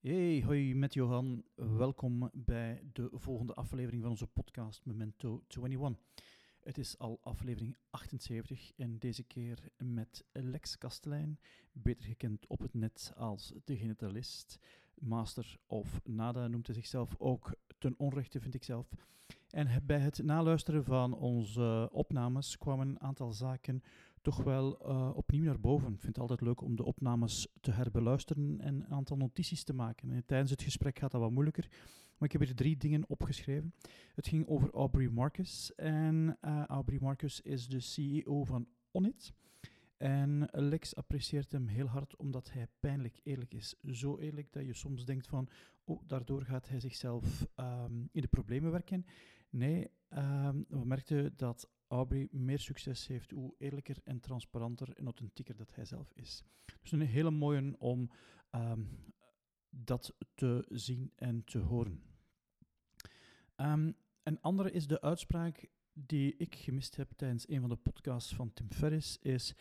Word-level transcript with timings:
Hey, 0.00 0.42
hoi 0.44 0.74
met 0.74 0.94
Johan. 0.94 1.44
Welkom 1.54 2.30
bij 2.32 2.82
de 2.92 3.10
volgende 3.12 3.54
aflevering 3.54 4.02
van 4.02 4.10
onze 4.10 4.26
podcast 4.26 4.84
Memento 4.84 5.42
21. 5.48 6.04
Het 6.60 6.78
is 6.78 6.98
al 6.98 7.20
aflevering 7.22 7.76
78 7.90 8.72
en 8.76 8.98
deze 8.98 9.22
keer 9.22 9.68
met 9.76 10.24
Lex 10.32 10.78
Kastelein, 10.78 11.38
beter 11.72 12.04
gekend 12.04 12.46
op 12.46 12.58
het 12.58 12.74
net 12.74 13.12
als 13.16 13.52
de 13.64 13.76
genitalist. 13.76 14.58
Master 14.94 15.56
of 15.66 16.00
Nada 16.04 16.48
noemt 16.48 16.66
hij 16.66 16.74
zichzelf 16.74 17.14
ook 17.18 17.54
ten 17.78 17.94
onrechte, 17.96 18.40
vind 18.40 18.54
ik 18.54 18.64
zelf. 18.64 18.88
En 19.50 19.82
bij 19.86 19.98
het 19.98 20.22
naluisteren 20.22 20.84
van 20.84 21.14
onze 21.14 21.88
opnames 21.92 22.58
kwamen 22.58 22.88
een 22.88 23.00
aantal 23.00 23.32
zaken 23.32 23.82
toch 24.28 24.44
wel 24.44 24.88
uh, 24.88 25.10
opnieuw 25.14 25.44
naar 25.44 25.60
boven. 25.60 25.92
Ik 25.92 26.00
vind 26.00 26.06
het 26.06 26.18
altijd 26.18 26.40
leuk 26.40 26.60
om 26.60 26.76
de 26.76 26.84
opnames 26.84 27.48
te 27.60 27.70
herbeluisteren 27.70 28.60
en 28.60 28.74
een 28.74 28.86
aantal 28.86 29.16
notities 29.16 29.64
te 29.64 29.72
maken. 29.72 30.10
En 30.10 30.24
tijdens 30.26 30.50
het 30.50 30.62
gesprek 30.62 30.98
gaat 30.98 31.10
dat 31.10 31.20
wat 31.20 31.30
moeilijker. 31.30 31.68
Maar 32.18 32.28
ik 32.28 32.32
heb 32.32 32.40
hier 32.40 32.54
drie 32.54 32.76
dingen 32.76 33.04
opgeschreven. 33.08 33.74
Het 34.14 34.28
ging 34.28 34.48
over 34.48 34.70
Aubrey 34.70 35.08
Marcus. 35.08 35.74
En 35.74 36.38
uh, 36.40 36.64
Aubrey 36.64 36.98
Marcus 37.00 37.40
is 37.40 37.68
de 37.68 37.80
CEO 37.80 38.44
van 38.44 38.68
Onit. 38.90 39.32
En 39.96 40.48
Lex 40.50 40.96
apprecieert 40.96 41.52
hem 41.52 41.66
heel 41.66 41.86
hard 41.86 42.16
omdat 42.16 42.52
hij 42.52 42.66
pijnlijk 42.80 43.20
eerlijk 43.22 43.54
is. 43.54 43.74
Zo 43.82 44.18
eerlijk 44.18 44.52
dat 44.52 44.66
je 44.66 44.74
soms 44.74 45.04
denkt 45.04 45.26
van, 45.26 45.48
oh, 45.84 46.02
daardoor 46.06 46.42
gaat 46.42 46.68
hij 46.68 46.80
zichzelf 46.80 47.46
um, 47.56 48.08
in 48.12 48.20
de 48.20 48.28
problemen 48.28 48.70
werken. 48.70 49.04
Nee, 49.50 49.90
um, 50.10 50.64
we 50.68 50.84
merkten 50.84 51.32
dat 51.36 51.68
Aubrey 51.88 52.28
meer 52.30 52.58
succes 52.58 53.06
heeft 53.06 53.30
hoe 53.30 53.54
eerlijker 53.58 53.96
en 54.04 54.20
transparanter 54.20 54.92
en 54.96 55.04
authentieker 55.04 55.56
dat 55.56 55.74
hij 55.74 55.84
zelf 55.84 56.12
is. 56.14 56.44
Dus 56.82 56.92
een 56.92 57.00
hele 57.00 57.30
mooie 57.30 57.74
om 57.78 58.10
um, 58.50 58.88
dat 59.70 60.14
te 60.34 60.64
zien 60.68 61.12
en 61.14 61.44
te 61.44 61.58
horen. 61.58 62.02
Um, 63.56 63.96
een 64.22 64.40
andere 64.40 64.70
is 64.70 64.86
de 64.86 65.00
uitspraak 65.00 65.68
die 65.92 66.36
ik 66.36 66.54
gemist 66.54 66.96
heb 66.96 67.10
tijdens 67.16 67.48
een 67.48 67.60
van 67.60 67.68
de 67.68 67.76
podcasts 67.76 68.34
van 68.34 68.52
Tim 68.52 68.72
Ferriss, 68.72 69.18
is 69.18 69.54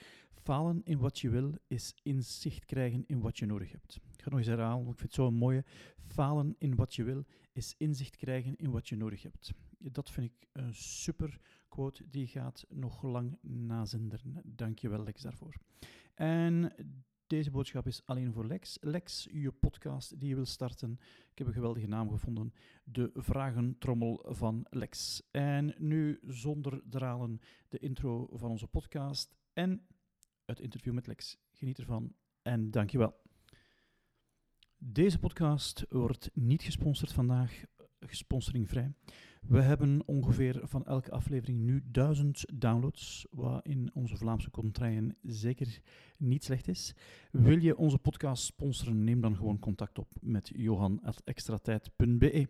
falen 0.47 0.81
in 0.83 0.97
wat 0.97 1.19
je 1.19 1.29
wil, 1.29 1.53
is 1.67 1.95
inzicht 2.03 2.65
krijgen 2.65 3.03
in 3.05 3.19
wat 3.19 3.37
je 3.37 3.45
nodig 3.45 3.71
hebt. 3.71 3.95
Ik 3.95 4.21
ga 4.21 4.29
nog 4.29 4.39
eens 4.39 4.47
herhalen, 4.47 4.85
want 4.85 4.91
ik 4.91 4.99
vind 4.99 5.15
het 5.15 5.21
zo 5.21 5.27
een 5.27 5.33
mooie. 5.33 5.65
Falen 5.97 6.55
in 6.57 6.75
wat 6.75 6.95
je 6.95 7.03
wil, 7.03 7.25
is 7.51 7.75
inzicht 7.77 8.15
krijgen 8.15 8.55
in 8.55 8.71
wat 8.71 8.89
je 8.89 8.95
nodig 8.95 9.21
hebt. 9.21 9.51
Dat 9.77 10.11
vind 10.11 10.31
ik 10.31 10.47
een 10.51 10.75
super 10.75 11.39
quote, 11.67 12.09
die 12.09 12.27
gaat 12.27 12.65
nog 12.69 13.03
lang 13.03 13.37
nazinderen. 13.41 14.41
Dankjewel 14.43 15.03
Lex 15.03 15.21
daarvoor. 15.21 15.55
En 16.13 16.73
deze 17.27 17.51
boodschap 17.51 17.87
is 17.87 18.01
alleen 18.05 18.33
voor 18.33 18.45
Lex. 18.45 18.77
Lex, 18.81 19.27
je 19.31 19.51
podcast 19.51 20.19
die 20.19 20.29
je 20.29 20.35
wil 20.35 20.45
starten. 20.45 20.99
Ik 21.31 21.37
heb 21.37 21.47
een 21.47 21.53
geweldige 21.53 21.87
naam 21.87 22.09
gevonden. 22.09 22.53
De 22.83 23.09
Vragentrommel 23.13 24.25
van 24.27 24.65
Lex. 24.69 25.23
En 25.31 25.75
nu 25.77 26.19
zonder 26.27 26.81
dralen 26.89 27.39
de 27.67 27.79
intro 27.79 28.29
van 28.31 28.49
onze 28.49 28.67
podcast 28.67 29.35
en 29.53 29.87
het 30.45 30.59
interview 30.59 30.93
met 30.93 31.07
Lex. 31.07 31.37
Geniet 31.51 31.77
ervan 31.77 32.13
en 32.41 32.71
dankjewel. 32.71 33.15
Deze 34.77 35.19
podcast 35.19 35.85
wordt 35.89 36.29
niet 36.33 36.61
gesponsord 36.61 37.13
vandaag, 37.13 37.63
sponsoringvrij. 37.99 38.93
We 39.47 39.61
hebben 39.61 40.01
ongeveer 40.05 40.59
van 40.63 40.85
elke 40.85 41.11
aflevering 41.11 41.59
nu 41.59 41.83
duizend 41.91 42.45
downloads, 42.53 43.25
wat 43.31 43.65
in 43.65 43.89
onze 43.93 44.17
Vlaamse 44.17 44.51
contraien 44.51 45.15
zeker 45.21 45.79
niet 46.17 46.43
slecht 46.43 46.67
is. 46.67 46.95
Wil 47.31 47.57
je 47.57 47.77
onze 47.77 47.97
podcast 47.97 48.43
sponsoren, 48.43 49.03
neem 49.03 49.21
dan 49.21 49.35
gewoon 49.35 49.59
contact 49.59 49.99
op 49.99 50.07
met 50.21 50.51
johan.extratijd.be. 50.55 52.47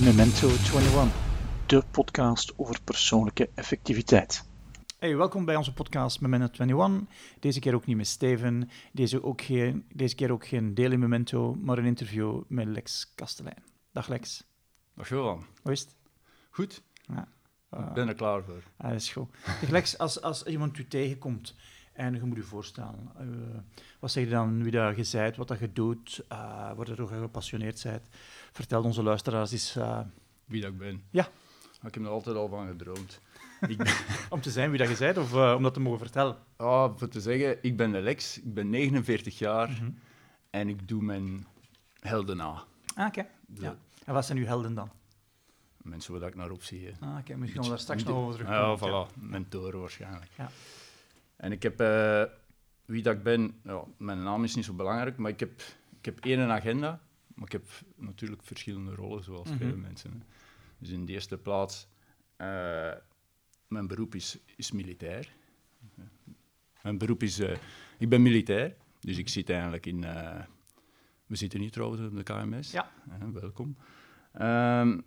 Memento 0.00 0.48
21, 0.48 1.12
de 1.66 1.82
podcast 1.90 2.52
over 2.56 2.82
persoonlijke 2.84 3.50
effectiviteit. 3.54 4.47
Hey, 4.98 5.16
welkom 5.16 5.44
bij 5.44 5.56
onze 5.56 5.72
podcast 5.72 6.20
Memento 6.20 6.64
21. 6.64 7.14
Deze 7.40 7.60
keer 7.60 7.74
ook 7.74 7.86
niet 7.86 7.96
met 7.96 8.06
Steven, 8.06 8.70
deze, 8.92 9.22
ook 9.22 9.42
geen, 9.42 9.84
deze 9.92 10.14
keer 10.14 10.32
ook 10.32 10.46
geen 10.46 10.74
Daily 10.74 10.94
Memento, 10.94 11.54
maar 11.54 11.78
een 11.78 11.84
interview 11.84 12.42
met 12.46 12.66
Lex 12.66 13.12
Kastelein. 13.14 13.62
Dag 13.92 14.08
Lex. 14.08 14.44
Dag 14.94 15.08
Johan. 15.08 15.44
Hoe 15.62 15.72
is 15.72 15.80
het? 15.80 15.96
Goed. 16.50 16.82
Ja. 17.06 17.28
Uh, 17.74 17.80
ik 17.80 17.92
ben 17.92 18.08
er 18.08 18.14
klaar 18.14 18.42
voor. 18.42 18.62
Ah, 18.76 18.90
dat 18.90 19.00
is 19.00 19.12
goed. 19.12 19.28
Lex, 19.70 19.98
als, 19.98 20.22
als 20.22 20.44
iemand 20.44 20.78
u 20.78 20.88
tegenkomt 20.88 21.54
en 21.92 22.14
je 22.14 22.22
moet 22.22 22.36
je 22.36 22.42
voorstellen, 22.42 23.12
uh, 23.20 23.58
wat 24.00 24.10
zeg 24.10 24.24
je 24.24 24.30
dan, 24.30 24.62
wie 24.62 24.72
dat 24.72 24.96
je 24.96 25.18
bent, 25.18 25.36
wat 25.36 25.48
dat 25.48 25.58
je 25.58 25.72
doet, 25.72 26.24
uh, 26.32 26.38
waar 26.72 26.88
je 26.88 26.94
door 26.94 27.08
gepassioneerd 27.08 27.82
bent? 27.82 28.08
Vertel 28.52 28.82
onze 28.82 29.02
luisteraars 29.02 29.52
eens... 29.52 29.78
wie 30.44 30.60
dat 30.60 30.70
ik 30.70 30.78
ben? 30.78 31.02
Ja. 31.10 31.28
Ik 31.86 31.94
heb 31.94 32.04
er 32.04 32.10
altijd 32.10 32.36
al 32.36 32.48
van 32.48 32.66
gedroomd. 32.66 33.20
om 34.30 34.40
te 34.40 34.50
zijn 34.50 34.70
wie 34.70 34.78
dat 34.78 34.88
je 34.88 34.96
bent 34.98 35.18
of 35.18 35.34
uh, 35.34 35.54
om 35.56 35.62
dat 35.62 35.74
te 35.74 35.80
mogen 35.80 35.98
vertellen? 35.98 36.36
Oh, 36.56 36.96
voor 36.96 37.08
te 37.08 37.20
zeggen, 37.20 37.58
ik 37.62 37.76
ben 37.76 37.96
Alex, 37.96 38.38
ik 38.38 38.54
ben 38.54 38.70
49 38.70 39.38
jaar 39.38 39.68
mm 39.68 39.74
-hmm. 39.74 39.98
en 40.50 40.68
ik 40.68 40.88
doe 40.88 41.02
mijn 41.02 41.46
helden 42.00 42.36
na. 42.36 42.64
Ah, 42.94 43.06
oké. 43.06 43.18
Okay. 43.18 43.30
Ja. 43.54 43.76
En 44.04 44.14
wat 44.14 44.26
zijn 44.26 44.38
uw 44.38 44.44
helden 44.44 44.74
dan? 44.74 44.90
Mensen 45.76 46.20
waar 46.20 46.28
ik 46.28 46.34
naar 46.34 46.50
op 46.50 46.62
zie. 46.62 46.88
Ah, 47.00 47.08
oké. 47.08 47.18
Okay. 47.18 47.36
Misschien 47.36 47.62
gaan 47.62 47.62
we 47.62 47.68
daar 47.68 47.78
straks 47.78 48.04
nog 48.04 48.16
over 48.16 48.34
terugkomen. 48.34 48.92
Ja, 48.92 49.06
voilà. 49.06 49.14
Mentoren 49.14 49.80
waarschijnlijk. 49.80 50.30
Ja. 50.36 50.50
En 51.36 51.52
ik 51.52 51.62
heb... 51.62 51.80
Uh, 51.80 52.22
wie 52.84 53.02
dat 53.02 53.14
ik 53.14 53.22
ben... 53.22 53.60
Ja, 53.64 53.84
mijn 53.96 54.22
naam 54.22 54.44
is 54.44 54.54
niet 54.54 54.64
zo 54.64 54.72
belangrijk, 54.72 55.16
maar 55.16 55.30
ik 55.30 55.40
heb, 55.40 55.62
ik 55.98 56.04
heb 56.04 56.24
één 56.24 56.50
agenda. 56.50 57.00
Maar 57.34 57.46
ik 57.46 57.52
heb 57.52 57.68
natuurlijk 57.96 58.42
verschillende 58.42 58.94
rollen, 58.94 59.24
zoals 59.24 59.48
mm 59.48 59.56
-hmm. 59.56 59.66
vele 59.66 59.76
mensen. 59.76 60.10
Hè. 60.10 60.18
Dus 60.78 60.90
in 60.90 61.04
de 61.04 61.12
eerste 61.12 61.38
plaats... 61.38 61.88
Uh, 62.36 62.92
mijn 63.68 63.86
beroep 63.86 64.14
is, 64.14 64.38
is 64.56 64.72
militair. 64.72 65.36
Mijn 66.82 66.98
beroep 66.98 67.22
is... 67.22 67.40
Uh, 67.40 67.56
ik 67.98 68.08
ben 68.08 68.22
militair, 68.22 68.76
dus 69.00 69.18
ik 69.18 69.28
zit 69.28 69.50
eigenlijk 69.50 69.86
in... 69.86 70.02
Uh, 70.02 70.40
we 71.26 71.36
zitten 71.36 71.60
hier 71.60 71.70
trouwens 71.70 72.02
op 72.02 72.16
de 72.16 72.22
KMS. 72.22 72.70
Ja. 72.70 72.90
Uh, 73.08 73.28
welkom. 73.32 73.76
Um, 74.34 75.04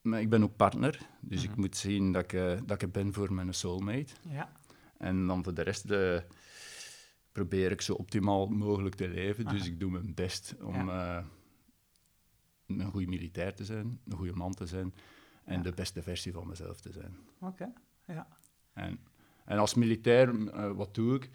maar 0.00 0.20
ik 0.20 0.28
ben 0.28 0.42
ook 0.42 0.56
partner, 0.56 1.08
dus 1.20 1.38
mm 1.38 1.44
-hmm. 1.44 1.52
ik 1.52 1.56
moet 1.56 1.76
zien 1.76 2.12
dat 2.12 2.32
ik, 2.32 2.68
dat 2.68 2.82
ik 2.82 2.92
ben 2.92 3.12
voor 3.12 3.32
mijn 3.32 3.54
soulmate. 3.54 4.12
Ja. 4.28 4.52
En 4.98 5.26
dan 5.26 5.44
voor 5.44 5.54
de 5.54 5.62
rest 5.62 5.86
probeer 7.32 7.70
ik 7.70 7.80
zo 7.80 7.94
optimaal 7.94 8.46
mogelijk 8.46 8.94
te 8.94 9.08
leven. 9.08 9.46
Aha. 9.46 9.56
Dus 9.56 9.66
ik 9.66 9.80
doe 9.80 9.90
mijn 9.90 10.14
best 10.14 10.54
om 10.62 10.74
ja. 10.74 11.24
een 12.66 12.90
goede 12.90 13.06
militair 13.06 13.54
te 13.54 13.64
zijn, 13.64 14.00
een 14.04 14.16
goede 14.16 14.32
man 14.32 14.54
te 14.54 14.66
zijn 14.66 14.94
en 15.44 15.56
ja. 15.56 15.62
de 15.62 15.72
beste 15.72 16.02
versie 16.02 16.32
van 16.32 16.46
mezelf 16.46 16.80
te 16.80 16.92
zijn. 16.92 17.16
Oké. 17.40 17.46
Okay. 17.46 17.72
Ja. 18.06 18.26
En, 18.72 18.98
en 19.44 19.58
als 19.58 19.74
militair, 19.74 20.34
uh, 20.34 20.72
wat 20.72 20.94
doe 20.94 21.14
ik? 21.14 21.30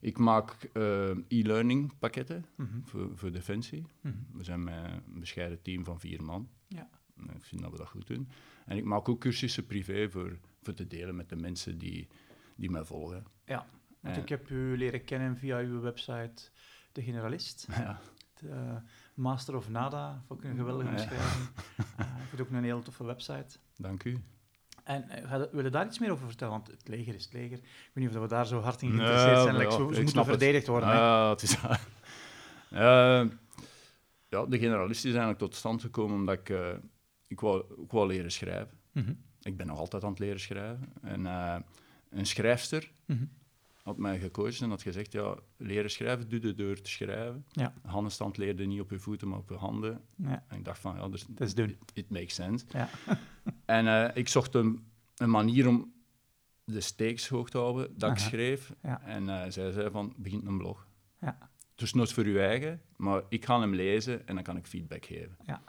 Ik 0.00 0.18
maak 0.18 0.68
uh, 0.72 1.10
e-learning 1.28 1.98
pakketten 1.98 2.44
mm 2.56 2.66
-hmm. 2.66 2.86
voor, 2.86 3.10
voor 3.14 3.32
Defensie. 3.32 3.86
Mm 4.00 4.12
-hmm. 4.12 4.38
We 4.38 4.44
zijn 4.44 4.64
met 4.64 4.74
een 4.74 5.20
bescheiden 5.20 5.62
team 5.62 5.84
van 5.84 6.00
vier 6.00 6.22
man. 6.22 6.48
Ja. 6.68 6.88
Ik 7.34 7.44
vind 7.44 7.62
dat 7.62 7.70
we 7.70 7.76
dat 7.76 7.88
goed 7.88 8.06
doen. 8.06 8.28
En 8.66 8.76
ik 8.76 8.84
maak 8.84 9.08
ook 9.08 9.20
cursussen 9.20 9.66
privé 9.66 10.10
voor, 10.10 10.38
voor 10.62 10.74
te 10.74 10.86
delen 10.86 11.16
met 11.16 11.28
de 11.28 11.36
mensen 11.36 11.78
die, 11.78 12.08
die 12.56 12.70
mij 12.70 12.84
volgen. 12.84 13.24
Ja, 13.44 13.66
want 14.00 14.16
en, 14.16 14.22
ik 14.22 14.28
heb 14.28 14.50
u 14.50 14.76
leren 14.76 15.04
kennen 15.04 15.36
via 15.36 15.58
uw 15.58 15.80
website 15.80 16.50
De 16.92 17.02
Generalist. 17.02 17.66
Ja. 17.70 18.00
De, 18.34 18.48
uh, 18.48 18.76
Master 19.14 19.56
of 19.56 19.68
Nada, 19.68 20.22
ook 20.28 20.44
een 20.44 20.56
geweldige 20.56 20.90
beschrijving. 20.90 21.48
Ja. 21.76 22.04
uh, 22.04 22.22
ik 22.22 22.28
vind 22.28 22.40
ook 22.40 22.50
een 22.50 22.64
hele 22.64 22.82
toffe 22.82 23.04
website. 23.04 23.58
Dank 23.76 24.04
u. 24.04 24.22
En 24.84 25.04
uh, 25.24 25.42
wil 25.52 25.64
je 25.64 25.70
daar 25.70 25.86
iets 25.86 25.98
meer 25.98 26.10
over 26.10 26.26
vertellen? 26.26 26.52
Want 26.52 26.66
het 26.66 26.88
leger 26.88 27.14
is 27.14 27.24
het 27.24 27.32
leger. 27.32 27.58
Ik 27.58 27.90
weet 27.92 28.04
niet 28.04 28.16
of 28.16 28.22
we 28.22 28.28
daar 28.28 28.46
zo 28.46 28.60
hard 28.60 28.82
in 28.82 28.88
geïnteresseerd 28.88 29.34
nee, 29.34 29.42
zijn. 29.42 29.56
Like, 29.56 29.70
ja, 29.70 29.94
ze 29.94 30.02
moeten 30.02 30.24
verdedigd 30.24 30.66
worden. 30.66 30.88
Ja, 30.88 31.30
het 31.30 31.42
is 31.42 31.56
uh, 31.56 31.70
ja, 34.28 34.44
de 34.46 34.58
generalist 34.58 35.04
is 35.04 35.10
eigenlijk 35.10 35.38
tot 35.38 35.54
stand 35.54 35.80
gekomen 35.80 36.16
omdat 36.16 36.34
ik, 36.34 36.48
uh, 36.48 36.68
ik, 37.26 37.40
wou, 37.40 37.64
ik 37.82 37.90
wou 37.90 38.06
leren 38.06 38.32
schrijven. 38.32 38.78
Mm 38.92 39.04
-hmm. 39.04 39.22
Ik 39.40 39.56
ben 39.56 39.66
nog 39.66 39.78
altijd 39.78 40.04
aan 40.04 40.10
het 40.10 40.18
leren 40.18 40.40
schrijven. 40.40 40.92
En 41.02 41.24
een 42.10 42.26
schrijfster 42.26 42.90
mm 43.06 43.16
-hmm. 43.16 43.30
Had 43.82 43.98
mij 43.98 44.18
gecoacht 44.18 44.60
en 44.60 44.68
had 44.70 44.82
gezegd, 44.82 45.12
ja, 45.12 45.36
leren 45.56 45.90
schrijven 45.90 46.28
doe 46.28 46.46
je 46.46 46.54
door 46.54 46.80
te 46.80 46.90
schrijven. 46.90 47.44
Ja. 47.48 47.74
Handstand 47.82 48.36
leerde 48.36 48.64
niet 48.64 48.80
op 48.80 48.90
je 48.90 48.98
voeten, 48.98 49.28
maar 49.28 49.38
op 49.38 49.48
je 49.48 49.54
handen. 49.54 50.00
Ja. 50.16 50.44
En 50.48 50.58
ik 50.58 50.64
dacht 50.64 50.78
van, 50.78 50.96
ja, 50.96 51.08
dat 51.08 51.26
is 51.38 51.54
doen. 51.54 51.68
It, 51.68 51.78
it 51.94 52.10
makes 52.10 52.34
sense. 52.34 52.64
Ja. 52.68 52.88
En 53.64 53.86
uh, 53.86 54.08
ik 54.14 54.28
zocht 54.28 54.54
een, 54.54 54.86
een, 55.16 55.30
manier 55.30 55.68
om 55.68 55.92
de 56.64 56.80
stakes 56.80 57.28
hoog 57.28 57.50
te 57.50 57.58
houden, 57.58 57.98
dat 57.98 58.10
Aha. 58.10 58.12
ik 58.12 58.18
schreef. 58.18 58.72
Ja. 58.82 59.02
En 59.02 59.22
uh, 59.22 59.42
zij 59.48 59.72
zei 59.72 59.90
van, 59.90 60.14
begin 60.16 60.46
een 60.46 60.58
blog. 60.58 60.86
Ja. 61.20 61.50
Dus 61.74 61.92
nooit 61.92 62.12
voor 62.12 62.24
uw 62.24 62.38
eigen, 62.38 62.80
maar 62.96 63.22
ik 63.28 63.44
ga 63.44 63.60
hem 63.60 63.74
lezen 63.74 64.26
en 64.26 64.34
dan 64.34 64.44
kan 64.44 64.56
ik 64.56 64.66
feedback 64.66 65.04
geven. 65.04 65.36
Ja. 65.46 65.62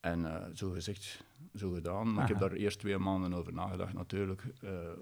En 0.00 0.20
uh, 0.20 0.44
zo 0.54 0.70
gezegd, 0.70 1.24
zo 1.54 1.70
gedaan. 1.70 2.12
Maar 2.12 2.22
ik 2.22 2.28
heb 2.28 2.38
daar 2.38 2.52
eerst 2.52 2.78
twee 2.78 2.98
maanden 2.98 3.34
over 3.34 3.52
nagedacht, 3.52 3.92
natuurlijk, 3.92 4.42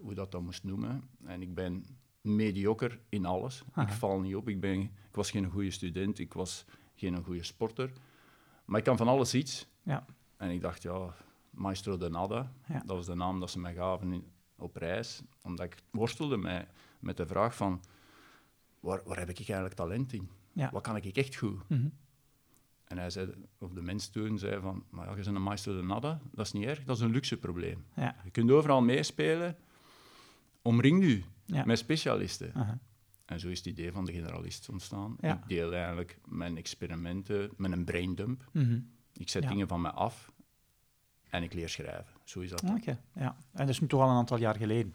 hoe 0.01 0.15
dat 0.15 0.33
dan 0.33 0.45
moest 0.45 0.65
noemen. 0.65 1.03
En 1.25 1.43
ik 1.43 1.55
ben 1.55 1.85
mediocre 2.25 2.99
in 3.09 3.27
alles. 3.27 3.65
Ik 3.77 3.89
val 3.89 4.21
niet 4.21 4.35
op. 4.35 4.49
Ik, 4.49 4.61
ben, 4.61 4.81
ik 4.81 4.91
was 5.13 5.31
geen 5.31 5.51
goede 5.51 5.71
student, 5.71 6.19
ik 6.19 6.33
was 6.33 6.65
geen 6.95 7.25
goede 7.25 7.43
sporter. 7.43 7.93
Maar 8.65 8.79
ik 8.79 8.85
kan 8.85 8.97
van 8.97 9.09
alles 9.09 9.35
iets. 9.35 9.67
Ja. 9.83 10.05
En 10.37 10.51
ik 10.51 10.61
dacht, 10.61 10.83
ja, 10.83 11.15
Maestro 11.51 11.97
de 11.97 12.09
Nada, 12.09 12.53
dat 12.67 12.97
was 12.97 13.07
de 13.07 13.15
naam 13.15 13.41
dat 13.41 13.51
ze 13.51 13.59
mij 13.59 13.75
gaven 13.75 14.13
in, 14.13 14.25
op 14.57 14.77
reis. 14.77 15.23
Omdat 15.43 15.67
ik 15.67 15.77
worstelde 15.91 16.37
met, 16.37 16.69
met 16.99 17.17
de 17.17 17.27
vraag 17.27 17.57
van, 17.57 17.81
waar, 18.81 19.01
waar 19.05 19.19
heb 19.19 19.29
ik 19.29 19.37
eigenlijk 19.37 19.75
talent 19.75 20.13
in? 20.13 20.29
Wat 20.73 20.83
kan 20.83 20.97
ik 20.97 21.17
echt 21.17 21.37
goed? 21.37 21.69
Mm 21.69 21.93
En 22.85 22.99
hij 22.99 23.11
zei, 23.11 23.33
of 23.59 23.73
de 23.73 23.83
mens 23.83 24.09
toen 24.09 24.39
zei 24.39 24.61
van, 24.61 24.85
maar 24.91 25.05
ja, 25.05 25.17
je 25.17 25.23
bent 25.23 25.37
een 25.37 25.43
Maestro 25.43 25.77
de 25.77 25.83
Nada, 25.83 26.21
dat 26.33 26.47
is 26.47 26.53
niet 26.53 26.65
erg, 26.65 26.85
dat 26.85 26.97
is 26.97 27.03
een 27.03 27.11
luxe 27.11 27.37
probleem. 27.37 27.85
Ja. 27.97 28.17
Je 28.25 28.31
kunt 28.31 28.51
overal 28.51 28.83
meespelen, 28.83 29.57
omring 30.63 31.03
u 31.03 31.25
met 31.47 31.79
specialisten. 31.79 32.53
En 33.25 33.41
zo 33.41 33.49
is 33.49 33.59
het 33.59 33.67
idee 33.67 33.93
van 33.93 34.05
de 34.05 34.13
generalist 34.13 34.69
ontstaan. 34.69 35.17
Ik 35.21 35.39
deel 35.47 35.73
eigenlijk 35.73 36.19
mijn 36.25 36.57
experimenten 36.57 37.51
met 37.57 37.73
een 37.73 37.85
braindump. 37.85 38.49
Mm 38.53 38.93
Ik 39.13 39.29
zet 39.29 39.49
dingen 39.49 39.69
van 39.69 39.81
me 39.81 39.91
af 39.91 40.33
en 41.31 41.43
ik 41.43 41.53
leer 41.53 41.69
schrijven. 41.69 42.15
Zo 42.25 42.41
is 42.41 42.51
dat. 42.51 42.63
Oké, 42.63 42.99
ja. 43.15 43.37
En 43.53 43.67
dat 43.67 43.69
is 43.69 43.81
nu 43.81 43.87
toch 43.87 44.01
al 44.01 44.09
een 44.09 44.17
aantal 44.17 44.39
jaar 44.39 44.57
geleden? 44.57 44.95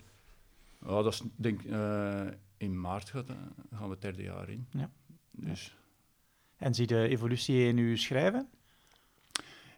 Ja, 0.82 1.02
dat 1.02 1.14
is, 1.14 1.22
denk 1.36 1.64
uh, 1.64 2.28
in 2.58 2.82
maart 2.82 3.10
gaat, 3.10 3.28
gaan 3.72 3.86
we 3.86 3.90
het 3.90 4.02
derde 4.02 4.24
jaar 4.24 4.50
in. 4.50 4.68
Ja. 4.72 4.90
Dus. 5.32 5.78
En 6.58 6.74
zie 6.74 6.88
je 6.88 6.94
de 6.94 7.08
evolutie 7.08 7.68
in 7.68 7.78
uw 7.78 7.96
schrijven? 7.96 8.50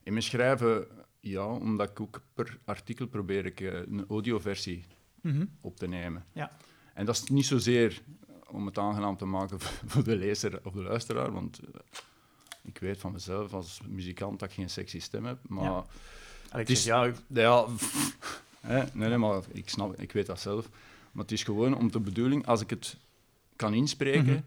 In 0.04 0.12
mijn 0.12 0.24
schrijven, 0.24 0.88
ja, 1.20 1.46
omdat 1.46 1.90
ik 1.90 2.00
ook 2.00 2.22
per 2.34 2.60
artikel 2.66 3.08
probeer 3.08 3.46
ik 3.46 3.60
eh, 3.60 3.74
een 3.74 4.06
audioversie 4.08 4.86
mm 5.22 5.50
op 5.62 5.78
te 5.78 5.88
nemen. 5.88 6.26
Ja. 6.34 6.52
En 6.94 7.06
dat 7.06 7.16
is 7.16 7.24
niet 7.24 7.46
zozeer 7.46 8.02
om 8.48 8.66
het 8.66 8.78
aangenaam 8.78 9.18
te 9.18 9.26
maken 9.26 9.60
voor 9.92 10.04
de 10.04 10.16
lezer 10.16 10.60
of 10.64 10.74
de 10.74 10.82
luisteraar, 10.82 11.32
want 11.32 11.60
uh, 11.64 11.70
ik 12.62 12.78
weet 12.78 12.98
van 13.00 13.12
mezelf 13.12 13.54
als 13.54 13.82
muzikant 13.88 14.40
dat 14.40 14.50
ik 14.50 14.56
geen 14.56 14.70
sexy 14.70 15.00
stem 15.00 15.26
heb, 15.26 15.38
maar... 15.48 15.64
Ja. 15.64 15.86
Het 16.50 16.70
is, 16.70 16.84
ja, 16.84 17.12
ja 17.28 17.66
hè, 18.60 18.84
nee, 18.94 19.10
nee, 19.10 19.18
maar 19.18 19.42
ik, 19.52 19.70
snap, 19.70 20.00
ik 20.00 20.12
weet 20.12 20.26
dat 20.26 20.40
zelf. 20.40 20.70
Maar 21.12 21.24
het 21.24 21.32
is 21.32 21.44
gewoon 21.44 21.76
om 21.76 21.92
de 21.92 22.00
bedoeling, 22.00 22.48
als 22.48 22.62
ik 22.62 22.70
het 22.70 22.98
kan 23.56 23.74
inspreken, 23.74 24.34
mm 24.34 24.44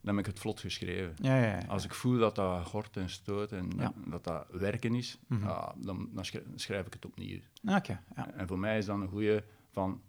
dan 0.00 0.16
heb 0.16 0.26
ik 0.26 0.32
het 0.32 0.40
vlot 0.40 0.60
geschreven. 0.60 1.14
Ja, 1.20 1.36
ja, 1.36 1.46
ja, 1.46 1.66
Als 1.68 1.84
ik 1.84 1.94
voel 1.94 2.18
dat 2.18 2.34
dat 2.34 2.66
gort 2.66 2.96
en 2.96 3.10
stoot 3.10 3.52
en 3.52 3.70
dat 4.06 4.24
dat 4.24 4.46
werken 4.50 4.94
is, 4.94 5.18
mm 5.26 5.40
dan, 5.76 6.08
dan, 6.12 6.24
schrijf 6.54 6.86
ik 6.86 6.92
het 6.92 7.04
opnieuw. 7.04 7.38
Okay, 7.68 8.00
en 8.36 8.46
voor 8.46 8.58
mij 8.58 8.78
is 8.78 8.86
dan 8.86 9.00
een 9.00 9.08
goede 9.08 9.44
van 9.70 10.00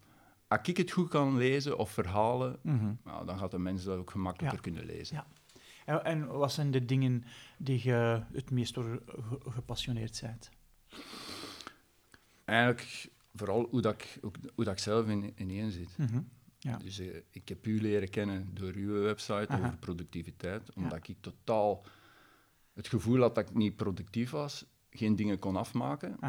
als 0.48 0.60
ik 0.64 0.78
het 0.78 0.92
goed 0.92 1.10
kan 1.10 1.38
lezen 1.38 1.78
of 1.78 1.92
verhalen, 1.92 2.60
mhm. 2.62 2.94
nou, 3.04 3.26
dan 3.26 3.38
gaat 3.38 3.52
de 3.52 3.60
mens 3.60 3.84
dat 3.84 3.98
ook 3.98 4.12
gemakkelijker 4.12 4.62
kunnen 4.62 4.86
lezen. 4.86 5.16
Ja. 5.16 5.28
En, 5.86 6.04
en, 6.04 6.28
wat 6.28 6.52
zijn 6.52 6.72
de 6.72 6.86
dingen 6.86 7.24
die 7.58 7.84
je 7.84 8.24
het 8.34 8.52
meest 8.52 8.74
door 8.74 9.02
gepassioneerd 9.40 10.22
bent? 10.22 10.50
Eigenlijk 12.46 13.10
vooral 13.34 13.68
hoe, 13.70 13.82
dat 13.82 13.94
ik, 13.94 14.20
hoe 14.56 14.64
dat 14.64 14.74
ik 14.74 14.80
zelf 14.80 15.08
in, 15.08 15.34
ineen 15.36 15.72
zit. 15.72 15.98
Mhm. 15.98 16.22
ja. 16.60 16.78
Dus 16.78 17.00
uh, 17.00 17.16
ik 17.30 17.50
heb 17.50 17.66
u 17.66 17.82
leren 17.82 18.10
kennen 18.10 18.50
door 18.54 18.74
uw 18.74 19.02
website 19.02 19.48
over 19.50 19.78
productiviteit, 19.78 20.74
omdat 20.74 21.08
ik 21.08 21.18
totaal 21.22 21.86
het 22.74 22.88
gevoel 22.88 23.22
had 23.22 23.36
dat 23.36 23.50
ik 23.50 23.56
niet 23.56 23.76
productief 23.76 24.30
was, 24.30 24.66
geen 24.90 25.16
dingen 25.16 25.40
kon 25.40 25.56
afmaken. 25.56 26.20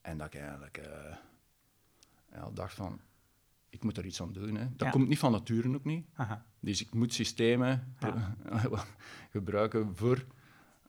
En 0.00 0.18
dat 0.18 0.26
ik 0.26 0.40
eigenlijk 0.40 0.80
ja, 2.32 2.50
dacht 2.50 2.74
van, 2.74 3.00
ik 3.76 3.84
moet 3.84 3.96
er 3.96 4.06
iets 4.06 4.22
aan 4.22 4.32
doen. 4.32 4.54
Hè. 4.54 4.66
Dat 4.76 4.90
komt 4.90 5.08
niet 5.08 5.18
van 5.18 5.32
nature 5.32 5.74
ook 5.74 5.84
niet. 5.84 6.06
Aha. 6.14 6.44
Dus 6.60 6.80
ik 6.80 6.94
moet 6.94 7.12
systemen 7.12 7.96
gebruiken 9.30 9.96
voor 9.96 10.24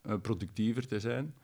uh, 0.05 0.15
productiever 0.21 0.87
te 0.87 0.99
zijn. 0.99 1.35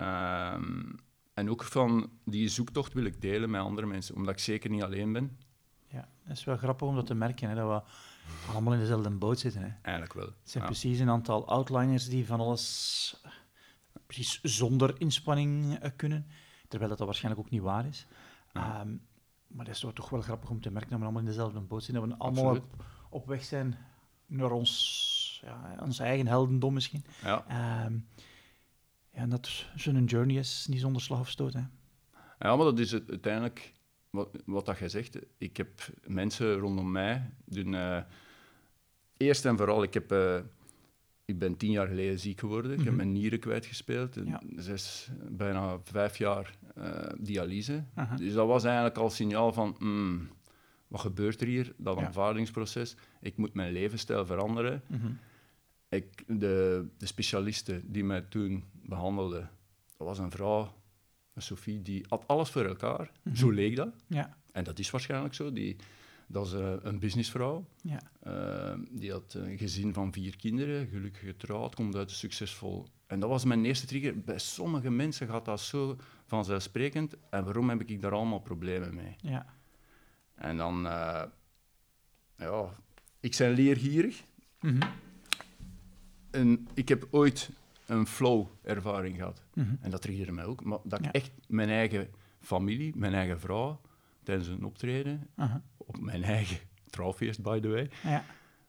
Um, 0.00 0.94
en 1.34 1.50
ook 1.50 1.64
van 1.64 2.10
die 2.24 2.48
zoektocht 2.48 2.92
wil 2.92 3.04
ik 3.04 3.20
delen 3.20 3.50
met 3.50 3.60
andere 3.60 3.86
mensen, 3.86 4.14
omdat 4.14 4.34
ik 4.34 4.40
zeker 4.40 4.70
niet 4.70 4.82
alleen 4.82 5.12
ben. 5.12 5.38
Ja, 5.86 6.08
dat 6.26 6.36
is 6.36 6.44
wel 6.44 6.56
grappig 6.56 6.88
om 6.88 6.94
dat 6.94 7.06
te 7.06 7.14
merken, 7.14 7.48
hè, 7.48 7.54
dat 7.54 7.84
we 7.84 8.52
allemaal 8.52 8.72
in 8.72 8.78
dezelfde 8.78 9.10
boot 9.10 9.38
zitten. 9.38 9.62
Hè. 9.62 9.70
Eigenlijk 9.82 10.14
wel. 10.14 10.26
Het 10.26 10.50
zijn 10.50 10.64
precies 10.64 10.98
een 10.98 11.10
aantal 11.10 11.48
outliners 11.48 12.08
die 12.08 12.26
van 12.26 12.40
alles 12.40 13.22
precies 14.06 14.40
zonder 14.42 15.00
inspanning 15.00 15.82
uh, 15.82 15.90
kunnen, 15.96 16.26
terwijl 16.68 16.90
dat, 16.90 16.98
dat 16.98 17.06
waarschijnlijk 17.06 17.44
ook 17.44 17.52
niet 17.52 17.62
waar 17.62 17.86
is. 17.86 18.06
Um, 18.52 19.00
maar 19.52 19.64
dat 19.64 19.74
is 19.74 19.86
toch 19.94 20.08
wel 20.08 20.20
grappig 20.20 20.50
om 20.50 20.60
te 20.60 20.70
merken 20.70 20.90
dat 20.90 20.98
we 20.98 21.04
allemaal 21.04 21.22
in 21.22 21.28
dezelfde 21.28 21.60
boot 21.60 21.84
zitten. 21.84 22.08
Dat 22.08 22.18
we 22.18 22.24
allemaal 22.24 22.56
op, 22.56 22.84
op, 23.08 23.26
weg 23.26 23.44
zijn 23.44 23.76
naar 24.26 24.50
ons, 24.50 25.42
ja, 25.44 25.76
ons 25.80 25.98
eigen 25.98 26.26
heldendom 26.26 26.74
misschien. 26.74 27.04
Ja. 27.22 27.84
Um, 27.84 28.06
ja, 29.10 29.20
en 29.20 29.30
dat 29.30 29.66
zo'n 29.76 30.04
journey 30.04 30.36
is 30.36 30.66
niet 30.68 30.80
zonder 30.80 31.02
slag 31.02 31.20
of 31.20 31.28
stoot. 31.28 31.52
Hè. 31.52 31.62
Ja, 32.38 32.56
maar 32.56 32.64
dat 32.64 32.78
is 32.78 32.92
het, 32.92 33.10
uiteindelijk 33.10 33.72
wat, 34.10 34.28
wat 34.44 34.66
dat 34.66 34.78
jij 34.78 34.88
zegt. 34.88 35.18
Ik 35.38 35.56
heb 35.56 35.70
mensen 36.06 36.54
rondom 36.54 36.92
mij 36.92 37.30
doen... 37.44 37.72
Uh, 37.72 38.02
eerst 39.16 39.44
en 39.44 39.56
vooral, 39.56 39.82
ik 39.82 39.94
heb... 39.94 40.12
Uh, 40.12 40.40
ik 41.24 41.38
ben 41.38 41.56
tien 41.56 41.70
jaar 41.70 41.86
geleden 41.86 42.18
ziek 42.18 42.40
geworden. 42.40 42.70
Ik 42.70 42.78
heb 42.78 42.86
mhm. 42.86 42.96
mijn 42.96 43.12
nieren 43.12 43.38
kwijtgespeeld. 43.38 44.14
Ja. 44.24 44.42
Zes, 44.56 45.10
bijna 45.30 45.78
vijf 45.82 46.18
jaar 46.18 46.56
uh, 46.78 47.06
dialyse. 47.18 47.84
Dus 48.16 48.32
dat 48.32 48.46
was 48.46 48.64
eigenlijk 48.64 48.96
al 48.96 49.10
signaal 49.10 49.52
van... 49.52 49.76
Mm, 49.78 50.28
wat 50.88 51.00
gebeurt 51.00 51.40
er 51.40 51.46
hier? 51.46 51.72
Dat 51.76 51.98
aanvaardingsproces. 51.98 52.96
Ik 53.20 53.36
moet 53.36 53.54
mijn 53.54 53.72
levensstijl 53.72 54.26
veranderen. 54.26 54.82
Mhm. 54.86 55.12
ik, 55.88 56.24
de, 56.26 56.86
de 56.98 57.06
specialiste 57.06 57.80
die 57.84 58.04
mij 58.04 58.20
toen 58.20 58.64
behandelde, 58.72 59.48
dat 59.96 60.06
was 60.06 60.18
een 60.18 60.30
vrouw, 60.30 60.74
Sophie, 61.36 61.82
die 61.82 62.04
had 62.08 62.24
alles 62.26 62.50
voor 62.50 62.64
elkaar. 62.64 63.10
Mhm. 63.22 63.36
Zo 63.36 63.50
leek 63.50 63.76
dat. 63.76 63.94
Ja. 64.06 64.36
En 64.52 64.64
dat 64.64 64.78
is 64.78 64.90
waarschijnlijk 64.90 65.34
zo. 65.34 65.52
Die, 65.52 65.76
dat 66.32 66.46
is 66.46 66.52
uh, 66.52 66.74
een 66.82 66.98
businessvrouw. 66.98 67.64
Ja. 67.82 68.00
Uh, 68.26 68.78
die 68.90 69.12
had 69.12 69.34
een 69.34 69.58
gezin 69.58 69.92
van 69.92 70.12
vier 70.12 70.36
kinderen, 70.36 70.86
gelukkig 70.86 71.22
getrouwd, 71.22 71.74
komt 71.74 71.96
uit 71.96 72.10
een 72.10 72.16
succesvol... 72.16 72.86
En 73.12 73.20
dat 73.20 73.28
was 73.28 73.44
mijn 73.44 73.64
eerste 73.64 73.86
trigger. 73.86 74.20
Bij 74.20 74.38
sommige 74.38 74.90
mensen 74.90 75.28
gaat 75.28 75.44
dat 75.44 75.60
zo 75.60 75.96
vanzelfsprekend. 76.26 77.14
En 77.30 77.44
waarom 77.44 77.68
heb 77.68 77.82
ik 77.82 78.02
daar 78.02 78.12
allemaal 78.12 78.40
problemen 78.40 78.94
mee? 78.94 79.16
Ja. 79.18 79.46
En 80.34 80.56
dan... 80.56 80.86
Uh, 80.86 81.22
ja, 82.36 82.74
ik 83.20 83.34
ben 83.38 83.50
leergierig. 83.50 84.22
Mm 84.60 84.78
En 86.30 86.68
ik 86.74 86.88
heb 86.88 87.08
ooit 87.10 87.50
een 87.86 88.06
flow-ervaring 88.06 89.16
gehad. 89.16 89.42
Mhm. 89.54 89.74
En 89.80 89.90
dat 89.90 90.02
triggerde 90.02 90.32
mij 90.32 90.44
ook. 90.44 90.64
Maar 90.64 90.78
dat 90.84 91.04
ik 91.04 91.12
echt 91.12 91.30
mijn 91.46 91.68
eigen 91.68 92.08
familie, 92.40 92.96
mijn 92.96 93.14
eigen 93.14 93.40
vrouw, 93.40 93.80
tijdens 94.22 94.48
een 94.48 94.64
optreden, 94.64 95.30
op 95.76 96.00
mijn 96.00 96.22
eigen 96.22 96.58
trouwfeest, 96.90 97.42
by 97.42 97.60
the 97.60 97.68
way, 97.68 97.90
ja. 98.02 98.24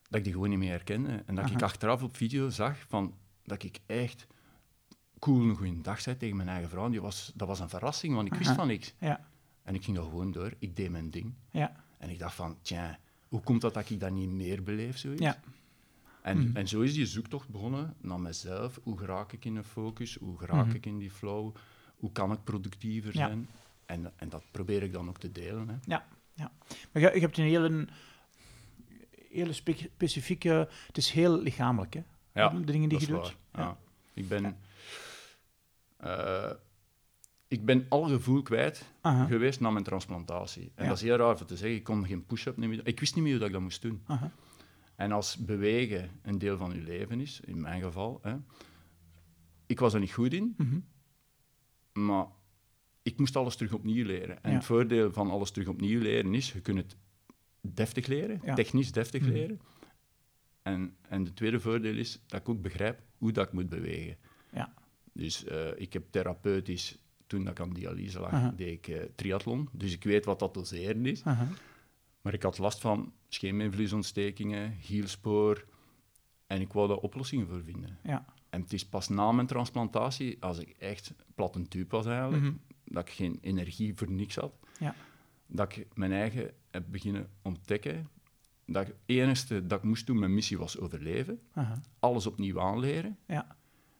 dat 0.08 0.18
ik 0.18 0.24
die 0.24 0.32
gewoon 0.32 0.48
niet 0.48 0.58
meer 0.58 0.70
herkende. 0.70 1.22
En 1.26 1.34
dat 1.34 1.50
ik 1.50 1.62
achteraf 1.62 2.02
op 2.02 2.16
video 2.16 2.48
zag 2.48 2.78
van, 2.88 3.14
dat 3.42 3.62
ik 3.62 3.78
echt 3.86 4.26
cool 5.18 5.48
een 5.48 5.56
goede 5.56 5.80
dag 5.80 6.00
zei 6.00 6.16
tegen 6.16 6.36
mijn 6.36 6.48
eigen 6.48 6.68
vrouw. 6.68 6.88
Die 6.88 7.00
was, 7.00 7.32
dat 7.34 7.48
was 7.48 7.60
een 7.60 7.68
verrassing, 7.68 8.14
want 8.14 8.26
ik 8.26 8.34
wist 8.34 8.50
van 8.50 8.66
niks. 8.66 8.94
Ja. 8.98 9.26
En 9.62 9.74
ik 9.74 9.84
ging 9.84 9.96
er 9.96 10.02
gewoon 10.02 10.32
door. 10.32 10.54
Ik 10.58 10.76
deed 10.76 10.90
mijn 10.90 11.10
ding. 11.10 11.34
Ja. 11.50 11.84
En 11.98 12.10
ik 12.10 12.18
dacht 12.18 12.34
van, 12.34 12.56
tja, 12.62 12.98
hoe 13.28 13.40
komt 13.40 13.60
dat 13.60 13.74
dat 13.74 13.90
ik 13.90 14.00
dat 14.00 14.10
niet 14.10 14.30
meer 14.30 14.62
beleef, 14.62 14.98
zoiets? 14.98 15.22
Ja. 15.22 15.40
En, 16.22 16.38
mhm. 16.38 16.56
en 16.56 16.68
zo 16.68 16.80
is 16.80 16.94
die 16.94 17.06
zoektocht 17.06 17.48
begonnen 17.48 17.94
naar 18.00 18.20
mezelf. 18.20 18.80
Hoe 18.82 19.00
raak 19.00 19.32
ik 19.32 19.44
in 19.44 19.56
een 19.56 19.64
focus? 19.64 20.14
Hoe 20.14 20.38
raak 20.40 20.66
mhm. 20.66 20.76
ik 20.76 20.86
in 20.86 20.98
die 20.98 21.10
flow? 21.10 21.54
Hoe 21.96 22.12
kan 22.12 22.32
ik 22.32 22.44
productiever 22.44 23.12
zijn? 23.12 23.48
En, 23.86 24.12
en 24.16 24.28
dat 24.28 24.44
probeer 24.50 24.82
ik 24.82 24.92
dan 24.92 25.08
ook 25.08 25.18
te 25.18 25.32
delen. 25.32 25.68
Hè. 25.68 25.74
Ja, 25.84 26.06
ja. 26.34 26.52
Maar 26.92 27.02
je, 27.02 27.10
je 27.14 27.20
hebt 27.20 27.38
een 27.38 27.44
hele, 27.44 27.88
hele 29.28 29.52
specifieke... 29.52 30.68
Het 30.86 30.96
is 30.96 31.10
heel 31.10 31.40
lichamelijk, 31.40 31.94
hè? 31.94 32.02
Ja, 32.32 32.48
de 32.48 32.72
dingen 32.72 32.88
die 32.88 33.00
je 33.00 33.06
doet. 33.06 33.36
Ja. 33.52 33.78
Ik 34.14 34.28
ben... 34.28 34.56
Uh, 36.04 36.50
ik 37.48 37.64
ben 37.64 37.86
al 37.88 38.02
gevoel 38.02 38.42
kwijt 38.42 38.84
geweest 39.02 39.60
na 39.60 39.70
mijn 39.70 39.84
transplantatie. 39.84 40.72
En 40.74 40.88
dat 40.88 40.96
is 40.96 41.02
heel 41.02 41.16
raar 41.16 41.36
voor 41.36 41.46
te 41.46 41.56
zeggen. 41.56 41.76
Ik 41.76 41.84
kon 41.84 42.06
geen 42.06 42.26
push-up 42.26 42.56
meer... 42.56 42.86
Ik 42.86 43.00
wist 43.00 43.14
niet 43.14 43.24
meer 43.24 43.32
hoe 43.32 43.40
dat 43.40 43.48
ik 43.48 43.54
dat 43.54 43.62
moest 43.62 43.82
doen. 43.82 44.04
En 44.94 45.12
als 45.12 45.36
bewegen 45.36 46.10
een 46.22 46.38
deel 46.38 46.56
van 46.56 46.72
je 46.74 46.80
leven 46.80 47.20
is, 47.20 47.40
in 47.40 47.60
mijn 47.60 47.82
geval, 47.82 48.18
hè, 48.22 48.36
ik 49.66 49.78
was 49.78 49.94
er 49.94 50.00
niet 50.00 50.12
goed 50.12 50.32
in, 50.32 50.54
mhm. 50.56 50.78
maar 52.06 52.26
ik 53.04 53.18
moest 53.18 53.36
alles 53.36 53.56
terug 53.56 53.72
opnieuw 53.72 54.04
leren. 54.04 54.42
En 54.42 54.54
het 54.54 54.64
voordeel 54.64 55.12
van 55.12 55.30
alles 55.30 55.50
terug 55.50 55.68
opnieuw 55.68 56.00
leren 56.00 56.34
is, 56.34 56.52
je 56.52 56.60
kunt 56.60 56.78
het 56.78 56.96
deftig 57.60 58.06
leren, 58.06 58.54
technisch 58.54 58.92
deftig 58.92 59.22
mhm. 59.22 59.30
leren. 59.32 59.60
En, 60.62 60.96
en 61.08 61.24
het 61.24 61.36
tweede 61.36 61.60
voordeel 61.60 61.96
is 61.96 62.20
dat 62.26 62.40
ik 62.40 62.48
ook 62.48 62.62
begrijp 62.62 63.02
hoe 63.18 63.32
dat 63.32 63.46
ik 63.46 63.52
moet 63.52 63.68
bewegen. 63.68 64.16
Ja. 64.52 64.74
Dus 65.12 65.44
uh, 65.44 65.68
ik 65.76 65.92
heb 65.92 66.04
therapeutisch 66.10 66.98
toen 67.26 67.44
dat 67.44 67.52
ik 67.52 67.60
aan 67.60 67.72
dialyse 67.72 68.20
lag, 68.20 68.54
deed 68.54 68.72
ik 68.72 68.88
eh, 68.88 69.02
triathlon. 69.14 69.68
Dus 69.72 69.92
ik 69.92 70.04
weet 70.04 70.24
wat 70.24 70.38
dat 70.38 70.54
doseren 70.54 71.06
is. 71.06 71.22
Maar 72.20 72.34
ik 72.34 72.42
had 72.42 72.58
last 72.58 72.80
van 72.80 73.12
scheenbeenvliesontstekingen, 73.28 74.70
hielspoor. 74.70 75.64
En 76.46 76.60
ik 76.60 76.72
wou 76.72 76.88
daar 76.88 76.96
oplossingen 76.96 77.46
voor 77.46 77.62
vinden. 77.62 77.98
Ja. 78.02 78.24
En 78.50 78.60
het 78.60 78.72
is 78.72 78.86
pas 78.86 79.08
na 79.08 79.32
mijn 79.32 79.46
transplantatie, 79.46 80.36
als 80.40 80.58
ik 80.58 80.68
echt 80.78 81.14
plat 81.34 81.56
een 81.56 81.68
tube 81.68 81.96
was 81.96 82.06
eigenlijk, 82.06 82.42
Mhm. 82.42 82.52
Dat 82.84 83.08
ik 83.08 83.14
geen 83.14 83.38
energie 83.40 83.92
voor 83.96 84.10
niks 84.10 84.34
had, 84.36 84.52
Ja. 84.78 84.94
dat 85.46 85.76
ik 85.76 85.86
mijn 85.96 86.12
eigen 86.12 86.50
heb 86.70 86.84
beginnen 86.90 87.28
ontdekken. 87.42 88.08
Dat 88.66 88.82
ik, 88.82 88.88
het 88.88 88.96
enige 89.06 89.66
dat 89.66 89.78
ik 89.78 89.84
moest 89.84 90.06
doen, 90.06 90.18
mijn 90.18 90.34
missie 90.34 90.58
was 90.58 90.78
overleven. 90.78 91.40
Alles 91.98 92.26
opnieuw 92.26 92.60
aanleren. 92.60 93.18
Ja. 93.26 93.56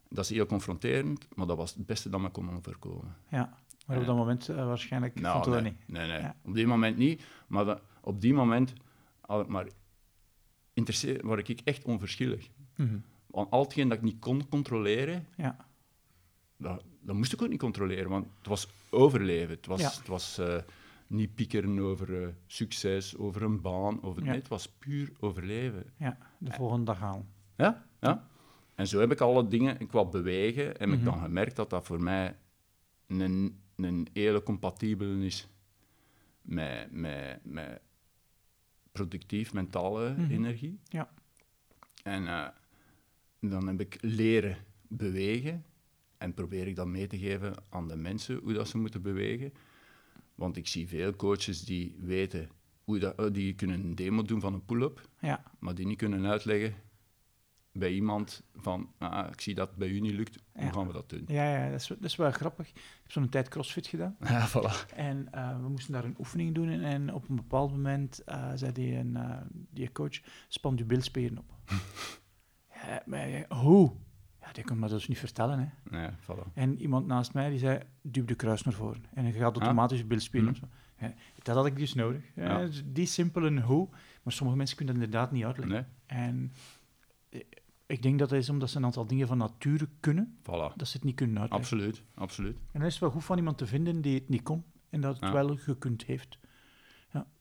Dat 0.09 0.25
is 0.25 0.31
heel 0.31 0.47
confronterend, 0.47 1.27
maar 1.37 1.47
dat 1.47 1.57
was 1.57 1.75
het 1.75 1.87
beste 1.87 2.09
dat 2.11 2.21
me 2.21 2.29
kon 2.31 2.51
overkomen. 2.51 3.17
Ja. 3.29 3.59
Maar 3.87 3.99
op 3.99 4.07
dat 4.07 4.17
moment 4.17 4.49
eh, 4.49 4.57
waarschijnlijk 4.67 5.21
Nou, 5.21 5.33
vond 5.35 5.45
je 5.45 5.51
dat 5.51 5.63
nee, 5.63 5.71
niet. 5.73 5.89
nee, 5.89 6.07
nee. 6.07 6.21
Ja. 6.21 6.37
op 6.45 6.55
die 6.55 6.67
moment 6.67 6.97
niet. 6.97 7.23
Maar 7.47 7.65
dat- 7.65 7.83
op 8.01 8.21
die 8.21 8.35
moment 8.35 8.73
had 9.21 9.41
ik 9.41 9.49
maar 9.49 9.67
interesseer, 10.73 11.27
word 11.27 11.49
ik 11.49 11.61
echt 11.65 11.85
onverschillig. 11.85 12.49
Mhm. 12.77 12.97
Want 13.27 13.51
al 13.51 13.63
hetgeen 13.63 13.89
dat 13.89 13.99
ik 13.99 14.05
niet 14.05 14.19
kon 14.19 14.49
controleren, 14.49 15.27
Ja. 15.37 15.57
Dat, 16.57 16.85
dat 17.01 17.15
moest 17.17 17.33
ik 17.33 17.43
ook 17.43 17.49
niet 17.49 17.59
controleren, 17.59 18.11
want 18.11 18.27
het 18.39 18.47
was 18.47 18.69
overleven. 18.91 19.55
Het 19.57 19.67
was, 19.67 19.81
Ja. 19.81 19.91
het 19.91 20.07
was 20.07 20.39
eh, 20.39 20.57
niet 21.07 21.35
piekeren 21.35 21.79
over 21.79 22.23
eh, 22.23 22.29
succes, 22.47 23.17
over 23.17 23.43
een 23.43 23.61
baan, 23.61 24.03
over, 24.03 24.23
Ja. 24.23 24.29
nee, 24.31 24.39
het 24.39 24.49
was 24.49 24.69
puur 24.69 25.13
overleven. 25.21 25.93
ja, 25.99 26.19
de 26.39 26.53
volgende 26.53 26.85
dag 26.85 26.99
halen. 26.99 27.29
Ja, 27.57 27.87
ja. 28.01 28.29
En 28.75 28.87
zo 28.87 29.01
heb 29.01 29.13
ik 29.13 29.21
alle 29.21 29.49
dingen, 29.49 29.81
ik 29.81 29.93
wou 29.93 30.09
bewegen, 30.11 30.65
en 30.65 30.91
heb 30.91 30.99
Mhm. 30.99 30.99
ik 30.99 31.05
dan 31.05 31.23
gemerkt 31.23 31.57
dat 31.57 31.71
dat 31.71 31.87
voor 31.87 32.03
mij 32.03 32.37
een, 33.07 33.59
een 33.77 34.09
hele 34.13 34.43
compatibel 34.43 35.07
is 35.17 35.49
met, 36.43 36.93
met, 36.93 37.41
met 37.43 37.81
productief 38.93 39.53
mentale 39.53 40.11
Mhm. 40.11 40.31
energie. 40.31 40.79
Ja. 40.89 41.11
En 42.03 42.27
eh, 42.29 42.49
dan 43.41 43.67
heb 43.67 43.81
ik 43.81 43.99
leren 44.01 44.57
bewegen 44.89 45.65
en 46.25 46.35
probeer 46.35 46.67
ik 46.67 46.77
dat 46.77 46.87
mee 46.87 47.07
te 47.07 47.19
geven 47.19 47.55
aan 47.69 47.89
de 47.89 47.97
mensen 47.97 48.37
hoe 48.43 48.53
dat 48.53 48.69
ze 48.69 48.79
moeten 48.79 49.03
bewegen. 49.03 49.53
Want 50.35 50.57
ik 50.57 50.67
zie 50.67 50.89
veel 50.89 51.17
coaches 51.17 51.65
die 51.65 51.97
weten 52.01 52.49
hoe 52.85 52.99
dat, 52.99 53.19
eh, 53.19 53.27
die 53.33 53.55
kunnen 53.55 53.81
een 53.85 53.95
demo 53.95 54.23
doen 54.23 54.41
van 54.41 54.55
een 54.55 54.65
pull-up, 54.65 55.09
Ja. 55.21 55.43
maar 55.59 55.75
die 55.75 55.87
niet 55.87 55.97
kunnen 55.99 56.27
uitleggen 56.27 56.75
bij 57.73 57.93
iemand 57.93 58.43
van, 58.55 58.93
ah, 58.99 59.29
ik 59.33 59.41
zie 59.41 59.55
dat 59.55 59.69
het 59.69 59.79
bij 59.79 59.89
u 59.89 60.01
niet 60.01 60.13
lukt, 60.13 60.39
hoe 60.53 60.73
gaan 60.73 60.87
we 60.87 60.93
dat 60.93 61.09
doen? 61.09 61.25
Ja, 61.27 61.55
ja 61.57 61.71
dat, 61.71 61.81
is, 61.81 61.87
dat 61.87 62.05
is 62.05 62.17
wel 62.17 62.31
grappig. 62.31 62.69
Ik 62.69 62.81
heb 63.03 63.11
zo'n 63.11 63.29
tijd 63.29 63.49
crossfit 63.49 63.87
gedaan. 63.87 64.17
Ja, 64.29 64.49
voilà. 64.49 64.95
En 64.95 65.33
eh, 65.33 65.61
we 65.61 65.69
moesten 65.69 65.93
daar 65.93 66.05
een 66.05 66.17
oefening 66.19 66.55
doen. 66.55 66.69
En, 66.69 66.83
en 66.83 67.15
op 67.15 67.29
een 67.29 67.37
bepaald 67.37 67.71
moment 67.71 68.25
eh, 68.25 68.51
zei 68.55 68.73
die, 68.73 68.95
een, 68.97 69.19
die 69.71 69.93
coach, 69.93 70.21
span 70.49 70.77
je 70.77 70.85
bilspieren 70.85 71.39
op. 71.39 71.53
ja, 72.87 73.03
maar 73.07 73.29
ja, 73.29 73.45
hoe? 73.49 73.93
Ja, 74.47 74.53
die 74.53 74.65
kon 74.65 74.75
me 74.79 74.81
dat 74.83 74.91
dus 74.91 75.09
niet 75.09 75.19
vertellen. 75.19 75.73
Hè. 75.91 76.09
Voilà. 76.11 76.53
En 76.55 76.81
iemand 76.81 77.07
naast 77.07 77.35
mij 77.35 77.51
die 77.51 77.59
zei, 77.59 77.81
duw 78.03 78.25
de 78.25 78.35
kruis 78.35 78.63
naar 78.63 78.75
voren. 78.75 79.05
En 79.15 79.27
je 79.27 79.33
gaat 79.33 79.57
automatisch 79.57 79.99
je 79.99 80.05
bilspieren 80.05 80.51
Mhm. 80.51 80.65
op. 80.65 80.71
Ja, 80.99 81.15
dat 81.43 81.57
had 81.57 81.67
ik 81.67 81.77
dus 81.77 81.95
nodig. 81.95 82.23
Ja, 82.35 82.45
Ja. 82.45 82.67
dus 82.67 82.83
Die 82.87 83.07
simpele 83.07 83.61
hoe. 83.61 83.89
Maar 84.23 84.33
sommige 84.33 84.59
mensen 84.59 84.77
kunnen 84.77 84.95
dat 84.95 85.05
inderdaad 85.05 85.33
niet 85.33 85.45
uitleggen. 85.45 85.75
Nee, 86.07 86.19
En 86.27 86.53
eh, 87.29 87.41
ik 87.87 88.03
denk 88.03 88.19
dat 88.19 88.29
dat 88.29 88.39
is 88.39 88.49
omdat 88.51 88.71
ze 88.71 88.77
een 88.77 88.85
aantal 88.85 89.07
dingen 89.07 89.27
van 89.27 89.39
nature 89.39 89.89
kunnen, 90.01 90.37
voilà. 90.41 90.75
dat 90.77 90.89
ze 90.89 90.97
het 90.97 91.05
niet 91.05 91.15
kunnen 91.15 91.39
uitleggen. 91.41 91.77
Absoluut, 91.77 92.03
absoluut. 92.15 92.57
En 92.57 92.79
dan 92.79 92.83
is 92.87 92.93
het 92.93 93.01
wel 93.01 93.11
goed 93.11 93.25
van 93.25 93.37
iemand 93.37 93.59
te 93.59 93.67
vinden 93.67 94.01
die 94.01 94.15
het 94.15 94.29
niet 94.29 94.43
kon 94.43 94.65
en 94.91 95.01
dat 95.01 95.21
het 95.21 95.33
wel 95.33 95.57
gekund 95.57 96.05
heeft. 96.05 96.39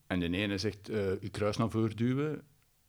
En 0.08 0.20
de 0.20 0.30
ene 0.38 0.58
zegt 0.58 0.90
eh 0.90 1.08
uw 1.22 1.30
kruis 1.32 1.58
naar 1.58 1.70
voren 1.70 1.96
duwen. 1.96 2.42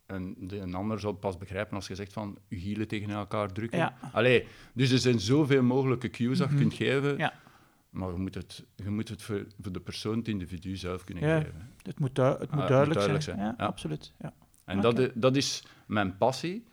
En 0.06 0.34
de 0.38 0.58
een 0.58 0.74
ander 0.74 1.00
zal 1.00 1.12
pas 1.12 1.36
begrijpen 1.38 1.76
als 1.76 1.86
je 1.86 1.94
zegt 1.94 2.12
van 2.12 2.38
uw 2.48 2.58
hielen 2.58 2.88
tegen 2.88 3.10
elkaar 3.10 3.52
drukken. 3.52 3.78
Ja. 3.78 3.96
Allee, 4.12 4.46
dus 4.72 4.90
er 4.90 4.98
zijn 4.98 5.20
zoveel 5.20 5.62
mogelijke 5.62 6.10
cues 6.10 6.38
dat 6.38 6.48
je 6.48 6.54
Mhm. 6.54 6.62
kunt 6.62 6.74
geven. 6.74 7.16
Ja. 7.18 7.32
Maar 7.90 8.10
je 8.10 8.18
moet 8.18 8.34
het, 8.34 8.64
je 8.76 8.90
moet 8.90 9.08
het 9.08 9.22
voor, 9.22 9.46
voor 9.60 9.72
de 9.72 9.80
persoon, 9.80 10.18
het 10.18 10.28
individu 10.28 10.76
zelf 10.76 11.04
kunnen 11.04 11.26
Ja. 11.28 11.40
geven. 11.40 11.70
Het 11.82 11.98
moet, 11.98 12.16
het 12.16 12.38
moet 12.50 12.60
Ah, 12.60 12.68
duidelijk, 12.68 12.92
duidelijk 12.94 13.22
zijn. 13.24 13.36
zijn, 13.38 13.54
Ja, 13.58 13.64
absoluut. 13.66 14.12
Ja. 14.18 14.32
En 14.64 14.80
dat, 14.80 15.10
dat 15.14 15.36
is 15.36 15.64
mijn 15.86 16.16
passie. 16.16 16.64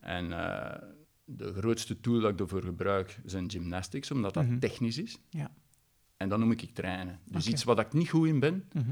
En 0.00 0.32
eh, 0.32 0.82
de 1.24 1.52
grootste 1.52 2.00
tool 2.00 2.20
dat 2.20 2.30
ik 2.32 2.40
ervoor 2.40 2.62
gebruik 2.62 3.18
zijn 3.24 3.50
gymnastics, 3.50 4.10
omdat 4.10 4.34
dat 4.34 4.44
Mhm. 4.46 4.58
technisch 4.58 4.98
is. 4.98 5.18
Ja. 5.30 5.50
En 6.16 6.28
dat 6.28 6.38
noem 6.38 6.50
ik 6.50 6.60
trainen. 6.74 7.18
Dus 7.24 7.48
iets 7.48 7.64
wat 7.64 7.78
ik 7.80 7.92
niet 7.92 8.08
goed 8.10 8.26
in 8.26 8.40
ben, 8.40 8.64
Mhm. 8.72 8.90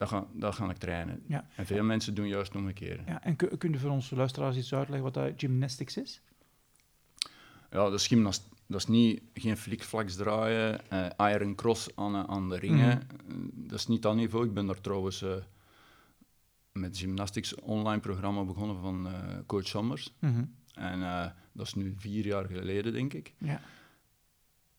Dat 0.00 0.08
ga, 0.08 0.26
dat 0.32 0.54
ga 0.54 0.70
ik 0.70 0.76
trainen. 0.76 1.22
Ja. 1.26 1.46
En 1.56 1.66
veel 1.66 1.82
mensen 1.84 2.14
doen 2.14 2.28
juist 2.28 2.54
omgekeerd. 2.54 3.00
ja. 3.06 3.22
En 3.22 3.36
kun, 3.36 3.58
kun 3.58 3.72
je 3.72 3.78
voor 3.78 3.90
onze 3.90 4.16
luisteraars 4.16 4.56
iets 4.56 4.74
uitleggen 4.74 5.04
wat 5.04 5.14
dat 5.14 5.32
gymnastics 5.36 5.96
is? 5.96 6.22
Ja, 7.70 7.76
dat 7.78 7.92
is, 7.92 8.06
gymnast, 8.06 8.48
dat 8.66 8.80
is 8.80 8.86
niet, 8.86 9.22
geen 9.34 9.56
flikflaks 9.56 10.14
draaien, 10.16 10.90
eh, 10.90 11.32
iron 11.32 11.54
cross 11.54 11.96
aan, 11.96 12.14
eh, 12.14 12.24
aan 12.26 12.48
de 12.48 12.56
ringen. 12.58 12.86
Mhm. 12.98 13.30
Eh, 13.30 13.36
dat 13.52 13.78
is 13.78 13.86
niet 13.86 14.02
dat 14.02 14.14
niveau. 14.14 14.46
Ik 14.46 14.54
ben 14.54 14.66
daar 14.66 14.80
trouwens 14.80 15.24
met 16.72 16.98
gymnastics 16.98 17.54
online 17.54 18.00
programma 18.00 18.44
begonnen 18.44 18.80
van 18.80 19.08
coach 19.46 19.66
Sommers. 19.66 20.14
Mhm. 20.18 20.44
En 20.74 21.00
dat 21.52 21.66
is 21.66 21.74
nu 21.74 21.94
vier 21.96 22.26
jaar 22.26 22.44
geleden, 22.44 22.92
denk 22.92 23.12
ik. 23.14 23.34
Ja. 23.38 23.60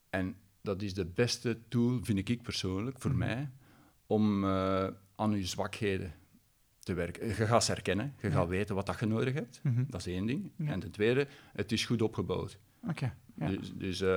En 0.10 0.36
dat 0.62 0.82
is 0.82 0.94
de 0.94 1.06
beste 1.06 1.58
tool, 1.68 2.00
vind 2.04 2.30
ik 2.30 2.42
persoonlijk, 2.42 3.00
voor 3.00 3.10
Mhm. 3.12 3.20
mij, 3.20 3.50
om 4.06 4.44
aan 5.22 5.32
je 5.32 5.46
zwakheden 5.46 6.14
te 6.80 6.94
werken. 6.94 7.28
Je 7.28 7.34
gaat 7.34 7.64
ze 7.64 7.72
herkennen, 7.72 8.14
je 8.22 8.28
Ja. 8.28 8.34
gaat 8.34 8.48
weten 8.48 8.76
wat 8.76 8.86
dat 8.86 9.00
je 9.00 9.06
nodig 9.06 9.34
hebt. 9.34 9.60
Mhm. 9.64 9.84
Dat 9.90 10.00
is 10.00 10.14
één 10.14 10.26
ding. 10.26 10.52
Ja. 10.56 10.72
En 10.72 10.80
ten 10.80 10.92
tweede, 10.92 11.28
het 11.54 11.72
is 11.72 11.86
goed 11.86 12.02
opgebouwd. 12.02 12.60
Oké. 12.88 13.14
Ja. 13.36 13.48
Dus, 13.48 13.74
dus 13.76 14.02
eh, 14.02 14.08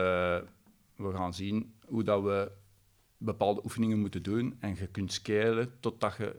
we 0.96 1.12
gaan 1.12 1.34
zien 1.34 1.74
hoe 1.86 2.02
dat 2.02 2.22
we 2.22 2.50
bepaalde 3.18 3.64
oefeningen 3.64 3.98
moeten 4.00 4.22
doen 4.22 4.56
en 4.60 4.74
je 4.78 4.86
kunt 4.86 5.12
scalen 5.12 5.80
totdat 5.80 6.16
je 6.16 6.36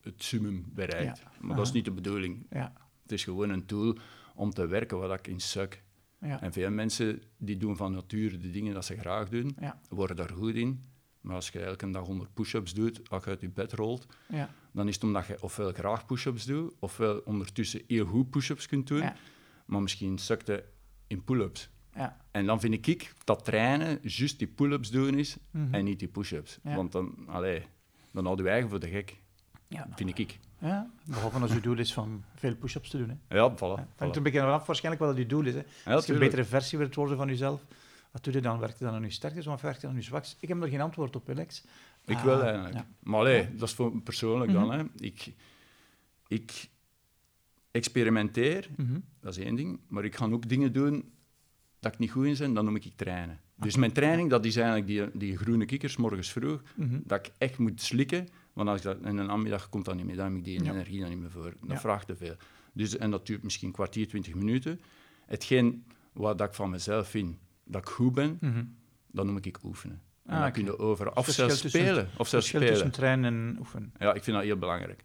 het 0.00 0.22
summum 0.22 0.64
bereikt. 0.74 1.22
Maar 1.40 1.56
dat 1.56 1.66
is 1.66 1.72
niet 1.72 1.84
de 1.84 1.90
bedoeling. 1.90 2.46
Ja. 2.50 2.72
Het 3.02 3.12
is 3.12 3.24
gewoon 3.24 3.50
een 3.50 3.66
tool 3.66 3.96
om 4.34 4.50
te 4.50 4.66
werken 4.66 4.98
waar 4.98 5.18
ik 5.18 5.26
in 5.26 5.40
suk. 5.40 5.82
En 6.18 6.52
veel 6.52 6.70
mensen 6.70 7.22
die 7.38 7.56
doen 7.56 7.76
van 7.76 7.92
nature 7.92 8.36
de 8.38 8.50
dingen 8.50 8.74
dat 8.74 8.84
ze 8.84 8.96
graag 8.96 9.28
doen, 9.28 9.56
worden 9.88 10.16
daar 10.16 10.30
goed 10.30 10.54
in. 10.54 10.84
Maar 11.24 11.34
als 11.34 11.48
je 11.48 11.60
elke 11.60 11.90
dag 11.90 12.06
100 12.06 12.34
push-ups 12.34 12.74
doet, 12.74 13.10
als 13.10 13.24
je 13.24 13.30
uit 13.30 13.40
je 13.40 13.48
bed 13.48 13.72
rolt, 13.72 14.06
Ja. 14.28 14.50
dan 14.72 14.88
is 14.88 14.94
het 14.94 15.04
omdat 15.04 15.26
je 15.26 15.42
ofwel 15.42 15.72
graag 15.72 16.06
push-ups 16.06 16.44
doet, 16.44 16.74
ofwel 16.78 17.18
ondertussen 17.24 17.82
heel 17.86 18.06
goed 18.06 18.30
push-ups 18.30 18.66
kunt 18.66 18.86
doen, 18.86 18.98
Ja. 18.98 19.16
maar 19.66 19.82
misschien 19.82 20.18
sukt 20.18 20.46
je 20.46 20.64
in 21.06 21.24
pull-ups. 21.24 21.68
Ja. 21.94 22.16
En 22.30 22.46
dan 22.46 22.60
vind 22.60 22.86
ik 22.86 23.12
dat 23.24 23.44
trainen 23.44 23.98
juist 24.02 24.38
die 24.38 24.48
pull-ups 24.48 24.90
doen 24.90 25.14
is 25.14 25.36
Mhm. 25.50 25.74
en 25.74 25.84
niet 25.84 25.98
die 25.98 26.08
push-ups. 26.08 26.58
Ja. 26.62 26.74
Want 26.74 26.92
dan, 26.92 27.14
allee, 27.26 27.62
dan 28.12 28.24
houd 28.24 28.38
je 28.38 28.48
eigen 28.48 28.70
voor 28.70 28.80
de 28.80 28.88
gek, 28.88 29.20
Ja. 29.68 29.88
vind 29.96 30.18
ik. 30.18 30.38
ja. 30.58 30.90
Behalve 31.06 31.38
als 31.38 31.52
je 31.52 31.60
doel 31.60 31.78
is 31.78 31.92
van 31.92 32.24
veel 32.34 32.54
push-ups 32.56 32.90
te 32.90 32.98
doen. 32.98 33.18
Hè. 33.28 33.36
Ja, 33.36 33.54
voilà. 33.54 33.58
Ja. 33.58 33.86
voilà. 33.86 33.96
Hangt 33.96 34.16
een 34.16 34.22
beetje 34.22 34.42
af 34.42 34.66
waarschijnlijk 34.66 35.04
wat 35.04 35.14
dat 35.14 35.22
je 35.24 35.28
doel 35.30 35.44
is. 35.46 35.54
Hè. 35.54 35.62
Ja, 35.84 35.92
Als 35.94 36.06
je 36.06 36.12
een 36.12 36.18
betere 36.18 36.44
versie 36.44 36.78
wilt 36.78 36.94
worden 36.94 37.16
van 37.16 37.28
jezelf, 37.28 37.64
wat 38.14 38.24
doe 38.24 38.32
je 38.32 38.40
dan? 38.40 38.58
Werkt 38.58 38.78
je 38.78 38.84
dan 38.84 38.94
aan 38.94 39.02
je 39.02 39.10
sterktes 39.10 39.46
of 39.46 39.60
werkt 39.60 39.80
je 39.80 39.86
aan 39.86 39.94
je? 40.00 40.20
Ik 40.40 40.48
heb 40.48 40.62
er 40.62 40.68
geen 40.68 40.80
antwoord 40.80 41.16
op, 41.16 41.28
Alex. 41.30 41.64
Ik 42.04 42.16
Ah, 42.16 42.24
wil 42.24 42.42
eigenlijk. 42.42 42.74
ja. 42.74 42.86
Maar 43.02 43.20
allee, 43.20 43.54
dat 43.54 43.68
is 43.68 43.74
voor 43.74 44.00
persoonlijk 44.02 44.52
Mhm. 44.52 44.60
dan. 44.60 44.72
Hè. 44.78 44.84
Ik, 44.96 45.32
ik 46.28 46.68
experimenteer, 47.70 48.68
Mhm. 48.76 48.98
dat 49.20 49.36
is 49.36 49.44
één 49.44 49.54
ding, 49.54 49.80
maar 49.88 50.04
ik 50.04 50.16
ga 50.16 50.26
ook 50.26 50.48
dingen 50.48 50.72
doen 50.72 51.12
dat 51.80 51.92
ik 51.92 51.98
niet 51.98 52.10
goed 52.10 52.26
in 52.26 52.36
ben, 52.38 52.54
dan 52.54 52.64
noem 52.64 52.76
ik 52.76 52.84
ik 52.84 52.96
trainen. 52.96 53.40
Dus 53.56 53.76
mijn 53.76 53.92
training, 53.92 54.30
dat 54.30 54.44
is 54.44 54.56
eigenlijk 54.56 54.86
die, 54.86 55.18
die 55.18 55.36
groene 55.36 55.64
kikkers 55.64 55.96
morgens 55.96 56.32
vroeg, 56.32 56.62
Mhm. 56.76 56.98
dat 57.04 57.26
ik 57.26 57.32
echt 57.38 57.58
moet 57.58 57.80
slikken, 57.82 58.28
want 58.52 58.68
als 58.68 58.78
ik 58.78 58.84
dat 58.84 58.96
in 58.98 59.16
een 59.16 59.26
namiddag 59.26 59.68
komt 59.68 59.84
dat 59.84 59.94
niet 59.96 60.04
meer, 60.04 60.16
dan 60.16 60.26
heb 60.28 60.36
ik 60.36 60.44
die 60.44 60.64
Ja. 60.64 60.70
energie 60.72 61.00
dan 61.00 61.08
niet 61.08 61.18
meer 61.18 61.30
voor. 61.30 61.54
Dat 61.60 61.70
Ja. 61.70 61.80
vraagt 61.80 62.06
te 62.06 62.16
veel. 62.16 62.34
Dus, 62.72 62.96
en 62.96 63.10
dat 63.10 63.26
duurt 63.26 63.42
misschien 63.42 63.68
een 63.68 63.74
kwartier, 63.74 64.08
twintig 64.08 64.34
minuten. 64.34 64.80
Hetgeen 65.26 65.84
wat 66.12 66.38
dat 66.38 66.48
ik 66.48 66.54
van 66.54 66.70
mezelf 66.70 67.08
vind, 67.08 67.36
dat 67.64 67.80
ik 67.80 67.88
goed 67.88 68.12
ben, 68.14 68.38
Mhm. 68.40 68.64
dat 69.06 69.26
noem 69.26 69.36
ik 69.36 69.58
oefenen. 69.64 70.02
En 70.24 70.30
Ah, 70.32 70.38
dan 70.38 70.48
oké. 70.48 70.52
kun 70.52 70.64
je 70.64 70.78
over, 70.78 71.16
of 71.16 71.26
zelfs 71.28 71.60
tussen- 71.60 71.70
spelen. 71.80 72.08
Of 72.18 72.28
zelfs 72.28 72.46
spelen. 72.48 72.68
tussen 72.68 72.90
trainen 72.90 73.34
en 73.34 73.56
oefenen. 73.58 73.92
Ja, 73.98 74.14
ik 74.14 74.22
vind 74.24 74.36
dat 74.36 74.44
heel 74.46 74.58
belangrijk. 74.58 75.04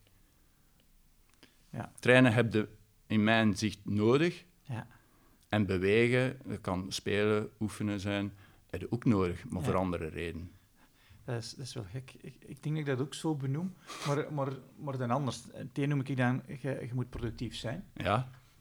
Ja. 1.69 1.91
Trainen 1.99 2.33
heb 2.33 2.53
je 2.53 2.67
in 3.07 3.23
mijn 3.23 3.57
zicht 3.57 3.79
nodig. 3.83 4.45
Ja. 4.63 4.87
En 5.49 5.65
bewegen, 5.65 6.37
dat 6.45 6.61
kan 6.61 6.85
spelen, 6.91 7.49
oefenen 7.59 7.99
zijn, 7.99 8.33
heb 8.69 8.79
je 8.81 8.91
ook 8.91 9.05
nodig, 9.05 9.45
maar 9.49 9.59
Ja. 9.61 9.65
voor 9.67 9.75
andere 9.75 10.07
redenen. 10.07 10.51
Dat 11.23 11.37
is, 11.43 11.53
dat 11.53 11.65
is 11.65 11.73
wel 11.73 11.83
gek. 11.91 12.13
Ik, 12.21 12.35
ik 12.45 12.63
denk 12.63 12.75
dat 12.75 12.77
ik 12.77 12.85
dat 12.85 12.99
ook 12.99 13.13
zo 13.13 13.35
benoem, 13.35 13.73
maar, 14.07 14.33
maar, 14.33 14.51
maar 14.77 14.97
dan 14.97 15.11
anders. 15.11 15.43
Het 15.53 15.77
een 15.77 15.89
noem 15.89 15.99
ik 15.99 16.17
dan, 16.17 16.41
je, 16.47 16.69
je 16.87 16.89
moet 16.93 17.09
productief 17.09 17.55
zijn. 17.55 17.83
Ja? 17.93 18.15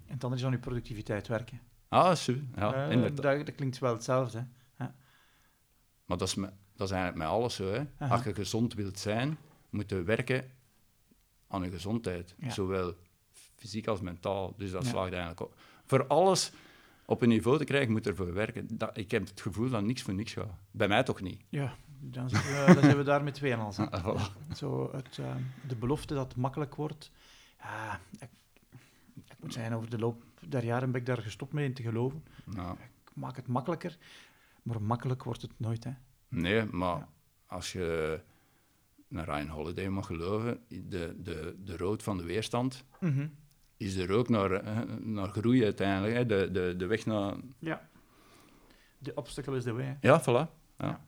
En 0.07 0.15
het 0.15 0.25
andere 0.25 0.41
is 0.41 0.47
aan 0.47 0.53
je 0.53 0.59
productiviteit 0.59 1.27
werken. 1.27 1.61
Ah, 1.89 2.15
super. 2.15 2.45
Ja, 2.57 2.75
Eh, 2.87 2.91
inderdaad. 2.93 3.37
dat, 3.37 3.47
dat 3.47 3.55
klinkt 3.55 3.79
wel 3.79 3.93
hetzelfde. 3.93 4.47
Ja. 4.79 4.95
Maar 6.05 6.19
dat 6.19 6.29
is, 6.29 6.35
me, 6.35 6.51
dat 6.77 6.87
is 6.89 6.95
eigenlijk 6.95 7.23
met 7.25 7.27
alles 7.39 7.55
zo. 7.55 7.73
Hè. 7.73 8.09
Als 8.09 8.25
je 8.25 8.35
gezond 8.35 8.75
wilt 8.75 8.99
zijn, 8.99 9.39
moet 9.71 9.91
je 9.91 10.03
werken 10.03 10.51
aan 11.49 11.63
je 11.63 11.71
gezondheid. 11.71 12.35
Zowel 12.49 12.95
fysiek 13.57 13.87
als 13.87 14.01
mentaal. 14.01 14.55
Dus 14.57 14.71
dat 14.71 14.87
slaagt 14.87 15.11
eigenlijk 15.11 15.41
op. 15.41 15.55
Voor 15.85 16.07
alles 16.07 16.53
op 17.07 17.23
een 17.23 17.29
niveau 17.29 17.59
te 17.59 17.65
krijgen, 17.65 17.93
moet 17.93 18.07
ervoor 18.07 18.33
werken. 18.35 18.67
Dat, 18.79 18.97
ik 18.97 19.11
heb 19.11 19.27
het 19.27 19.41
gevoel 19.41 19.71
dat 19.71 19.83
niks 19.83 20.03
voor 20.03 20.15
niks 20.15 20.33
gaat. 20.33 20.55
Bij 20.71 20.89
mij 20.89 21.03
toch 21.03 21.21
niet. 21.21 21.41
Ja, 21.49 21.75
dan 22.01 22.29
zijn 22.31 22.43
we, 22.43 22.73
dan 22.75 22.83
zijn 22.83 22.97
we 22.97 23.03
daar 23.03 23.23
met 23.25 23.35
twee 23.35 23.55
al. 23.57 23.73
Zo 24.57 24.91
het, 24.93 25.17
uh, 25.21 25.35
de 25.69 25.77
belofte 25.77 26.15
dat 26.15 26.29
het 26.29 26.37
makkelijk 26.37 26.75
wordt. 26.75 27.11
Ja, 27.63 28.01
ik, 28.19 28.29
ik, 29.39 29.45
moet 29.45 29.53
zeggen, 29.53 29.73
over 29.73 29.91
de 29.91 29.99
loop 29.99 30.25
der 30.49 30.65
jaren 30.65 30.91
ben 30.91 31.01
ik 31.01 31.07
daar 31.07 31.23
gestopt 31.23 31.53
mee 31.53 31.65
in 31.65 31.75
te 31.75 31.83
geloven. 31.83 32.25
Nou. 32.45 32.77
Ik 32.81 33.11
maak 33.15 33.37
het 33.37 33.47
makkelijker, 33.47 33.97
maar 34.63 34.83
makkelijk 34.83 35.25
wordt 35.25 35.43
het 35.43 35.53
nooit. 35.57 35.85
Hè. 35.85 35.91
Nee, 36.29 36.65
maar 36.65 37.09
als 37.47 37.73
je 37.73 38.21
naar 39.09 39.25
Ryan 39.25 39.49
Holiday 39.49 39.89
mag 39.89 40.07
geloven, 40.07 40.61
de, 40.69 41.17
de, 41.23 41.57
de 41.65 41.77
rood 41.77 42.03
van 42.03 42.17
de 42.17 42.25
weerstand 42.25 42.85
mhm. 43.01 43.27
is 43.77 43.97
er 43.97 44.13
ook 44.13 44.29
naar, 44.29 44.51
eh, 44.51 44.79
naar 44.99 45.29
groei 45.29 45.65
uiteindelijk. 45.65 46.15
Hè. 46.15 46.27
De, 46.27 46.51
de, 46.51 46.75
de 46.77 46.87
weg 46.87 47.07
naar... 47.07 47.35
Ja, 47.59 47.89
de 48.99 49.15
obstacle 49.15 49.57
is 49.57 49.65
de 49.65 49.73
way. 49.73 49.99
Ja, 50.01 50.23
voilà. 50.23 50.51
Ja. 50.79 51.01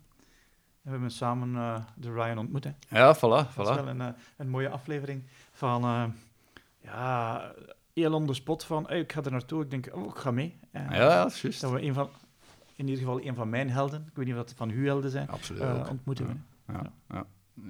we 0.83 0.91
hebben 0.91 1.11
samen 1.11 1.51
uh, 1.51 1.85
de 1.97 2.13
Ryan 2.13 2.39
ontmoet. 2.39 2.65
Hè. 2.65 2.73
Ja, 2.89 3.17
voilà. 3.17 3.53
voilà. 3.53 3.55
Dat 3.55 3.69
is 3.69 3.75
wel 3.75 3.89
een, 3.89 4.01
uh, 4.01 4.09
een 4.37 4.49
mooie 4.49 4.69
aflevering 4.69 5.23
van... 5.53 5.85
Uh, 5.85 6.05
ja, 6.83 7.53
heel 7.95 8.15
on 8.15 8.27
the 8.27 8.35
spot 8.35 8.65
van, 8.65 8.87
hey, 8.87 9.01
ik 9.01 9.13
ga 9.13 9.23
er 9.23 9.31
naartoe. 9.31 9.63
Ik 9.63 9.71
denk, 9.71 9.89
oh, 9.93 10.07
ik 10.07 10.17
ga 10.17 10.31
mee. 10.31 10.59
ja, 10.73 11.23
dat 11.23 11.33
is 11.33 11.43
juist. 11.43 11.61
Dat 11.61 11.71
we 11.71 11.83
een 11.83 11.95
van, 11.95 12.11
in 12.77 12.89
ieder 12.89 13.05
geval 13.05 13.21
een 13.21 13.35
van 13.35 13.49
mijn 13.49 13.71
helden, 13.71 14.05
ik 14.09 14.17
weet 14.17 14.27
niet 14.27 14.35
of 14.35 14.41
dat 14.41 14.55
van 14.57 14.71
uw 14.71 14.85
helden 14.85 15.11
zijn, 15.11 15.29
Absoluut 15.29 15.89
ontmoeten. 15.89 16.47
Ja, 16.67 16.93
ja, 17.09 17.27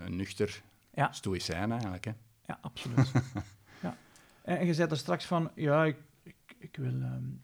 nuchter 0.09 0.63
ja. 0.95 1.13
stoïcijn 1.13 1.73
eigenlijk. 1.73 2.05
Hè? 2.05 2.13
Ja, 2.47 2.59
absoluut. 2.61 3.13
ja. 3.83 3.97
En, 4.43 4.67
je 4.67 4.75
zei 4.75 4.91
er 4.91 4.97
straks 4.97 5.25
van, 5.25 5.51
ja, 5.55 5.85
ik, 5.85 5.97
ik, 6.23 6.57
ik 6.59 6.77
wil... 6.77 6.93
Um, 6.93 7.43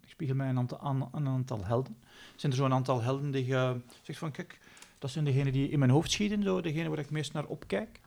ik 0.00 0.10
spiegel 0.10 0.36
mij 0.36 0.48
een 0.48 0.58
aantal, 0.58 0.80
aan, 0.80 1.08
een 1.12 1.28
aantal 1.28 1.64
helden. 1.64 1.96
Zijn 2.36 2.52
er 2.52 2.58
zo'n 2.58 2.72
aantal 2.72 3.02
helden 3.02 3.30
die 3.30 3.46
je 3.46 3.80
zegt 4.02 4.18
van, 4.18 4.30
kijk, 4.30 4.58
dat 4.98 5.10
zijn 5.10 5.24
degenen 5.24 5.52
die 5.52 5.68
in 5.68 5.78
mijn 5.78 5.90
hoofd 5.90 6.10
schieten, 6.10 6.42
zo, 6.42 6.60
degene 6.60 6.88
waar 6.88 6.98
ik 6.98 7.10
meest 7.10 7.32
naar 7.32 7.44
opkijk? 7.44 8.00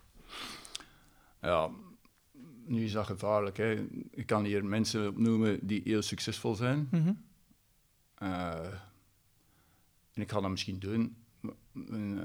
Ja, 1.41 1.69
nu 2.67 2.83
is 2.83 2.91
dat 2.91 3.05
gevaarlijk. 3.05 3.57
Hè. 3.57 3.87
Ik 4.11 4.25
kan 4.25 4.43
hier 4.43 4.65
mensen 4.65 5.07
opnoemen 5.07 5.59
die 5.61 5.81
heel 5.83 6.01
succesvol 6.01 6.55
zijn. 6.55 6.87
Mhm. 6.91 7.13
Eh, 8.15 8.65
en 10.13 10.21
ik 10.21 10.31
ga 10.31 10.41
dat 10.41 10.49
misschien 10.49 10.79
doen 10.79 11.15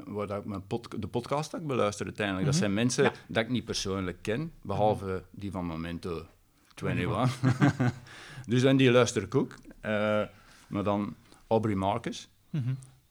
waar 0.04 0.38
ik 0.38 0.44
mijn 0.44 0.62
de 0.98 1.08
podcast 1.08 1.50
dat 1.50 1.60
ik 1.60 1.66
beluister 1.66 2.06
uiteindelijk. 2.06 2.46
Dat 2.46 2.54
mhm. 2.54 2.62
zijn 2.62 2.74
mensen 2.74 3.04
ja. 3.04 3.12
dat 3.28 3.44
ik 3.44 3.50
niet 3.50 3.64
persoonlijk 3.64 4.18
ken, 4.22 4.52
behalve 4.62 5.06
mhm. 5.06 5.22
die 5.30 5.50
van 5.50 5.64
Momento 5.64 6.26
21. 6.74 7.40
dus 8.46 8.62
en 8.62 8.76
die 8.76 8.90
luister 8.90 9.22
ik 9.22 9.34
ook. 9.34 9.54
Uh, 9.82 10.22
maar 10.68 10.84
dan 10.84 11.14
Aubrey 11.46 11.74
Marcus. 11.74 12.28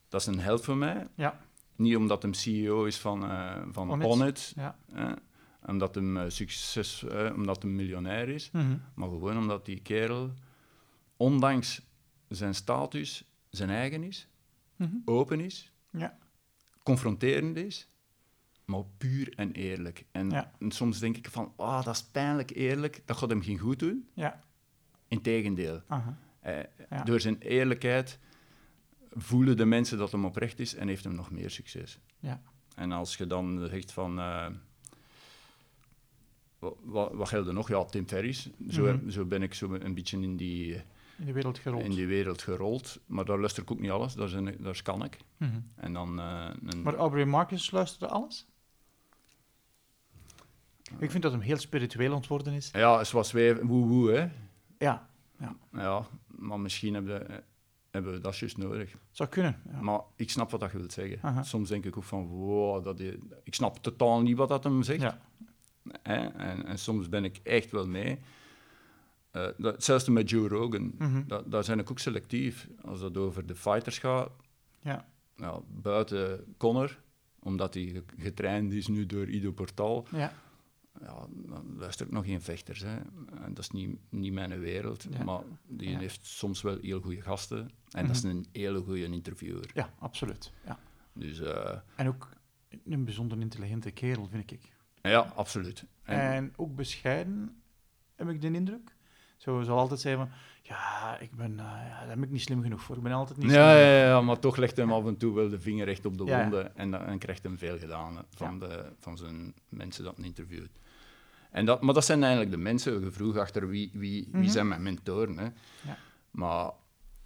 Dat 0.10 0.22
is 0.22 0.28
een 0.28 0.40
held 0.40 0.64
voor 0.64 0.78
mij. 0.78 1.08
Ja. 1.16 1.40
Niet 1.76 1.96
omdat 1.96 2.24
hij 2.24 2.34
CEO 2.34 2.86
is 2.86 2.98
van, 2.98 3.24
uh, 3.24 3.56
van 3.72 4.04
Onit. 4.04 4.54
Ja 4.56 4.76
omdat 5.66 5.96
hem 5.96 6.18
uh, 6.18 6.24
succes, 6.28 7.04
uh, 7.04 7.32
omdat 7.36 7.62
hem 7.62 7.76
miljonair 7.76 8.30
is, 8.30 8.52
mhm. 8.52 8.78
maar 8.94 9.10
gewoon 9.10 9.38
omdat 9.38 9.66
die 9.66 9.82
kerel, 9.82 10.34
ondanks 11.18 11.82
zijn 12.28 12.56
status, 12.56 13.24
zijn 13.50 13.70
eigen 13.70 14.04
is, 14.04 14.28
mhm. 14.76 14.96
open 15.06 15.40
is, 15.40 15.74
ja. 15.90 16.18
confronterend 16.84 17.58
is, 17.58 17.90
maar 18.66 18.84
puur 18.98 19.34
en 19.36 19.52
eerlijk. 19.52 20.06
En, 20.12 20.52
soms 20.68 21.00
denk 21.00 21.18
ik 21.18 21.30
van, 21.30 21.54
ah, 21.56 21.86
dat 21.86 21.96
is 21.96 22.04
pijnlijk 22.04 22.50
eerlijk, 22.56 23.02
dat 23.06 23.18
gaat 23.18 23.30
hem 23.30 23.42
geen 23.42 23.58
goed 23.58 23.80
doen. 23.80 24.10
Ja. 24.14 24.44
Integendeel. 25.08 25.82
Uh, 26.46 26.60
Door 27.04 27.20
zijn 27.20 27.38
eerlijkheid 27.40 28.20
voelen 29.10 29.58
de 29.58 29.66
mensen 29.66 29.98
dat 29.98 30.12
hem 30.12 30.26
oprecht 30.26 30.60
is 30.60 30.76
en 30.76 30.88
heeft 30.88 31.04
hem 31.04 31.16
nog 31.16 31.32
meer 31.32 31.50
succes. 31.50 32.00
Ja. 32.20 32.42
En 32.76 32.92
als 32.92 33.18
je 33.18 33.28
dan 33.28 33.68
zegt 33.70 33.92
van 33.92 34.20
wat, 36.84 37.12
wat 37.14 37.32
er 37.32 37.54
nog? 37.54 37.68
Ja, 37.68 37.86
Tim 37.86 38.08
Ferriss. 38.08 38.50
Zo, 38.70 38.94
mhm. 38.94 39.10
zo 39.10 39.26
ben 39.26 39.42
ik 39.42 39.54
zo 39.54 39.74
een 39.74 39.94
beetje 39.94 40.22
in 40.22 40.38
die, 40.38 40.74
in 41.18 41.26
die 41.26 41.34
wereld 41.34 41.60
gerold. 41.60 41.84
In 41.84 41.92
die 41.92 42.08
wereld 42.08 42.42
gerold. 42.42 43.00
Maar 43.06 43.26
daar 43.26 43.40
luister 43.40 43.64
ik 43.64 43.72
ook 43.72 43.80
niet 43.80 43.92
alles. 43.92 44.14
Daar, 44.14 44.28
zijn, 44.28 44.56
daar 44.60 44.82
kan 44.84 45.04
ik. 45.04 45.18
Mhm. 45.38 45.60
en 45.76 45.94
dan, 45.94 46.20
uh, 46.20 46.50
een... 46.66 46.82
Maar 46.82 46.96
Aubrey 46.96 47.26
Marcus 47.26 47.72
luisterde 47.72 48.14
alles? 48.14 48.46
Ik 51.00 51.12
vind 51.12 51.24
dat 51.24 51.32
hem 51.32 51.42
heel 51.42 51.58
spiritueel 51.58 52.14
ontworden 52.14 52.54
is. 52.54 52.70
Ja, 52.72 53.04
zoals 53.04 53.32
wij 53.32 53.64
woe-woe, 53.64 54.12
hè? 54.12 54.28
Ja. 54.78 55.10
Ja, 55.40 55.56
ja 55.72 56.08
maar 56.26 56.60
misschien 56.60 56.94
hebben 56.94 57.28
we, 57.28 57.44
hebben 57.90 58.12
we 58.12 58.20
dat 58.20 58.38
juist 58.38 58.58
nodig. 58.58 58.96
Zou 59.12 59.30
kunnen, 59.30 59.62
ja. 59.72 59.82
Maar 59.82 60.00
ik 60.16 60.30
snap 60.30 60.52
wat 60.52 60.60
dat 60.60 60.72
je 60.72 60.78
wilt 60.78 60.94
zeggen. 60.94 61.46
Soms 61.46 61.70
denk 61.70 61.86
ik 61.86 61.98
ook 61.98 62.04
van, 62.04 62.28
wow, 62.28 62.84
dat 62.84 63.00
is, 63.00 63.14
ik 63.44 63.54
snap 63.54 63.78
totaal 63.78 64.22
niet 64.22 64.38
wat 64.38 64.50
dat 64.50 64.64
hem 64.64 64.84
zegt. 64.84 65.02
Ja. 65.02 65.22
En, 66.02 66.66
en, 66.66 66.80
soms 66.80 67.10
ben 67.10 67.24
ik 67.24 67.40
echt 67.44 67.72
wel 67.72 67.88
mee. 67.88 68.20
Uh, 69.34 69.48
dat, 69.58 69.74
hetzelfde 69.74 70.12
met 70.12 70.30
Joe 70.30 70.48
Rogan. 70.48 70.94
Mm 70.98 71.26
daar 71.46 71.64
zijn 71.64 71.80
ik 71.80 71.92
ook 71.92 72.00
selectief. 72.00 72.68
Als 72.82 73.00
dat 73.00 73.18
over 73.18 73.46
de 73.46 73.56
fighters 73.56 73.98
gaat, 73.98 74.32
ja. 74.80 75.10
Nou, 75.36 75.64
buiten 75.68 76.56
Connor, 76.58 77.00
omdat 77.40 77.74
hij 77.74 78.04
getraind 78.18 78.74
is 78.74 78.88
nu 78.88 79.06
door 79.06 79.28
Ido 79.28 79.52
Portal, 79.52 80.08
ja. 80.12 80.34
Ja, 81.00 81.28
dan 81.30 81.76
luister 81.78 82.06
ik 82.06 82.12
nog 82.12 82.26
geen 82.26 82.42
vechters. 82.42 82.80
Hè. 82.80 82.96
En 83.44 83.54
dat 83.54 83.60
is 83.60 83.70
niet, 83.70 83.98
niet 84.10 84.34
mijn 84.34 84.60
wereld, 84.60 85.24
maar 85.26 85.42
die 85.68 85.98
heeft 85.98 86.26
soms 86.26 86.62
wel 86.62 86.78
heel 86.82 87.02
goede 87.02 87.22
gasten. 87.22 87.70
En 87.90 88.08
dat 88.08 88.16
is 88.16 88.22
mhm. 88.22 88.36
een 88.36 88.46
hele 88.52 88.82
goede 88.82 89.04
interviewer. 89.04 89.70
Ja, 89.74 89.94
absoluut. 90.00 90.52
Ja. 90.66 90.80
Dus, 91.14 91.40
uh, 91.40 91.76
en 91.96 92.08
ook 92.08 92.30
een 92.86 93.06
bijzonder 93.06 93.40
intelligente 93.40 93.92
kerel, 93.92 94.28
vind 94.28 94.52
ik. 94.52 94.74
Ja, 95.02 95.32
absoluut. 95.36 95.86
En, 96.04 96.54
ook 96.56 96.76
bescheiden, 96.76 97.62
heb 98.16 98.30
ik 98.30 98.42
de 98.42 98.52
indruk. 98.52 98.96
Zo 99.38 99.62
zal 99.62 99.78
altijd 99.78 100.00
zeggen 100.00 100.28
van, 100.28 100.38
ja, 100.62 101.18
ik 101.20 101.32
ben, 101.36 101.52
uh, 101.52 101.58
ja, 101.58 102.06
daar 102.06 102.16
ben 102.16 102.24
ik 102.24 102.30
niet 102.30 102.42
slim 102.42 102.62
genoeg 102.62 102.82
voor. 102.82 102.96
Ik 102.96 103.04
ben 103.04 103.12
altijd 103.12 103.40
niet 103.40 103.52
ja, 103.52 103.76
ja, 103.76 103.88
ja, 103.88 104.06
ja, 104.06 104.22
maar 104.22 104.40
toch 104.40 104.58
legt 104.58 104.78
hem 104.78 104.92
af 104.92 105.06
en 105.06 105.18
toe 105.18 105.36
wel 105.36 105.50
de 105.50 105.60
vinger 105.60 105.86
recht 105.86 106.06
op 106.06 106.18
de 106.18 106.24
wonden 106.24 106.76
en, 106.76 107.08
en 107.08 107.18
krijgt 107.18 107.44
hem 107.44 107.58
veel 107.58 107.78
gedaan 107.78 108.26
van, 108.30 108.60
de, 108.60 108.92
van 109.00 109.18
zijn 109.18 109.54
mensen 109.70 110.04
dat 110.04 110.18
hij 110.18 110.26
interviewt. 110.26 110.80
En 111.52 111.66
dat, 111.66 111.82
maar 111.82 111.94
dat 111.94 112.06
zijn 112.06 112.22
eigenlijk 112.22 112.52
de 112.52 112.58
mensen, 112.58 113.02
je 113.04 113.12
vroeg 113.12 113.38
achter 113.38 113.68
wie, 113.68 113.90
wie, 113.94 114.28
wie 114.32 114.42
mhm. 114.42 114.50
zijn 114.50 114.68
mijn 114.68 114.84
mentoren. 114.84 115.38
Hè. 115.38 115.44
Ja. 115.44 115.98
Maar 116.32 116.72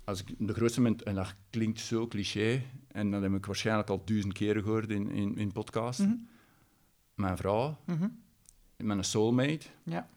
als 0.04 0.24
ik 0.24 0.36
de 0.38 0.54
grootste 0.54 0.82
mentor, 0.82 1.08
en 1.08 1.16
dat 1.16 1.36
klinkt 1.50 1.80
zo 1.80 2.08
cliché, 2.08 2.62
en 2.88 3.12
dat 3.12 3.22
heb 3.22 3.34
ik 3.34 3.46
waarschijnlijk 3.46 3.90
al 3.90 4.02
duizend 4.06 4.34
keren 4.34 4.64
gehoord 4.64 4.90
in, 4.90 5.12
in, 5.12 5.38
in 5.38 5.52
podcast. 5.52 6.00
Mhm 6.00 6.14
mijn 7.16 7.38
vrouw, 7.38 7.78
mm 7.86 8.24
mijn 8.78 9.04
soulmate, 9.04 9.68
ja. 9.84 10.10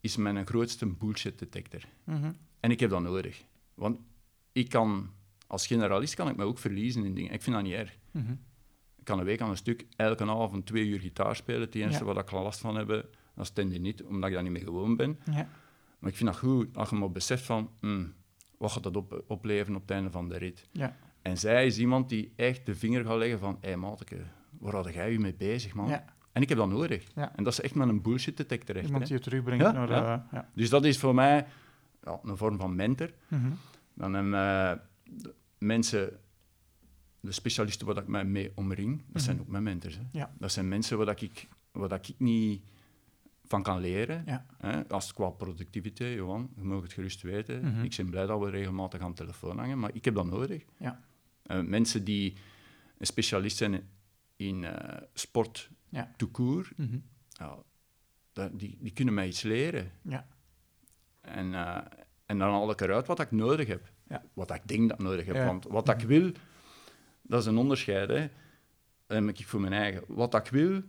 is 0.00 0.16
mijn 0.16 0.46
grootste 0.46 0.86
bullshit 0.86 1.38
detector. 1.38 1.80
Mhm. 2.04 2.32
En 2.60 2.70
ik 2.70 2.80
heb 2.80 2.90
dat 2.90 3.02
nodig. 3.02 3.44
Want 3.74 3.98
ik 4.52 4.68
kan, 4.68 5.10
als 5.46 5.66
generalist 5.66 6.14
kan 6.14 6.28
ik 6.28 6.36
me 6.36 6.44
ook 6.44 6.58
verliezen 6.58 7.04
in 7.04 7.14
dingen. 7.14 7.32
Ik 7.32 7.42
vind 7.42 7.56
dat 7.56 7.64
niet 7.64 7.74
erg. 7.74 7.98
Mhm. 8.10 8.32
Ik 8.96 9.04
kan 9.04 9.18
een 9.18 9.24
week 9.24 9.40
aan 9.40 9.50
een 9.50 9.56
stuk, 9.56 9.86
elke 9.96 10.24
avond 10.24 10.66
twee 10.66 10.86
uur 10.86 11.00
gitaar 11.00 11.36
spelen. 11.36 11.60
Het 11.60 11.74
enige 11.74 11.98
ja. 11.98 12.04
waar 12.04 12.16
ik 12.16 12.30
last 12.30 12.60
van 12.60 12.76
heb, 12.76 13.08
dat 13.34 13.58
is 13.58 13.78
niet, 13.78 14.02
omdat 14.02 14.28
ik 14.28 14.34
daar 14.34 14.42
niet 14.42 14.52
mee 14.52 14.64
gewoon 14.64 14.96
ben. 14.96 15.18
Ja. 15.24 15.48
Maar 15.98 16.10
ik 16.10 16.16
vind 16.16 16.30
dat 16.30 16.38
goed, 16.38 16.76
als 16.76 16.90
je 16.90 16.96
maar 16.96 17.10
beseft 17.10 17.44
van, 17.44 17.70
mm, 17.80 18.14
wat 18.58 18.72
gaat 18.72 18.82
dat 18.82 18.96
op, 18.96 19.24
opleveren 19.26 19.74
op 19.74 19.80
het 19.80 19.90
einde 19.90 20.10
van 20.10 20.28
de 20.28 20.36
rit. 20.36 20.68
Ja. 20.72 20.96
En 21.22 21.38
zij 21.38 21.66
is 21.66 21.78
iemand 21.78 22.08
die 22.08 22.32
echt 22.36 22.66
de 22.66 22.74
vinger 22.74 23.04
gaat 23.04 23.16
leggen 23.16 23.38
van, 23.38 23.58
hé 23.60 23.68
hey, 23.68 23.78
waar 24.50 24.74
had 24.74 24.94
jij 24.94 25.12
je 25.12 25.18
mee 25.18 25.34
bezig, 25.34 25.74
man? 25.74 25.88
Ja. 25.88 26.04
En 26.32 26.42
ik 26.42 26.48
heb 26.48 26.58
dat 26.58 26.68
nodig. 26.68 27.12
En 27.14 27.44
dat 27.44 27.52
is 27.52 27.60
echt 27.60 27.74
met 27.74 27.88
een 27.88 28.02
bullshit 28.02 28.36
detector. 28.36 28.82
Iemand 28.82 29.06
die 29.06 29.16
je 29.16 29.22
terugbrengt 29.22 29.72
naar... 29.72 29.90
Uh, 29.90 29.96
ja. 30.32 30.48
Dus 30.54 30.70
dat 30.70 30.84
is 30.84 30.98
voor 30.98 31.14
mij 31.14 31.46
een 32.00 32.36
vorm 32.36 32.58
van 32.58 32.74
mentor. 32.74 33.10
Mhm. 33.28 33.50
Dan 33.94 34.14
hebben 34.14 34.32
uh, 34.32 34.72
mensen, 35.58 36.20
de 37.20 37.32
specialisten 37.32 37.86
waar 37.86 37.96
ik 37.96 38.06
mij 38.06 38.24
mee 38.24 38.52
omring, 38.54 39.02
dat 39.06 39.22
zijn 39.22 39.36
mhm. 39.36 39.44
ook 39.44 39.50
mijn 39.50 39.62
mentors. 39.62 39.98
Hè. 40.12 40.24
Dat 40.38 40.52
zijn 40.52 40.68
mensen 40.68 40.98
waar 40.98 41.22
ik, 41.22 41.48
waar 41.72 41.92
ik 41.92 42.14
niet 42.18 42.62
van 43.44 43.62
kan 43.62 43.80
leren. 43.80 44.24
Hè. 44.58 44.88
Als 44.88 45.06
het 45.06 45.14
qua 45.14 45.28
productiviteit, 45.30 46.16
Johan, 46.16 46.50
je 46.56 46.62
mag 46.62 46.82
het 46.82 46.92
gerust 46.92 47.22
weten. 47.22 47.64
Mhm. 47.64 47.84
Ik 47.84 47.94
ben 47.96 48.10
blij 48.10 48.26
dat 48.26 48.40
we 48.40 48.50
regelmatig 48.50 49.00
aan 49.00 49.10
de 49.10 49.16
telefoon 49.16 49.58
hangen, 49.58 49.78
maar 49.78 49.90
ik 49.92 50.04
heb 50.04 50.14
dat 50.14 50.26
nodig. 50.26 50.64
Ja. 50.78 51.02
Uh, 51.46 51.60
mensen 51.60 52.04
die 52.04 52.34
een 52.98 53.06
specialist 53.06 53.56
zijn 53.56 53.88
in 54.36 54.66
sport 55.14 55.70
ja. 55.88 56.12
toekoer, 56.16 56.70
mm 56.76 57.02
die, 58.52 58.78
die 58.80 58.92
kunnen 58.92 59.14
mij 59.14 59.26
iets 59.26 59.42
leren. 59.42 59.90
Ja. 60.02 60.26
En, 61.20 61.46
uh, 61.52 61.76
en 62.26 62.38
dan 62.38 62.50
haal 62.50 62.70
ik 62.70 62.80
eruit 62.80 63.06
wat 63.06 63.20
ik 63.20 63.30
nodig 63.30 63.66
heb. 63.66 63.92
Ja. 64.08 64.22
Wat 64.32 64.54
ik 64.54 64.68
denk 64.68 64.88
dat 64.88 64.98
ik 64.98 65.04
nodig 65.04 65.26
heb. 65.26 65.36
Want 65.46 65.64
wat 65.64 65.88
ik 65.88 66.00
wil, 66.00 66.32
dat 67.22 67.40
is 67.40 67.46
een 67.46 67.56
onderscheid. 67.56 68.08
Hè. 68.08 68.28
Dan 69.06 69.26
heb 69.26 69.38
ik 69.38 69.46
voor 69.46 69.60
mijn 69.60 69.72
eigen. 69.72 70.04
Wat 70.06 70.34
ik 70.34 70.46
wil, 70.46 70.82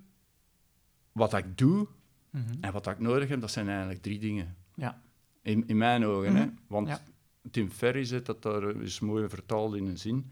wat 1.11 1.33
ik 1.33 1.57
doe 1.57 1.87
Mhm. 2.29 2.53
en 2.61 2.71
wat 2.71 2.87
ik 2.87 2.99
nodig 2.99 3.29
heb, 3.29 3.41
dat 3.41 3.51
zijn 3.51 3.69
eigenlijk 3.69 4.01
drie 4.01 4.19
dingen. 4.19 4.55
Ja. 4.75 5.01
In, 5.41 5.67
in 5.67 5.77
mijn 5.77 6.05
ogen. 6.05 6.35
Hè. 6.35 6.45
Mhm. 6.45 6.53
Want 6.67 6.87
Ja. 6.87 7.01
Tim 7.51 7.69
Ferry 7.69 8.03
zet 8.03 8.25
dat 8.25 8.41
daar 8.41 8.63
eh, 8.63 8.81
is 8.81 8.99
mooi 8.99 9.29
vertaald 9.29 9.75
in 9.75 9.85
een 9.85 9.97
zin. 9.97 10.31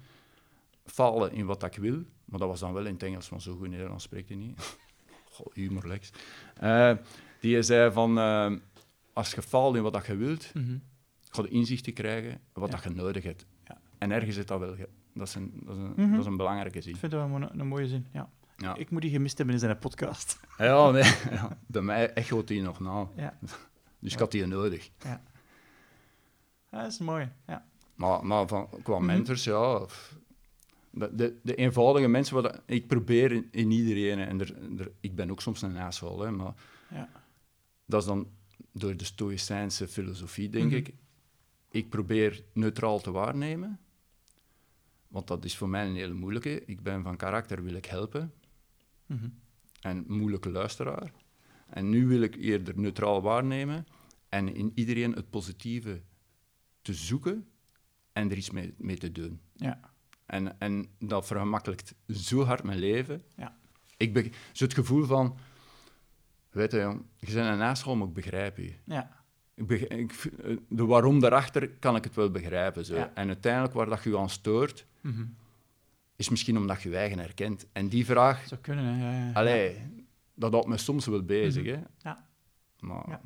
Falen 0.85 1.31
in 1.31 1.45
wat 1.45 1.63
ik 1.63 1.75
wil, 1.75 2.03
maar 2.27 2.39
dat 2.39 2.47
was 2.47 2.59
dan 2.59 2.73
wel 2.73 2.85
in 2.85 2.93
het 2.93 3.03
Engels, 3.03 3.29
want 3.29 3.41
zo 3.41 3.55
goed 3.55 3.69
Nederlands 3.69 4.03
spreekt 4.03 4.27
hij 4.29 4.37
niet. 4.37 4.77
Goh, 5.33 5.53
humor, 5.53 5.87
Lex. 5.87 6.09
Eh, 6.55 6.91
die 7.39 7.61
zei 7.61 7.91
van, 7.91 8.17
eh, 8.17 8.51
als 9.13 9.31
je 9.33 9.41
faalt 9.41 9.75
in 9.75 9.81
wat 9.83 9.93
dat 9.93 10.05
je 10.05 10.15
wilt, 10.15 10.53
Mhm. 10.53 10.77
ga 11.29 11.41
je 11.41 11.47
inzichten 11.47 11.93
krijgen 11.93 12.39
wat 12.53 12.69
Ja. 12.69 12.75
dat 12.75 12.83
je 12.83 12.89
nodig 12.89 13.23
hebt. 13.23 13.45
Ja. 13.65 13.77
En 13.97 14.11
ergens 14.11 14.35
zit 14.35 14.47
dat 14.47 14.59
wel. 14.59 14.75
Dat 15.13 15.27
is 15.27 15.35
een, 15.35 15.61
dat 15.65 15.75
is 15.75 15.81
een, 15.81 15.93
Mhm. 15.95 16.11
dat 16.11 16.19
is 16.19 16.25
een 16.25 16.37
belangrijke 16.37 16.81
zin. 16.81 16.93
Ik 16.93 16.99
vind 16.99 17.11
dat 17.11 17.27
wel 17.29 17.41
een, 17.41 17.59
een 17.59 17.67
mooie 17.67 17.87
zin. 17.87 18.07
Ja. 18.11 18.29
Ja, 18.57 18.75
Ik 18.75 18.89
moet 18.89 19.01
die 19.01 19.11
gemist 19.11 19.37
hebben 19.37 19.55
in 19.55 19.61
zijn 19.61 19.77
podcast. 19.79 20.39
ja, 20.57 20.91
nee, 20.91 21.03
ja. 21.29 21.57
bij 21.67 21.81
mij 21.81 22.13
echoot 22.13 22.47
die 22.47 22.61
nog 22.61 22.79
na. 22.79 23.07
Ja. 23.15 23.37
Dus 23.99 24.13
ik 24.13 24.19
had 24.19 24.31
die 24.31 24.45
nodig. 24.45 24.89
Ja, 25.03 25.21
dat 26.71 26.85
is 26.91 26.97
mooi. 26.99 27.31
Ja. 27.47 27.65
Maar, 27.95 28.25
maar 28.25 28.47
van, 28.47 28.69
qua 28.83 28.95
Mhm. 28.97 29.05
mentors, 29.05 29.43
ja... 29.43 29.85
de, 30.99 31.39
de 31.43 31.55
eenvoudige 31.55 32.07
mensen, 32.07 32.35
wat 32.41 32.61
ik 32.65 32.87
probeer 32.87 33.31
in, 33.31 33.47
in 33.51 33.71
iedereen, 33.71 34.19
en 34.27 34.39
er, 34.39 34.79
er, 34.79 34.91
ik 34.99 35.15
ben 35.15 35.31
ook 35.31 35.41
soms 35.41 35.61
een 35.61 35.77
asshole, 35.77 36.25
hè, 36.25 36.31
maar 36.31 36.53
Ja. 36.89 37.09
dat 37.85 38.01
is 38.01 38.07
dan 38.07 38.27
door 38.71 38.97
de 38.97 39.03
stoïcijnse 39.03 39.87
filosofie, 39.87 40.49
denk 40.49 40.65
Mhm. 40.65 40.75
ik. 40.75 40.93
Ik 41.71 41.89
probeer 41.89 42.43
neutraal 42.53 42.99
te 43.01 43.11
waarnemen, 43.11 43.79
want 45.07 45.27
dat 45.27 45.45
is 45.45 45.57
voor 45.57 45.69
mij 45.69 45.87
een 45.87 45.95
hele 45.95 46.13
moeilijke. 46.13 46.65
Ik 46.65 46.81
ben 46.81 47.03
van 47.03 47.17
karakter, 47.17 47.63
wil 47.63 47.73
ik 47.73 47.85
helpen, 47.85 48.33
Mhm. 49.05 49.29
en 49.81 50.03
moeilijke 50.07 50.49
luisteraar. 50.49 51.11
En 51.69 51.89
nu 51.89 52.07
wil 52.07 52.21
ik 52.21 52.35
eerder 52.35 52.79
neutraal 52.79 53.21
waarnemen 53.21 53.87
en 54.29 54.55
in 54.55 54.71
iedereen 54.75 55.11
het 55.13 55.29
positieve 55.29 56.01
te 56.81 56.93
zoeken 56.93 57.47
en 58.13 58.31
er 58.31 58.37
iets 58.37 58.49
mee, 58.51 58.73
mee 58.77 58.97
te 58.97 59.11
doen. 59.11 59.39
Ja. 59.55 59.79
En, 60.27 60.59
en 60.59 60.89
dat 60.99 61.27
vergemakkelijkt 61.27 61.95
zo 62.07 62.43
hard 62.43 62.63
mijn 62.63 62.79
leven. 62.79 63.23
Ja. 63.35 63.55
Ik 63.97 64.13
zo 64.51 64.63
het 64.63 64.73
gevoel 64.73 65.05
van, 65.05 65.37
weet 66.49 66.71
je, 66.71 66.79
jong, 66.79 67.01
je 67.15 67.33
bent 67.33 67.47
een 67.47 67.61
asshole, 67.61 67.97
maar 67.97 68.07
ik 68.07 68.13
begrijp 68.13 68.57
je. 68.57 68.73
Ja. 68.83 69.15
Ik 69.55 69.67
ik, 69.81 70.31
de 70.69 70.85
waarom 70.85 71.19
daarachter 71.19 71.69
kan 71.69 71.95
ik 71.95 72.03
het 72.03 72.15
wel 72.15 72.31
begrijpen. 72.31 72.85
Zo. 72.85 72.95
Ja. 72.95 73.11
En 73.13 73.27
uiteindelijk 73.27 73.73
waar 73.73 73.85
dat 73.89 74.03
je 74.03 74.09
je 74.09 74.17
aan 74.17 74.29
stoort, 74.29 74.85
Mhm. 75.01 75.25
is 76.15 76.29
misschien 76.29 76.57
omdat 76.57 76.81
je 76.81 76.89
je 76.89 76.97
eigen 76.97 77.19
herkent. 77.19 77.65
En 77.71 77.87
die 77.87 78.05
vraag, 78.05 78.47
Zou 78.47 78.61
kunnen, 78.61 78.85
hè. 78.85 79.09
Ja, 79.19 79.25
ja. 79.27 79.33
allee, 79.33 79.81
dat 80.33 80.51
houdt 80.51 80.67
me 80.67 80.77
soms 80.77 81.05
wel 81.05 81.23
bezig. 81.23 81.63
Mhm. 81.63 81.73
hè. 81.73 81.81
Ja. 82.09 82.27
Maar. 82.79 83.19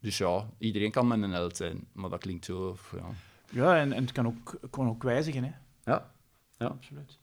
Dus 0.00 0.18
ja, 0.18 0.48
iedereen 0.58 0.90
kan 0.90 1.06
met 1.08 1.22
een 1.22 1.30
held 1.30 1.56
zijn, 1.56 1.86
maar 1.92 2.10
dat 2.10 2.20
klinkt 2.20 2.44
zo... 2.44 2.76
Ja, 2.92 3.06
Ja, 3.50 3.76
en, 3.80 3.92
en 3.92 4.02
het 4.02 4.12
kan 4.12 4.26
ook, 4.26 4.58
kan 4.70 4.88
ook 4.88 5.02
wijzigen, 5.02 5.44
hè. 5.44 5.50
Ja. 5.86 6.10
ja. 6.58 6.66
Absoluut. 6.66 7.18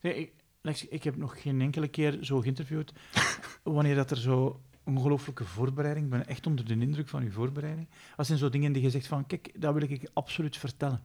Nee, 0.00 0.14
ik, 0.14 0.32
Lex, 0.60 0.86
ik 0.86 1.04
heb 1.04 1.16
nog 1.16 1.42
geen 1.42 1.60
enkele 1.60 1.88
keer 1.88 2.18
zo 2.24 2.40
geïnterviewd 2.40 2.92
wanneer 3.62 3.94
dat 3.94 4.10
er 4.10 4.16
zo 4.16 4.60
ongelooflijke 4.84 5.44
voorbereiding, 5.44 6.04
ik 6.06 6.10
ben 6.12 6.26
echt 6.26 6.46
onder 6.46 6.64
de 6.64 6.78
indruk 6.78 7.08
van 7.08 7.22
uw 7.22 7.30
voorbereiding. 7.30 7.88
Wat 8.16 8.26
zijn 8.26 8.38
zo 8.38 8.48
dingen 8.48 8.72
die 8.72 8.82
je 8.82 8.90
zegt 8.90 9.06
van, 9.06 9.26
kijk, 9.26 9.60
dat 9.60 9.72
wil 9.74 9.82
ik 9.82 10.10
absoluut 10.12 10.56
vertellen. 10.56 11.02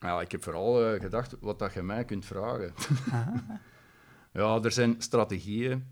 Ja, 0.00 0.20
ik 0.20 0.32
heb 0.32 0.42
vooral 0.42 0.84
eh, 0.94 1.00
gedacht 1.00 1.36
wat 1.40 1.58
dat 1.58 1.72
je 1.74 1.82
mij 1.82 2.04
kunt 2.04 2.24
vragen. 2.24 2.72
Ja, 4.32 4.60
er 4.62 4.72
zijn 4.72 4.94
strategieën, 4.98 5.86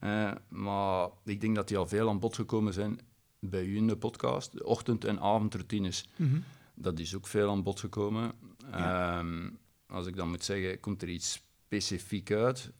eh, 0.00 0.32
maar 0.48 1.08
ik 1.24 1.40
denk 1.40 1.54
dat 1.54 1.68
die 1.68 1.76
al 1.78 1.86
veel 1.86 2.08
aan 2.08 2.18
bod 2.18 2.34
gekomen 2.34 2.72
zijn 2.72 2.98
bij 3.38 3.64
u 3.64 3.76
in 3.76 3.86
de 3.86 3.96
podcast. 3.96 4.52
De 4.52 4.64
ochtend- 4.64 5.04
en 5.04 5.20
avondroutines, 5.20 6.08
Mhm. 6.16 6.38
Dat 6.80 6.98
is 6.98 7.14
ook 7.14 7.26
veel 7.26 7.50
aan 7.50 7.62
bod 7.62 7.80
gekomen. 7.80 8.32
Ja. 8.70 9.18
Ehm, 9.18 9.50
als 9.86 10.06
ik 10.06 10.16
dan 10.16 10.28
moet 10.28 10.44
zeggen, 10.44 10.80
komt 10.80 11.02
er 11.02 11.08
iets 11.08 11.42
specifiek 11.66 12.30
uit? 12.30 12.70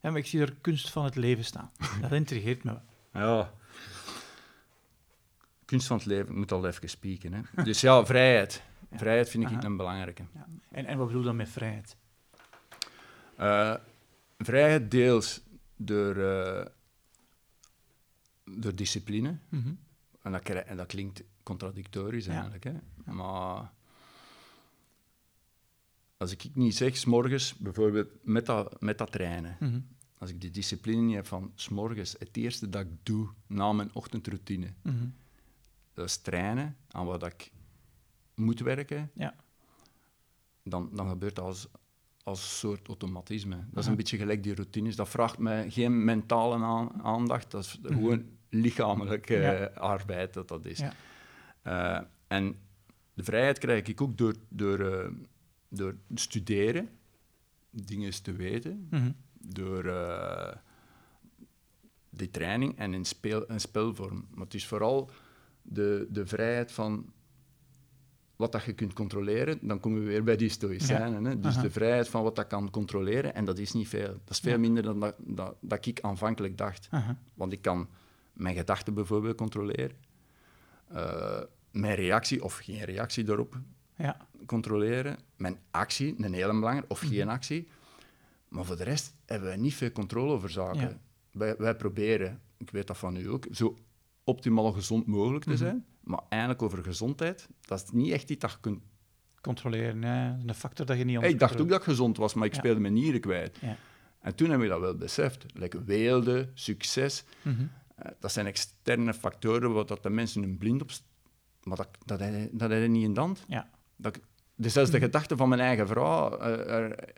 Ja, 0.00 0.10
maar 0.10 0.16
ik 0.16 0.26
zie 0.26 0.40
er 0.40 0.54
kunst 0.60 0.90
van 0.90 1.04
het 1.04 1.16
leven 1.16 1.44
staan. 1.44 1.70
Dat 2.00 2.12
intrigeert 2.12 2.64
me 2.64 2.78
wel. 3.12 3.22
Ja. 3.22 3.52
Kunst 5.64 5.86
van 5.86 5.96
het 5.96 6.06
leven, 6.06 6.30
ik 6.30 6.36
moet 6.36 6.52
al 6.52 6.66
even 6.66 6.88
spieken. 6.88 7.32
Hè. 7.32 7.62
Dus 7.62 7.80
ja, 7.80 8.06
vrijheid. 8.06 8.62
Ja. 8.90 8.98
Vrijheid 8.98 9.28
vind 9.28 9.44
ik 9.44 9.50
Aha. 9.50 9.64
een 9.64 9.76
belangrijke. 9.76 10.24
Ja. 10.34 10.46
En, 10.70 10.86
en 10.86 10.98
wat 10.98 11.06
bedoel 11.06 11.20
je 11.20 11.26
dan 11.26 11.36
met 11.36 11.48
vrijheid? 11.48 11.96
Eh, 13.36 13.74
vrijheid 14.38 14.90
deels 14.90 15.40
door, 15.76 16.16
eh, 16.16 16.66
door 18.44 18.74
discipline. 18.74 19.38
Mhm. 19.48 19.72
En 20.22 20.32
dat, 20.32 20.42
en 20.48 20.76
dat 20.76 20.86
klinkt 20.86 21.22
contradictorisch 21.48 22.24
Ja. 22.26 22.32
eigenlijk. 22.32 22.64
Hè? 22.64 22.72
Maar 23.12 23.72
als 26.16 26.30
ik 26.32 26.50
niet 26.54 26.76
zeg, 26.76 26.96
s'morgens 26.96 27.54
bijvoorbeeld 27.54 28.08
met 28.22 28.46
dat, 28.46 28.80
met 28.80 28.98
dat 28.98 29.12
trainen. 29.12 29.56
Mhm. 29.60 29.80
Als 30.18 30.30
ik 30.30 30.40
die 30.40 30.50
discipline 30.50 31.02
niet 31.02 31.14
heb 31.14 31.26
van 31.26 31.52
s'morgens, 31.54 32.14
het 32.18 32.36
eerste 32.36 32.68
dat 32.68 32.82
ik 32.82 32.88
doe 33.02 33.28
na 33.46 33.72
mijn 33.72 33.94
ochtendroutine, 33.94 34.72
Mhm. 34.82 35.06
dat 35.94 36.04
is 36.06 36.16
trainen 36.16 36.76
aan 36.88 37.06
wat 37.06 37.26
ik 37.26 37.50
moet 38.34 38.60
werken. 38.60 39.10
Ja. 39.14 39.34
Dan, 40.62 40.90
dan 40.92 41.08
gebeurt 41.08 41.36
dat 41.36 41.44
als, 41.44 41.68
als 42.22 42.58
soort 42.58 42.88
automatisme. 42.88 43.56
Dat 43.70 43.82
is 43.84 43.90
een 43.90 43.96
beetje 43.96 44.16
gelijk 44.16 44.42
die 44.42 44.54
routines. 44.54 44.96
Dat 44.96 45.08
vraagt 45.08 45.38
mij 45.38 45.70
geen 45.70 46.04
mentale 46.04 46.56
aan- 46.64 47.02
aandacht, 47.02 47.50
dat 47.50 47.64
is 47.64 47.78
Mhm. 47.82 47.92
gewoon 47.92 48.24
lichamelijke 48.48 49.34
Ja. 49.34 49.52
eh, 49.54 49.76
arbeid 49.76 50.34
dat 50.34 50.48
dat 50.48 50.64
is. 50.64 50.78
Ja. 50.78 50.92
Eh, 51.68 52.00
en 52.26 52.56
de 53.14 53.22
vrijheid 53.24 53.58
krijg 53.58 53.86
ik 53.86 54.00
ook 54.00 54.16
door, 54.18 54.34
door, 54.48 54.78
eh, 54.80 55.10
door 55.68 55.94
studeren, 56.14 56.88
dingen 57.70 58.22
te 58.22 58.32
weten, 58.32 58.86
Mhm. 58.90 59.10
door 59.32 59.84
eh, 59.84 60.56
die 62.10 62.30
training 62.30 62.78
en 62.78 62.94
in, 62.94 63.04
speel, 63.04 63.44
in 63.46 63.60
spelvorm. 63.60 64.26
Maar 64.30 64.44
het 64.44 64.54
is 64.54 64.66
vooral 64.66 65.10
de, 65.62 66.06
de 66.10 66.26
vrijheid 66.26 66.72
van 66.72 67.12
wat 68.36 68.52
dat 68.52 68.64
je 68.64 68.72
kunt 68.72 68.92
controleren. 68.92 69.58
Dan 69.62 69.80
komen 69.80 70.00
we 70.00 70.06
weer 70.06 70.24
bij 70.24 70.36
die 70.36 70.48
stoïcijnen. 70.48 71.24
Hè? 71.24 71.40
Dus 71.40 71.52
Aha. 71.52 71.62
de 71.62 71.70
vrijheid 71.70 72.08
van 72.08 72.22
wat 72.22 72.36
dat 72.36 72.46
kan 72.46 72.70
controleren. 72.70 73.34
En 73.34 73.44
dat 73.44 73.58
is 73.58 73.72
niet 73.72 73.88
veel. 73.88 74.08
Dat 74.24 74.30
is 74.30 74.40
veel 74.40 74.52
Ja. 74.52 74.58
minder 74.58 74.82
dan 74.82 75.00
dat, 75.00 75.14
dat, 75.18 75.56
dat 75.60 75.86
ik 75.86 76.00
aanvankelijk 76.00 76.58
dacht. 76.58 76.86
Aha. 76.90 77.18
Want 77.34 77.52
ik 77.52 77.62
kan 77.62 77.88
mijn 78.32 78.56
gedachten 78.56 78.94
bijvoorbeeld 78.94 79.36
controleren. 79.36 79.96
Mijn 81.80 81.94
reactie 81.94 82.44
of 82.44 82.56
geen 82.56 82.84
reactie 82.84 83.24
daarop 83.24 83.58
Ja. 83.96 84.16
controleren. 84.46 85.18
Mijn 85.36 85.58
actie, 85.70 86.14
een 86.24 86.32
hele 86.32 86.52
belangrijke, 86.52 86.88
of 86.88 87.02
Mhm. 87.02 87.12
geen 87.12 87.28
actie. 87.28 87.68
Maar 88.48 88.64
voor 88.64 88.76
de 88.76 88.84
rest 88.84 89.14
hebben 89.26 89.48
wij 89.48 89.56
niet 89.56 89.74
veel 89.74 89.90
controle 89.92 90.32
over 90.32 90.50
zaken. 90.50 90.80
Ja. 90.80 90.98
Wij, 91.30 91.56
wij 91.58 91.76
proberen, 91.76 92.40
ik 92.56 92.70
weet 92.70 92.86
dat 92.86 92.98
van 92.98 93.16
u 93.16 93.28
ook, 93.30 93.46
zo 93.50 93.76
optimaal 94.24 94.72
gezond 94.72 95.06
mogelijk 95.06 95.44
te 95.44 95.50
Mhm. 95.50 95.58
zijn. 95.58 95.84
Maar 96.00 96.20
eigenlijk 96.28 96.62
over 96.62 96.82
gezondheid, 96.84 97.48
dat 97.60 97.82
is 97.82 97.90
niet 97.90 98.12
echt 98.12 98.30
iets 98.30 98.40
dat 98.40 98.50
je 98.50 98.58
kunt... 98.60 98.82
Controleren, 99.40 100.02
hè. 100.02 100.30
Dat 100.30 100.38
is 100.38 100.44
een 100.46 100.54
factor 100.54 100.86
dat 100.86 100.98
je 100.98 101.04
niet 101.04 101.14
anders 101.14 101.32
ik 101.34 101.38
dacht 101.40 101.60
ook 101.60 101.68
dat 101.68 101.78
ik 101.78 101.84
gezond 101.84 102.16
was, 102.16 102.34
maar 102.34 102.46
ik 102.46 102.52
Ja. 102.52 102.58
speelde 102.58 102.80
mijn 102.80 102.92
nieren 102.92 103.20
kwijt. 103.20 103.58
Ja. 103.60 103.76
En 104.20 104.34
toen 104.34 104.50
heb 104.50 104.62
ik 104.62 104.68
dat 104.68 104.80
wel 104.80 104.96
beseft. 104.96 105.44
Like 105.54 105.84
weelde, 105.84 106.50
succes, 106.54 107.24
Mhm. 107.42 107.66
eh, 107.96 108.10
dat 108.20 108.32
zijn 108.32 108.46
externe 108.46 109.14
factoren 109.14 109.72
waar 109.72 109.86
dat 109.86 110.02
de 110.02 110.10
mensen 110.10 110.42
hun 110.42 110.58
blind 110.58 110.82
op... 110.82 110.90
Maar 111.68 111.76
dat, 111.76 111.88
dat, 112.04 112.18
dat 112.52 112.70
heb 112.70 112.88
niet 112.88 113.04
in 113.04 113.14
de 113.14 113.20
hand. 113.20 113.44
Ja. 113.48 113.70
Dat, 113.96 114.20
dus 114.54 114.72
zelfs 114.72 114.90
de 114.90 114.96
Mhm. 114.96 115.06
gedachte 115.06 115.36
van 115.36 115.48
mijn 115.48 115.60
eigen 115.60 115.86
vrouw... 115.88 116.36
eh, 116.38 116.74
er- 116.74 117.12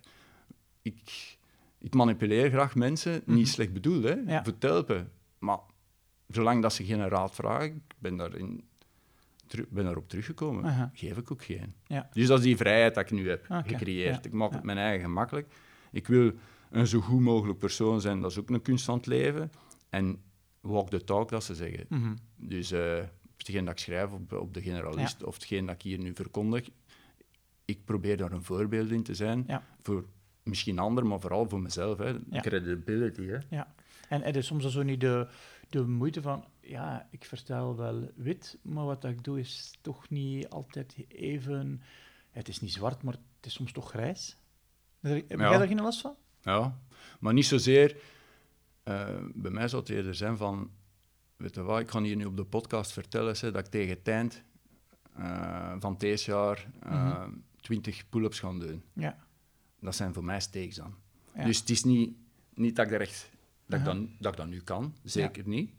ik, 0.82 1.36
ik 1.78 1.94
manipuleer 1.94 2.50
graag 2.50 2.74
mensen, 2.74 3.22
Mhm. 3.24 3.34
niet 3.36 3.48
slecht 3.48 3.72
bedoeld, 3.72 4.04
hè, 4.04 4.14
Ja. 4.26 4.44
voor 4.44 4.58
te 4.58 4.66
helpen. 4.66 5.10
Maar 5.38 5.58
zolang 6.28 6.62
dat 6.62 6.72
ze 6.72 6.84
geen 6.84 7.08
raad 7.08 7.34
vragen, 7.34 7.66
ik 7.66 7.80
ben, 7.98 8.16
daarin, 8.16 8.64
ben 9.68 9.84
daarop 9.84 10.08
teruggekomen, 10.08 10.90
geef 10.94 11.16
ik 11.16 11.30
ook 11.32 11.44
geen. 11.44 11.74
Ja. 11.86 12.08
Dus 12.12 12.26
dat 12.26 12.38
is 12.38 12.44
die 12.44 12.56
vrijheid 12.56 12.94
dat 12.94 13.04
ik 13.04 13.10
nu 13.10 13.28
heb 13.28 13.44
Oké, 13.50 13.68
gecreëerd. 13.68 14.14
ja, 14.14 14.22
Ik 14.22 14.32
maak 14.32 14.52
het 14.52 14.62
mijn 14.62 14.78
eigen 14.78 15.00
gemakkelijk. 15.04 15.52
Ik 15.92 16.06
wil 16.06 16.32
een 16.70 16.86
zo 16.86 17.00
goed 17.00 17.20
mogelijk 17.20 17.58
persoon 17.58 18.00
zijn, 18.00 18.20
dat 18.20 18.30
is 18.30 18.38
ook 18.38 18.50
een 18.50 18.62
kunst 18.62 18.84
van 18.84 18.96
het 18.96 19.06
leven. 19.06 19.50
En 19.88 20.22
walk 20.60 20.90
the 20.90 21.04
talk, 21.04 21.28
dat 21.28 21.44
ze 21.44 21.54
zeggen. 21.54 21.84
Mhm. 21.88 22.14
Dus 22.36 22.70
eh 22.72 22.98
hetgeen 23.46 23.64
dat 23.64 23.74
ik 23.74 23.80
schrijf 23.80 24.12
op, 24.12 24.32
op 24.32 24.54
de 24.54 24.62
generalist, 24.62 25.22
of 25.24 25.34
hetgeen 25.34 25.66
dat 25.66 25.74
ik 25.74 25.82
hier 25.82 25.98
nu 25.98 26.14
verkondig, 26.14 26.68
ik 27.64 27.84
probeer 27.84 28.16
daar 28.16 28.32
een 28.32 28.44
voorbeeld 28.44 28.90
in 28.90 29.02
te 29.02 29.14
zijn, 29.14 29.44
Ja. 29.46 29.62
voor 29.82 30.04
misschien 30.42 30.78
anderen, 30.78 31.08
maar 31.08 31.20
vooral 31.20 31.48
voor 31.48 31.60
mezelf. 31.60 31.98
Hè. 31.98 32.18
Ja. 32.30 32.40
Credibility. 32.40 33.26
Hè. 33.26 33.38
Ja, 33.48 33.74
en 34.08 34.22
er 34.22 34.36
is 34.36 34.46
soms 34.46 34.66
zo 34.66 34.82
niet 34.82 35.00
de, 35.00 35.28
de 35.68 35.82
moeite 35.82 36.22
van, 36.22 36.44
ja, 36.60 37.08
ik 37.10 37.24
vertel 37.24 37.76
wel 37.76 38.10
wit, 38.14 38.58
maar 38.62 38.84
wat 38.84 39.04
ik 39.04 39.24
doe 39.24 39.38
is 39.38 39.78
toch 39.80 40.10
niet 40.10 40.48
altijd 40.48 40.94
even 41.08 41.82
het 42.30 42.48
is 42.48 42.60
niet 42.60 42.72
zwart, 42.72 43.02
maar 43.02 43.14
het 43.14 43.46
is 43.46 43.52
soms 43.52 43.72
toch 43.72 43.88
grijs. 43.88 44.36
Heb 45.00 45.28
jij 45.28 45.36
daar 45.36 45.66
geen 45.66 45.80
last 45.80 46.00
van? 46.00 46.14
Ja, 46.42 46.78
maar 47.20 47.32
niet 47.32 47.46
zozeer... 47.46 47.96
Uh, 48.84 49.18
bij 49.34 49.50
mij 49.50 49.68
zou 49.68 49.82
het 49.82 49.90
eerder 49.90 50.14
zijn 50.14 50.36
van... 50.36 50.70
Weet 51.40 51.54
je 51.54 51.62
wat, 51.62 51.80
ik 51.80 51.90
ga 51.90 52.02
hier 52.02 52.16
nu 52.16 52.24
op 52.24 52.36
de 52.36 52.44
podcast 52.44 52.92
vertellen 52.92 53.36
dat 53.40 53.56
ik 53.56 53.66
tegen 53.66 53.96
het 53.96 54.08
eind 54.08 54.42
uh, 55.18 55.72
van 55.78 55.94
deze 55.98 56.30
jaar 56.30 56.66
uh, 56.86 56.92
mm 56.92 57.22
-hmm. 57.22 57.42
20 57.60 58.08
pull-ups 58.08 58.38
ga 58.38 58.52
doen. 58.52 58.82
Ja. 58.92 59.18
Dat 59.80 59.94
zijn 59.94 60.14
voor 60.14 60.24
mij 60.24 60.40
steeks 60.40 60.76
dan. 60.76 60.94
Ja. 61.34 61.44
Dus 61.44 61.58
het 61.58 61.70
is 61.70 61.84
niet, 61.84 62.16
niet 62.54 62.76
dat, 62.76 62.86
ik 62.86 62.92
er 62.92 63.00
echt, 63.00 63.30
dat, 63.66 63.78
ik 63.78 63.84
dan, 63.84 64.10
dat 64.18 64.32
ik 64.32 64.38
dat 64.38 64.48
nu 64.48 64.60
kan, 64.60 64.94
zeker 65.02 65.42
ja. 65.42 65.48
niet. 65.48 65.70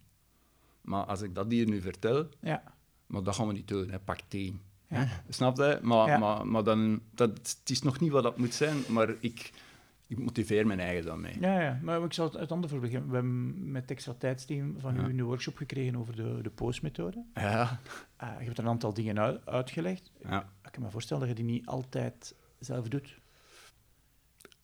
Maar 0.81 1.03
als 1.03 1.21
ik 1.21 1.35
dat 1.35 1.51
hier 1.51 1.67
nu 1.67 1.81
vertel, 1.81 2.29
ja. 2.39 2.63
maar 3.05 3.23
dat 3.23 3.35
gaan 3.35 3.47
we 3.47 3.53
niet 3.53 3.67
doen, 3.67 3.89
hè. 3.89 3.99
pak 3.99 4.19
10. 4.27 4.61
Ja. 4.87 5.23
Snap 5.29 5.57
je? 5.57 5.79
Maar, 5.81 6.19
maar, 6.19 6.47
maar 6.47 6.63
dan, 6.63 7.01
dat, 7.11 7.29
het 7.29 7.69
is 7.69 7.81
nog 7.81 7.99
niet 7.99 8.11
wat 8.11 8.23
dat 8.23 8.37
moet 8.37 8.53
zijn, 8.53 8.77
maar 8.87 9.15
ik, 9.19 9.51
ik 10.11 10.19
motiveer 10.19 10.67
mijn 10.67 10.79
eigen 10.79 11.05
dan 11.05 11.21
mee. 11.21 11.39
Ja, 11.39 11.61
ja, 11.61 11.79
maar 11.81 12.03
ik 12.03 12.13
zal 12.13 12.25
het, 12.25 12.33
het 12.33 12.51
andere 12.51 12.73
voorbeeld 12.73 12.91
We 12.91 13.13
hebben 13.13 13.71
met 13.71 13.91
extra 13.91 14.13
tijdsteam 14.13 14.79
van 14.79 14.95
u 14.95 15.03
een 15.03 15.23
workshop 15.23 15.57
gekregen 15.57 15.95
over 15.95 16.15
de, 16.15 16.39
de 16.41 16.49
postmethode. 16.49 17.23
Ja. 17.33 17.79
Uh, 18.23 18.29
je 18.39 18.45
hebt 18.45 18.57
er 18.57 18.63
een 18.63 18.69
aantal 18.69 18.93
dingen 18.93 19.19
uit, 19.19 19.45
uitgelegd. 19.45 20.11
Ja. 20.23 20.49
Ik 20.63 20.71
kan 20.71 20.83
me 20.83 20.89
voorstellen 20.89 21.27
dat 21.27 21.37
je 21.37 21.43
die 21.43 21.53
niet 21.53 21.65
altijd 21.65 22.35
zelf 22.59 22.87
doet. 22.87 23.19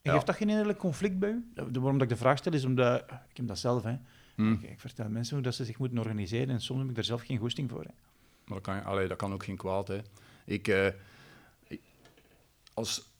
En 0.02 0.12
geeft 0.12 0.26
dat 0.26 0.36
geen 0.36 0.48
innerlijk 0.48 0.78
conflict 0.78 1.18
bij 1.18 1.30
u? 1.30 1.52
Waarom 1.54 1.92
dat 1.92 2.02
ik 2.02 2.08
de 2.08 2.16
vraag 2.16 2.38
stel, 2.38 2.52
is 2.52 2.64
omdat... 2.64 3.02
Ik 3.30 3.36
heb 3.36 3.46
dat 3.46 3.58
zelf, 3.58 3.82
hè. 3.82 3.96
Hmm. 4.34 4.52
Ik, 4.52 4.62
ik, 4.62 4.80
vertel 4.80 5.08
mensen 5.08 5.34
hoe 5.34 5.44
dat 5.44 5.54
ze 5.54 5.64
zich 5.64 5.78
moeten 5.78 5.98
organiseren 5.98 6.48
en 6.48 6.60
soms 6.60 6.80
heb 6.80 6.88
ik 6.88 6.94
daar 6.94 7.04
zelf 7.04 7.22
geen 7.22 7.38
goesting 7.38 7.70
voor. 7.70 7.82
Hè. 7.82 7.90
Maar 8.44 8.60
dat 8.60 8.60
kan, 8.60 8.84
allee, 8.84 9.08
dat 9.08 9.16
kan 9.16 9.32
ook 9.32 9.44
geen 9.44 9.56
kwaad, 9.56 9.88
hè. 9.88 9.98
Ik, 10.44 10.68
uh, 10.68 10.86
ik 11.66 11.80
als 12.74 13.16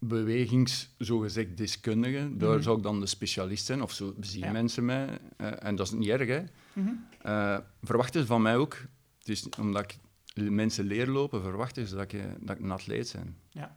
bewegings, 0.00 0.90
zogezegd, 0.98 1.56
deskundige, 1.56 2.18
mm 2.18 2.28
-hmm. 2.28 2.38
daar 2.38 2.62
zou 2.62 2.76
ik 2.76 2.82
dan 2.82 3.00
de 3.00 3.06
specialist 3.06 3.66
zijn, 3.66 3.82
of 3.82 3.92
zo 3.92 4.14
zien 4.20 4.44
ja. 4.44 4.52
mensen 4.52 4.84
mij. 4.84 5.18
Uh, 5.36 5.64
en 5.64 5.76
dat 5.76 5.86
is 5.86 5.92
niet 5.92 6.08
erg, 6.08 6.28
hè. 6.28 6.40
Mm 6.72 6.86
-hmm. 6.86 7.06
uh, 7.26 7.58
verwachten 7.82 8.20
ze 8.20 8.26
van 8.26 8.42
mij 8.42 8.56
ook, 8.56 8.84
dus 9.22 9.48
omdat 9.58 9.82
ik 9.82 9.98
mensen 10.50 10.84
leer 10.84 11.06
lopen, 11.06 11.42
verwachten 11.42 11.86
ze 11.86 11.94
dat 11.94 12.12
ik, 12.12 12.22
dat 12.40 12.56
ik 12.56 12.62
een 12.62 12.70
atleet 12.70 13.12
ben. 13.16 13.36
Ja. 13.50 13.76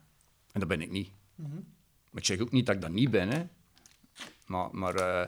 En 0.52 0.60
dat 0.60 0.70
ben 0.70 0.82
ik 0.82 0.92
niet. 0.92 1.10
Mm 1.36 1.46
-hmm. 1.46 1.66
Maar 2.10 2.22
ik 2.22 2.28
zeg 2.28 2.40
ook 2.40 2.52
niet 2.52 2.66
dat 2.66 2.76
ik 2.76 2.82
dat 2.82 2.92
niet 2.92 3.12
ben, 3.12 3.30
hè. 3.30 3.48
Maar, 4.46 4.70
maar 4.72 5.00
uh, 5.00 5.26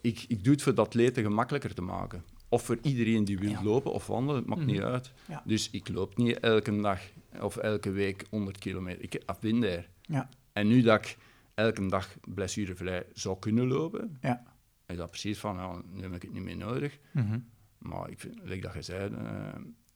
ik, 0.00 0.24
ik 0.28 0.44
doe 0.44 0.52
het 0.52 0.62
voor 0.62 0.74
de 0.74 0.80
atleten 0.80 1.22
gemakkelijker 1.22 1.74
te 1.74 1.82
maken. 1.82 2.24
Of 2.48 2.62
voor 2.62 2.78
iedereen 2.82 3.24
die 3.24 3.38
wil 3.38 3.50
ja. 3.50 3.62
lopen 3.62 3.92
of 3.92 4.06
wandelen, 4.06 4.36
het 4.40 4.46
maakt 4.46 4.66
niet 4.66 4.80
uit. 4.80 5.12
Ja. 5.28 5.42
Dus 5.44 5.70
ik 5.70 5.88
loop 5.88 6.16
niet 6.16 6.40
elke 6.40 6.80
dag 6.80 7.00
of 7.40 7.56
elke 7.56 7.90
week 7.90 8.24
100 8.30 8.58
kilometer. 8.58 9.02
Ik 9.02 9.22
ben 9.40 9.60
daar. 9.60 9.88
Ja. 10.02 10.28
En 10.52 10.68
nu 10.68 10.82
dat 10.82 10.98
ik 11.04 11.16
elke 11.54 11.86
dag 11.86 12.16
blessurevrij 12.34 13.06
zou 13.12 13.38
kunnen 13.38 13.66
lopen, 13.66 14.18
ja. 14.20 14.42
is 14.86 14.96
dat 14.96 15.10
precies 15.10 15.38
van, 15.38 15.56
nou, 15.56 15.82
nu 15.92 16.02
heb 16.02 16.14
ik 16.14 16.22
het 16.22 16.32
niet 16.32 16.42
meer 16.42 16.56
nodig. 16.56 16.98
Mm 17.12 17.26
-hmm. 17.26 17.48
Maar 17.78 18.10
ik 18.10 18.20
vind, 18.20 18.34
like 18.42 18.60
dat 18.60 18.74
je 18.74 18.82
zei, 18.82 19.10
uh, 19.10 19.18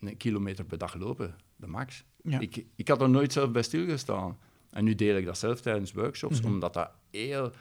een 0.00 0.16
kilometer 0.16 0.64
per 0.64 0.78
dag 0.78 0.94
lopen, 0.94 1.34
de 1.56 1.66
max. 1.66 2.04
Ik, 2.22 2.66
ik 2.74 2.88
had 2.88 3.00
er 3.00 3.10
nooit 3.10 3.32
zelf 3.32 3.50
bij 3.50 3.62
stilgestaan. 3.62 4.38
En 4.70 4.84
nu 4.84 4.94
deel 4.94 5.16
ik 5.16 5.24
dat 5.24 5.38
zelf 5.38 5.60
tijdens 5.60 5.92
workshops, 5.92 6.40
Mhm. 6.40 6.48
omdat 6.48 6.74
dat 6.74 6.90
heel 7.10 7.52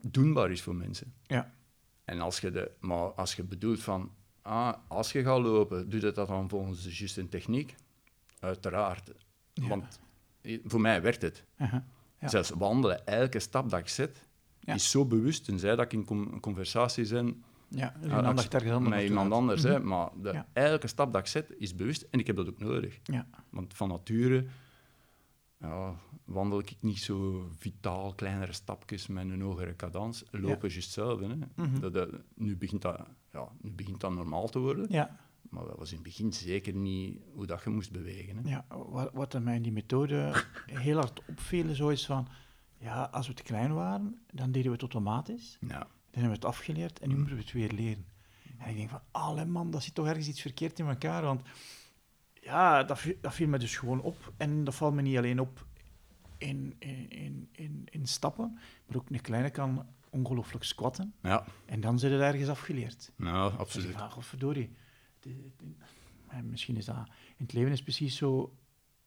doenbaar 0.00 0.50
is 0.50 0.62
voor 0.62 0.74
mensen. 0.74 1.12
Ja. 1.26 1.52
En 2.12 2.20
als 2.20 2.40
je, 2.40 2.50
de, 2.50 2.70
maar 2.80 2.98
als 3.12 3.34
je 3.34 3.42
bedoelt 3.42 3.82
van, 3.82 4.10
ah, 4.42 4.72
als 4.88 5.12
je 5.12 5.22
gaat 5.22 5.40
lopen, 5.40 5.88
doe 5.88 6.00
je 6.00 6.12
dat 6.12 6.26
dan 6.28 6.48
volgens 6.48 6.82
de 6.82 6.94
juiste 6.94 7.28
techniek? 7.28 7.74
Uiteraard. 8.40 9.12
Ja. 9.52 9.68
Want 9.68 10.00
voor 10.64 10.80
mij 10.80 11.02
werkt 11.02 11.22
het. 11.22 11.44
Uh-huh. 11.58 11.80
Ja. 12.20 12.28
Zelfs 12.28 12.50
wandelen, 12.50 13.06
elke 13.06 13.38
stap 13.38 13.70
dat 13.70 13.80
ik 13.80 13.88
zet, 13.88 14.26
Ja. 14.60 14.74
is 14.74 14.90
zo 14.90 15.04
bewust. 15.06 15.44
Tenzij 15.44 15.76
dat 15.76 15.84
ik 15.84 15.92
in 15.92 16.04
com- 16.04 16.40
conversatie 16.40 17.08
ben 17.08 17.42
Ja, 17.68 17.94
een 18.00 18.12
aandacht 18.12 18.54
ergens 18.54 18.72
anders 18.72 18.94
met 18.96 19.04
iemand 19.08 19.32
anders. 19.32 19.62
Mhm. 19.62 19.72
hè, 19.72 19.80
maar 19.80 20.08
de, 20.22 20.42
elke 20.52 20.86
stap 20.86 21.12
dat 21.12 21.20
ik 21.20 21.26
zet, 21.26 21.54
is 21.58 21.74
bewust. 21.74 22.06
En 22.10 22.18
ik 22.18 22.26
heb 22.26 22.36
dat 22.36 22.48
ook 22.48 22.58
nodig. 22.58 22.98
Ja. 23.02 23.26
Want 23.50 23.74
van 23.74 23.88
nature 23.88 24.46
ja, 25.62 25.94
wandel 26.24 26.58
ik 26.58 26.76
niet 26.80 26.98
zo 26.98 27.48
vitaal, 27.58 28.14
kleinere 28.14 28.52
stapjes 28.52 29.06
met 29.06 29.24
een 29.24 29.40
hogere 29.40 29.76
cadans. 29.76 30.24
Lopen 30.30 30.68
is 30.68 30.72
juist 30.74 30.94
hetzelfde. 30.94 31.26
Hè. 31.26 31.64
Mhm. 31.66 31.80
Dat, 31.80 31.92
dat- 31.94 32.10
nu, 32.34 32.56
begint 32.56 32.82
dat, 32.82 33.06
ja, 33.32 33.48
nu 33.60 33.70
begint 33.70 34.00
dat 34.00 34.12
normaal 34.12 34.48
te 34.48 34.58
worden. 34.58 34.86
Ja, 34.88 35.18
Maar 35.50 35.64
dat 35.64 35.78
was 35.78 35.88
in 35.88 35.94
het 35.94 36.04
begin 36.04 36.32
zeker 36.32 36.74
niet 36.74 37.18
hoe 37.34 37.46
dat 37.46 37.62
je 37.64 37.70
moest 37.70 37.92
bewegen. 37.92 38.36
Hè. 38.36 38.50
ja, 38.50 38.64
wat, 38.68 39.10
wat 39.12 39.40
mij 39.42 39.56
in 39.56 39.62
die 39.62 39.72
methode 39.72 40.44
heel 40.66 40.96
hard 40.96 41.20
opviel, 41.28 41.74
zo 41.74 41.88
is 41.88 42.06
van, 42.06 42.28
ja, 42.78 43.02
als 43.12 43.26
we 43.26 43.34
te 43.34 43.42
klein 43.42 43.74
waren, 43.74 44.18
dan 44.32 44.46
deden 44.52 44.66
we 44.66 44.72
het 44.72 44.80
automatisch. 44.80 45.58
Ja. 45.60 45.78
Dan 45.78 46.22
hebben 46.22 46.40
we 46.40 46.46
het 46.46 46.56
afgeleerd 46.56 46.98
en 46.98 47.08
nu 47.08 47.16
moeten 47.16 47.34
we 47.36 47.40
het 47.42 47.52
weer 47.52 47.72
leren. 47.72 48.06
En 48.58 48.70
ik 48.70 48.76
denk 48.76 48.90
van, 48.90 49.00
allee 49.10 49.44
man, 49.44 49.70
dat 49.70 49.82
zit 49.82 49.94
toch 49.94 50.06
ergens 50.06 50.28
iets 50.28 50.40
verkeerd 50.40 50.78
in 50.78 50.86
elkaar, 50.86 51.22
want 51.22 51.42
ja, 52.42 52.82
dat, 52.84 52.98
viel- 52.98 53.16
dat 53.20 53.34
viel 53.34 53.48
me 53.48 53.58
dus 53.58 53.76
gewoon 53.76 54.00
op. 54.00 54.32
En 54.36 54.64
dat 54.64 54.74
valt 54.74 54.94
me 54.94 55.02
niet 55.02 55.16
alleen 55.16 55.40
op 55.40 55.66
in, 56.38 56.74
in, 56.78 57.10
in, 57.10 57.48
in, 57.52 57.86
in 57.90 58.06
stappen, 58.06 58.58
maar 58.86 58.96
ook 58.96 59.10
een 59.10 59.20
kleine 59.20 59.50
kan 59.50 59.86
ongelooflijk 60.10 60.64
squatten. 60.64 61.14
Ja, 61.22 61.44
En 61.66 61.80
dan 61.80 61.98
zit 61.98 62.10
het 62.12 62.20
ergens 62.20 62.48
afgeleerd. 62.48 63.12
nou, 63.16 63.56
absoluut. 63.58 63.96
de- 65.20 65.34
en 66.28 66.50
misschien 66.50 66.76
is 66.76 66.84
dat... 66.84 66.96
In 67.36 67.44
het 67.44 67.52
leven 67.52 67.72
is 67.72 67.82
precies 67.82 68.16
zo 68.16 68.56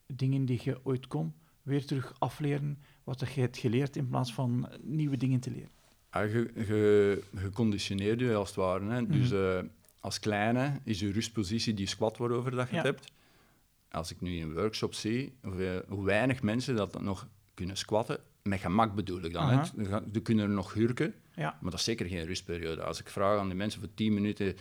dingen 0.08 0.46
die 0.46 0.62
je 0.64 0.80
ooit 0.86 1.08
kon, 1.08 1.34
weer 1.62 1.86
terug 1.86 2.16
afleren 2.20 2.80
wat 3.04 3.20
je 3.34 3.42
hebt 3.42 3.58
geleerd 3.58 3.96
in 3.96 4.08
plaats 4.08 4.34
van 4.34 4.70
nieuwe 4.82 5.18
dingen 5.18 5.40
te 5.40 5.52
leren. 5.52 5.70
Ja, 6.12 6.22
je, 6.22 6.52
je, 6.56 7.24
je 7.42 7.50
conditioneert 7.50 8.20
je 8.20 8.36
als 8.36 8.48
het 8.48 8.58
ware. 8.58 8.86
Hè. 8.90 9.08
Dus 9.08 9.30
Mhm. 9.32 9.58
eh, 9.58 9.64
als 10.00 10.20
kleine 10.20 10.80
is 10.84 11.00
je 11.00 11.12
rustpositie 11.12 11.74
die 11.74 11.88
squat 11.88 12.18
waarover 12.18 12.52
dat 12.52 12.70
je 12.70 12.76
Ja. 12.76 12.82
het 12.82 12.96
hebt. 12.96 13.12
Als 13.96 14.12
ik 14.12 14.22
nu 14.22 14.36
in 14.36 14.42
een 14.42 14.54
workshop 14.54 14.94
zie 14.94 15.38
hoe, 15.42 15.86
hoe 15.88 16.06
weinig 16.06 16.42
mensen 16.42 16.76
dat 16.76 17.02
nog 17.02 17.28
kunnen 17.54 17.78
squatten, 17.78 18.20
met 18.44 18.60
gemak 18.60 18.96
bedoel 18.96 19.24
ik 19.24 19.34
dan. 19.34 19.50
Hè. 19.50 19.66
Ze 20.14 20.22
kunnen 20.24 20.54
nog 20.54 20.74
hurken, 20.74 21.14
Ja, 21.36 21.58
maar 21.62 21.72
dat 21.72 21.80
is 21.80 21.86
zeker 21.86 22.06
geen 22.06 22.26
rustperiode. 22.26 22.84
Als 22.84 23.00
ik 23.00 23.10
vraag 23.10 23.40
aan 23.40 23.48
die 23.48 23.58
mensen 23.58 23.80
voor 23.80 23.90
10 23.94 24.14
minuten 24.14 24.56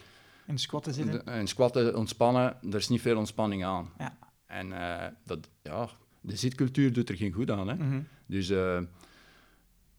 in 0.46 0.58
squatten 0.58 0.94
zitten. 0.94 1.26
en 1.26 1.46
squatten, 1.46 1.96
ontspannen, 1.96 2.56
er 2.70 2.74
is 2.74 2.88
niet 2.88 3.00
veel 3.00 3.16
ontspanning 3.16 3.64
aan. 3.64 3.92
Ja. 3.98 4.18
En 4.46 4.72
eh, 4.72 5.12
dat, 5.24 5.48
ja, 5.62 5.88
de 6.20 6.36
zitcultuur 6.36 6.92
doet 6.92 7.08
er 7.08 7.16
geen 7.16 7.32
goed 7.32 7.50
aan. 7.50 7.68
Hè. 7.68 7.74
Mhm. 7.74 8.00
Dus 8.26 8.50
eh, 8.50 8.80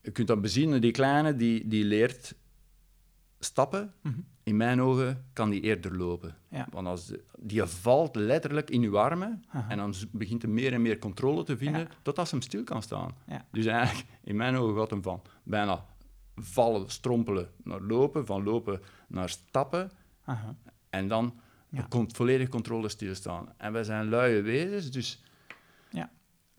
je 0.02 0.12
kunt 0.12 0.28
dat 0.28 0.42
bezien, 0.42 0.80
die 0.80 0.92
kleine 0.92 1.36
die, 1.36 1.68
die 1.68 1.84
leert 1.84 2.36
stappen. 3.40 3.94
Mhm. 4.02 4.20
In 4.46 4.58
mijn 4.58 4.82
ogen 4.82 5.26
kan 5.34 5.50
die 5.50 5.62
eerder 5.62 5.98
lopen. 5.98 6.36
Ja. 6.50 6.68
Want 6.72 6.88
als 6.88 7.06
de- 7.08 7.24
die 7.40 7.64
valt 7.64 8.16
letterlijk 8.16 8.70
in 8.70 8.82
uw 8.84 8.98
armen 9.00 9.44
Aha. 9.50 9.70
en 9.70 9.78
dan 9.78 9.94
begint 10.12 10.42
hij 10.42 10.52
meer 10.52 10.74
en 10.74 10.82
meer 10.82 11.00
controle 11.00 11.44
te 11.44 11.58
vinden 11.58 11.82
Ja. 11.82 11.88
totdat 12.02 12.16
hij 12.30 12.40
hem 12.40 12.42
stil 12.42 12.64
kan 12.64 12.82
staan. 12.82 13.12
Ja. 13.28 13.46
Dus 13.52 13.66
eigenlijk, 13.66 14.08
in 14.24 14.36
mijn 14.36 14.56
ogen 14.56 14.76
gaat 14.80 14.90
hem 14.90 15.02
van 15.02 15.22
bijna 15.44 15.86
vallen, 16.36 16.90
strompelen 16.90 17.50
naar 17.64 17.82
lopen, 17.82 18.26
van 18.26 18.44
lopen 18.44 18.82
naar 19.08 19.30
stappen 19.30 19.92
Aha. 20.24 20.56
en 20.90 21.08
dan 21.08 21.40
komt 21.90 22.16
volledig 22.16 22.50
controle 22.50 22.90
stilstaan. 22.90 23.54
En 23.58 23.72
wij 23.74 23.84
zijn 23.84 24.10
luie 24.10 24.42
wezens, 24.42 24.92
dus. 24.92 25.24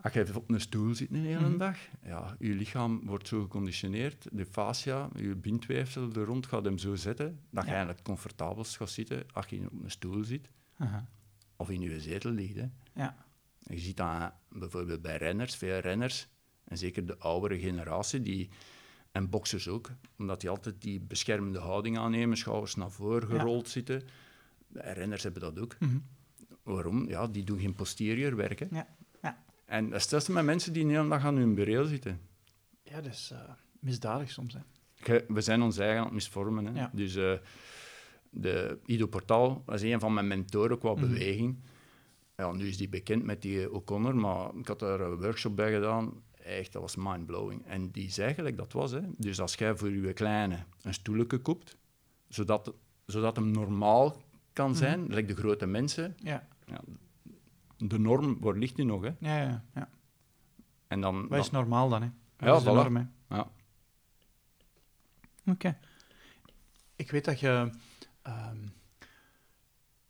Als 0.02 0.12
je 0.12 0.26
op 0.35 0.50
een 0.50 0.61
stoel 0.61 0.94
zit 0.94 1.11
een 1.11 1.24
hele 1.24 1.48
Mhm. 1.48 1.59
dag, 1.59 1.76
ja, 2.04 2.37
je 2.38 2.54
lichaam 2.54 3.00
wordt 3.06 3.28
zo 3.28 3.42
geconditioneerd, 3.42 4.26
de 4.32 4.46
fascia, 4.46 5.09
je 5.16 5.35
bindweefsel 5.35 6.12
er 6.12 6.24
rond 6.24 6.46
gaat 6.46 6.64
hem 6.64 6.78
zo 6.78 6.94
zetten, 6.94 7.40
dat 7.50 7.62
je 7.64 7.68
Ja. 7.70 7.74
eigenlijk 7.76 8.04
comfortabelst 8.04 8.76
gaat 8.76 8.90
zitten 8.90 9.24
als 9.32 9.46
je 9.46 9.64
op 9.70 9.82
een 9.82 9.90
stoel 9.90 10.24
zit 10.24 10.50
of 11.56 11.70
in 11.70 11.80
je 11.80 12.00
zetel 12.00 12.30
ligt. 12.30 12.54
Hè. 12.56 12.66
Ja. 12.94 13.16
Je 13.59 13.78
ziet 13.78 13.96
dat 13.96 14.32
bijvoorbeeld 14.48 15.02
bij 15.02 15.16
renners, 15.16 15.56
veel 15.56 15.78
renners, 15.78 16.28
en 16.64 16.78
zeker 16.78 17.06
de 17.06 17.18
oudere 17.18 17.59
generatie, 17.59 18.20
die, 18.20 18.48
en 19.12 19.30
boxers 19.30 19.68
ook, 19.68 19.90
omdat 20.18 20.40
die 20.40 20.50
altijd 20.50 20.82
die 20.82 21.00
beschermende 21.00 21.59
houding 21.59 21.98
aannemen, 21.98 22.37
schouders 22.37 22.74
naar 22.74 22.90
voren 22.90 23.28
Ja. 23.28 23.38
gerold 23.38 23.68
zitten. 23.68 24.02
En 24.72 24.94
renners 24.94 25.22
hebben 25.22 25.40
dat 25.42 25.59
ook. 25.61 25.76
Mhm. 25.80 25.98
Waarom? 26.62 27.09
Ja, 27.09 27.26
die 27.26 27.44
doen 27.44 27.61
geen 27.61 27.74
posterior 27.74 28.37
werken. 28.37 28.68
Ja. 28.70 28.95
En 29.66 29.90
dat 29.90 30.12
is 30.12 30.29
met 30.29 30.44
mensen 30.44 30.72
die 30.72 30.87
hele 30.87 31.09
dag 31.09 31.24
aan 31.24 31.37
hun 31.37 31.55
bureel 31.55 31.85
zitten. 31.85 32.20
Ja, 32.83 33.00
dat 33.00 33.12
is 33.12 33.31
eh, 33.33 33.38
misdadig 33.81 34.31
soms. 34.31 34.55
Hè. 34.55 35.18
We 35.29 35.40
zijn 35.40 35.62
ons 35.62 35.79
eigen 35.79 35.98
aan 35.98 36.05
het 36.05 36.12
misvormen. 36.14 36.66
Hè? 36.66 36.81
Ja. 36.81 36.90
Dus 36.92 37.14
eh, 37.16 37.33
de 38.31 38.79
Ido 38.87 39.07
Portal 39.07 39.62
was 39.66 39.83
een 39.83 40.00
van 40.00 40.14
mijn 40.14 40.26
mentoren 40.26 40.79
qua 40.79 40.92
Mhm. 40.92 41.00
beweging. 41.00 41.57
Ja, 42.37 42.52
nu 42.52 42.66
is 42.68 42.76
die 42.76 42.88
bekend 42.88 43.24
met 43.24 43.42
die 43.42 43.62
eh, 43.62 43.72
O'Connor, 43.74 44.16
maar 44.16 44.55
ik 44.55 44.68
had 44.68 44.79
daar 44.79 45.00
een 45.00 45.16
workshop 45.20 45.57
bij 45.57 45.72
gedaan. 45.72 46.22
Echt, 46.42 46.72
dat 46.72 46.83
was 46.83 46.96
mindblowing. 46.96 47.66
En 47.66 47.90
die 47.90 48.11
zei 48.11 48.35
gelijk 48.35 48.57
dat 48.57 48.72
was. 48.72 48.90
Hè. 48.90 49.00
Dus 49.18 49.40
als 49.40 49.55
jij 49.55 49.76
voor 49.76 49.90
je 49.90 50.12
kleine 50.12 50.59
een 50.83 50.94
stoeletje 50.94 51.38
koopt, 51.38 51.76
zodat, 52.29 52.72
zodat 53.07 53.37
hem 53.37 53.50
normaal 53.50 54.22
kan 54.52 54.74
zijn, 54.76 55.00
Mhm. 55.00 55.12
like 55.12 55.26
de 55.35 55.40
grote 55.40 55.66
mensen, 55.66 56.16
Ja. 56.18 56.48
ja, 56.66 56.81
de 57.76 57.98
norm, 57.98 58.36
waar 58.40 58.54
ligt 58.54 58.76
die 58.76 58.84
nog? 58.84 59.02
Hè? 59.02 59.10
Ja, 59.18 59.36
ja, 59.42 59.64
ja. 59.74 59.88
En 60.88 61.00
dan, 61.00 61.28
Wat 61.28 61.44
is 61.44 61.50
normaal 61.50 61.88
dan, 61.88 62.02
hè? 62.02 62.08
Ja, 62.38 62.46
Wat 62.46 62.58
is 62.58 62.64
de 62.64 62.70
voilà. 62.70 62.74
norm, 62.74 62.96
hè? 62.96 63.02
ja. 63.28 63.50
Oké. 65.46 65.78
Ik 66.96 67.10
weet 67.10 67.24
dat 67.24 67.40
je 67.40 67.70
ehm, 68.22 68.58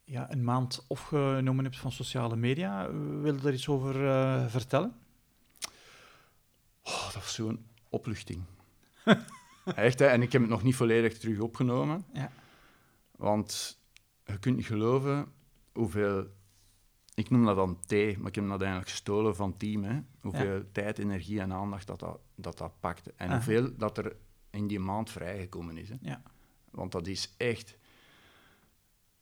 ja, 0.04 0.32
een 0.32 0.44
maand 0.44 0.84
opgenomen 0.86 1.64
hebt 1.64 1.76
van 1.78 1.92
sociale 1.92 2.36
media. 2.36 2.90
Wil 2.92 3.34
je 3.34 3.40
daar 3.40 3.52
iets 3.52 3.68
over 3.68 4.08
eh, 4.08 4.46
vertellen? 4.46 4.96
Oh, 6.82 7.04
dat 7.04 7.14
was 7.14 7.34
zo'n 7.34 7.66
opluchting. 7.88 8.42
Echt, 9.74 9.98
hè? 9.98 10.06
En 10.06 10.22
ik 10.22 10.32
heb 10.32 10.40
het 10.40 10.50
nog 10.50 10.62
niet 10.62 10.76
volledig 10.76 11.18
terug 11.18 11.38
opgenomen. 11.40 12.04
Ja. 12.12 12.30
Want 13.16 13.78
je 14.24 14.38
kunt 14.38 14.56
niet 14.56 14.66
geloven 14.66 15.32
hoeveel... 15.72 16.26
Ik 17.16 17.30
noem 17.30 17.44
dat 17.44 17.56
dan 17.56 17.80
thee, 17.86 18.18
maar 18.18 18.28
ik 18.28 18.34
heb 18.34 18.48
dat 18.48 18.60
eigenlijk 18.60 18.90
gestolen 18.90 19.36
van 19.36 19.48
het 19.48 19.58
team. 19.58 19.84
Hè? 19.84 20.00
Hoeveel 20.20 20.64
tijd, 20.72 20.98
energie 20.98 21.40
en 21.40 21.52
aandacht 21.52 21.86
dat 21.86 22.00
dat, 22.00 22.20
dat, 22.34 22.58
dat 22.58 22.80
pakte. 22.80 23.12
En 23.16 23.30
hoeveel 23.32 23.76
dat 23.76 23.98
er 23.98 24.16
in 24.50 24.66
die 24.66 24.78
maand 24.78 25.10
vrijgekomen 25.10 25.76
is. 25.76 25.88
Hè? 25.88 25.96
Ja. 26.00 26.22
Want 26.70 26.92
dat 26.92 27.06
is 27.06 27.34
echt... 27.36 27.78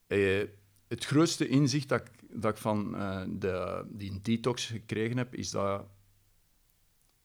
eh, 0.07 0.43
het 0.89 1.05
grootste 1.05 1.49
inzicht 1.49 1.89
dat 1.89 2.01
ik, 2.01 2.11
dat 2.41 2.53
ik 2.53 2.59
van 2.61 2.97
eh, 2.97 3.25
de, 3.29 3.85
die 3.89 4.21
detox 4.21 4.67
gekregen 4.67 5.17
heb, 5.17 5.35
is 5.35 5.51
dat 5.51 5.87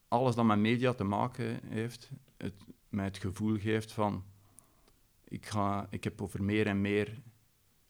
alles 0.08 0.36
dat 0.36 0.46
met 0.46 0.60
media 0.60 0.94
te 0.94 1.04
maken 1.04 1.60
heeft, 1.66 2.10
het, 2.38 2.54
mij 2.90 3.06
het 3.06 3.18
gevoel 3.18 3.58
geeft 3.58 3.92
van... 3.92 4.24
Ik, 5.24 5.46
ga, 5.46 5.88
ik 5.90 6.04
heb 6.04 6.22
over 6.22 6.44
meer 6.44 6.68
en 6.68 6.82
meer 6.82 7.22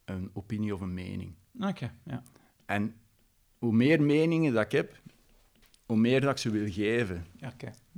een 0.05 0.29
opinie 0.33 0.73
of 0.73 0.81
een 0.81 0.93
mening. 0.93 1.35
Oké, 1.59 1.93
ja. 2.03 2.23
En 2.69 2.95
hoe 3.57 3.73
meer 3.73 4.01
meningen 4.01 4.53
dat 4.53 4.65
ik 4.65 4.71
heb, 4.71 5.01
hoe 5.85 5.97
meer 5.97 6.21
dat 6.21 6.31
ik 6.31 6.37
ze 6.37 6.49
wil 6.49 6.71
geven. 6.71 7.25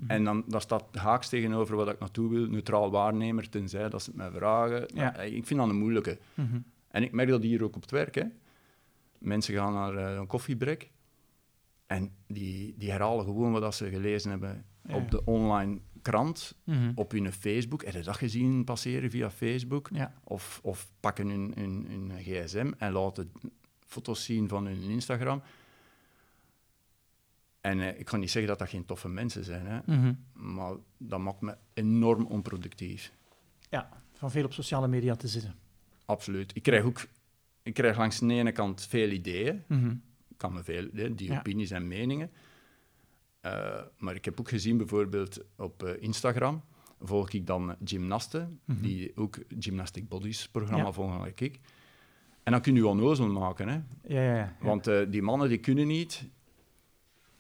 En 0.08 0.24
dan 0.24 0.44
dat 0.48 0.62
staat 0.62 0.96
haaks 0.96 1.30
tegenover 1.30 1.76
wat 1.76 1.90
ik 1.90 2.00
naartoe 2.00 2.30
wil, 2.30 2.48
neutraal 2.48 2.92
waarnemer, 2.92 3.50
tenzij 3.50 3.90
dat 3.90 4.04
ze 4.04 4.10
het 4.10 4.18
mij 4.18 4.32
vragen. 4.32 4.86
Ja. 4.94 5.12
Nou, 5.12 5.24
ik 5.28 5.46
vind 5.46 5.60
dat 5.60 5.70
een 5.70 5.78
moeilijke. 5.78 6.18
Mhm. 6.34 6.60
En 6.88 7.04
ik 7.04 7.12
merk 7.12 7.30
dat 7.30 7.44
hier 7.44 7.64
ook 7.64 7.76
op 7.76 7.82
het 7.82 7.92
werk. 7.92 8.16
Hè. 8.16 8.24
Mensen 9.18 9.54
gaan 9.56 9.74
naar 9.74 9.96
eh, 9.96 10.16
een 10.16 10.28
koffiebrek 10.28 10.90
en 11.86 12.12
die, 12.28 12.76
die 12.78 12.92
herhalen 12.92 13.26
gewoon 13.26 13.52
wat 13.52 13.62
dat 13.62 13.76
ze 13.76 13.90
gelezen 13.90 14.30
hebben 14.30 14.66
Ja, 14.88 14.96
op 14.96 15.12
de 15.12 15.26
online 15.26 15.80
krant, 16.02 16.58
Mhm. 16.64 16.92
op 16.96 17.12
hun 17.12 17.32
Facebook. 17.32 17.84
Heb 17.86 17.94
je 17.94 18.02
dat 18.02 18.18
gezien 18.18 18.64
passeren 18.64 19.10
via 19.10 19.30
Facebook? 19.30 19.90
Ja. 19.94 20.14
Of, 20.24 20.60
of 20.64 20.92
pakken 21.00 21.28
hun, 21.28 21.52
hun, 21.56 21.86
hun 21.90 22.12
gsm 22.20 22.72
en 22.78 22.92
laten 22.92 23.32
foto's 23.92 24.24
zien 24.24 24.48
van 24.48 24.66
hun 24.66 24.82
Instagram. 24.82 25.42
En 27.62 27.80
eh, 27.80 28.00
ik 28.00 28.06
kan 28.06 28.20
niet 28.20 28.32
zeggen 28.32 28.50
dat 28.50 28.60
dat 28.60 28.70
geen 28.70 28.86
toffe 28.86 29.08
mensen 29.10 29.44
zijn, 29.44 29.66
hè, 29.66 29.80
Mhm. 29.86 30.14
maar 30.34 30.74
dat 30.98 31.20
maakt 31.20 31.42
me 31.42 31.58
enorm 31.74 32.26
onproductief. 32.26 33.12
ja, 33.70 33.90
van 34.14 34.32
veel 34.32 34.46
op 34.46 34.54
sociale 34.54 34.88
media 34.88 35.16
te 35.16 35.28
zitten. 35.28 35.56
Absoluut. 36.06 36.52
Ik 36.56 36.64
krijg 36.64 36.84
ook 36.84 37.08
ik 37.64 37.74
krijg 37.74 37.98
langs 37.98 38.20
de 38.20 38.34
ene 38.34 38.52
kant 38.52 38.86
veel 38.86 39.10
ideeën, 39.10 39.64
Mhm. 39.68 39.96
kan 40.38 40.54
me 40.54 40.64
veel, 40.64 40.88
hè, 40.94 41.16
die 41.16 41.32
Ja. 41.32 41.38
opinies 41.40 41.72
en 41.72 41.88
meningen. 41.88 42.32
Eh, 43.42 43.82
maar 43.98 44.16
ik 44.16 44.26
heb 44.26 44.40
ook 44.40 44.50
gezien, 44.50 44.78
bijvoorbeeld 44.78 45.40
op 45.56 45.84
eh, 45.84 46.02
Instagram, 46.02 46.64
volg 47.00 47.32
ik 47.32 47.48
dan 47.48 47.76
gymnasten, 47.84 48.60
Mhm. 48.66 48.82
die 48.82 49.12
ook 49.18 49.38
Gymnastic 49.60 50.08
Bodies 50.08 50.48
programma 50.50 50.84
Ja. 50.86 50.92
volgen, 50.92 51.22
like 51.22 51.46
ik. 51.46 51.60
En 52.44 52.52
dan 52.52 52.62
kun 52.62 52.76
je 52.76 52.88
onnozel 52.88 53.28
maken, 53.28 53.68
hè. 53.68 53.74
Ja, 54.16 54.22
ja, 54.22 54.36
ja. 54.36 54.56
Want 54.60 54.88
eh, 54.88 55.00
die 55.10 55.22
mannen 55.22 55.50
die 55.50 55.58
kunnen 55.58 55.88
niet 55.88 56.28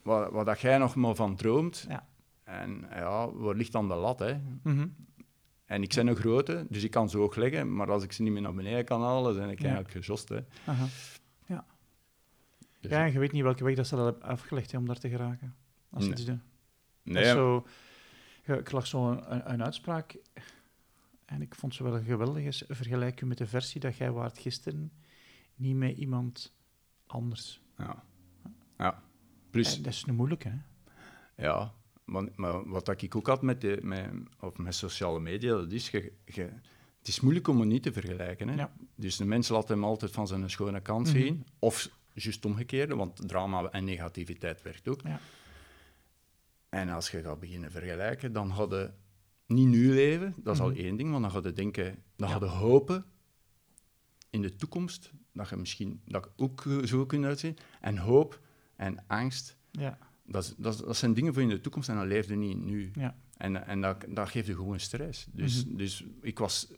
wat, 0.01 0.31
wat 0.31 0.45
dat 0.45 0.59
jij 0.59 0.77
nog 0.77 0.95
maar 0.95 1.15
van 1.15 1.35
droomt. 1.35 1.85
Ja. 1.89 2.07
En 2.43 2.85
ja, 2.89 3.31
waar 3.31 3.55
ligt 3.55 3.71
dan 3.71 3.87
de 3.87 3.95
lat? 3.95 4.19
Hè? 4.19 4.37
Mhm. 4.63 4.87
En 5.65 5.81
ik 5.83 5.93
ben 5.95 6.07
een 6.07 6.15
grote, 6.15 6.65
dus 6.69 6.83
ik 6.83 6.91
kan 6.91 7.09
ze 7.09 7.17
hoog 7.17 7.35
leggen, 7.35 7.75
maar 7.75 7.91
als 7.91 8.03
ik 8.03 8.11
ze 8.11 8.21
niet 8.23 8.31
meer 8.31 8.41
naar 8.41 8.53
beneden 8.53 8.85
kan 8.85 9.01
halen, 9.01 9.33
dan 9.33 9.41
ben 9.41 9.51
ik 9.51 9.59
Ja. 9.59 9.65
eigenlijk 9.65 10.05
gejost. 10.05 10.29
Hè. 10.29 10.39
Aha. 10.65 10.85
Dus- 12.79 12.91
Ja, 12.91 13.05
en 13.05 13.11
je 13.11 13.19
weet 13.19 13.31
niet 13.31 13.43
welke 13.43 13.63
weg 13.63 13.75
dat 13.75 13.87
ze 13.87 13.95
dat 13.95 14.05
hebben 14.05 14.23
afgelegd 14.23 14.71
hè, 14.71 14.77
om 14.77 14.85
daar 14.85 14.99
te 14.99 15.09
geraken. 15.09 15.55
Als 15.89 16.03
ze 16.05 16.11
iets 16.11 16.25
doen. 16.25 16.41
Nee, 17.03 17.25
zo, 17.25 17.65
ja, 18.45 18.55
ik 18.55 18.71
lag 18.71 18.87
zo 18.87 19.11
een, 19.11 19.51
een 19.51 19.63
uitspraak 19.63 20.15
en 21.31 21.41
ik 21.41 21.55
vond 21.55 21.75
ze 21.75 21.83
wel 21.83 22.03
geweldig. 22.03 22.43
Is, 22.43 22.63
vergelijk 22.67 23.21
u 23.21 23.25
met 23.25 23.37
de 23.37 23.47
versie 23.47 23.81
dat 23.81 23.97
jij 23.97 24.11
waart 24.11 24.37
gisteren, 24.37 24.91
niet 25.55 25.75
met 25.75 25.97
iemand 25.97 26.53
anders. 27.05 27.61
ja. 27.77 28.03
ja. 28.77 29.03
Plus, 29.49 29.75
En 29.75 29.81
dat 29.83 29.93
is 29.93 30.05
nu 30.05 30.13
moeilijk, 30.13 30.43
hè? 30.43 30.51
ja, 31.35 31.73
want, 32.05 32.35
maar 32.37 32.69
wat 32.69 33.01
ik 33.01 33.15
ook 33.15 33.27
had 33.27 33.41
met, 33.41 33.61
de, 33.61 33.79
met, 33.81 34.09
of 34.39 34.57
met 34.57 34.75
sociale 34.75 35.19
media, 35.19 35.53
dat 35.55 35.71
is, 35.71 35.89
je, 35.89 36.13
het 36.97 37.07
is 37.07 37.19
moeilijk 37.19 37.47
om 37.47 37.59
het 37.59 37.69
niet 37.69 37.83
te 37.83 37.91
vergelijken. 37.93 38.47
Hè? 38.47 38.55
Ja. 38.55 38.71
Dus 38.95 39.15
de 39.15 39.25
mens 39.25 39.47
laat 39.49 39.67
hem 39.67 39.83
altijd 39.83 40.11
van 40.11 40.27
zijn 40.27 40.49
schone 40.49 40.81
kant 40.81 41.07
Mhm. 41.07 41.17
zien, 41.17 41.45
of 41.59 41.89
juist 42.13 42.45
omgekeerde, 42.45 42.95
want 42.95 43.27
drama 43.27 43.69
en 43.69 43.83
negativiteit 43.83 44.61
werkt 44.61 44.87
ook. 44.87 45.01
Ja. 45.01 45.19
En 46.69 46.89
als 46.89 47.11
je 47.11 47.21
gaat 47.21 47.39
beginnen 47.39 47.71
vergelijken, 47.71 48.33
dan 48.33 48.53
je 48.55 48.91
niet 49.53 49.67
nu 49.67 49.93
leven, 49.93 50.33
dat 50.37 50.53
is 50.53 50.61
Mhm. 50.61 50.69
al 50.69 50.75
één 50.75 50.95
ding, 50.97 51.09
want 51.11 51.21
dan 51.21 51.31
ga 51.31 51.47
je 51.47 51.53
denken, 51.53 52.03
dan 52.15 52.29
Ja. 52.29 52.37
ga 52.37 52.45
je 52.45 52.51
hopen 52.51 53.05
in 54.29 54.41
de 54.41 54.55
toekomst 54.55 55.11
dat 55.33 55.49
je 55.49 55.55
misschien 55.55 56.01
dat 56.05 56.29
ook 56.35 56.65
eh, 56.65 56.83
zo 56.83 57.05
kunt 57.05 57.25
uitzien. 57.25 57.57
En 57.81 57.97
hoop 57.97 58.39
en 58.75 59.03
angst, 59.07 59.57
Ja, 59.71 59.97
dat, 60.25 60.55
dat, 60.57 60.97
zijn 60.97 61.13
dingen 61.13 61.33
voor 61.33 61.41
in 61.41 61.49
de 61.49 61.61
toekomst 61.61 61.89
en 61.89 61.95
dan 61.95 62.07
leef 62.07 62.27
je 62.27 62.35
niet 62.35 62.63
nu. 62.63 62.91
ja. 62.93 63.15
En, 63.37 63.67
en 63.67 63.81
dat, 63.81 64.05
dat 64.09 64.29
geeft 64.29 64.47
je 64.47 64.55
gewoon 64.55 64.79
stress. 64.79 65.27
Dus, 65.31 65.65
Mhm. 65.65 65.75
dus 65.77 66.03
ik 66.21 66.39
was 66.39 66.71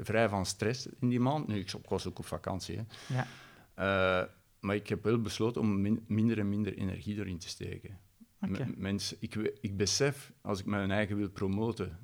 vrij 0.00 0.28
van 0.28 0.46
stress 0.46 0.86
in 1.00 1.08
die 1.08 1.20
maand. 1.20 1.46
Nu, 1.46 1.58
ik, 1.58 1.72
was 1.88 2.06
ook 2.06 2.18
op 2.18 2.26
vakantie. 2.26 2.76
Hè. 2.76 2.82
ja. 3.14 3.26
Eh, 3.74 4.28
maar 4.60 4.74
ik 4.76 4.88
heb 4.88 5.02
wel 5.04 5.20
besloten 5.20 5.60
om 5.60 5.80
min- 5.80 6.04
minder 6.06 6.38
en 6.38 6.48
minder 6.48 6.76
energie 6.78 7.16
erin 7.18 7.38
te 7.38 7.48
steken. 7.48 7.98
Mensen, 8.76 9.16
ik, 9.20 9.34
ik 9.60 9.76
besef, 9.76 10.32
als 10.40 10.60
ik 10.60 10.66
mijn 10.66 10.90
eigen 10.90 11.16
wil 11.16 11.30
promoten, 11.30 11.98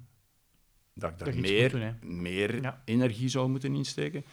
dat 0.99 1.11
ik 1.11 1.19
daar 1.19 1.31
Dat 1.33 1.41
meer, 1.41 1.71
doen, 1.71 2.21
meer 2.23 2.63
Ja. 2.63 2.83
energie 2.85 3.29
zou 3.29 3.49
moeten 3.49 3.75
insteken. 3.75 4.25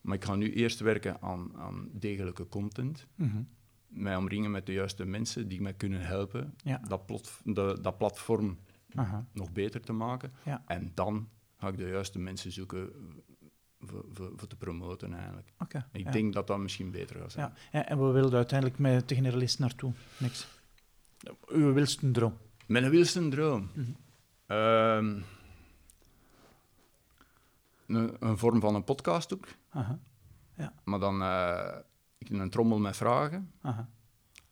Maar 0.00 0.16
ik 0.16 0.24
ga 0.24 0.34
nu 0.34 0.52
eerst 0.52 0.80
werken 0.80 1.22
aan, 1.22 1.50
aan 1.56 1.88
degelijke 1.92 2.48
content. 2.48 3.06
Mhm. 3.14 3.42
Mij 3.88 4.16
omringen 4.16 4.50
met 4.50 4.66
de 4.66 4.72
juiste 4.72 5.04
mensen 5.04 5.48
die 5.48 5.60
mij 5.60 5.74
kunnen 5.74 6.00
helpen 6.00 6.54
Ja. 6.64 6.80
dat, 6.88 7.06
plot, 7.06 7.40
de, 7.44 7.78
dat 7.82 7.98
platform 7.98 8.58
Aha. 8.94 9.26
nog 9.32 9.52
beter 9.52 9.80
te 9.80 9.92
maken. 9.92 10.32
Ja. 10.44 10.62
En 10.66 10.90
dan 10.94 11.28
ga 11.56 11.68
ik 11.68 11.76
de 11.76 11.88
juiste 11.88 12.18
mensen 12.18 12.52
zoeken 12.52 12.90
voor, 13.80 14.04
voor, 14.12 14.32
voor 14.36 14.48
te 14.48 14.56
promoten 14.56 15.12
eigenlijk. 15.14 15.52
Ik 15.92 16.12
denk 16.12 16.32
dat 16.32 16.46
dat 16.46 16.58
misschien 16.58 16.90
beter 16.90 17.16
gaat 17.20 17.32
zijn. 17.32 17.52
Ja. 17.72 17.86
En, 17.86 17.98
we 18.06 18.12
wilden 18.12 18.36
uiteindelijk 18.36 18.78
met 18.78 19.08
de 19.08 19.14
generalist 19.14 19.58
naartoe. 19.58 19.92
Niks. 20.18 20.46
Uw 21.48 21.72
wilste 21.72 22.10
droom. 22.10 22.36
Mijn 22.66 22.90
wilste 22.90 23.28
droom. 23.28 23.68
Mhm. 23.74 23.90
Ehm, 24.46 25.20
een, 27.94 28.16
een 28.20 28.38
vorm 28.38 28.60
van 28.60 28.74
een 28.74 28.84
podcast 28.84 29.34
ook, 29.34 29.46
Aha. 29.68 29.98
maar 30.84 30.98
dan 30.98 31.22
eh, 31.22 31.76
ik 32.18 32.28
een 32.30 32.50
trommel 32.50 32.78
met 32.78 32.96
vragen, 32.96 33.50
Aha. 33.60 33.88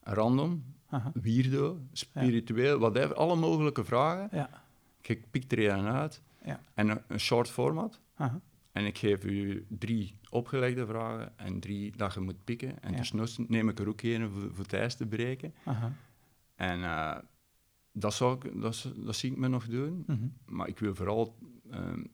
random, 0.01 0.65
Aha. 0.89 1.13
weirdo, 1.15 1.81
spiritueel, 1.93 2.79
whatever, 2.79 3.15
alle 3.17 3.37
mogelijke 3.37 3.85
vragen. 3.85 4.29
Ja. 4.33 4.63
Ik 5.01 5.31
pik 5.31 5.53
er 5.53 5.71
een 5.73 5.87
uit 5.87 6.23
Ja. 6.45 6.61
en 6.75 6.89
een, 6.89 7.01
een 7.09 7.21
short 7.21 7.49
format. 7.51 8.01
Aha. 8.15 8.41
En 8.73 8.87
ik 8.87 8.99
geef 8.99 9.25
u 9.25 9.67
drie 9.69 10.19
opgelegde 10.31 10.87
vragen 10.87 11.39
en 11.39 11.61
drie 11.61 11.97
dat 11.97 12.15
je 12.15 12.21
moet 12.21 12.45
pikken. 12.45 12.83
En 12.83 12.91
Ja. 12.91 12.97
desnoods 12.97 13.39
neem 13.39 13.69
ik 13.69 13.79
er 13.79 13.89
ook 13.89 14.03
een 14.03 14.31
voor, 14.31 14.41
voor 14.55 14.65
het 14.65 14.73
ijs 14.73 14.95
te 14.97 15.07
breken. 15.07 15.55
Aha. 15.65 15.93
En 16.55 16.83
eh, 16.85 17.17
dat, 17.93 18.15
zou 18.15 18.35
ik, 18.47 18.61
dat 19.05 19.17
zie 19.17 19.31
ik 19.31 19.37
me 19.37 19.49
nog 19.49 19.67
doen. 19.67 20.05
Mhm. 20.07 20.27
Maar 20.47 20.69
ik 20.69 20.79
wil 20.79 20.95
vooral 20.95 21.39
ehm, 21.71 22.05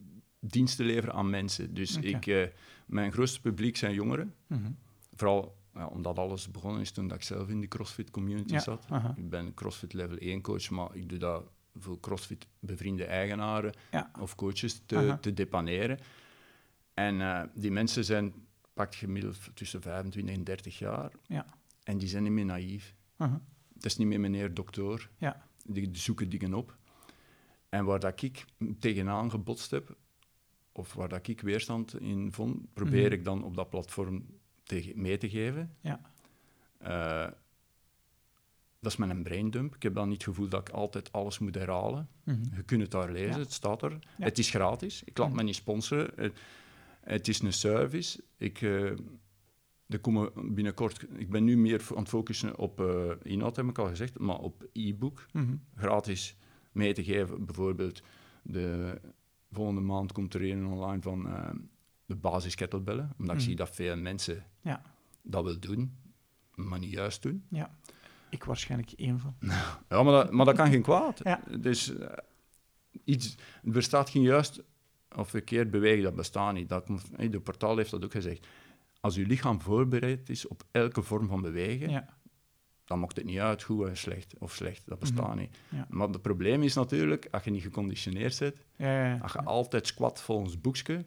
diensten 0.51 0.87
leveren 0.87 1.15
aan 1.15 1.31
mensen. 1.31 1.75
Dus 1.75 1.97
ik, 1.97 2.27
eh, 2.27 2.47
mijn 2.87 3.13
grootste 3.13 3.41
publiek 3.41 3.77
zijn 3.77 3.95
jongeren. 3.95 4.35
Mhm. 4.47 4.71
Vooral 5.15 5.57
ja, 5.75 5.87
omdat 5.87 6.19
alles 6.19 6.51
begonnen 6.51 6.81
is 6.81 6.91
toen 6.91 7.09
dat 7.09 7.17
ik 7.17 7.23
zelf 7.23 7.49
in 7.49 7.61
de 7.61 7.69
CrossFit 7.69 8.11
community 8.11 8.53
Ja, 8.53 8.61
zat. 8.61 8.87
Ik 9.17 9.31
ben 9.31 9.55
CrossFit 9.55 9.93
level 9.93 10.17
1 10.19 10.41
coach, 10.41 10.71
maar 10.71 10.97
ik 10.97 11.09
doe 11.09 11.19
dat 11.19 11.45
voor 11.75 12.01
CrossFit 12.01 12.47
bevriende 12.61 13.05
eigenaren 13.05 13.73
Ja. 13.91 14.11
of 14.21 14.35
coaches 14.35 14.83
te, 14.87 15.17
te 15.21 15.33
depaneren. 15.35 15.99
En 16.95 17.21
eh, 17.21 17.43
die 17.55 17.71
mensen 17.71 18.05
zijn 18.05 18.33
pak 18.75 18.95
gemiddeld 18.95 19.39
tussen 19.55 19.83
25 19.83 20.35
en 20.35 20.45
30 20.45 20.79
jaar. 20.79 21.11
Ja. 21.27 21.47
En 21.83 21.99
die 21.99 22.09
zijn 22.09 22.23
niet 22.23 22.33
meer 22.33 22.45
naïef. 22.45 22.95
Aha. 23.17 23.41
Het 23.75 23.85
is 23.85 23.97
niet 23.97 24.07
meer 24.09 24.21
meneer 24.21 24.55
dokter. 24.55 25.11
Ja. 25.19 25.47
Die 25.65 25.89
zoeken 25.93 26.29
dingen 26.31 26.55
op. 26.55 26.77
En 27.69 27.85
waar 27.85 28.01
dat 28.01 28.23
ik 28.23 28.45
tegenaan 28.79 29.31
gebotst 29.31 29.71
heb, 29.71 29.97
of 30.77 30.95
waar 30.95 31.09
dat 31.09 31.29
ik 31.29 31.41
weerstand 31.41 32.01
in 32.01 32.33
vond, 32.33 32.73
probeer 32.73 33.05
Mhm. 33.05 33.13
ik 33.13 33.25
dan 33.25 33.45
op 33.45 33.57
dat 33.57 33.71
platform 33.71 34.27
te 34.63 34.93
mee 34.95 35.17
te 35.19 35.29
geven. 35.29 35.77
Ja. 35.81 36.01
Uh, 36.83 37.33
dat 38.81 38.93
is 38.93 38.99
mijn 38.99 39.23
braindump. 39.23 39.75
Ik 39.75 39.83
heb 39.83 39.95
dan 39.95 40.09
niet 40.09 40.23
het 40.23 40.35
gevoel 40.35 40.49
dat 40.49 40.69
ik 40.69 40.75
altijd 40.75 41.13
alles 41.13 41.39
moet 41.39 41.55
herhalen. 41.55 42.09
Mhm. 42.25 42.57
Je 42.57 42.63
kunt 42.63 42.83
het 42.83 42.91
daar 42.91 43.13
lezen, 43.13 43.41
het 43.41 43.53
staat 43.53 43.83
er. 43.83 43.99
Het 44.07 44.39
is 44.39 44.51
gratis. 44.51 45.03
Ik 45.05 45.19
laat 45.19 45.29
mm 45.29 45.37
me 45.37 45.43
niet 45.43 45.55
sponsoren. 45.55 46.33
Het, 47.01 47.29
is 47.29 47.41
een 47.41 47.53
service. 47.53 48.25
Ik, 48.37 48.61
uh, 48.61 48.91
er 49.87 49.99
komen 50.01 50.55
binnenkort... 50.55 51.07
Ik 51.17 51.31
ben 51.31 51.45
nu 51.45 51.57
meer 51.57 51.83
aan 51.91 51.99
het 51.99 52.09
focussen 52.09 52.59
op 52.59 52.81
uh, 52.81 53.11
inhoud, 53.23 53.57
heb 53.57 53.69
ik 53.69 53.79
al 53.79 53.87
gezegd, 53.87 54.19
maar 54.19 54.39
op 54.39 54.69
e-book. 54.73 55.27
Mhm. 55.33 55.55
Gratis 55.77 56.37
mee 56.73 56.93
te 56.93 57.05
geven. 57.05 57.45
Bijvoorbeeld, 57.45 58.03
de 58.43 59.01
volgende 59.55 59.81
maand 59.81 60.13
komt 60.13 60.35
er 60.35 60.51
een 60.51 60.67
online 60.67 61.03
van 61.03 61.27
uh, 61.27 61.49
de 62.07 62.17
basiskettlebellen. 62.17 63.13
Omdat 63.19 63.35
ik 63.35 63.41
mhm. 63.41 63.49
zie 63.49 63.57
dat 63.57 63.71
veel 63.71 63.97
mensen 63.97 64.45
ja. 64.61 64.83
dat 65.23 65.45
willen 65.45 65.61
doen, 65.61 65.97
maar 66.55 66.79
niet 66.79 66.91
juist 66.91 67.23
doen. 67.23 67.45
Ja. 67.49 67.79
Ik 68.29 68.45
waarschijnlijk 68.45 68.93
één 68.93 69.21
van. 69.21 69.35
Ja, 69.89 70.03
maar 70.03 70.13
dat, 70.13 70.31
maar 70.31 70.47
dat 70.47 70.57
kan 70.57 70.71
geen 70.71 70.83
kwaad. 70.83 71.23
Dus 71.61 71.91
uh, 71.91 72.07
iets, 73.05 73.37
er 73.65 73.71
bestaat 73.71 74.11
geen 74.11 74.23
juist 74.23 74.63
of 75.17 75.29
verkeerd 75.29 75.71
bewegen, 75.71 76.03
dat 76.03 76.15
bestaat 76.15 76.55
niet. 76.55 76.69
Dat, 76.69 76.87
de 77.31 77.41
portaal 77.41 77.77
heeft 77.77 77.91
dat 77.91 78.05
ook 78.05 78.13
gezegd. 78.13 78.47
Als 79.01 79.15
je 79.15 79.27
lichaam 79.27 79.61
voorbereid 79.61 80.29
is 80.29 80.47
op 80.47 80.63
elke 80.71 81.03
vorm 81.03 81.29
van 81.29 81.41
bewegen, 81.41 81.91
ja. 81.91 82.17
Dan 82.85 83.01
maakt 83.01 83.17
het 83.17 83.25
niet 83.25 83.39
uit 83.39 83.63
goed 83.63 83.89
en 83.89 83.97
slecht 83.97 84.35
of 84.39 84.53
slecht. 84.53 84.83
Dat 84.87 84.99
bestaat 84.99 85.29
mhm. 85.29 85.39
niet. 85.39 85.57
Maar 85.89 86.09
het 86.09 86.23
probleem 86.23 86.63
is 86.63 86.75
natuurlijk, 86.75 87.29
als 87.31 87.45
je 87.45 87.51
niet 87.51 87.63
geconditioneerd 87.63 88.39
bent, 88.39 89.23
als 89.23 89.33
je 89.33 89.43
altijd 89.43 89.87
squat 89.87 90.21
volgens 90.21 90.61
boekje, 90.61 91.05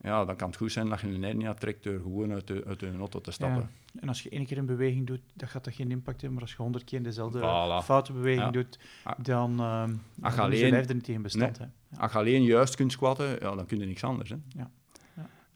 ja, 0.00 0.24
dan 0.24 0.36
kan 0.36 0.48
het 0.48 0.56
goed 0.56 0.72
zijn 0.72 0.88
dat 0.88 1.00
je 1.00 1.06
een 1.06 1.22
hernia 1.22 1.54
trekt 1.54 1.84
door 1.84 2.00
gewoon 2.00 2.32
uit 2.32 2.46
de, 2.46 2.64
uit 2.66 2.80
de 2.80 2.96
auto 2.98 3.20
te 3.20 3.30
stappen. 3.30 3.70
Ja. 3.92 4.00
En 4.00 4.08
als 4.08 4.22
je 4.22 4.30
één 4.30 4.46
keer 4.46 4.58
een 4.58 4.66
beweging 4.66 5.06
doet, 5.06 5.20
dan 5.34 5.48
gaat 5.48 5.64
dat 5.64 5.74
geen 5.74 5.90
impact 5.90 6.20
hebben. 6.20 6.32
Maar 6.32 6.42
als 6.42 6.56
je 6.56 6.62
honderd 6.62 6.84
keer 6.84 7.02
dezelfde 7.02 7.38
voilà. 7.38 7.84
foute 7.84 8.12
beweging 8.12 8.52
doet, 8.52 8.78
dan, 9.18 9.50
uh, 9.50 9.84
dan 10.14 10.32
je 10.34 10.40
alleen, 10.40 10.74
er 10.74 10.94
niet 10.94 11.08
in 11.08 11.22
bestand. 11.22 11.58
Nee. 11.58 11.68
Als 11.98 12.12
je 12.12 12.18
alleen 12.18 12.42
juist 12.42 12.74
kunt 12.74 12.92
squatten, 12.92 13.30
ja, 13.40 13.54
dan 13.54 13.66
kun 13.66 13.78
je 13.78 13.86
niks 13.86 14.04
anders. 14.04 14.30
Hè. 14.30 14.36
Ja. 14.48 14.70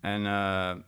En... 0.01 0.21
Uh, 0.21 0.85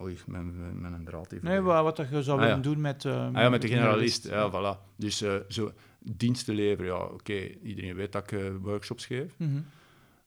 Oei, 0.00 0.18
met 0.26 0.92
een 0.92 1.04
draad 1.04 1.32
even. 1.32 1.48
Nee, 1.48 1.60
wat, 1.60 1.96
wat 1.96 2.08
je 2.10 2.22
zou 2.22 2.40
ah, 2.40 2.46
willen 2.46 2.62
doen 2.62 2.80
met... 2.80 3.04
Uh, 3.04 3.26
ah, 3.26 3.32
ja, 3.32 3.48
met 3.48 3.62
de 3.62 3.68
generalist. 3.68 4.28
Ja, 4.28 4.50
voilà. 4.50 4.94
Dus 4.96 5.22
uh, 5.22 5.34
zo 5.48 5.72
diensten 5.98 6.54
leveren, 6.54 6.94
ja, 6.94 7.04
oké. 7.04 7.48
Iedereen 7.62 7.94
weet 7.94 8.12
dat 8.12 8.32
ik 8.32 8.52
workshops 8.60 9.06
geef. 9.06 9.34
Mm 9.38 9.66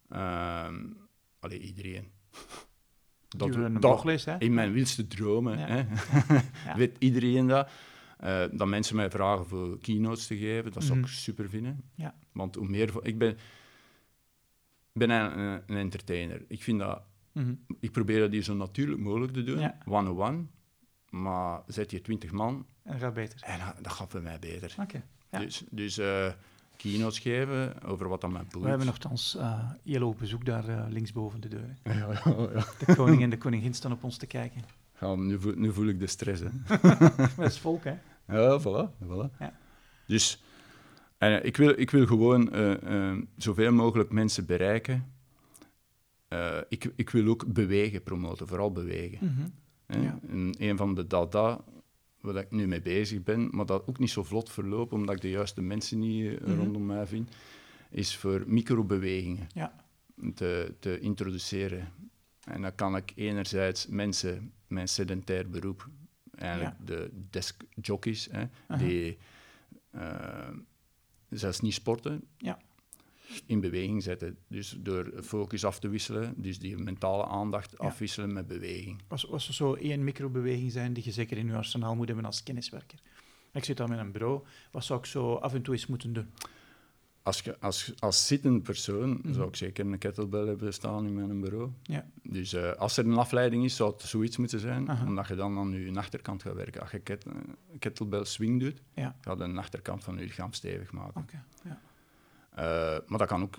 -hmm. 0.09 0.97
allee, 1.39 1.59
iedereen 1.59 2.11
dat, 3.37 3.55
een 3.55 3.79
dat, 3.79 4.25
hè? 4.25 4.37
In 4.37 4.53
mijn 4.53 4.71
wildste 4.71 5.07
dromen 5.07 5.57
hè? 5.57 5.85
weet 6.79 6.95
iedereen 6.99 7.47
dat. 7.47 7.69
Uh, 8.23 8.43
dat 8.51 8.67
mensen 8.67 8.95
mij 8.95 9.09
vragen 9.09 9.45
voor 9.45 9.79
keynotes 9.79 10.27
te 10.27 10.37
geven, 10.37 10.71
dat 10.71 10.83
zou 10.83 10.97
ik 10.97 11.05
mhm. 11.05 11.13
super 11.13 11.49
vinden. 11.49 11.83
Ja. 11.95 12.15
Want 12.31 12.55
hoe 12.55 12.67
meer... 12.67 12.91
Ik 13.01 13.17
ben, 13.17 13.37
ben 14.93 15.09
een, 15.09 15.61
een 15.67 15.77
entertainer. 15.77 16.45
Ik 16.47 16.63
vind 16.63 16.79
dat... 16.79 17.01
Mhm. 17.37 17.53
Ik 17.79 17.91
probeer 17.91 18.19
dat 18.19 18.31
hier 18.31 18.43
zo 18.43 18.55
natuurlijk 18.55 18.99
mogelijk 18.99 19.33
te 19.33 19.43
doen, 19.43 19.71
one-on-one. 19.85 20.45
Maar 21.09 21.61
zet 21.67 21.91
je 21.91 22.01
twintig 22.01 22.31
man... 22.31 22.65
En 22.83 22.91
dat 22.91 23.01
gaat 23.01 23.13
beter. 23.13 23.41
En 23.43 23.59
dat, 23.81 23.93
gaat 23.93 24.11
voor 24.11 24.21
mij 24.21 24.39
beter. 24.39 24.75
Oké. 24.79 25.03
Dus... 25.29 25.63
dus 25.69 25.97
uh, 25.97 26.27
keynotes 26.77 27.19
geven 27.19 27.83
over 27.83 28.07
wat 28.07 28.21
dat 28.21 28.31
mij 28.31 28.41
boeit. 28.41 28.63
We 28.63 28.69
hebben 28.69 28.87
nogthans 28.87 29.35
uh, 29.35 29.69
ILO 29.83 30.13
bezoek 30.13 30.45
daar 30.45 30.69
uh, 30.69 30.85
linksboven 30.89 31.41
de 31.41 31.47
deur. 31.47 31.77
Ja, 31.83 31.93
ja, 31.93 32.21
ja. 32.25 32.65
De 32.85 32.95
koning 32.95 33.21
en 33.21 33.29
de 33.29 33.37
koningin 33.37 33.73
staan 33.73 33.91
op 33.91 34.03
ons 34.03 34.17
te 34.17 34.25
kijken. 34.25 34.61
Ja, 34.99 35.15
nu, 35.15 35.39
voel, 35.39 35.53
nu 35.55 35.73
voel 35.73 35.87
ik 35.87 35.99
de 35.99 36.07
stress. 36.07 36.41
Hè. 36.41 36.49
dat 37.35 37.51
is 37.51 37.59
volk, 37.59 37.83
hè? 37.83 37.95
Ja, 38.27 38.59
voilà. 38.59 39.03
voilà. 39.03 39.37
Ja. 39.39 39.53
Dus 40.07 40.43
en, 41.17 41.31
uh, 41.31 41.45
ik, 41.45 41.57
wil, 41.57 41.79
ik 41.79 41.91
wil 41.91 42.05
gewoon 42.05 42.51
zoveel 43.35 43.71
mogelijk 43.71 44.11
mensen 44.11 44.45
bereiken. 44.45 45.16
Ik, 46.69 46.91
ik 46.95 47.09
wil 47.09 47.27
ook 47.27 47.53
bewegen 47.53 48.03
promoten, 48.03 48.47
vooral 48.47 48.71
bewegen. 48.71 49.19
Mm 49.21 49.35
-hmm. 49.87 50.03
ja. 50.03 50.19
een 50.57 50.77
van 50.77 50.95
de 50.95 51.07
dada 51.07 51.63
waar 52.21 52.35
ik 52.35 52.51
nu 52.51 52.67
mee 52.67 52.81
bezig 52.81 53.23
ben, 53.23 53.49
maar 53.51 53.65
dat 53.65 53.87
ook 53.87 53.99
niet 53.99 54.09
zo 54.09 54.23
vlot 54.23 54.51
verloopt, 54.51 54.93
omdat 54.93 55.15
ik 55.15 55.21
de 55.21 55.29
juiste 55.29 55.61
mensen 55.61 55.99
niet 55.99 56.45
mm 56.45 56.55
rondom 56.55 56.85
mij 56.85 57.07
vind, 57.07 57.35
is 57.89 58.15
voor 58.15 58.43
microbewegingen 58.47 59.47
ja. 59.53 59.85
te, 60.35 60.75
te 60.79 60.99
introduceren. 60.99 61.91
En 62.43 62.61
dan 62.61 62.75
kan 62.75 62.95
ik 62.95 63.11
enerzijds 63.15 63.87
mensen 63.87 64.53
mijn 64.67 64.87
sedentair 64.87 65.49
beroep, 65.49 65.89
eigenlijk 66.35 66.75
de 66.85 67.11
deskjockeys, 67.29 68.27
hè, 68.31 68.45
die 68.77 69.17
uh, 69.95 70.49
zelfs 71.29 71.59
niet 71.59 71.73
sporten, 71.73 72.23
ja 72.37 72.59
in 73.45 73.59
beweging 73.59 74.03
zetten. 74.03 74.37
Dus 74.47 74.77
door 74.79 75.11
focus 75.23 75.65
af 75.65 75.79
te 75.79 75.89
wisselen, 75.89 76.33
dus 76.37 76.59
die 76.59 76.77
mentale 76.77 77.25
aandacht 77.25 77.77
afwisselen 77.77 78.33
met 78.33 78.47
beweging. 78.47 79.01
Als, 79.07 79.31
als 79.31 79.47
er 79.47 79.53
zo 79.53 79.73
één 79.73 80.03
microbeweging 80.03 80.71
zijn 80.71 80.93
die 80.93 81.03
je 81.03 81.11
zeker 81.11 81.37
in 81.37 81.47
je 81.47 81.53
arsenaal 81.53 81.95
moet 81.95 82.07
hebben 82.07 82.25
als 82.25 82.43
kenniswerker. 82.43 82.99
Ik 83.53 83.63
zit 83.63 83.77
dan 83.77 83.89
met 83.89 83.99
een 83.99 84.11
bureau, 84.11 84.43
wat 84.71 84.83
zou 84.83 84.99
ik 84.99 85.05
zo 85.05 85.33
af 85.33 85.53
en 85.53 85.61
toe 85.61 85.73
eens 85.73 85.87
moeten 85.87 86.13
doen? 86.13 86.27
Als, 87.23 87.39
je, 87.39 87.59
als, 87.59 87.93
als 87.99 88.27
zittend 88.27 88.63
persoon 88.63 89.09
mhm. 89.09 89.33
zou 89.33 89.47
ik 89.47 89.55
zeker 89.55 89.85
een 89.85 89.97
kettlebell 89.97 90.45
hebben 90.45 90.73
staan 90.73 91.05
in 91.05 91.13
mijn 91.13 91.41
bureau. 91.41 91.71
Ja. 91.83 92.05
Dus 92.23 92.53
uh, 92.53 92.71
als 92.71 92.97
er 92.97 93.05
een 93.05 93.17
afleiding 93.17 93.63
is, 93.63 93.75
zou 93.75 93.91
het 93.91 94.01
zoiets 94.01 94.37
moeten 94.37 94.59
zijn, 94.59 94.89
omdat 95.07 95.27
je 95.27 95.35
dan 95.35 95.57
aan 95.57 95.71
je 95.71 95.95
achterkant 95.95 96.41
gaat 96.41 96.55
werken. 96.55 96.81
Als 96.81 96.91
je 96.91 96.99
ket, 96.99 97.25
kettlebell 97.79 98.23
swing 98.23 98.59
doet, 98.59 98.81
ja. 98.93 99.15
ga 99.21 99.31
je 99.31 99.37
de 99.37 99.59
achterkant 99.59 100.03
van 100.03 100.17
je 100.17 100.23
lichaam 100.23 100.53
stevig 100.53 100.91
maken. 100.91 101.21
Okay. 101.21 101.41
Ja. 101.63 101.81
Eh, 102.57 102.97
maar 103.05 103.17
dat 103.17 103.27
kan 103.27 103.41
ook 103.41 103.57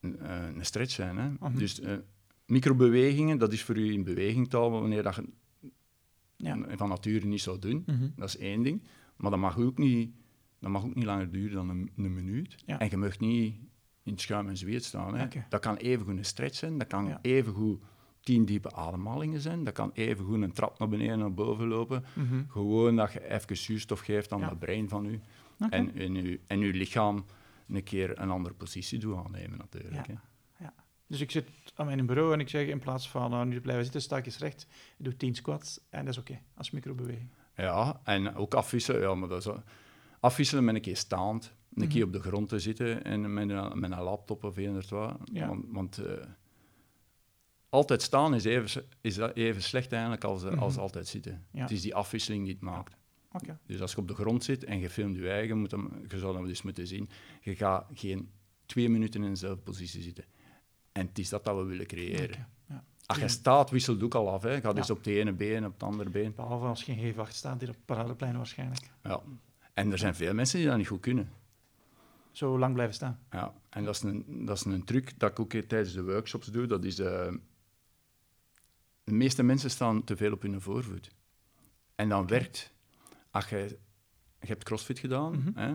een, 0.00 0.18
eh, 0.18 0.46
een 0.54 0.64
stretch 0.64 0.92
zijn. 0.92 1.16
Hè? 1.16 1.50
Dus 1.52 1.80
uh, 1.80 1.92
microbewegingen, 2.46 3.38
dat 3.38 3.52
is 3.52 3.62
voor 3.62 3.76
u 3.76 3.92
in 3.92 4.04
beweging 4.04 4.48
te 4.48 4.56
houden 4.56 4.80
wanneer 4.80 5.02
dat 5.02 5.14
je 5.14 5.28
ja. 6.36 6.76
van 6.76 6.88
nature 6.88 7.26
niet 7.26 7.40
zou 7.40 7.58
doen. 7.58 7.82
Mhm. 7.86 8.08
Dat 8.16 8.28
is 8.28 8.36
één 8.36 8.62
ding. 8.62 8.82
Maar 9.16 9.30
dat 9.30 9.40
mag 9.40 9.58
ook 9.58 9.78
niet, 9.78 10.14
dat 10.58 10.70
mag 10.70 10.84
ook 10.84 10.94
niet 10.94 11.04
langer 11.04 11.30
duren 11.30 11.54
dan 11.54 11.68
een, 11.68 11.90
een 11.96 12.14
minuut. 12.14 12.56
En 12.66 12.90
je 12.90 12.96
mag 12.96 13.18
niet 13.18 13.54
in 14.02 14.12
het 14.12 14.20
schuim 14.20 14.48
en 14.48 14.56
zweet 14.56 14.84
staan. 14.84 15.16
Hè? 15.16 15.26
Dat 15.48 15.60
kan 15.60 15.76
even 15.76 16.06
goed 16.06 16.16
een 16.16 16.24
stretch 16.24 16.56
zijn, 16.56 16.78
dat 16.78 16.86
kan 16.86 17.18
even 17.22 17.52
goed 17.52 17.82
tien 18.20 18.44
diepe 18.44 18.72
ademhalingen 18.72 19.40
zijn, 19.40 19.64
dat 19.64 19.74
kan 19.74 19.90
even 19.94 20.24
goed 20.24 20.42
een 20.42 20.52
trap 20.52 20.78
naar 20.78 20.88
beneden 20.88 21.12
en 21.12 21.18
naar 21.18 21.34
boven 21.34 21.68
lopen. 21.68 22.04
Mhm. 22.14 22.42
Gewoon 22.48 22.96
dat 22.96 23.12
je 23.12 23.30
even 23.30 23.56
zuurstof 23.56 24.00
geeft 24.00 24.32
aan 24.32 24.42
het 24.42 24.58
brein 24.58 24.88
van 24.88 25.06
u. 25.06 25.20
En, 25.70 25.94
en, 25.94 26.14
uw, 26.16 26.36
en 26.46 26.60
uw 26.60 26.72
lichaam 26.72 27.24
een 27.68 27.82
keer 27.82 28.20
een 28.20 28.30
andere 28.30 28.54
positie 28.54 28.98
doen 28.98 29.24
aannemen 29.24 29.58
natuurlijk. 29.58 30.06
Ja. 30.06 30.22
ja. 30.58 30.74
Dus 31.06 31.20
ik 31.20 31.30
zit 31.30 31.48
aan 31.74 31.86
mijn 31.86 32.06
bureau 32.06 32.32
en 32.32 32.40
ik 32.40 32.48
zeg 32.48 32.66
in 32.66 32.78
plaats 32.78 33.08
van 33.08 33.30
nou, 33.30 33.46
nu 33.46 33.54
te 33.54 33.60
blijven 33.60 33.84
zitten, 33.84 34.02
sta 34.02 34.16
ik 34.16 34.26
eens 34.26 34.38
recht, 34.38 34.66
ik 34.98 35.04
doe 35.04 35.16
10 35.16 35.34
squats 35.34 35.80
en 35.90 36.04
dat 36.04 36.14
is 36.14 36.20
oké, 36.20 36.40
als 36.54 36.70
microbeweging. 36.70 37.28
Ja, 37.56 38.00
en 38.04 38.34
ook 38.34 38.54
afwisselen, 38.54 39.00
ja, 39.00 39.14
maar 39.14 39.28
dat 39.28 39.46
is 39.46 39.52
afwisselen 40.20 40.64
met 40.64 40.74
een 40.74 40.80
keer 40.80 40.96
staand, 40.96 41.54
een 41.74 41.88
keer 41.88 42.06
mhm. 42.06 42.16
op 42.16 42.22
de 42.22 42.28
grond 42.28 42.48
te 42.48 42.58
zitten 42.58 43.04
en 43.04 43.34
met 43.34 43.50
een, 43.50 43.78
met 43.78 43.90
een 43.90 44.02
laptop 44.02 44.44
of 44.44 44.56
een 44.56 44.76
of 44.76 44.90
wat. 44.90 45.16
Ja. 45.32 45.48
Want, 45.48 45.64
want 45.68 45.98
uh, 45.98 46.12
altijd 47.68 48.02
staan 48.02 48.34
is 48.34 48.44
even, 48.44 48.84
is 49.00 49.16
even 49.16 49.62
slecht 49.62 49.92
eigenlijk 49.92 50.24
als, 50.24 50.44
mm 50.44 50.58
als 50.58 50.76
altijd 50.76 51.08
zitten. 51.08 51.46
Ja. 51.52 51.60
Het 51.60 51.70
is 51.70 51.82
die 51.82 51.94
afwisseling 51.94 52.44
die 52.44 52.52
het 52.52 52.62
maakt. 52.62 52.96
Dus 53.66 53.80
als 53.80 53.92
je 53.92 53.98
op 53.98 54.08
de 54.08 54.14
grond 54.14 54.44
zit 54.44 54.64
en 54.64 54.78
je 54.78 54.90
filmt 54.90 55.16
je 55.16 55.30
eigen, 55.30 55.58
moet 55.58 55.70
hem, 55.70 55.90
je 56.08 56.18
zou 56.18 56.36
dat 56.36 56.46
dus 56.46 56.62
moeten 56.62 56.86
zien. 56.86 57.08
Je 57.40 57.56
gaat 57.56 57.86
geen 57.94 58.30
twee 58.66 58.88
minuten 58.88 59.22
in 59.22 59.30
dezelfde 59.30 59.62
positie 59.62 60.02
zitten. 60.02 60.24
En 60.92 61.06
het 61.06 61.18
is 61.18 61.28
dat 61.28 61.44
dat 61.44 61.56
we 61.56 61.62
willen 61.62 61.86
creëren. 61.86 62.46
Ja. 62.68 62.84
Als 63.06 63.18
je 63.18 63.28
staat, 63.28 63.70
wisselt 63.70 64.02
ook 64.02 64.14
al 64.14 64.30
af. 64.30 64.42
Hè. 64.42 64.60
Ga 64.60 64.72
dus 64.72 64.90
op 64.90 64.96
het 64.96 65.06
ene 65.06 65.32
been, 65.32 65.64
op 65.64 65.72
het 65.72 65.82
andere 65.82 66.10
been. 66.10 66.34
Behalve 66.34 66.66
als 66.66 66.82
je 66.82 66.94
geen 66.94 67.14
G8 67.14 67.28
staat 67.28 67.60
hier 67.60 67.68
op 67.68 67.74
het 67.74 67.84
paradeplein 67.84 68.36
waarschijnlijk. 68.36 68.90
Ja. 69.02 69.20
En 69.74 69.92
er 69.92 69.98
zijn 69.98 70.14
veel 70.14 70.34
mensen 70.34 70.58
die 70.58 70.68
dat 70.68 70.76
niet 70.76 70.88
goed 70.88 71.00
kunnen. 71.00 71.30
Zo 72.30 72.58
lang 72.58 72.74
blijven 72.74 72.94
staan. 72.94 73.18
Ja, 73.30 73.54
en 73.68 73.84
dat 73.84 73.94
is 73.94 74.02
een, 74.02 74.44
dat 74.46 74.56
is 74.56 74.64
een 74.64 74.84
truc 74.84 75.18
dat 75.18 75.30
ik 75.30 75.40
ook 75.40 75.50
tijdens 75.50 75.92
de 75.92 76.02
workshops 76.02 76.46
doe. 76.46 76.66
Dat 76.66 76.84
is... 76.84 76.98
Uh, 76.98 77.32
de 79.04 79.12
meeste 79.12 79.42
mensen 79.42 79.70
staan 79.70 80.04
te 80.04 80.16
veel 80.16 80.32
op 80.32 80.42
hun 80.42 80.60
voorvoet. 80.60 81.10
En 81.94 82.08
dan 82.08 82.26
werkt 82.26 82.71
als 83.32 83.48
je, 83.48 83.78
je 84.40 84.46
hebt 84.46 84.64
crossfit 84.64 84.98
gedaan, 84.98 85.32
mhm. 85.32 85.58
hè, 85.58 85.74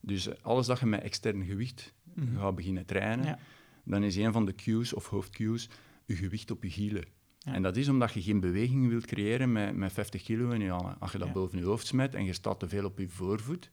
dus 0.00 0.42
alles 0.42 0.66
dat 0.66 0.78
je 0.78 0.86
met 0.86 1.02
extern 1.02 1.44
gewicht 1.44 1.94
mm 2.14 2.38
gaat 2.38 2.54
beginnen 2.54 2.86
trainen, 2.86 3.38
dan 3.84 4.02
is 4.02 4.16
een 4.16 4.32
van 4.32 4.44
de 4.44 4.54
cues 4.54 4.92
of 4.92 5.08
hoofdcues 5.08 5.68
je 6.04 6.16
gewicht 6.16 6.50
op 6.50 6.62
je 6.62 6.68
hielen. 6.68 7.04
En 7.44 7.62
dat 7.62 7.76
is 7.76 7.88
omdat 7.88 8.12
je 8.12 8.22
geen 8.22 8.40
beweging 8.40 8.88
wilt 8.88 9.06
creëren 9.06 9.52
met, 9.52 9.76
met 9.76 9.92
50 9.92 10.22
kilo 10.22 10.50
in 10.50 10.60
je 10.60 10.70
handen. 10.70 10.96
Als 10.98 11.12
je 11.12 11.18
dat 11.18 11.32
boven 11.32 11.58
je 11.58 11.64
hoofd 11.64 11.86
smet 11.86 12.14
en 12.14 12.24
je 12.24 12.32
staat 12.32 12.60
te 12.60 12.68
veel 12.68 12.84
op 12.84 12.98
je 12.98 13.08
voorvoet, 13.08 13.70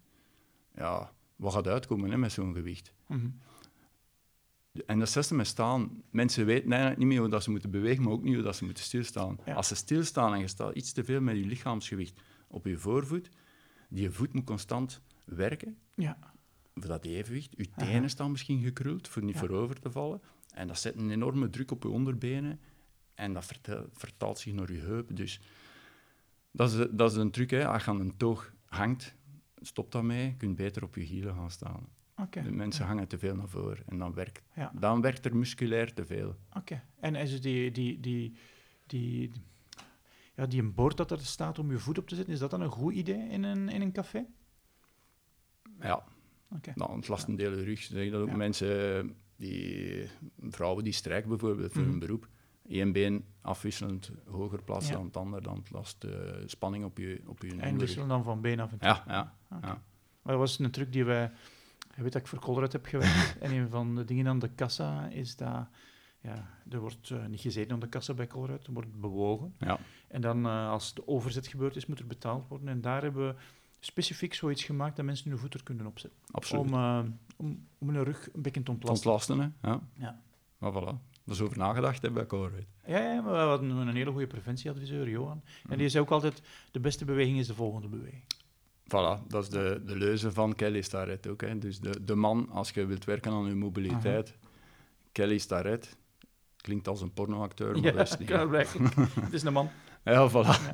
ja, 0.75 1.13
wat 1.35 1.53
gaat 1.53 1.67
uitkomen 1.67 2.11
hè, 2.11 2.17
met 2.17 2.31
zo'n 2.31 2.53
gewicht? 2.53 2.93
Mhm. 3.07 3.29
En 4.85 4.99
dat 4.99 5.09
zesde 5.09 5.35
met 5.35 5.47
staan. 5.47 6.03
Mensen 6.09 6.45
weten 6.45 6.69
eigenlijk 6.69 6.99
niet 6.99 7.07
meer 7.07 7.19
hoe 7.19 7.29
dat 7.29 7.43
ze 7.43 7.51
moeten 7.51 7.71
bewegen, 7.71 8.03
maar 8.03 8.13
ook 8.13 8.23
niet 8.23 8.33
hoe 8.33 8.43
dat 8.43 8.55
ze 8.55 8.65
moeten 8.65 8.83
stilstaan. 8.83 9.37
Als 9.45 9.67
ze 9.67 9.75
stilstaan 9.75 10.33
en 10.33 10.39
je 10.39 10.47
staat 10.47 10.75
iets 10.75 10.91
te 10.91 11.03
veel 11.03 11.21
met 11.21 11.37
je 11.37 11.45
lichaamsgewicht 11.45 12.21
op 12.51 12.65
je 12.65 12.77
voorvoet. 12.77 13.29
Die 13.89 14.09
voet 14.09 14.33
moet 14.33 14.43
constant 14.43 15.01
werken. 15.25 15.77
Ja. 15.95 16.17
Voor 16.73 16.87
dat 16.87 17.05
evenwicht. 17.05 17.53
Je 17.57 17.69
tenen 17.77 18.09
staan 18.09 18.31
misschien 18.31 18.61
gekruld, 18.61 19.07
voor 19.07 19.23
niet 19.23 19.37
voorover 19.37 19.79
te 19.79 19.91
vallen. 19.91 20.21
En 20.53 20.67
dat 20.67 20.79
zet 20.79 20.95
een 20.95 21.11
enorme 21.11 21.49
druk 21.49 21.71
op 21.71 21.83
je 21.83 21.89
onderbenen. 21.89 22.59
En 23.13 23.33
dat 23.33 23.51
vertaalt 23.93 24.39
zich 24.39 24.53
naar 24.53 24.71
je 24.71 24.79
heupen. 24.79 25.15
Dus 25.15 25.41
dat 26.51 26.71
is, 26.71 26.87
dat 26.91 27.11
is 27.11 27.17
een 27.17 27.31
truc. 27.31 27.49
Hè. 27.49 27.67
Als 27.67 27.83
je 27.83 27.89
aan 27.89 27.99
een 27.99 28.17
toog 28.17 28.53
hangt, 28.65 29.15
stop 29.61 29.91
daarmee. 29.91 30.25
Je 30.25 30.37
kunt 30.37 30.55
beter 30.55 30.83
op 30.83 30.95
je 30.95 31.01
hielen 31.01 31.35
gaan 31.35 31.51
staan. 31.51 31.87
Okay. 32.15 32.43
De 32.43 32.51
mensen 32.51 32.85
hangen 32.85 33.07
te 33.07 33.19
veel 33.19 33.35
naar 33.35 33.49
voren. 33.49 33.83
En 33.87 33.97
dan 33.97 34.13
werkt, 34.13 34.41
dan 34.73 35.01
werkt 35.01 35.25
er 35.25 35.35
musculair 35.35 35.93
te 35.93 36.05
veel. 36.05 36.35
Oké. 36.53 36.83
En 36.99 37.15
is 37.15 37.31
het 37.31 37.43
die, 37.43 37.71
die, 37.71 37.99
die, 37.99 38.35
die, 38.85 39.31
ja, 40.35 40.45
die 40.45 40.61
een 40.61 40.73
bord 40.73 40.97
dat 40.97 41.11
er 41.11 41.19
staat 41.19 41.59
om 41.59 41.71
je 41.71 41.77
voet 41.77 41.97
op 41.97 42.07
te 42.07 42.15
zetten, 42.15 42.33
is 42.33 42.39
dat 42.39 42.51
dan 42.51 42.61
een 42.61 42.69
goed 42.69 42.93
idee 42.93 43.29
in 43.29 43.43
een, 43.43 43.69
in 43.69 43.81
een 43.81 43.91
café? 43.91 44.25
Ja. 45.79 46.03
Okay. 46.55 46.73
Nou, 46.75 46.91
ontlasten 46.91 47.31
ja. 47.31 47.37
delen 47.37 47.63
rug. 47.63 47.81
Zeg 47.81 48.11
dat 48.11 48.21
ook 48.21 48.35
mensen, 48.35 49.15
die, 49.35 50.09
vrouwen 50.39 50.83
die 50.83 50.93
strijken 50.93 51.29
bijvoorbeeld 51.29 51.71
voor 51.71 51.81
mm 51.81 51.89
hun 51.89 51.99
beroep, 51.99 52.27
één 52.67 52.91
been 52.91 53.25
afwisselend 53.41 54.11
hoger 54.25 54.63
plaatsen 54.63 54.93
dan 54.93 55.05
het 55.05 55.17
ander, 55.17 55.41
dan 55.41 55.63
last 55.69 56.03
uh, 56.03 56.11
spanning 56.45 56.85
op 56.85 56.97
je, 56.97 57.21
op 57.25 57.41
je 57.41 57.55
En 57.55 57.77
wisselen 57.77 58.07
dan 58.07 58.23
van 58.23 58.41
been 58.41 58.59
af 58.59 58.71
en 58.71 58.77
toe? 58.77 58.87
Ja, 58.87 59.03
ja. 59.07 59.35
Okay. 59.49 59.69
ja. 59.69 59.81
Maar 60.21 60.33
dat 60.33 60.37
was 60.37 60.59
een 60.59 60.71
truc 60.71 60.91
die 60.91 61.03
wij... 61.03 61.31
Je 61.95 62.03
weet 62.03 62.11
dat 62.11 62.21
ik 62.21 62.27
voor 62.27 62.39
Colruyt 62.39 62.71
heb 62.71 62.85
gewerkt. 62.85 63.37
en 63.41 63.51
een 63.51 63.69
van 63.69 63.95
de 63.95 64.05
dingen 64.05 64.27
aan 64.27 64.39
de 64.39 64.49
kassa 64.49 65.07
is 65.07 65.35
dat... 65.35 65.67
Ja, 66.19 66.49
er 66.69 66.79
wordt 66.79 67.09
uh, 67.09 67.25
niet 67.25 67.39
gezeten 67.39 67.73
aan 67.73 67.79
de 67.79 67.87
kassa 67.87 68.13
bij 68.13 68.27
Colruyt, 68.27 68.67
er 68.67 68.73
wordt 68.73 68.99
bewogen. 68.99 69.53
Ja. 69.57 69.79
En 70.11 70.21
dan, 70.21 70.45
uh, 70.45 70.69
als 70.69 70.93
de 70.93 71.07
overzet 71.07 71.47
gebeurd 71.47 71.75
is, 71.75 71.85
moet 71.85 71.99
er 71.99 72.07
betaald 72.07 72.47
worden. 72.47 72.67
En 72.67 72.81
daar 72.81 73.01
hebben 73.01 73.27
we 73.27 73.35
specifiek 73.79 74.33
zoiets 74.33 74.63
gemaakt 74.63 74.95
dat 74.95 75.05
mensen 75.05 75.29
hun 75.29 75.39
voeten 75.39 75.63
kunnen 75.63 75.85
opzetten. 75.85 76.19
Absoluut. 76.31 76.65
Om, 76.65 76.73
uh, 76.73 76.99
om, 77.35 77.67
om 77.77 77.89
hun 77.89 78.03
rug 78.03 78.29
een 78.33 78.41
beetje 78.41 78.63
te 78.63 78.71
ontlasten. 78.71 79.11
Ontlasten, 79.11 79.39
hè? 79.39 79.69
Ja. 79.69 79.81
ja. 79.93 80.21
Maar 80.57 80.71
voilà. 80.71 81.09
Dat 81.23 81.35
is 81.35 81.41
over 81.41 81.57
nagedacht 81.57 82.01
hebben 82.01 82.27
bij 82.27 82.39
Colruyt. 82.39 82.67
Ja, 82.85 82.99
ja, 82.99 83.21
maar 83.21 83.33
we 83.33 83.39
hadden 83.39 83.69
een 83.69 83.95
hele 83.95 84.11
goede 84.11 84.27
preventieadviseur, 84.27 85.09
Johan. 85.09 85.43
En 85.69 85.77
die 85.77 85.89
zei 85.89 86.03
ook 86.03 86.11
altijd, 86.11 86.41
de 86.71 86.79
beste 86.79 87.05
beweging 87.05 87.39
is 87.39 87.47
de 87.47 87.53
volgende 87.53 87.87
beweging. 87.87 88.23
Voilà, 88.83 89.27
dat 89.27 89.43
is 89.43 89.49
de, 89.49 89.81
de 89.85 89.97
leuze 89.97 90.31
van 90.31 90.55
Kelly 90.55 90.81
Starrett 90.81 91.27
ook. 91.27 91.41
Hè. 91.41 91.57
Dus 91.57 91.79
de, 91.79 92.03
de 92.03 92.15
man, 92.15 92.49
als 92.49 92.69
je 92.69 92.85
wilt 92.85 93.05
werken 93.05 93.31
aan 93.31 93.45
je 93.45 93.55
mobiliteit, 93.55 94.29
Aha. 94.29 94.49
Kelly 95.11 95.37
Starrett, 95.37 95.97
klinkt 96.57 96.87
als 96.87 97.01
een 97.01 97.13
pornoacteur, 97.13 97.71
maar 97.71 97.83
ja, 97.83 97.91
dat 97.91 98.07
is 98.07 98.17
niet. 98.17 98.29
Ja, 98.29 98.49
het 99.21 99.33
is 99.33 99.43
een 99.43 99.53
man. 99.53 99.69
Ja, 100.03 100.29
voilà. 100.29 100.33
Ja. 100.33 100.73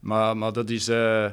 Maar, 0.00 0.36
maar 0.36 0.52
dat 0.52 0.70
is... 0.70 0.88
Uh, 0.88 1.32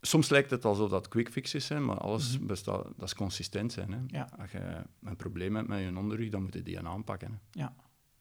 soms 0.00 0.28
lijkt 0.28 0.50
het 0.50 0.64
alsof 0.64 0.90
dat 0.90 1.08
quick 1.08 1.30
fixes 1.30 1.66
zijn, 1.66 1.84
maar 1.84 1.98
alles 1.98 2.38
mm 2.38 2.46
bestaat... 2.46 2.84
Dat 2.84 3.08
is 3.08 3.14
consistent 3.14 3.72
zijn. 3.72 3.92
Hè. 3.92 3.98
Ja. 4.06 4.28
Als 4.38 4.50
je 4.50 4.82
een 5.02 5.16
probleem 5.16 5.56
hebt 5.56 5.68
met 5.68 5.80
je 5.80 5.96
onderrug, 5.96 6.30
dan 6.30 6.42
moet 6.42 6.54
je 6.54 6.62
die 6.62 6.80
aanpakken. 6.80 7.30
Hè. 7.30 7.60
Ja, 7.60 7.74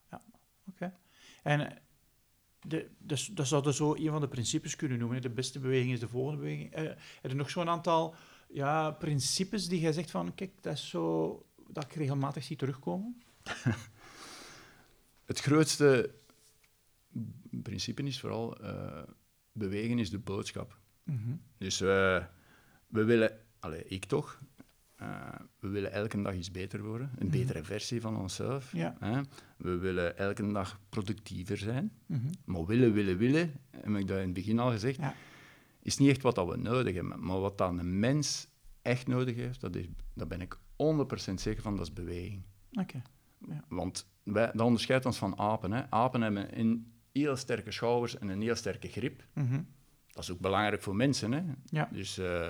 ja. 0.09 0.21
oké. 0.67 0.69
Okay. 0.69 0.93
En 1.43 1.81
de, 2.61 2.89
dus, 2.97 3.25
dat 3.25 3.47
zouden 3.47 3.73
zo 3.73 3.95
een 3.95 4.09
van 4.09 4.21
de 4.21 4.27
principes 4.27 4.75
kunnen 4.75 4.99
noemen. 4.99 5.21
De 5.21 5.29
beste 5.29 5.59
beweging 5.59 5.91
is 5.91 5.99
de 5.99 6.07
volgende 6.07 6.37
beweging. 6.37 6.77
Uh, 6.77 6.89
er 7.21 7.35
nog 7.35 7.49
zo'n 7.49 7.69
aantal 7.69 8.15
ja, 8.49 8.91
principes 8.91 9.67
die 9.67 9.79
jij 9.79 9.91
zegt 9.91 10.11
van, 10.11 10.35
kijk, 10.35 10.51
dat 10.61 10.73
is 10.73 10.89
zo 10.89 11.45
dat 11.67 11.83
ik 11.83 11.93
regelmatig 11.93 12.43
zie 12.43 12.55
terugkomen? 12.55 13.21
het 15.25 15.39
grootste 15.39 16.13
principe 17.63 18.03
is 18.03 18.19
vooral, 18.19 18.63
uh, 18.63 19.01
bewegen 19.51 19.99
is 19.99 20.09
de 20.09 20.19
boodschap. 20.19 20.77
Mm 21.03 21.19
-hmm. 21.23 21.41
Dus 21.57 21.81
uh, 21.81 22.23
we 22.87 23.03
willen, 23.03 23.37
allez, 23.59 23.81
ik 23.85 24.05
toch, 24.05 24.39
uh, 25.01 25.29
we 25.59 25.67
willen 25.67 25.91
elke 25.91 26.21
dag 26.21 26.35
iets 26.35 26.51
beter 26.51 26.83
worden, 26.83 27.07
een 27.07 27.25
mm 27.25 27.31
-hmm. 27.31 27.39
betere 27.39 27.63
versie 27.63 28.01
van 28.01 28.17
onszelf. 28.17 28.71
Ja. 28.71 28.95
Hè? 28.99 29.21
We 29.57 29.77
willen 29.77 30.17
elke 30.17 30.51
dag 30.51 30.79
productiever 30.89 31.57
zijn. 31.57 31.91
Mm 32.05 32.21
-hmm. 32.21 32.31
Maar 32.45 32.65
willen, 32.65 32.93
willen, 32.93 33.17
willen, 33.17 33.59
heb 33.71 33.95
ik 33.95 34.07
dat 34.07 34.17
in 34.17 34.23
het 34.23 34.33
begin 34.33 34.59
al 34.59 34.71
gezegd, 34.71 34.97
ja. 34.97 35.15
is 35.81 35.97
niet 35.97 36.09
echt 36.09 36.21
wat 36.21 36.35
dat 36.35 36.47
we 36.47 36.57
nodig 36.57 36.95
hebben. 36.95 37.25
Maar 37.25 37.39
wat 37.39 37.57
dan 37.57 37.79
een 37.79 37.99
mens 37.99 38.47
echt 38.81 39.07
nodig 39.07 39.35
heeft, 39.35 39.61
dat 39.61 39.75
is, 39.75 39.85
daar 40.13 40.27
ben 40.27 40.41
ik 40.41 40.57
100% 40.57 41.33
zeker 41.33 41.61
van, 41.61 41.75
dat 41.75 41.85
is 41.85 41.93
beweging. 41.93 42.43
Okay. 42.71 43.01
Ja. 43.47 43.63
Want 43.67 44.09
wij, 44.23 44.51
dat 44.51 44.65
onderscheidt 44.65 45.05
ons 45.05 45.17
van 45.17 45.37
apen. 45.37 45.71
Hè. 45.71 45.91
Apen 45.91 46.21
hebben 46.21 46.59
een 46.59 46.93
heel 47.11 47.35
sterke 47.35 47.71
schouders 47.71 48.17
en 48.17 48.27
een 48.27 48.41
heel 48.41 48.55
sterke 48.55 48.87
grip. 48.87 49.25
Mm 49.33 49.47
-hmm. 49.47 49.67
Dat 50.07 50.23
is 50.23 50.31
ook 50.31 50.39
belangrijk 50.39 50.81
voor 50.81 50.95
mensen. 50.95 51.31
Hè. 51.31 51.41
Ja. 51.65 51.89
Dus 51.91 52.17
uh, 52.17 52.49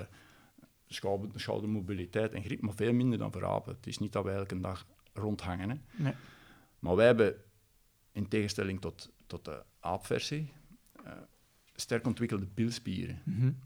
schouder, 0.86 1.40
schoudermobiliteit 1.40 2.32
en 2.32 2.42
grip, 2.42 2.60
maar 2.60 2.74
veel 2.74 2.92
minder 2.92 3.18
dan 3.18 3.32
voor 3.32 3.46
apen. 3.46 3.74
Het 3.74 3.86
is 3.86 3.98
niet 3.98 4.12
dat 4.12 4.24
wij 4.24 4.34
elke 4.34 4.60
dag 4.60 4.86
rondhangen. 5.12 5.70
Hè. 5.70 5.76
Nee. 6.02 6.14
Maar 6.78 6.96
wij 6.96 7.06
hebben, 7.06 7.34
in 8.12 8.28
tegenstelling 8.28 8.80
tot, 8.80 9.12
tot 9.26 9.44
de 9.44 9.64
aapversie, 9.80 10.52
uh, 11.06 11.12
sterk 11.74 12.06
ontwikkelde 12.06 12.46
bilspieren. 12.46 13.22
Mm 13.24 13.40
-hmm. 13.40 13.58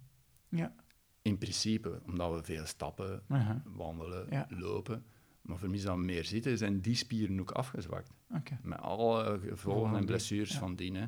Ja. 0.49 0.75
In 1.23 1.39
principe, 1.39 2.01
omdat 2.07 2.35
we 2.35 2.43
veel 2.43 2.67
stappen, 2.67 3.23
uh 3.29 3.47
-huh. 3.47 3.57
wandelen, 3.65 4.27
ja. 4.31 4.47
lopen. 4.49 5.05
Maar 5.45 5.59
voor 5.59 5.71
mij 5.71 5.81
dan 5.81 6.05
meer 6.05 6.25
zitten, 6.25 6.59
zijn 6.59 6.81
die 6.81 6.95
spieren 6.95 7.41
ook 7.41 7.51
afgezwakt. 7.51 8.11
Okay. 8.29 8.59
Met 8.63 8.79
alle 8.79 9.39
gevolgen 9.39 9.93
oh, 9.93 9.99
en 9.99 10.05
blessures 10.05 10.53
ja. 10.53 10.59
van 10.59 10.75
die. 10.75 10.93
Hè. 10.93 11.07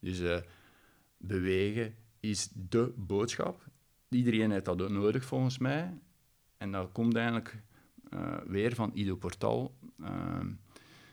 Dus 0.00 0.20
uh, 0.20 0.38
bewegen 1.16 1.94
is 2.20 2.48
de 2.52 2.92
boodschap. 2.96 3.66
Iedereen 4.08 4.50
heeft 4.50 4.64
dat 4.64 4.82
ook 4.82 4.90
nodig, 4.90 5.24
volgens 5.24 5.58
mij. 5.58 5.98
En 6.56 6.72
dat 6.72 6.92
komt 6.92 7.14
eigenlijk 7.14 7.62
uh, 8.10 8.36
weer 8.46 8.74
van 8.74 8.90
Ido 8.94 9.16
Portal. 9.16 9.74
Uh, 10.00 10.40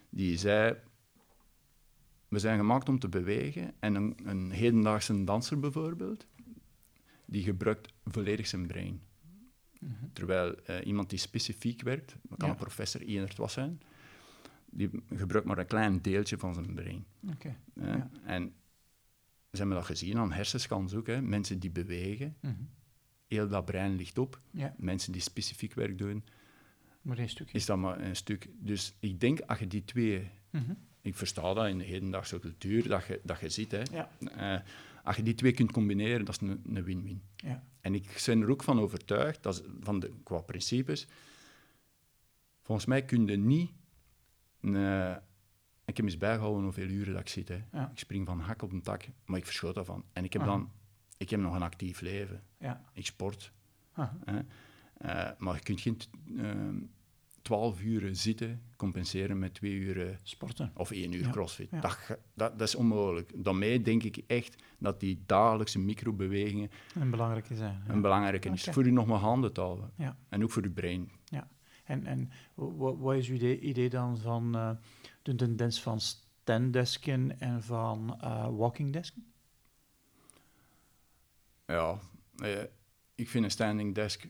die 0.10 0.38
zei... 0.38 0.76
We 2.28 2.40
zijn 2.40 2.58
gemaakt 2.58 2.90
om 2.90 3.00
te 3.00 3.10
bewegen. 3.10 3.74
En 3.80 3.96
een, 3.96 4.18
een 4.24 4.52
hedendaagse 4.52 5.24
danser 5.24 5.60
bijvoorbeeld, 5.60 6.26
die 7.26 7.44
gebruikt 7.44 7.94
volledig 8.06 8.48
zijn 8.48 8.68
brein. 8.68 9.02
Mm 9.86 9.96
-hmm. 10.00 10.14
Terwijl 10.14 10.56
uh, 10.70 10.86
iemand 10.86 11.10
die 11.10 11.20
specifiek 11.20 11.82
werkt, 11.82 12.16
dat 12.24 12.38
kan 12.38 12.48
Ja. 12.48 12.54
een 12.54 12.60
professor 12.60 13.02
Enert 13.02 13.38
was 13.38 13.54
zijn, 13.54 13.82
die 14.70 14.90
gebruikt 15.16 15.48
maar 15.48 15.58
een 15.58 15.66
klein 15.66 16.02
deeltje 16.02 16.38
van 16.38 16.54
zijn 16.54 16.74
brein. 16.74 17.06
Oké. 17.32 17.56
hè. 17.80 17.92
Ja. 17.96 18.10
En 18.26 18.54
ze 19.52 19.58
hebben 19.58 19.76
dat 19.76 19.86
gezien 19.86 20.18
aan 20.18 20.32
hersenscans 20.32 20.94
ook. 20.94 21.08
Hè. 21.08 21.22
Mensen 21.22 21.60
die 21.60 21.72
bewegen, 21.72 22.36
Mhm. 22.42 22.54
heel 23.28 23.48
dat 23.48 23.66
brein 23.66 23.96
ligt 23.96 24.18
op. 24.18 24.40
Ja, 24.52 24.76
Mensen 24.78 25.12
die 25.12 25.22
specifiek 25.22 25.74
werk 25.74 25.98
doen, 25.98 26.24
maar 27.02 27.18
één 27.18 27.30
stukje. 27.30 27.58
is 27.58 27.66
dat 27.66 27.78
maar 27.78 28.00
een 28.02 28.16
stuk. 28.16 28.50
Dus 28.60 28.96
ik 29.00 29.20
denk, 29.20 29.40
als 29.40 29.60
je 29.60 29.68
die 29.68 29.86
twee... 29.86 30.30
Mhm. 30.50 30.74
Ik 31.02 31.16
versta 31.16 31.54
dat 31.54 31.68
in 31.68 31.78
de 31.78 31.84
hedendaagse 31.84 32.40
cultuur, 32.40 32.88
dat 32.88 33.06
je, 33.06 33.20
dat 33.24 33.40
je 33.40 33.50
ziet. 33.50 33.72
Hè. 33.72 33.82
Ja. 33.92 34.10
Eh, 34.38 34.60
als 35.04 35.16
je 35.16 35.24
die 35.24 35.36
twee 35.36 35.52
kunt 35.52 35.72
combineren, 35.72 36.26
dat 36.26 36.42
is 36.42 36.48
een 36.48 36.62
een 36.76 36.84
win-win. 36.84 37.22
Ja. 37.36 37.64
En 37.86 37.96
ik 37.96 38.22
ben 38.26 38.42
er 38.42 38.50
ook 38.50 38.64
van 38.64 38.80
overtuigd, 38.80 39.44
dat 39.44 39.54
is 39.54 39.62
van 39.80 40.00
de, 40.00 40.12
qua 40.24 40.42
principes, 40.42 41.08
volgens 42.62 42.88
mij 42.88 43.06
kun 43.06 43.28
je 43.28 43.38
niet... 43.38 43.72
Een, 44.62 44.76
eh, 44.76 45.16
ik 45.86 45.98
heb 45.98 46.06
eens 46.06 46.18
bijgehouden 46.18 46.64
hoeveel 46.64 46.88
uren 46.88 47.14
dat 47.14 47.22
ik 47.22 47.30
zit. 47.30 47.48
Hè. 47.48 47.64
Ja. 47.72 47.90
Ik 47.92 48.00
spring 48.00 48.26
van 48.26 48.40
hak 48.40 48.62
op 48.62 48.72
een 48.72 48.82
tak, 48.82 49.08
maar 49.26 49.38
ik 49.38 49.46
verschoot 49.46 49.76
daarvan. 49.76 50.04
En 50.14 50.24
ik 50.24 50.34
heb 50.34 50.42
Aha. 50.42 50.52
dan... 50.52 50.72
Ik 51.18 51.30
heb 51.30 51.40
nog 51.40 51.56
een 51.56 51.62
actief 51.62 52.02
leven. 52.02 52.44
Ja. 52.60 52.84
Ik 52.94 53.06
sport. 53.06 53.52
Aha. 53.94 54.18
Hè. 54.26 54.40
Eh, 54.98 55.32
maar 55.38 55.56
je 55.56 55.62
kunt 55.62 55.82
geen 55.82 56.00
ehm, 56.38 56.80
twaalf 57.42 57.82
uur 57.82 58.16
zitten 58.16 58.62
compenseren 58.76 59.40
met 59.40 59.54
twee 59.54 59.72
uur 59.74 60.20
Sporten. 60.24 60.72
of 60.76 60.92
één 60.92 61.12
uur 61.14 61.24
Ja, 61.24 61.30
crossfit. 61.32 61.68
ja. 61.72 61.80
Dat, 61.80 61.98
dat, 62.34 62.60
dat 62.60 62.68
is 62.68 62.76
onmogelijk. 62.76 63.32
Daarmee 63.36 63.82
denk 63.82 64.04
ik 64.04 64.18
echt 64.28 64.64
dat 64.78 65.00
die 65.00 65.24
dagelijkse 65.26 65.80
microbewegingen 65.80 66.70
Een 66.96 67.10
belangrijke 67.10 67.56
zijn. 67.56 67.84
ja. 67.88 67.94
een 67.94 68.02
belangrijke 68.02 68.50
is. 68.50 68.64
Voor 68.64 68.86
u 68.86 68.92
nog 68.92 69.06
maar 69.06 69.20
handen. 69.20 69.52
Ja. 69.98 70.18
En 70.30 70.44
ook 70.44 70.52
voor 70.52 70.64
uw 70.64 70.74
brein. 70.74 71.12
En, 71.84 72.06
en 72.06 72.30
wa- 72.54 72.96
wat 72.96 73.16
is 73.16 73.28
uw 73.30 73.36
idee, 73.36 73.60
idee 73.60 73.90
dan 73.90 74.18
van 74.18 74.56
eh, 74.56 74.70
de 75.22 75.36
tendens 75.36 75.82
van 75.82 76.00
standdesken 76.00 77.40
en 77.40 77.64
van 77.64 78.18
eh 78.22 78.48
walkingdesken? 78.58 79.26
Ja, 81.66 82.00
eh, 82.38 82.62
ik 83.16 83.30
vind 83.30 83.44
een 83.44 83.52
standing 83.52 83.96
desk 83.96 84.28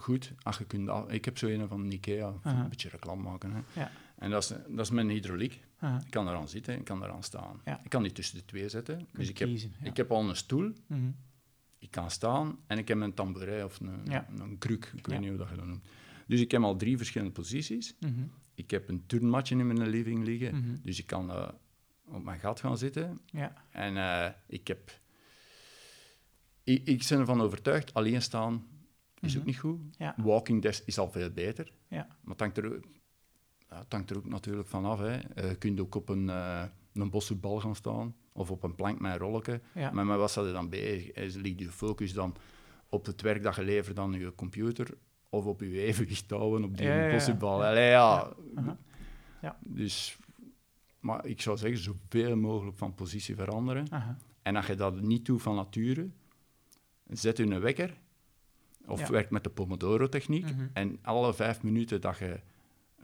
goed. 0.00 0.32
Als 0.42 0.58
je 0.58 0.64
kunt 0.64 0.88
af- 0.88 1.08
ik 1.10 1.24
heb 1.24 1.38
zo 1.38 1.46
een 1.46 1.68
van 1.68 1.90
Ikea, 1.90 2.34
een 2.42 2.68
beetje 2.68 2.88
reclame 2.88 3.22
maken. 3.22 3.52
Hè. 3.52 3.80
Ja. 3.80 3.90
En 4.18 4.30
dat 4.30 4.42
is, 4.42 4.48
dat 4.48 4.78
is 4.84 4.90
mijn 4.90 5.08
hydrauliek. 5.08 5.52
Ik 6.04 6.10
kan 6.10 6.28
eraan 6.28 6.48
zitten, 6.48 6.78
ik 6.78 6.84
kan 6.84 7.02
eraan 7.04 7.22
staan. 7.22 7.60
Ja. 7.64 7.80
Ik 7.84 7.90
kan 7.90 8.02
die 8.02 8.12
tussen 8.12 8.36
de 8.38 8.44
twee 8.44 8.68
zetten. 8.68 9.08
Dus 9.12 9.28
ik 9.28 9.38
heb, 9.38 9.48
kiezen, 9.48 9.72
ik 9.82 9.96
heb 9.96 10.10
al 10.10 10.28
een 10.28 10.36
stoel, 10.36 10.72
Mhm. 10.86 11.10
ik 11.78 11.90
kan 11.90 12.10
staan 12.10 12.58
en 12.66 12.78
ik 12.78 12.88
heb 12.88 13.00
een 13.00 13.14
tamboerij 13.14 13.64
of 13.64 13.80
een, 13.80 14.00
Ja. 14.04 14.26
een 14.38 14.58
kruk. 14.58 14.92
Ik 14.96 15.06
weet 15.06 15.20
niet 15.20 15.28
hoe 15.28 15.38
dat 15.38 15.48
je 15.48 15.56
dat 15.56 15.66
noemt. 15.66 15.84
Dus 16.26 16.40
ik 16.40 16.50
heb 16.50 16.62
al 16.62 16.76
drie 16.76 16.96
verschillende 16.96 17.32
posities. 17.32 17.94
Mhm. 18.00 18.12
Ik 18.54 18.70
heb 18.70 18.88
een 18.88 19.06
turnmatje 19.06 19.56
in 19.56 19.66
mijn 19.66 19.88
living 19.88 20.24
liggen. 20.24 20.54
Mhm. 20.56 20.76
Dus 20.82 20.98
ik 20.98 21.06
kan 21.06 21.30
eh, 21.30 21.48
op 22.04 22.24
mijn 22.24 22.40
gat 22.40 22.60
gaan 22.60 22.78
zitten. 22.78 23.18
Ja. 23.26 23.64
En 23.70 23.96
eh, 23.96 24.32
ik 24.46 24.66
heb 24.68 25.00
ik, 26.64 26.86
ik 26.88 27.06
ben 27.08 27.18
ervan 27.18 27.40
overtuigd, 27.40 27.94
alleen 27.94 28.22
staan 28.22 28.66
is 29.20 29.32
ook 29.32 29.38
Mhm. 29.38 29.46
niet 29.46 29.58
goed. 29.58 29.80
Ja. 29.98 30.14
Walking 30.16 30.62
des 30.62 30.84
is 30.84 30.98
al 30.98 31.10
veel 31.10 31.30
beter. 31.30 31.72
Ja. 31.88 32.06
Maar 32.20 32.30
het 32.36 32.40
hangt 32.40 32.56
er, 32.58 32.80
het 33.68 33.92
hangt 33.92 34.10
er 34.10 34.16
ook 34.16 34.28
natuurlijk 34.28 34.68
van 34.68 34.84
af. 34.84 34.98
Hè. 34.98 35.16
Eh, 35.16 35.48
je 35.48 35.56
kunt 35.56 35.80
ook 35.80 35.94
op 35.94 36.08
een, 36.08 36.28
eh 36.28 36.62
een 36.92 37.10
bosse 37.10 37.34
bal 37.34 37.60
gaan 37.60 37.74
staan, 37.74 38.14
of 38.32 38.50
op 38.50 38.62
een 38.62 38.74
plank 38.74 39.00
met 39.00 39.12
een 39.12 39.18
rolletje. 39.18 39.60
Ja. 39.74 39.90
Maar 39.90 40.06
met 40.06 40.16
wat 40.16 40.30
staat 40.30 40.44
er 40.46 40.52
dan 40.52 40.68
bezig? 40.68 41.12
Is, 41.12 41.34
ligt 41.34 41.58
je 41.58 41.68
focus 41.70 42.12
dan 42.12 42.34
op 42.88 43.06
het 43.06 43.20
werk 43.20 43.42
dat 43.42 43.54
je 43.56 43.64
levert 43.64 43.98
aan 43.98 44.12
je 44.12 44.34
computer, 44.34 44.88
of 45.28 45.44
op 45.46 45.60
je 45.60 45.80
evenwicht 45.88 46.30
houden 46.30 46.64
op 46.64 46.76
die 46.76 46.86
Ja, 46.86 46.94
ja, 46.94 47.70
ja. 47.80 48.76
Ja. 49.42 49.58
Dus, 49.60 50.18
maar 51.00 51.26
ik 51.26 51.40
zou 51.40 51.56
zeggen, 51.56 51.78
zoveel 51.78 52.36
mogelijk 52.36 52.76
van 52.78 52.94
positie 52.94 53.34
veranderen. 53.34 53.86
En 54.42 54.56
als 54.56 54.66
je 54.66 54.74
dat 54.74 55.00
niet 55.00 55.26
doet 55.26 55.42
van 55.42 55.54
nature, 55.54 56.08
zet 57.06 57.36
je 57.36 57.42
een 57.46 57.60
wekker, 57.60 57.98
of 58.88 59.00
Ja. 59.00 59.10
werk 59.10 59.30
met 59.30 59.44
de 59.44 59.50
Pomodoro-techniek, 59.50 60.44
Mhm. 60.44 60.66
en 60.72 60.98
alle 61.02 61.34
vijf 61.34 61.62
minuten 61.62 62.00
dat 62.00 62.18
je 62.18 62.40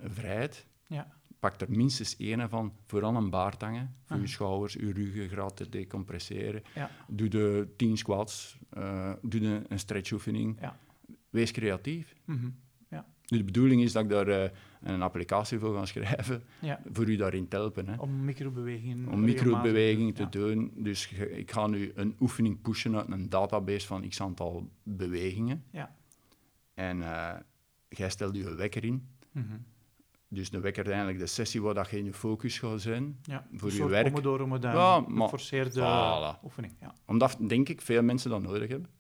vrijt, 0.05 0.67
Ja. 0.87 1.13
pak 1.39 1.61
er 1.61 1.71
minstens 1.71 2.17
één 2.17 2.49
van, 2.49 2.73
vooral 2.87 3.17
een 3.17 3.31
baard 3.31 3.61
hangen, 3.63 3.95
voor 4.05 4.17
Ah. 4.17 4.23
je 4.23 4.29
schouders, 4.29 4.73
je 4.73 4.93
ruggengraat 4.93 5.57
te 5.57 5.69
decompresseren. 5.69 6.63
Ja. 6.75 6.91
Doe 7.09 7.29
de 7.29 7.69
10 7.77 7.97
squats, 7.97 8.59
eh, 8.71 9.13
doe 9.23 9.41
de, 9.41 9.63
een 9.69 9.79
stretchoefening. 9.79 10.57
Ja. 10.61 10.79
Wees 11.31 11.51
creatief. 11.51 12.15
Mhm. 12.25 12.49
Nu, 13.29 13.39
de 13.39 13.45
bedoeling 13.45 13.83
is 13.83 13.93
dat 13.93 14.03
ik 14.03 14.09
daar 14.09 14.29
eh, 14.29 14.51
een 14.83 15.03
applicatie 15.03 15.59
voor 15.59 15.75
ga 15.77 15.85
schrijven, 15.87 16.43
Ja. 16.61 16.81
voor 16.93 17.09
u 17.09 17.17
daarin 17.17 17.49
te 17.49 17.57
helpen. 17.57 17.89
Hè. 17.89 17.97
Om 17.97 18.25
microbewegingen 18.25 19.09
Om 19.09 19.21
microbewegingen 19.21 20.15
te 20.15 20.23
Ja. 20.23 20.29
doen. 20.29 20.73
Dus 20.77 21.13
ik 21.13 21.51
ga 21.51 21.67
nu 21.67 21.93
een 21.95 22.17
oefening 22.21 22.63
pushen 22.63 22.97
uit 22.97 23.11
een 23.11 23.29
database 23.29 23.87
van 23.87 24.09
x 24.09 24.21
aantal 24.21 24.69
bewegingen. 24.83 25.65
Ja. 25.71 25.95
En 26.75 27.03
eh, 27.03 27.35
jij 27.89 28.11
stelt 28.11 28.37
je 28.37 28.55
wekker 28.55 28.85
in. 28.85 29.09
Mhm. 29.33 29.45
Dus 30.29 30.51
de 30.51 30.61
wekker 30.61 30.87
eigenlijk 30.87 31.19
de 31.19 31.27
sessie 31.27 31.63
waar 31.63 31.75
dat 31.75 31.91
je 31.91 31.99
in 31.99 32.05
je 32.05 32.13
focus 32.13 32.59
gaat 32.59 32.81
zijn. 32.81 33.19
Ja. 33.23 33.47
Voor 33.55 33.73
je 33.73 33.89
werk. 33.89 34.07
Pomodoro-model. 34.09 34.71
Ja, 34.73 35.01
maar- 35.01 35.23
geforceerde 35.29 35.81
Voilà. 35.81 36.45
oefening. 36.45 36.73
Ja. 36.81 36.95
Omdat, 37.07 37.37
denk 37.49 37.69
ik, 37.69 37.81
veel 37.81 38.03
mensen 38.03 38.31
dat 38.31 38.43
nodig 38.43 38.69
hebben. 38.69 38.91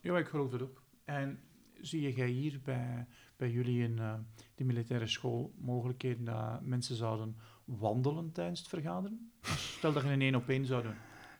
ja, 0.00 0.18
ik 0.18 0.26
geloof 0.26 0.52
het 0.52 0.62
ook. 0.62 0.82
En 1.04 1.38
zie 1.80 2.12
jij 2.14 2.28
hier 2.28 2.60
bij, 2.64 3.06
bij 3.38 3.50
jullie 3.50 3.82
in 3.82 3.98
eh, 3.98 4.14
de 4.54 4.64
militaire 4.64 5.06
school 5.06 5.52
mogelijkheden 5.58 6.24
dat 6.24 6.62
mensen 6.62 6.96
zouden 6.96 7.36
wandelen 7.64 8.32
tijdens 8.32 8.58
het 8.60 8.68
vergaderen? 8.68 9.32
Stel 9.56 9.92
dat 9.92 10.02
je 10.02 10.08
een 10.08 10.20
één 10.20 10.34
op 10.34 10.48
één 10.48 10.66
zou 10.66 10.82
doen. 10.82 10.94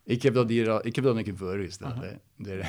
Ik 0.04 0.22
heb 0.22 0.34
dat 0.34 0.48
hier 0.48 0.70
al, 0.70 0.86
ik 0.86 0.94
heb 0.94 1.04
dat 1.04 1.16
een 1.16 1.24
keer 1.24 1.36
voorgesteld. 1.36 1.94
Hè. 2.00 2.16
De- 2.36 2.60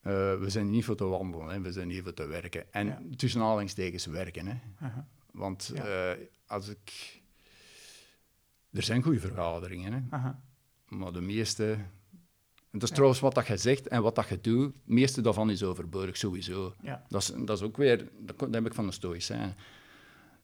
eh, 0.00 0.38
we 0.38 0.44
zijn 0.46 0.70
niet 0.70 0.84
voor 0.84 0.96
te 0.96 1.04
wandelen, 1.04 1.48
hè. 1.48 1.60
we 1.60 1.72
zijn 1.72 1.90
hier 1.90 2.02
voor 2.02 2.14
te 2.14 2.26
werken. 2.26 2.72
En 2.72 2.86
Ja. 2.86 3.00
tussen 3.16 3.40
aanhalingstekens 3.40 4.06
werken. 4.06 4.46
Hè. 4.46 4.56
Aha. 4.78 5.08
Want 5.32 5.70
Ja. 5.74 5.84
eh, 6.12 6.26
als 6.46 6.68
ik... 6.68 7.22
Er 8.72 8.82
zijn 8.82 9.02
goede 9.02 9.20
vergaderingen, 9.20 9.92
hè. 9.92 10.00
Aha. 10.10 10.42
maar 10.88 11.12
de 11.12 11.20
meeste... 11.20 11.78
En 12.74 12.80
dat 12.80 12.82
is 12.82 12.88
Ja. 12.88 12.94
trouwens 12.94 13.20
wat 13.20 13.34
dat 13.34 13.46
je 13.46 13.56
zegt 13.56 13.88
en 13.88 14.02
wat 14.02 14.14
dat 14.14 14.28
je 14.28 14.40
doet. 14.40 14.64
Het 14.64 14.74
meeste 14.84 15.20
daarvan 15.20 15.50
is 15.50 15.62
overbodig, 15.62 16.16
sowieso. 16.16 16.74
Ja. 16.82 17.04
Dat 17.08 17.20
is, 17.22 17.32
dat 17.44 17.56
is 17.58 17.62
ook 17.64 17.76
weer... 17.76 18.08
Dat, 18.20 18.48
heb 18.54 18.66
ik 18.66 18.74
van 18.74 18.86
de 18.86 18.92
stoïcijnen. 18.92 19.54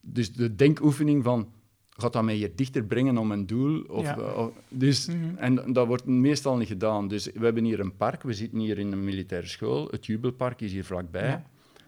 Dus 0.00 0.32
de 0.32 0.54
denkoefening 0.54 1.24
van... 1.24 1.52
Gaat 1.90 2.12
dat 2.12 2.24
mij 2.24 2.34
hier 2.34 2.56
dichter 2.56 2.84
brengen 2.84 3.18
om 3.18 3.30
een 3.32 3.46
doel? 3.46 3.82
Of, 3.82 4.02
Ja. 4.04 4.16
eh, 4.16 4.46
dus, 4.68 5.06
Mhm. 5.06 5.36
En 5.36 5.72
dat 5.72 5.86
wordt 5.86 6.04
meestal 6.04 6.56
niet 6.56 6.68
gedaan. 6.68 7.08
Dus 7.08 7.24
we 7.24 7.44
hebben 7.44 7.64
hier 7.64 7.80
een 7.80 7.96
park. 7.96 8.22
We 8.22 8.32
zitten 8.32 8.58
hier 8.58 8.78
in 8.78 8.92
een 8.92 9.04
militaire 9.04 9.46
school. 9.46 9.88
Het 9.90 10.06
Jubelpark 10.06 10.60
is 10.60 10.72
hier 10.72 10.84
vlakbij. 10.84 11.28
Ja. 11.28 11.44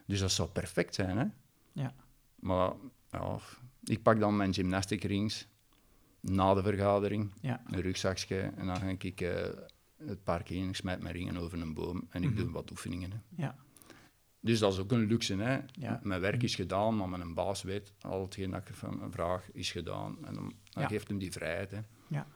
Dus 0.07 0.21
dat 0.21 0.31
zou 0.33 0.49
perfect 0.49 0.95
zijn, 0.95 1.17
hè? 1.19 1.25
Ja. 1.73 1.95
Maar 2.41 2.73
ja, 3.11 3.39
ik 3.85 4.03
pak 4.03 4.21
dan 4.21 4.37
mijn 4.37 4.55
gymnastic 4.55 5.05
rings 5.05 5.47
na 6.21 6.55
de 6.55 6.63
vergadering, 6.63 7.31
Ja. 7.41 7.63
een 7.71 7.81
rugzakje, 7.81 8.37
en 8.57 8.67
dan 8.67 8.77
ga 8.77 8.87
ik 8.99 9.21
eh, 9.21 9.31
het 10.07 10.23
park 10.25 10.51
in, 10.51 10.69
ik 10.69 10.77
smijt 10.77 11.01
mijn 11.01 11.15
ringen 11.15 11.37
over 11.37 11.61
een 11.61 11.75
boom 11.75 12.07
en 12.11 12.23
ik 12.23 12.29
Mhm. 12.31 12.39
doe 12.39 12.51
wat 12.51 12.71
oefeningen. 12.71 13.11
Hè. 13.11 13.19
Ja. 13.43 13.57
Dus 14.41 14.59
dat 14.59 14.73
is 14.73 14.79
ook 14.79 14.93
een 14.93 15.07
luxe. 15.07 15.37
Hè. 15.37 15.59
Ja. 15.73 16.01
Mijn 16.03 16.21
werk 16.21 16.43
is 16.43 16.55
gedaan, 16.55 16.97
maar 16.97 17.09
mijn 17.09 17.35
baas 17.35 17.63
weet 17.63 17.93
al 18.01 18.23
hetgeen 18.23 18.51
dat 18.51 18.69
ik 18.69 18.75
van 18.75 19.03
een 19.03 19.13
vraag 19.13 19.53
is 19.53 19.71
gedaan. 19.73 20.17
En 20.27 20.35
dan, 20.35 20.53
dan 20.71 20.83
Ja. 20.83 20.89
geeft 20.89 21.09
hem 21.09 21.19
die 21.19 21.33
vrijheid. 21.33 21.71
Hè. 21.71 21.81
Ja, 22.09 22.27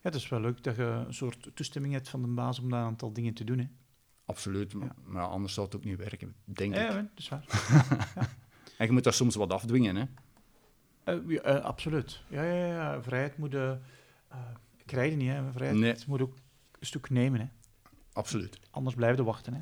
het 0.00 0.14
is 0.14 0.28
wel 0.28 0.40
leuk 0.40 0.62
dat 0.62 0.76
je 0.76 0.82
een 0.82 1.14
soort 1.14 1.50
toestemming 1.54 1.94
hebt 1.94 2.08
van 2.08 2.22
de 2.22 2.28
baas 2.28 2.58
om 2.58 2.70
dat 2.70 2.78
aantal 2.78 3.12
dingen 3.12 3.34
te 3.34 3.44
doen. 3.44 3.58
Hè. 3.58 3.66
Absoluut, 4.24 4.72
Ja. 4.72 4.78
maar- 4.78 4.94
maar 5.04 5.26
anders 5.26 5.54
zou 5.54 5.66
het 5.66 5.76
ook 5.76 5.84
niet 5.84 5.98
werken, 5.98 6.34
denk 6.44 6.74
Ja, 6.74 6.82
ik. 6.84 6.88
ja, 6.90 6.94
dat 6.94 7.08
is 7.16 7.28
waar. 7.28 7.44
En 8.78 8.86
je 8.86 8.92
moet 8.92 9.04
dat 9.04 9.14
soms 9.14 9.34
wat 9.34 9.52
afdwingen. 9.52 9.96
Hè. 9.96 10.04
Eh, 11.04 11.18
ja, 11.28 11.40
eh, 11.40 11.64
absoluut. 11.64 12.22
Ja, 12.28 12.42
ja, 12.42 12.66
ja. 12.66 13.02
Vrijheid 13.02 13.38
moet 13.38 13.52
je 13.52 13.78
eh, 14.28 14.38
krijgen 14.86 15.18
niet. 15.18 15.28
Hè. 15.30 15.52
Vrijheid 15.52 15.78
Nee. 15.80 15.94
moet 16.06 16.20
ook 16.20 16.34
een 16.84 17.00
stuk 17.00 17.10
nemen. 17.10 17.40
Hè. 17.40 17.46
Absoluut. 18.12 18.58
Anders 18.70 18.96
blijf 18.96 19.16
je 19.16 19.24
wachten. 19.24 19.54
Hè. 19.54 19.60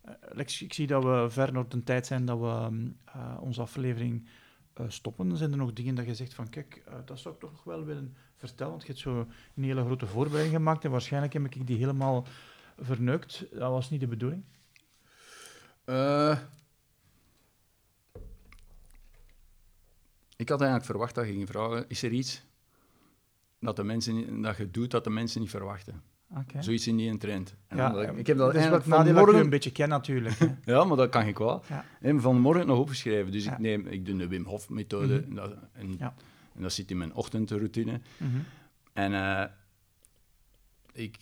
Eh, 0.00 0.14
Lex, 0.32 0.62
ik 0.62 0.72
zie 0.72 0.86
dat 0.86 1.04
we 1.04 1.26
ver 1.28 1.52
naar 1.52 1.68
de 1.68 1.82
tijd 1.82 2.06
zijn 2.06 2.24
dat 2.24 2.38
we 2.38 2.66
mm, 2.70 2.96
eh, 3.04 3.38
onze 3.40 3.60
aflevering 3.60 4.28
eh, 4.72 4.84
stoppen. 4.88 5.36
Zijn 5.36 5.50
er 5.50 5.56
nog 5.56 5.72
dingen 5.72 5.94
dat 5.94 6.06
je 6.06 6.14
zegt 6.14 6.34
van, 6.34 6.48
kijk, 6.48 6.84
dat 7.04 7.18
zou 7.18 7.34
ik 7.34 7.40
toch 7.40 7.50
nog 7.50 7.64
wel 7.64 7.84
willen 7.84 8.16
vertellen, 8.36 8.72
want 8.72 8.82
je 8.82 8.88
hebt 8.88 9.00
zo 9.00 9.26
een 9.54 9.64
hele 9.64 9.84
grote 9.84 10.06
voorbereiding 10.06 10.54
gemaakt 10.54 10.84
en 10.84 10.90
waarschijnlijk 10.90 11.32
heb 11.32 11.44
ik 11.44 11.66
die 11.66 11.78
helemaal 11.78 12.26
verneukt. 12.78 13.46
Dat 13.50 13.70
was 13.70 13.90
niet 13.90 14.00
de 14.00 14.06
bedoeling. 14.06 14.44
Ik 20.36 20.48
had 20.48 20.60
eigenlijk 20.60 20.84
verwacht 20.84 21.14
dat 21.14 21.26
je 21.26 21.32
ging 21.32 21.48
vragen, 21.48 21.88
is 21.88 22.02
er 22.02 22.12
iets 22.12 22.42
dat, 23.58 23.76
de 23.76 23.84
mensen, 23.84 24.42
dat 24.42 24.56
je 24.56 24.70
doet 24.70 24.90
dat 24.90 25.04
de 25.04 25.10
mensen 25.10 25.40
niet 25.40 25.50
verwachten? 25.50 26.02
Oké. 26.30 26.62
Zoiets 26.62 26.86
in 26.86 26.96
die 26.96 27.16
trend. 27.16 27.54
En 27.66 27.76
Ja, 27.76 27.90
dan- 27.90 28.02
eh, 28.02 28.18
ik 28.18 28.26
heb 28.26 28.36
dat 28.36 28.52
nadeel 28.54 28.78
u 28.78 28.82
vanmorgen... 28.82 29.40
een 29.40 29.50
beetje 29.50 29.72
ken 29.72 29.88
natuurlijk. 29.88 30.38
hè. 30.38 30.46
Ja, 30.72 30.84
maar 30.84 30.96
dat 30.96 31.08
kan 31.08 31.26
ik 31.26 31.38
wel. 31.38 31.62
Ja. 31.68 31.84
En 32.00 32.20
vanmorgen 32.20 32.66
nog 32.66 32.78
opgeschreven. 32.78 33.32
Dus 33.32 33.44
Ja. 33.44 33.52
ik, 33.52 33.58
neem, 33.58 33.86
ik 33.86 34.06
doe 34.06 34.16
de 34.16 34.28
Wim 34.28 34.44
Hof 34.44 34.68
methode. 34.68 35.14
Mhm. 35.20 35.28
en, 35.28 35.34
dat, 35.34 35.56
en, 35.72 35.94
Ja. 35.98 36.14
en 36.54 36.62
dat 36.62 36.72
zit 36.72 36.90
in 36.90 36.98
mijn 36.98 37.14
ochtendroutine. 37.14 38.00
Mhm. 38.16 38.36
En 38.92 39.14
eh, 39.14 39.44
ik 40.92 41.16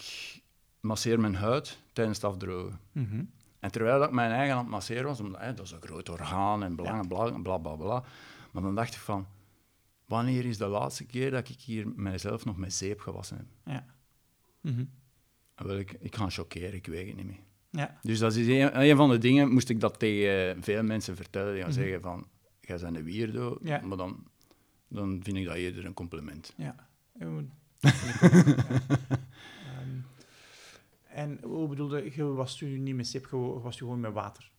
masseer 0.80 1.20
mijn 1.20 1.34
huid 1.34 1.78
tijdens 1.92 2.16
het 2.16 2.26
afdrogen. 2.30 2.78
Mhm. 2.92 3.24
En 3.60 3.70
terwijl 3.70 3.98
dat 3.98 4.08
ik 4.08 4.14
mijn 4.14 4.30
eigen 4.30 4.54
aan 4.54 4.60
het 4.60 4.68
masseren 4.70 5.04
was, 5.04 5.20
omdat 5.20 5.56
dat 5.56 5.60
is 5.66 5.70
een 5.70 5.80
groot 5.82 6.08
orgaan 6.08 6.62
en 6.62 6.74
bla, 6.76 7.00
bla, 7.02 7.30
bla, 7.30 7.58
bla, 7.58 7.74
bla. 7.74 8.04
Maar 8.52 8.62
dan 8.62 8.74
dacht 8.74 8.94
ik 8.94 9.00
van, 9.00 9.26
wanneer 10.06 10.44
is 10.44 10.58
de 10.58 10.66
laatste 10.66 11.04
keer 11.04 11.30
dat 11.30 11.48
ik 11.48 11.60
hier 11.60 11.88
mijzelf 11.96 12.44
nog 12.44 12.56
met 12.56 12.72
zeep 12.72 13.00
gewassen 13.00 13.36
heb? 13.36 13.46
Ja. 13.74 13.84
Mhm. 14.62 14.84
Ik, 15.78 15.92
ik 16.00 16.16
ga 16.16 16.30
choqueren, 16.30 16.74
ik 16.74 16.86
weet 16.86 17.06
het 17.06 17.16
niet 17.16 17.26
meer. 17.26 17.40
Ja. 17.70 17.98
Dus 18.02 18.18
dat 18.18 18.34
is 18.34 18.46
een, 18.46 18.80
een 18.82 18.96
van 18.96 19.10
de 19.10 19.18
dingen, 19.18 19.52
moest 19.52 19.68
ik 19.68 19.80
dat 19.80 19.98
tegen 19.98 20.62
veel 20.62 20.82
mensen 20.82 21.16
vertellen, 21.16 21.52
die 21.52 21.62
gaan 21.62 21.70
Mhm. 21.70 21.80
zeggen 21.80 22.00
van, 22.00 22.26
jij 22.60 22.78
bent 22.78 22.96
een 22.96 23.04
weirdo, 23.04 23.58
Ja. 23.62 23.80
maar 23.80 23.96
dan, 23.96 24.26
dan 24.88 25.20
vind 25.22 25.36
ik 25.36 25.44
dat 25.46 25.54
eerder 25.54 25.84
een 25.84 25.94
compliment. 25.94 26.52
Ja. 26.56 26.74
Ehm, 27.18 27.44
en 31.08 31.38
hoe 31.42 31.68
bedoelde 31.68 32.10
je, 32.14 32.24
was 32.24 32.60
u 32.60 32.78
niet 32.78 32.94
met 32.94 33.06
sip, 33.06 33.28
je 33.30 33.36
was 33.36 33.76
u 33.76 33.78
gewoon 33.78 34.00
met 34.00 34.12
water? 34.12 34.50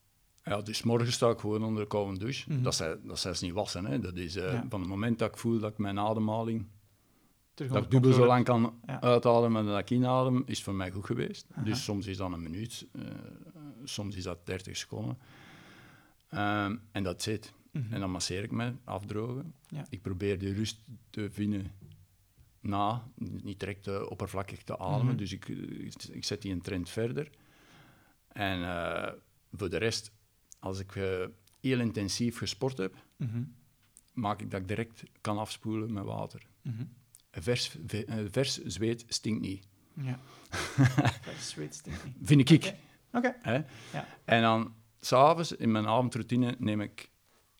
Ja, 0.43 0.61
dus 0.61 0.83
morgen 0.83 1.11
sta 1.11 1.29
ik 1.29 1.39
gewoon 1.39 1.63
onder 1.63 1.81
de 1.83 1.87
koude 1.89 2.19
douche. 2.19 2.51
Mhm. 2.53 2.61
Dat, 2.63 2.73
is, 2.73 3.23
dat 3.23 3.25
is 3.33 3.41
niet 3.41 3.53
wassen, 3.53 3.85
hè. 3.85 3.99
Dat 3.99 4.15
is 4.15 4.35
eh, 4.35 4.51
Ja. 4.53 4.65
van 4.69 4.79
het 4.79 4.89
moment 4.89 5.19
dat 5.19 5.29
ik 5.29 5.37
voel 5.37 5.59
dat 5.59 5.71
ik 5.71 5.77
mijn 5.77 5.99
ademhaling 5.99 6.65
Dat 7.53 7.83
ik 7.83 7.91
dubbel 7.91 8.13
zo 8.13 8.25
lang 8.25 8.45
kan 8.45 8.79
Ja. 8.85 9.01
uitademen 9.01 9.61
en 9.61 9.67
dat 9.67 9.79
ik 9.79 9.89
inadem, 9.89 10.43
is 10.45 10.63
voor 10.63 10.73
mij 10.73 10.91
goed 10.91 11.05
geweest. 11.05 11.47
Aha. 11.51 11.63
Dus 11.63 11.83
soms 11.83 12.07
is 12.07 12.17
dat 12.17 12.31
een 12.31 12.43
minuut, 12.43 12.87
eh, 12.91 13.01
soms 13.83 14.15
is 14.15 14.23
dat 14.23 14.45
30 14.45 14.77
seconden. 14.77 15.17
Ehm, 16.29 16.75
en 16.91 17.03
dat 17.03 17.21
zit. 17.21 17.53
Mhm. 17.71 17.93
En 17.93 17.99
dan 17.99 18.11
masseer 18.11 18.43
ik 18.43 18.51
me, 18.51 18.73
afdrogen. 18.83 19.53
Ja. 19.67 19.85
Ik 19.89 20.01
probeer 20.01 20.39
de 20.39 20.53
rust 20.53 20.79
te 21.09 21.29
vinden 21.31 21.71
na, 22.59 23.07
niet 23.17 23.59
direct 23.59 23.87
eh, 23.87 24.05
oppervlakkig 24.09 24.63
te 24.63 24.77
ademen. 24.77 25.05
Mhm. 25.05 25.15
Dus 25.17 25.31
ik, 25.33 25.47
ik, 25.47 26.03
ik 26.11 26.23
zet 26.23 26.41
die 26.41 26.51
een 26.51 26.61
trend 26.61 26.89
verder. 26.89 27.29
En 28.27 28.63
eh, 28.63 29.11
voor 29.51 29.69
de 29.69 29.77
rest, 29.77 30.11
als 30.59 30.79
ik 30.79 30.91
heel 31.61 31.79
intensief 31.79 32.37
gesport 32.37 32.77
heb, 32.77 32.95
Mhm. 33.17 33.43
maak 34.13 34.41
ik 34.41 34.51
dat 34.51 34.61
ik 34.61 34.67
direct 34.67 35.03
kan 35.21 35.37
afspoelen 35.37 35.93
met 35.93 36.03
water. 36.03 36.41
Mhm. 37.33 37.41
Vers, 37.43 37.75
ve- 37.87 38.05
eh, 38.05 38.17
vers 38.31 38.63
zweet 38.63 39.05
stinkt 39.07 39.41
niet. 39.41 39.67
Ja. 39.93 40.19
Dat 41.25 41.35
zweet 41.39 41.75
stinkt 41.75 42.05
niet. 42.05 42.15
Vind 42.21 42.49
ik. 42.49 42.73
Oké. 43.11 43.35
Ja. 43.43 43.65
En 44.25 44.41
dan, 44.41 44.73
s'avonds, 44.99 45.51
in 45.51 45.71
mijn 45.71 45.87
avondroutine, 45.87 46.55
neem 46.59 46.81
ik 46.81 47.09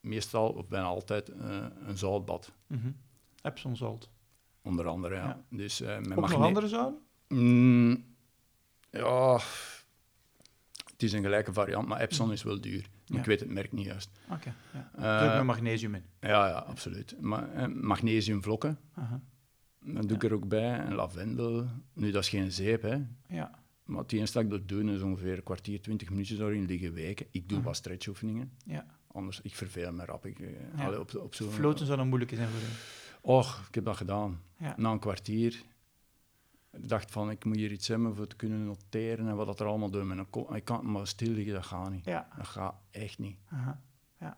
meestal, 0.02 0.50
of 0.50 0.68
bijna 0.68 0.86
altijd, 0.86 1.30
eh, 1.30 1.66
een 1.86 1.98
zoutbad. 1.98 2.52
Mhm. 2.68 2.92
Epsom 3.42 3.76
salt. 3.76 4.10
Onder 4.62 4.88
andere, 4.88 5.16
ja. 5.16 5.24
Ja. 5.26 5.44
Dus, 5.50 5.82
eh 5.82 5.98
met 5.98 6.12
Ook 6.18 6.30
nog 6.30 6.42
andere 6.42 6.68
zouden? 6.68 7.00
Mm, 7.28 8.06
Ja, 8.90 9.34
het 10.92 11.04
is 11.04 11.14
een 11.14 11.22
gelijke 11.22 11.54
variant, 11.54 11.88
maar 11.88 12.00
Epson 12.02 12.32
is 12.32 12.44
wel 12.44 12.62
duur. 12.62 12.86
Ja. 13.06 13.20
Ik 13.20 13.26
weet 13.26 13.40
het 13.40 13.50
merk 13.50 13.72
niet 13.72 13.86
juist. 13.86 14.10
Oké, 14.30 14.56
ja. 14.74 14.90
Er 15.22 15.28
ook 15.30 15.36
met 15.36 15.44
magnesium 15.44 15.96
in. 15.96 16.06
Ja, 16.20 16.48
ja, 16.48 16.54
absoluut. 16.58 17.16
Ma 17.22 17.68
magnesiumvlokken, 17.74 18.80
Aha. 18.94 19.22
Dat 19.86 20.08
doe 20.08 20.16
ik 20.18 20.24
er 20.24 20.34
ook 20.34 20.48
bij. 20.48 20.80
En 20.80 20.94
lavendel. 20.94 21.68
Nu, 21.94 22.12
dat 22.12 22.24
is 22.24 22.30
geen 22.30 22.52
zeep, 22.52 22.82
hè. 22.82 22.98
Ja, 23.28 23.62
Maar 23.86 24.02
het 24.02 24.12
enige 24.12 24.34
dat 24.34 24.44
ik 24.44 24.50
dat 24.50 24.68
doe, 24.68 24.92
is 24.92 25.02
ongeveer 25.02 25.38
een 25.38 25.44
kwartier, 25.44 25.82
twintig 25.82 26.10
minuutjes 26.10 26.38
daarin 26.38 26.66
liggen 26.66 26.94
weken. 26.94 27.26
Ik 27.32 27.50
doe 27.50 27.58
Mhm. 27.58 27.68
wat 27.68 27.76
stretchoefeningen. 27.76 28.52
ja. 28.66 28.86
Anders, 29.08 29.42
ik 29.42 29.56
verveel 29.56 29.92
me 29.94 30.06
rap. 30.06 30.26
Ik, 30.26 30.40
eh, 30.40 30.50
Ja. 30.78 30.86
allee, 30.86 31.00
op, 31.00 31.16
op 31.16 31.36
zo'n... 31.36 31.50
Floten 31.52 31.86
zou 31.86 31.98
dan 31.98 32.08
moeilijk 32.08 32.32
zijn 32.36 32.50
voor 32.50 32.60
u. 32.62 32.72
Och, 33.22 33.66
ik 33.68 33.76
heb 33.76 33.86
dat 33.86 33.98
gedaan. 33.98 34.42
Ja. 34.58 34.74
Na 34.78 34.92
een 34.92 35.00
kwartier. 35.00 35.64
Dacht 36.78 37.12
van, 37.12 37.30
ik 37.30 37.46
moet 37.46 37.56
hier 37.56 37.72
iets 37.72 37.88
hebben 37.88 38.16
voor 38.16 38.28
te 38.28 38.36
kunnen 38.36 38.66
noteren 38.66 39.28
en 39.28 39.36
wat 39.36 39.46
dat 39.46 39.60
er 39.60 39.66
allemaal 39.66 39.90
door 39.90 40.06
mijn 40.06 40.30
kop... 40.30 40.56
Ik 40.56 40.66
kan 40.66 40.92
maar 40.92 41.08
stil 41.08 41.32
liggen, 41.32 41.54
dat 41.54 41.66
gaat 41.66 41.92
niet. 41.92 42.06
Ja, 42.06 42.28
Dat 42.38 42.48
gaat 42.48 42.76
echt 42.92 43.20
niet. 43.20 43.38
ja. 44.20 44.38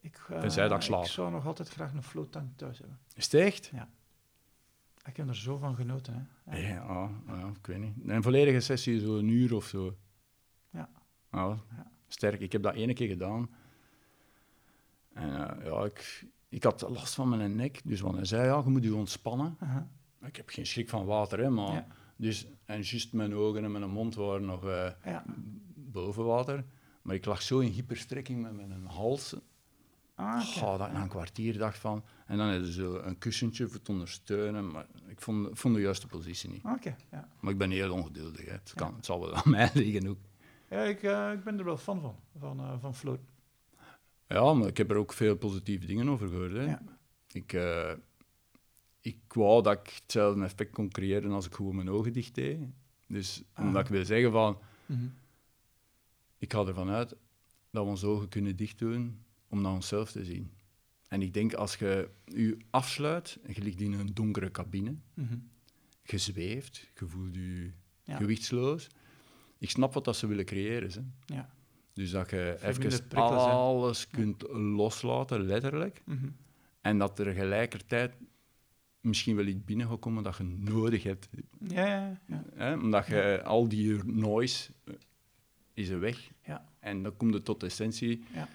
Ik, 0.00 0.20
eh, 0.30 0.40
Tenzij 0.40 0.68
dat 0.68 0.76
ik 0.76 0.82
slaap. 0.82 1.04
ik 1.04 1.10
zou 1.10 1.30
nog 1.30 1.46
altijd 1.46 1.68
graag 1.68 1.92
een 1.92 2.02
floattank 2.02 2.56
thuis 2.56 2.78
hebben. 2.78 2.98
Is 3.14 3.24
het 3.24 3.34
echt? 3.34 3.70
Ik 5.08 5.16
heb 5.16 5.28
er 5.28 5.36
zo 5.36 5.56
van 5.56 5.74
genoten. 5.74 6.28
Hè. 6.44 6.58
Ja, 6.58 6.66
ja, 6.66 7.10
ja, 7.26 7.46
ik 7.60 7.66
weet 7.66 7.78
niet. 7.78 7.94
Een 8.06 8.22
volledige 8.22 8.60
sessie, 8.60 9.00
zo 9.00 9.18
een 9.18 9.28
uur 9.28 9.54
of 9.54 9.66
zo. 9.66 9.96
Ja. 10.70 10.88
Ja, 11.32 11.58
sterk. 12.06 12.40
Ik 12.40 12.52
heb 12.52 12.62
dat 12.62 12.74
ene 12.74 12.92
keer 12.92 13.08
gedaan. 13.08 13.50
En 15.12 15.58
eh, 15.58 15.64
ja, 15.64 15.84
ik, 15.84 16.26
ik 16.48 16.62
had 16.62 16.80
last 16.80 17.14
van 17.14 17.28
mijn 17.28 17.56
nek. 17.56 17.80
Dus 17.84 18.00
want 18.00 18.16
hij 18.16 18.24
zei, 18.24 18.46
ja, 18.46 18.62
je 18.64 18.70
moet 18.70 18.84
je 18.84 18.94
ontspannen. 18.94 19.58
Ik 20.22 20.36
heb 20.36 20.48
geen 20.48 20.66
schrik 20.66 20.88
van 20.88 21.04
water, 21.04 21.38
hè, 21.38 21.50
maar... 21.50 21.86
Dus, 22.16 22.46
en 22.64 22.80
juist 22.82 23.12
mijn 23.12 23.34
ogen 23.34 23.64
en 23.64 23.72
mijn 23.72 23.90
mond 23.90 24.14
waren 24.14 24.44
nog 24.44 24.68
eh, 24.68 25.16
boven 25.74 26.24
water. 26.24 26.64
Maar 27.02 27.14
ik 27.14 27.24
lag 27.24 27.42
zo 27.42 27.58
in 27.58 27.70
hyperstrekking 27.70 28.42
met 28.42 28.56
mijn 28.56 28.86
hals. 28.86 29.36
Ah. 30.14 30.56
Oh, 30.56 30.78
dat 30.78 30.86
ik 30.86 30.92
na 30.92 31.02
een 31.02 31.08
kwartier 31.08 31.58
dacht 31.58 31.78
van... 31.78 32.04
En 32.28 32.36
dan 32.38 32.48
hadden 32.48 32.66
ze 32.66 32.72
zo 32.72 32.94
een 32.98 33.18
kussentje 33.18 33.68
voor 33.68 33.82
te 33.82 33.90
ondersteunen. 33.92 34.70
Maar 34.70 34.86
ik 35.06 35.20
vond, 35.20 35.58
vond 35.58 35.74
de 35.74 35.80
juiste 35.80 36.06
positie 36.06 36.50
niet. 36.50 36.64
Oké, 36.64 36.96
ja. 37.10 37.28
Maar 37.40 37.52
ik 37.52 37.58
ben 37.58 37.70
heel 37.70 37.92
ongeduldig. 37.92 38.44
Hè. 38.44 38.52
Het, 38.52 38.72
kan, 38.74 38.88
Ja. 38.90 38.96
het 38.96 39.04
zal 39.04 39.20
wel 39.20 39.34
aan 39.34 39.50
mij 39.56 39.70
liggen 39.74 40.06
ook. 40.08 40.18
Ja, 40.70 40.82
ik, 40.82 41.02
eh, 41.02 41.32
ik 41.32 41.44
ben 41.44 41.58
er 41.58 41.64
wel 41.64 41.76
fan 41.76 42.00
van, 42.00 42.16
van, 42.38 42.58
eh, 42.60 42.80
van 42.80 42.94
float. 42.94 43.20
Ja, 44.28 44.54
maar 44.54 44.68
ik 44.68 44.76
heb 44.76 44.90
er 44.90 44.96
ook 44.96 45.12
veel 45.12 45.36
positieve 45.36 45.86
dingen 45.86 46.08
over 46.08 46.28
gehoord. 46.28 46.52
Hè. 46.52 46.62
Ja. 46.64 46.82
Ik, 47.32 47.52
eh, 47.52 47.92
ik 49.00 49.18
wou 49.28 49.62
dat 49.62 49.78
ik 49.78 49.88
hetzelfde 50.02 50.44
effect 50.44 50.72
kon 50.72 50.88
creëren 50.90 51.30
als 51.30 51.46
ik 51.46 51.54
gewoon 51.54 51.74
mijn 51.76 51.90
ogen 51.90 52.12
dicht 52.12 52.34
deed. 52.34 52.58
Dus 53.06 53.42
Ah. 53.52 53.64
omdat 53.64 53.82
ik 53.82 53.88
wil 53.90 54.04
zeggen 54.04 54.32
van... 54.32 54.58
Mhm. 54.86 55.06
Ik 56.38 56.52
ga 56.52 56.64
ervan 56.66 56.88
uit 56.90 57.08
dat 57.70 57.84
we 57.84 57.90
onze 57.90 58.06
ogen 58.06 58.28
kunnen 58.28 58.56
dicht 58.56 58.78
doen 58.78 59.24
om 59.48 59.60
naar 59.60 59.72
onszelf 59.72 60.10
te 60.12 60.24
zien. 60.24 60.52
En 61.08 61.22
ik 61.22 61.34
denk 61.34 61.52
als 61.54 61.74
je 61.76 62.10
je 62.24 62.56
afsluit 62.70 63.38
en 63.42 63.52
je 63.54 63.62
ligt 63.62 63.80
in 63.80 63.92
een 63.92 64.14
donkere 64.14 64.50
cabine, 64.50 64.94
Mhm. 65.14 65.36
je 66.02 66.18
zweeft, 66.18 66.90
je 66.98 67.06
voelt 67.06 67.34
je 67.34 67.70
Ja. 68.02 68.16
gewichtsloos. 68.16 68.86
Ik 69.58 69.70
snap 69.70 69.94
wat 69.94 70.04
dat 70.04 70.16
ze 70.16 70.26
willen 70.26 70.44
creëren. 70.44 70.90
Hè. 71.26 71.34
Ja. 71.34 71.50
Dus 71.92 72.10
dat 72.10 72.30
je 72.30 72.58
even 72.62 72.90
hè. 73.08 73.18
alles 73.18 74.08
kunt 74.08 74.42
loslaten, 74.52 75.42
letterlijk. 75.42 76.02
Mhm. 76.04 76.28
En 76.80 76.98
dat 76.98 77.18
er 77.18 77.24
tegelijkertijd 77.24 78.12
misschien 79.00 79.36
wel 79.36 79.46
iets 79.46 79.64
binnen 79.64 79.88
gaat 79.88 79.98
komen 79.98 80.22
dat 80.22 80.36
je 80.36 80.44
nodig 80.44 81.02
hebt. 81.02 81.28
Ja, 81.68 82.20
ja. 82.26 82.44
Hè? 82.54 82.74
Omdat 82.74 83.06
je 83.06 83.42
al 83.44 83.68
die 83.68 84.04
noise 84.04 84.70
is 85.74 85.88
er 85.88 86.00
weg. 86.00 86.30
Ja. 86.44 86.68
En 86.80 87.02
dan 87.02 87.16
komt 87.16 87.34
het 87.34 87.44
tot 87.44 87.60
de 87.60 87.66
essentie. 87.66 88.24
Ja. 88.34 88.48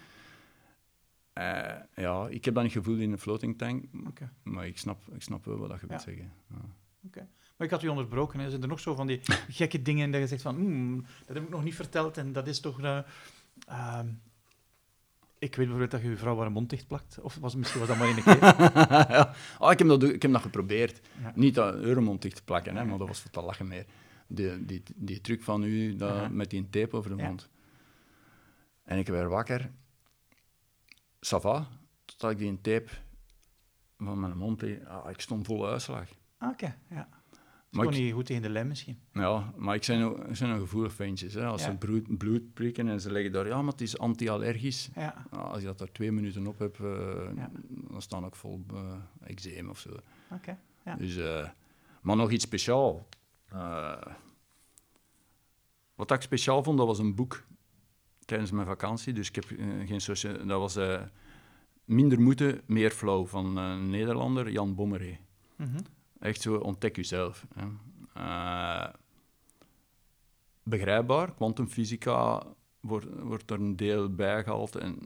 Eh, 1.34 1.76
ja, 1.96 2.28
ik 2.28 2.46
heb 2.46 2.54
dat 2.54 2.64
niet 2.64 2.72
gevoeld 2.72 3.00
in 3.00 3.12
een 3.12 3.18
floating 3.18 3.58
tank, 3.58 3.86
maar 4.44 4.68
ik 4.68 4.78
snap, 4.78 5.02
ik 5.16 5.22
snap 5.22 5.46
wel 5.46 5.58
wat 5.58 5.70
dat 5.70 5.80
je 5.82 5.88
wilt 5.88 6.02
zeggen. 6.02 6.32
Maar 7.58 7.68
ik 7.68 7.70
had 7.74 7.84
u 7.84 7.88
onderbroken. 7.88 8.40
Hè. 8.40 8.50
Zijn 8.50 8.62
er 8.62 8.68
nog 8.68 8.80
zo 8.80 8.96
van 8.96 9.08
die 9.08 9.20
gekke 9.50 9.82
dingen 9.82 10.12
dat 10.12 10.22
je 10.22 10.28
zegt 10.28 10.42
van, 10.42 10.56
"Hmm, 10.56 11.06
dat 11.26 11.36
heb 11.36 11.44
ik 11.44 11.50
nog 11.50 11.64
niet 11.64 11.76
verteld 11.76 12.18
en 12.18 12.34
dat 12.34 12.48
is 12.48 12.60
toch... 12.60 12.82
eh, 12.82 13.00
ehm, 13.68 14.08
ik 15.40 15.50
weet 15.56 15.58
bijvoorbeeld 15.58 15.92
dat 15.92 16.02
je 16.02 16.10
je 16.10 16.18
vrouw 16.18 16.38
haar 16.40 16.52
mond 16.52 16.70
dicht 16.70 16.88
plakt. 16.88 17.20
Of 17.22 17.36
was, 17.36 17.56
misschien 17.56 17.80
was 17.80 17.90
dat 17.90 17.98
maar 17.98 18.08
één 18.08 18.24
keer. 18.24 18.44
ja. 19.16 19.34
oh, 19.60 19.72
ik, 19.72 19.80
heb 19.80 19.88
dat, 19.88 20.04
ik 20.04 20.22
heb 20.22 20.32
dat 20.32 20.42
geprobeerd. 20.42 21.02
Ja. 21.22 21.32
Niet 21.36 21.56
dat 21.56 21.76
Euromond 21.76 22.22
dicht 22.22 22.36
te 22.36 22.44
plakken, 22.44 22.76
hè, 22.76 22.86
maar 22.86 22.98
dat 22.98 23.08
was 23.08 23.22
voor 23.22 23.32
te 23.32 23.42
lachen 23.42 23.68
meer. 23.68 23.86
Die, 24.28 24.66
die, 24.66 24.84
die 24.96 25.22
truc 25.22 25.42
van 25.44 25.64
u 25.64 25.96
dat, 25.96 26.30
met 26.30 26.50
die 26.50 26.70
tape 26.70 26.96
over 26.98 27.10
de 27.10 27.16
Ja. 27.22 27.28
mond. 27.28 27.50
En 28.84 28.98
ik 28.98 29.08
werd 29.08 29.30
wakker. 29.30 29.72
Ça 31.26 31.40
va, 31.42 31.68
totdat 32.06 32.32
ik 32.32 32.38
die 32.38 32.62
tape 32.62 32.90
van 33.98 34.20
mijn 34.20 34.38
mond... 34.38 34.60
deed. 34.60 34.86
Ah, 34.86 35.10
ik 35.10 35.20
stond 35.22 35.46
vol 35.46 35.68
uitslag. 35.68 36.08
Ah, 36.38 36.50
Oké, 36.50 36.78
ja. 36.90 37.08
Maar 37.70 37.82
Gewoon 37.84 37.98
ik, 38.00 38.04
niet 38.06 38.14
goed 38.14 38.26
tegen 38.26 38.42
de 38.42 38.50
lijn 38.50 38.68
misschien. 38.68 39.00
ja, 39.14 39.54
maar 39.58 39.76
ik 39.76 39.84
zijn, 39.84 40.04
ook- 40.04 40.18
ik 40.28 40.36
zijn 40.36 40.50
een 40.50 40.60
gevoelig 40.60 40.94
ventjes. 40.94 41.34
Hè. 41.34 41.46
Als 41.46 41.64
Ja. 41.64 41.72
ze 41.72 41.78
bloed, 41.78 42.18
bloed 42.18 42.54
prikken 42.54 42.88
en 42.88 43.02
ze 43.02 43.12
leggen 43.12 43.32
daar... 43.32 43.48
Ja, 43.48 43.62
maar 43.62 43.72
het 43.72 43.82
is 43.82 43.98
anti-allergisch. 43.98 44.90
Ja, 44.96 45.26
Nou, 45.32 45.48
als 45.48 45.60
je 45.60 45.66
dat 45.66 45.82
er 45.82 45.92
twee 45.92 46.12
minuten 46.12 46.48
op 46.48 46.60
hebt, 46.60 46.80
eh, 46.80 46.86
Ja. 47.36 47.52
dan 47.90 48.02
staan 48.02 48.26
ook 48.26 48.36
vol 48.36 48.66
uh, 48.74 48.94
eczeem 49.22 49.70
of 49.70 49.80
zo. 49.80 49.90
oké. 50.32 50.58
Ja. 50.86 50.96
Dus, 50.96 51.18
eh, 51.18 51.50
maar 52.02 52.16
nog 52.16 52.32
iets 52.32 52.44
speciaals. 52.44 53.02
Eh, 53.50 54.02
wat 55.96 56.12
ik 56.12 56.22
speciaal 56.22 56.64
vond, 56.64 56.78
dat 56.78 56.88
was 56.88 57.00
een 57.00 57.16
boek 57.16 57.44
tijdens 58.26 58.52
mijn 58.52 58.68
vakantie. 58.68 59.14
Dus 59.14 59.28
ik 59.30 59.36
heb 59.36 59.46
eh, 59.52 59.66
geen 59.88 60.02
socia- 60.02 60.34
Dat 60.38 60.60
was 60.60 60.76
eh, 60.76 61.02
Minder 61.86 62.22
moeten, 62.22 62.62
meer 62.66 62.92
flow 62.92 63.28
van 63.28 63.58
eh, 63.58 63.64
een 63.70 63.90
Nederlander, 63.90 64.52
Jan 64.52 64.76
Bommeré. 64.76 65.18
Mhm. 65.56 65.80
Echt 66.20 66.42
zo, 66.42 66.56
ontdek 66.56 66.96
jezelf. 66.96 67.46
Hè. 67.54 67.66
Begrijpbaar, 70.64 71.34
kwantumfysica 71.34 72.44
wordt, 72.80 73.06
wordt 73.20 73.52
er 73.52 73.60
een 73.60 73.76
deel 73.76 74.10
bij 74.16 74.44
gehaald 74.44 74.76
en, 74.76 75.00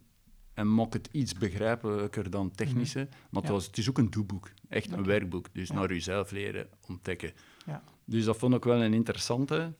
en 0.53 0.73
maakt 0.73 0.93
het 0.93 1.09
iets 1.11 1.33
begrijpelijker 1.33 2.29
dan 2.29 2.51
technische. 2.51 3.07
Maar 3.09 3.41
het, 3.41 3.43
Ja. 3.47 3.51
was, 3.51 3.65
het 3.65 3.77
is 3.77 3.89
ook 3.89 3.97
een 3.97 4.09
doeboek, 4.09 4.49
echt 4.69 4.91
een 4.91 5.03
werkboek. 5.05 5.53
Dus 5.53 5.67
Ja. 5.67 5.73
naar 5.75 5.87
jezelf 5.89 6.31
leren 6.31 6.67
ontdekken. 6.87 7.31
Ja. 7.65 7.83
Dus 8.05 8.25
dat 8.25 8.37
vond 8.37 8.53
ik 8.53 8.63
wel 8.63 8.83
een 8.83 8.93
interessante. 8.93 9.73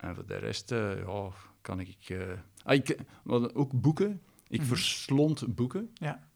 En 0.00 0.14
voor 0.14 0.26
de 0.26 0.36
rest, 0.36 0.72
eh, 0.72 0.98
ja, 1.06 1.30
kan 1.60 1.80
ik... 1.80 1.96
eh, 2.08 2.32
ah, 2.62 2.74
ik 2.74 2.96
wat, 3.24 3.54
ook 3.54 3.80
boeken. 3.80 4.20
Ik 4.48 4.58
Mhm. 4.60 4.68
verslond 4.68 5.54
boeken. 5.54 5.90
Ja. 5.94 6.28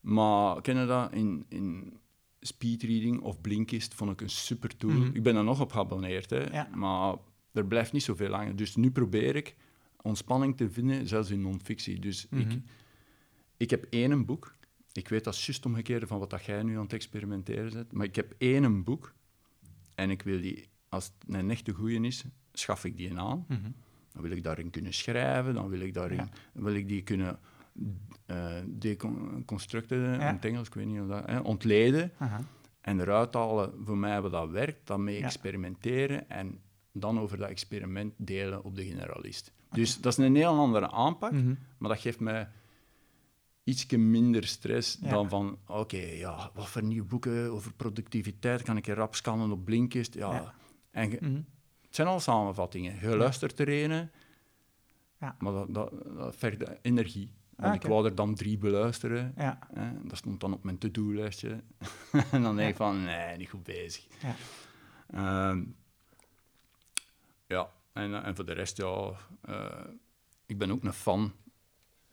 Maar 0.00 0.60
ken 0.62 0.76
je 0.78 0.86
dat? 0.86 1.12
In, 1.12 1.44
in 1.48 1.96
speedreading 2.40 3.20
of 3.20 3.40
Blinkist 3.40 3.94
vond 3.94 4.10
ik 4.10 4.20
een 4.20 4.30
super 4.30 4.76
tool. 4.76 4.90
Mhm. 4.90 5.10
Ik 5.16 5.22
ben 5.22 5.36
er 5.36 5.44
nog 5.44 5.60
op 5.60 5.72
geabonneerd, 5.72 6.30
hè, 6.30 6.44
Ja. 6.52 6.68
maar 6.74 7.16
er 7.52 7.66
blijft 7.66 7.92
niet 7.92 8.02
zoveel 8.02 8.28
langer. 8.28 8.56
Dus 8.56 8.76
nu 8.76 8.90
probeer 8.90 9.36
ik 9.36 9.56
ontspanning 10.02 10.56
te 10.56 10.70
vinden, 10.70 11.06
zelfs 11.06 11.30
in 11.30 11.40
non-fictie. 11.40 11.98
Dus 11.98 12.24
ik, 12.30 12.46
Mhm. 12.46 12.58
ik 13.56 13.70
heb 13.70 13.84
één 13.90 14.24
boek. 14.24 14.54
Ik 14.92 15.08
weet 15.08 15.24
dat 15.24 15.34
is 15.34 15.46
juist 15.46 15.66
omgekeerd 15.66 16.08
van 16.08 16.18
wat 16.18 16.30
dat 16.30 16.44
jij 16.44 16.62
nu 16.62 16.76
aan 16.76 16.82
het 16.82 16.92
experimenteren 16.92 17.72
bent. 17.72 17.92
Maar 17.92 18.06
ik 18.06 18.16
heb 18.16 18.34
één 18.38 18.84
boek. 18.84 19.14
En 19.94 20.10
ik 20.10 20.22
wil 20.22 20.40
die, 20.40 20.68
als 20.88 21.04
het 21.04 21.34
een 21.36 21.50
echte 21.50 21.72
goeie 21.72 22.00
is, 22.00 22.24
schaf 22.60 22.84
ik 22.84 22.96
die 22.96 23.18
aan. 23.18 23.44
Mhm. 23.48 23.60
Dan 24.12 24.22
wil 24.22 24.30
ik 24.30 24.42
daarin 24.42 24.70
kunnen 24.70 24.94
schrijven. 24.94 25.54
Dan 25.54 25.68
wil 25.68 25.80
ik, 25.80 25.94
daarin, 25.94 26.16
Ja. 26.16 26.28
wil 26.52 26.74
ik 26.74 26.88
die 26.88 27.02
kunnen 27.02 27.38
eh 28.26 28.56
deconstructen, 28.66 30.04
in 30.04 30.20
Ja. 30.20 30.32
het 30.32 30.44
Engels, 30.44 30.66
ik 30.66 30.74
weet 30.74 30.86
niet 30.86 31.00
of 31.00 31.06
dat... 31.08 31.26
Hè, 31.26 31.38
ontleden. 31.38 32.12
En 32.80 33.00
eruit 33.00 33.34
halen 33.34 33.72
voor 33.84 33.98
mij 33.98 34.20
wat 34.22 34.30
dat 34.30 34.50
werkt. 34.50 34.86
Dan 34.86 35.04
mee 35.04 35.18
Ja. 35.18 35.24
experimenteren. 35.24 36.30
En 36.30 36.60
dan 36.92 37.18
over 37.20 37.38
dat 37.38 37.48
experiment 37.48 38.12
delen 38.16 38.64
op 38.64 38.76
de 38.76 38.84
generalist. 38.84 39.52
Dus 39.70 40.00
dat 40.00 40.18
is 40.18 40.24
een 40.24 40.34
heel 40.36 40.58
andere 40.58 40.90
aanpak. 40.90 41.32
Mhm. 41.32 41.54
Maar 41.78 41.88
dat 41.88 42.00
geeft 42.00 42.20
mij 42.20 42.48
ietsje 43.64 43.96
minder 43.98 44.44
stress 44.46 44.98
Ja. 45.00 45.10
dan 45.10 45.28
van, 45.28 45.58
oké, 45.66 45.96
ja, 45.96 46.50
wat 46.54 46.68
voor 46.68 46.82
nieuwe 46.82 47.06
boeken 47.08 47.50
over 47.52 47.72
productiviteit 47.74 48.62
kan 48.62 48.76
ik 48.76 48.86
er 48.86 48.96
rap 48.96 49.14
scannen 49.14 49.50
op 49.50 49.64
Blinkist? 49.64 50.14
Ja. 50.14 50.54
En 50.90 51.08
Mhm. 51.20 51.40
Het 51.90 51.98
zijn 51.98 52.08
al 52.08 52.20
samenvattingen. 52.20 53.00
Je 53.10 53.16
luistert 53.16 53.58
er 53.58 53.68
een, 53.68 54.10
Ja. 55.20 55.36
maar 55.38 55.52
dat, 55.52 55.74
dat, 55.74 55.92
dat 56.16 56.36
vergt 56.36 56.62
energie. 56.82 57.32
Ah, 57.56 57.62
Want 57.66 57.74
ik 57.74 57.80
oké. 57.84 57.90
wou 57.92 58.06
er 58.06 58.14
dan 58.14 58.34
drie 58.34 58.58
beluisteren. 58.58 59.32
Ja. 59.36 59.58
Hè. 59.74 59.90
Dat 60.04 60.16
stond 60.16 60.40
dan 60.40 60.52
op 60.52 60.62
mijn 60.64 60.78
to-do-lijstje. 60.78 61.60
en 62.32 62.42
dan 62.42 62.56
denk 62.56 62.70
ik 62.70 62.76
van, 62.76 63.02
nee, 63.04 63.36
niet 63.36 63.48
goed 63.48 63.62
bezig. 63.62 64.06
Ja. 64.22 64.34
Ehm, 65.10 65.64
ja, 67.46 67.70
en, 67.92 68.24
en 68.24 68.36
voor 68.36 68.44
de 68.46 68.52
rest, 68.52 68.76
ja, 68.76 69.10
eh, 69.42 69.84
ik 70.46 70.58
ben 70.58 70.70
ook 70.70 70.84
een 70.84 70.92
fan 70.92 71.32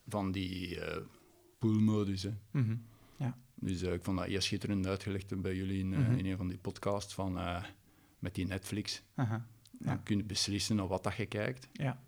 van 0.07 0.31
die 0.31 0.79
eh 0.81 1.01
poolmodus. 1.59 2.23
Hè. 2.23 2.33
Mhm. 2.51 2.75
Ja. 3.17 3.37
Dus 3.55 3.81
ik 3.81 4.03
vond 4.03 4.17
dat 4.17 4.27
heel 4.27 4.41
schitterend 4.41 4.87
uitgelegd 4.87 5.41
bij 5.41 5.55
jullie 5.55 5.79
in, 5.79 5.89
Mhm. 5.89 6.11
in 6.13 6.25
een 6.25 6.37
van 6.37 6.47
die 6.47 6.57
podcasts 6.57 7.13
van, 7.13 7.37
eh, 7.37 7.63
met 8.19 8.35
die 8.35 8.45
Netflix. 8.47 9.01
Aha. 9.15 9.45
Dan 9.79 9.93
Ja. 9.93 10.01
kun 10.03 10.17
je 10.17 10.23
beslissen 10.23 10.75
naar 10.75 10.87
wat 10.87 11.03
dat 11.03 11.15
je 11.15 11.25
kijkt 11.25 11.67
Ja. 11.73 12.01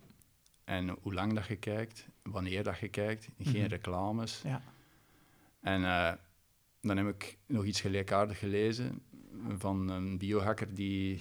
en 0.64 0.90
hoe 0.90 1.14
lang 1.14 1.34
dat 1.34 1.46
je 1.48 1.56
kijkt, 1.56 2.08
wanneer 2.24 2.64
dat 2.64 2.80
je 2.80 2.88
kijkt. 2.90 3.28
Geen 3.40 3.62
Mhm. 3.62 3.70
reclames. 3.70 4.42
Ja. 4.44 4.62
En 5.62 5.84
eh, 5.84 6.14
dan 6.82 6.98
heb 6.98 7.08
ik 7.08 7.38
nog 7.46 7.66
iets 7.66 7.82
gelijkaardigs 7.82 8.40
gelezen 8.40 9.02
van 9.58 9.90
een 9.90 10.18
biohacker 10.18 10.74
die, 10.74 11.20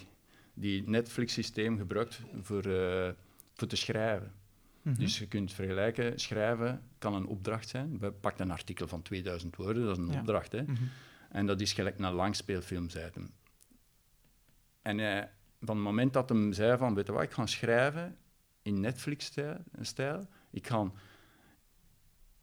die 0.55 0.89
Netflix-systeem 0.89 1.77
gebruikt 1.79 2.21
voor, 2.43 2.65
eh, 2.65 3.11
voor 3.55 3.69
te 3.69 3.77
schrijven. 3.77 4.33
Mhm. 4.83 4.99
Dus 5.01 5.19
je 5.19 5.27
kunt 5.29 5.53
vergelijken, 5.53 6.19
schrijven 6.21 6.83
kan 6.99 7.15
een 7.15 7.27
opdracht 7.27 7.69
zijn. 7.69 7.99
We 7.99 8.11
pakken 8.13 8.45
een 8.45 8.51
artikel 8.53 8.89
van 8.89 9.03
2000 9.03 9.57
woorden, 9.57 9.85
dat 9.85 9.99
is 9.99 10.05
een 10.05 10.13
Ja. 10.13 10.19
opdracht. 10.21 10.53
Hè? 10.53 10.63
Mhm. 10.63 10.83
En 11.29 11.47
dat 11.47 11.61
is 11.61 11.73
gelijk 11.73 11.99
naar 11.99 12.13
langspeelfilm, 12.13 12.89
zei 12.91 13.11
hem. 13.15 13.31
En 14.83 15.01
eh, 15.01 15.25
van 15.61 15.77
het 15.77 15.85
moment 15.85 16.13
dat 16.13 16.29
hem 16.29 16.53
zei 16.53 16.79
van, 16.79 16.95
weet 16.95 17.07
je 17.07 17.13
wat, 17.13 17.23
ik 17.23 17.31
ga 17.31 17.47
schrijven 17.47 18.17
in 18.63 18.81
Netflix-stijl, 18.81 19.57
stijl, 19.81 20.27
ik 20.51 20.67
ga 20.67 20.91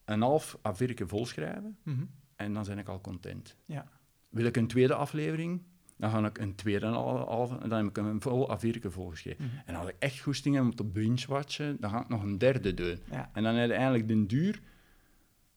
een 0.06 0.22
half 0.22 0.58
A4 0.68 0.94
vol 1.06 1.26
schrijven 1.26 1.78
Mhm. 1.84 2.04
en 2.36 2.54
dan 2.54 2.64
ben 2.64 2.78
ik 2.78 2.88
al 2.88 3.02
content. 3.02 3.56
Ja. 3.66 3.88
Wil 4.30 4.46
ik 4.46 4.58
een 4.58 4.68
tweede 4.68 4.94
aflevering, 4.96 5.62
dan 5.98 6.10
ga 6.10 6.26
ik 6.26 6.38
een 6.38 6.56
tweede 6.56 6.86
al, 6.88 7.28
al- 7.28 7.62
en 7.62 7.70
dan 7.70 7.78
heb 7.78 7.88
ik 7.88 7.98
een 7.98 8.22
vol 8.22 8.52
A4 8.58 8.80
volgeschreven. 8.90 9.46
Mhm. 9.46 9.56
En 9.66 9.76
als 9.76 9.88
ik 9.90 9.96
echt 10.00 10.20
goesting 10.20 10.56
heb 10.56 10.64
om 10.64 10.76
te 10.76 10.84
binge-watchen, 10.84 11.78
dan 11.80 11.90
ga 11.90 12.02
ik 12.02 12.08
nog 12.10 12.24
een 12.24 12.38
derde 12.38 12.74
doen. 12.74 13.00
Ja. 13.12 13.30
En 13.34 13.44
dan 13.44 13.56
heb 13.56 13.68
je 13.70 13.74
eigenlijk 13.76 14.08
de 14.08 14.26
duur 14.26 14.62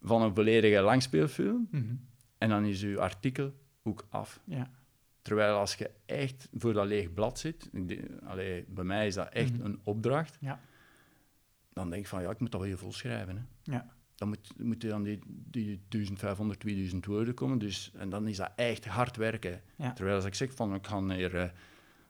van 0.02 0.22
een 0.22 0.34
volledige 0.34 0.80
langspeelfilm 0.80 1.68
Mhm. 1.70 1.94
en 2.38 2.48
dan 2.48 2.64
is 2.64 2.82
uw 2.82 3.00
artikel 3.00 3.52
ook 3.82 4.06
af. 4.11 4.40
Ja. 4.44 4.70
Terwijl 5.28 5.56
als 5.56 5.74
je 5.74 5.90
echt 6.06 6.48
voor 6.52 6.72
dat 6.72 6.86
leeg 6.86 7.12
blad 7.14 7.38
zit, 7.38 7.70
allee, 8.24 8.64
bij 8.68 8.84
mij 8.84 9.06
is 9.06 9.14
dat 9.14 9.28
echt 9.32 9.52
Mhm. 9.56 9.64
een 9.64 9.80
opdracht, 9.84 10.36
Ja. 10.40 10.60
dan 11.72 11.90
denk 11.90 12.02
ik 12.02 12.08
van 12.08 12.22
ja, 12.22 12.30
ik 12.30 12.40
moet 12.40 12.52
dat 12.52 12.60
wel 12.60 12.76
vol 12.76 12.92
schrijven. 12.92 13.36
Hè. 13.36 13.72
Ja. 13.72 13.86
Dan 14.14 14.28
moet, 14.28 14.52
moet 14.58 14.82
je 14.82 14.88
dan 14.88 15.02
die, 15.02 15.18
die 15.26 15.80
1500, 15.88 16.60
2000 16.60 17.06
woorden 17.06 17.34
komen, 17.34 17.58
dus, 17.58 17.92
en 17.94 18.08
dan 18.10 18.26
is 18.28 18.36
dat 18.36 18.52
echt 18.56 18.86
hard 18.86 19.16
werken. 19.16 19.62
Ja. 19.76 19.92
Terwijl 19.92 20.16
als 20.16 20.24
ik 20.24 20.34
zeg 20.34 20.54
van 20.54 20.74
ik 20.74 20.86
ga 20.86 21.02
hier 21.08 21.36
eh, 21.36 21.50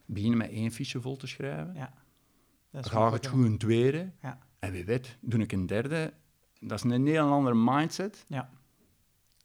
beginnen 0.05 0.37
met 0.37 0.49
één 0.49 0.71
fiche 0.71 1.01
vol 1.01 1.17
te 1.17 1.27
schrijven, 1.27 1.73
Ja. 1.73 1.93
Dat 2.71 2.71
dan 2.71 2.81
is 2.83 2.89
ga 2.89 3.07
ik 3.07 3.13
het 3.13 3.27
goed 3.27 3.45
een 3.45 3.57
tweede, 3.57 4.09
Ja. 4.21 4.39
en 4.59 4.71
wie 4.71 4.85
weet, 4.85 5.17
doe 5.21 5.39
ik 5.41 5.51
een 5.51 5.65
derde. 5.65 6.13
Dat 6.59 6.83
is 6.85 6.91
een 6.91 7.07
heel 7.07 7.31
andere 7.31 7.55
mindset 7.55 8.25
Ja. 8.27 8.49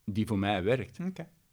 die 0.04 0.26
voor 0.26 0.38
mij 0.38 0.62
werkt. 0.62 0.98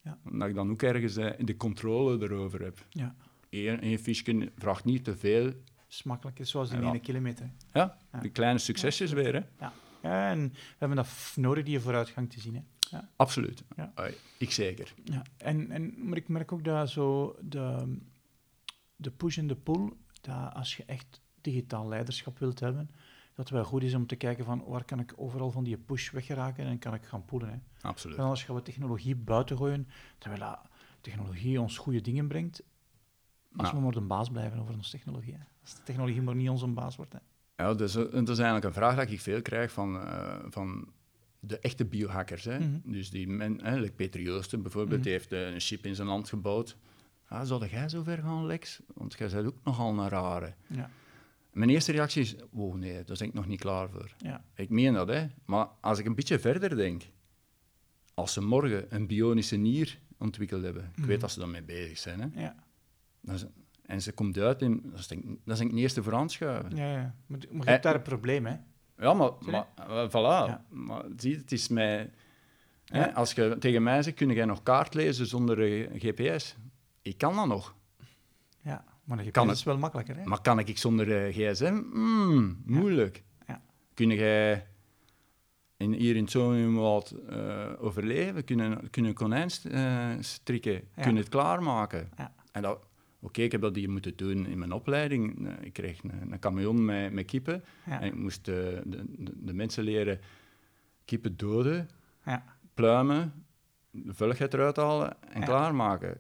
Oké. 0.06 0.18
Omdat 0.32 0.50
ik 0.50 0.56
dan 0.56 0.72
ook 0.72 0.82
ergens 0.82 1.16
eh, 1.18 1.32
de 1.46 1.58
controle 1.58 2.24
erover 2.24 2.62
heb. 2.64 2.86
Ja. 2.90 3.16
Eén, 3.50 4.00
fiche 4.00 4.52
vraagt 4.58 4.86
niet 4.86 5.04
te 5.04 5.18
veel. 5.18 5.52
is 5.90 6.04
makkelijk, 6.04 6.40
is 6.40 6.50
zoals 6.50 6.70
die 6.70 6.80
Ja. 6.80 6.88
ene 6.88 7.00
kilometer. 7.00 7.52
Ja, 7.74 7.98
Ja. 8.12 8.20
die 8.20 8.32
kleine 8.32 8.60
succesjes 8.60 9.12
weer, 9.12 9.34
hè. 9.34 9.42
Ja, 9.60 9.74
en 10.02 10.50
we 10.52 10.58
hebben 10.78 10.98
dat 10.98 11.34
nodig, 11.36 11.64
die 11.64 11.80
vooruitgang 11.80 12.30
te 12.30 12.40
zien. 12.40 12.56
Hè. 12.56 13.00
Absoluut. 13.16 13.64
Ja. 13.76 13.94
Ik 14.38 14.52
zeker. 14.52 14.94
Ja. 15.04 15.22
En, 15.38 15.72
en, 15.72 15.94
maar 16.08 16.18
ik 16.18 16.28
merk 16.28 16.52
ook 16.52 16.64
dat 16.64 16.90
zo 16.90 17.36
de, 17.42 17.98
de 18.96 19.12
push 19.12 19.38
en 19.38 19.48
de 19.48 19.56
pull, 19.56 19.92
dat 20.22 20.54
als 20.54 20.78
je 20.78 20.84
echt 20.86 21.22
digitaal 21.42 21.88
leiderschap 21.88 22.40
wilt 22.40 22.60
hebben, 22.60 22.90
dat 23.42 23.50
het 23.50 23.60
wel 23.60 23.70
goed 23.70 23.84
is 23.84 23.94
om 23.94 24.08
te 24.08 24.16
kijken 24.16 24.46
van 24.46 24.64
waar 24.68 24.84
kan 24.86 25.00
ik 25.00 25.14
overal 25.16 25.52
van 25.52 25.64
die 25.64 25.78
push 25.78 26.12
weggeraken 26.12 26.66
en 26.66 26.80
kan 26.80 26.94
ik 26.94 27.06
gaan 27.06 27.26
pullen. 27.26 27.50
Hè. 27.50 27.88
Absoluut. 27.88 28.18
En 28.18 28.24
anders 28.24 28.44
gaan 28.44 28.56
we 28.56 28.62
technologie 28.62 29.16
buiten 29.16 29.58
gooien, 29.58 29.88
terwijl 30.18 30.42
dat 30.42 30.60
technologie 31.02 31.62
ons 31.62 31.78
goede 31.78 32.02
dingen 32.02 32.28
brengt, 32.28 32.64
als 33.56 33.70
Ja. 33.70 33.76
we 33.76 33.82
maar 33.82 33.92
de 33.92 34.02
baas 34.02 34.30
blijven 34.30 34.60
over 34.60 34.74
onze 34.74 34.92
technologie. 34.92 35.34
Hè. 35.34 35.40
Als 35.62 35.76
de 35.76 35.84
technologie 35.84 36.22
maar 36.22 36.36
niet 36.36 36.50
onze 36.50 36.68
baas 36.68 36.96
wordt. 36.96 37.14
Hè. 37.14 37.20
Ja, 37.56 37.74
dus, 37.74 37.94
dat 37.94 38.30
is 38.30 38.38
eigenlijk 38.38 38.66
een 38.66 38.74
vraag 38.74 39.06
die 39.06 39.16
ik 39.16 39.22
veel 39.22 39.42
krijg 39.42 39.72
van, 39.72 40.02
eh, 40.02 40.40
van 40.50 40.88
de 41.40 41.60
echte 41.60 41.86
biohackers. 41.86 42.44
Hè. 42.44 42.60
Mhm. 42.60 42.92
Dus 42.92 43.10
die 43.10 43.28
men, 43.28 43.64
hè, 43.64 43.80
like 43.80 43.94
Peter 43.94 44.22
Joosten 44.22 44.62
bijvoorbeeld, 44.62 45.04
die 45.04 45.12
heeft 45.12 45.32
eh, 45.32 45.54
een 45.54 45.60
chip 45.60 45.86
in 45.86 45.96
zijn 45.96 46.08
land 46.08 46.30
gebouwd. 46.30 46.78
Ah, 47.28 47.46
zou 47.46 47.68
jij 47.68 47.90
zo 47.90 48.04
ver 48.04 48.18
gaan, 48.18 48.46
Lex? 48.46 48.82
Want 48.94 49.14
jij 49.18 49.30
bent 49.30 49.48
ook 49.48 49.64
nogal 49.64 50.00
een 50.00 50.10
rare. 50.10 50.54
Ja. 50.68 50.90
Mijn 51.52 51.70
eerste 51.70 51.92
reactie 51.92 52.22
is, 52.22 52.36
wow, 52.52 52.76
nee, 52.76 52.94
daar 53.04 53.18
ben 53.18 53.28
ik 53.28 53.34
nog 53.34 53.48
niet 53.48 53.60
klaar 53.60 53.90
voor. 53.90 54.14
Ja. 54.18 54.44
Ik 54.56 54.70
meen 54.70 54.94
dat, 54.94 55.08
hè. 55.08 55.26
Maar 55.46 55.68
als 55.82 56.00
ik 56.00 56.06
een 56.06 56.16
beetje 56.16 56.40
verder 56.40 56.76
denk, 56.76 57.04
als 58.14 58.34
ze 58.34 58.42
morgen 58.42 58.86
een 58.90 59.08
bionische 59.08 59.56
nier 59.56 60.00
ontwikkeld 60.18 60.64
hebben, 60.64 60.84
ik 60.92 60.98
Mhm. 60.98 61.08
weet 61.08 61.22
dat 61.22 61.32
ze 61.32 61.40
daarmee 61.40 61.64
bezig 61.64 61.98
zijn, 61.98 62.20
hè. 62.22 62.42
Ja. 62.42 62.56
Dan 63.22 63.36
is- 63.36 63.46
en 63.86 64.02
ze 64.02 64.12
komt 64.14 64.38
uit, 64.38 64.62
in, 64.62 64.82
dat 64.84 65.00
is 65.00 65.08
denk, 65.08 65.24
dat 65.26 65.34
is 65.54 65.58
denk 65.58 65.60
ik 65.60 65.70
het 65.72 65.80
eerste 65.80 66.04
voor 66.04 66.16
aanschuiven. 66.16 66.76
Ja, 66.76 66.92
ja. 66.92 67.16
Maar, 67.26 67.40
maar 67.40 67.48
je 67.52 67.58
Eh, 67.66 67.66
hebt 67.66 67.84
daar 67.84 67.96
een 67.96 68.02
probleem, 68.02 68.46
hè? 68.46 68.56
Ja, 68.98 69.14
maar, 69.14 69.32
maar 69.40 69.68
eh, 69.78 70.08
voilà. 70.10 70.12
Ja. 70.50 70.66
Maar 70.70 71.04
zie, 71.18 71.36
het 71.38 71.52
is 71.52 71.68
mij... 71.68 72.10
Hè, 72.86 73.14
als 73.14 73.34
je 73.34 73.56
tegen 73.60 73.84
mij 73.84 74.04
zegt, 74.04 74.16
kun 74.16 74.30
jij 74.30 74.46
nog 74.46 74.64
kaart 74.64 74.94
lezen 74.94 75.26
zonder 75.28 75.88
GPS? 76.00 76.56
Ik 77.02 77.18
kan 77.18 77.36
dat 77.36 77.48
nog. 77.48 77.76
Maar 79.04 79.24
je 79.24 79.32
Kan 79.32 79.48
het. 79.48 79.58
is 79.58 79.64
wel 79.64 79.78
makkelijker, 79.78 80.16
hè? 80.18 80.26
Maar 80.26 80.42
kan 80.42 80.60
ik 80.60 80.78
zonder 80.78 81.26
eh, 81.26 81.34
gsm? 81.36 81.82
Mm, 81.94 82.62
moeilijk. 82.66 83.24
Ja. 83.48 83.62
Kun 83.94 84.10
jij 84.10 84.68
in, 85.78 85.94
hier 85.94 86.16
in 86.16 86.22
het 86.22 86.32
Zonewoud 86.32 87.16
uh, 87.30 87.66
overleven? 87.80 88.44
Kunnen 88.44 88.90
kun 88.90 89.04
een 89.04 89.14
konijn 89.14 89.50
eh, 89.72 90.10
strikken? 90.20 90.74
Ja. 90.96 91.04
Kun 91.04 91.14
je 91.14 91.20
het 91.20 91.30
klaarmaken? 91.30 92.10
Ja. 92.18 92.34
En 92.52 92.62
dat... 92.62 92.86
Oké, 93.24 93.42
ik 93.42 93.52
heb 93.52 93.62
dat 93.62 93.76
hier 93.76 93.90
moeten 93.90 94.16
doen 94.16 94.46
in 94.48 94.58
mijn 94.60 94.72
opleiding. 94.72 95.48
Eh, 95.48 95.66
Ik 95.66 95.74
kreeg 95.74 96.04
een, 96.04 96.32
een 96.32 96.40
camion 96.40 96.86
met, 96.86 97.14
met 97.14 97.26
kippen. 97.26 97.64
Ja. 97.86 98.02
En 98.02 98.08
ik 98.08 98.16
moest 98.16 98.48
eh, 98.48 98.56
de, 98.56 99.04
de, 99.08 99.32
de 99.36 99.54
mensen 99.54 99.84
leren 99.84 100.20
kippen 101.06 101.38
doden, 101.38 101.90
Ja. 102.26 102.44
pluimen, 102.74 103.46
de 103.92 104.14
vulligheid 104.14 104.54
eruit 104.54 104.76
halen 104.76 105.22
en 105.34 105.40
Ja. 105.40 105.46
klaarmaken. 105.46 106.18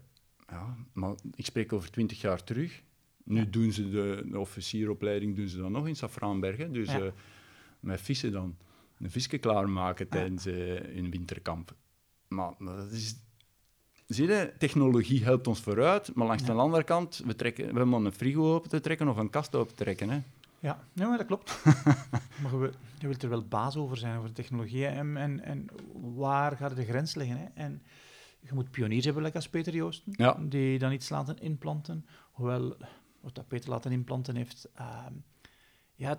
Ja, 0.52 0.76
maar 0.94 1.14
ik 1.36 1.46
spreek 1.46 1.74
over 1.74 1.92
twintig 1.92 2.22
jaar 2.22 2.44
terug. 2.44 2.82
Nu 3.24 3.38
Ja. 3.40 3.46
doen 3.50 3.72
ze 3.72 3.90
de, 3.90 4.24
de 4.32 4.40
officieropleiding 4.40 5.36
doen 5.36 5.48
ze 5.48 5.58
dan 5.58 5.72
nog 5.72 5.88
in 5.88 5.96
Safraanbergen. 5.96 6.74
Dus 6.74 6.92
Ja. 6.92 7.00
eh, 7.00 7.12
met 7.80 8.02
vissen 8.02 8.32
dan. 8.32 8.56
Een 9.00 9.12
visje 9.12 9.38
klaarmaken 9.38 10.08
tijdens 10.10 10.46
eh 10.46 10.54
hun 10.94 11.10
winterkamp. 11.12 11.76
Maar, 12.28 12.54
maar 12.58 12.76
dat 12.76 12.92
is... 12.92 13.16
Zie 14.08 14.28
je, 14.28 14.54
technologie 14.58 15.24
helpt 15.24 15.48
ons 15.48 15.62
vooruit, 15.62 16.16
maar 16.16 16.28
langs 16.28 16.44
de 16.44 16.52
andere 16.52 16.84
kant, 16.84 17.22
we, 17.26 17.36
trekken, 17.36 17.74
we 17.74 17.80
hebben 17.80 18.06
een 18.06 18.12
frigo 18.12 18.54
open 18.56 18.70
te 18.70 18.80
trekken 18.80 19.08
of 19.08 19.18
een 19.18 19.30
kast 19.30 19.56
open 19.56 19.76
te 19.76 19.84
trekken. 19.84 20.10
Hè. 20.10 20.22
Ja, 20.60 20.84
nee, 20.94 21.08
maar 21.08 21.18
dat 21.18 21.28
klopt. 21.28 21.64
maar 22.42 22.52
je, 22.60 22.72
je 23.00 23.08
wilt 23.08 23.24
er 23.24 23.30
wel 23.30 23.48
baas 23.48 23.76
over 23.76 23.98
zijn, 23.98 24.18
over 24.18 24.32
technologie. 24.34 24.86
En, 24.86 25.18
en, 25.18 25.44
en 25.44 25.68
waar 26.16 26.58
gaat 26.58 26.76
de 26.76 26.86
grens 26.86 27.16
liggen? 27.16 27.38
Hè? 27.38 27.46
En 27.54 27.82
je 28.42 28.54
moet 28.54 28.72
pioniers 28.72 29.06
hebben, 29.06 29.24
like 29.24 29.36
als 29.36 29.50
Peter 29.50 29.74
Joosten, 29.76 30.14
Ja. 30.16 30.38
die 30.40 30.80
dan 30.80 30.92
iets 30.92 31.10
laten 31.10 31.40
inplanten. 31.40 32.06
Hoewel, 32.32 32.78
wat 33.20 33.36
dat 33.36 33.48
Peter 33.48 33.70
laten 33.70 33.92
inplanten 33.92 34.36
heeft, 34.36 34.70
ehm, 34.74 35.14
ja, 35.96 36.10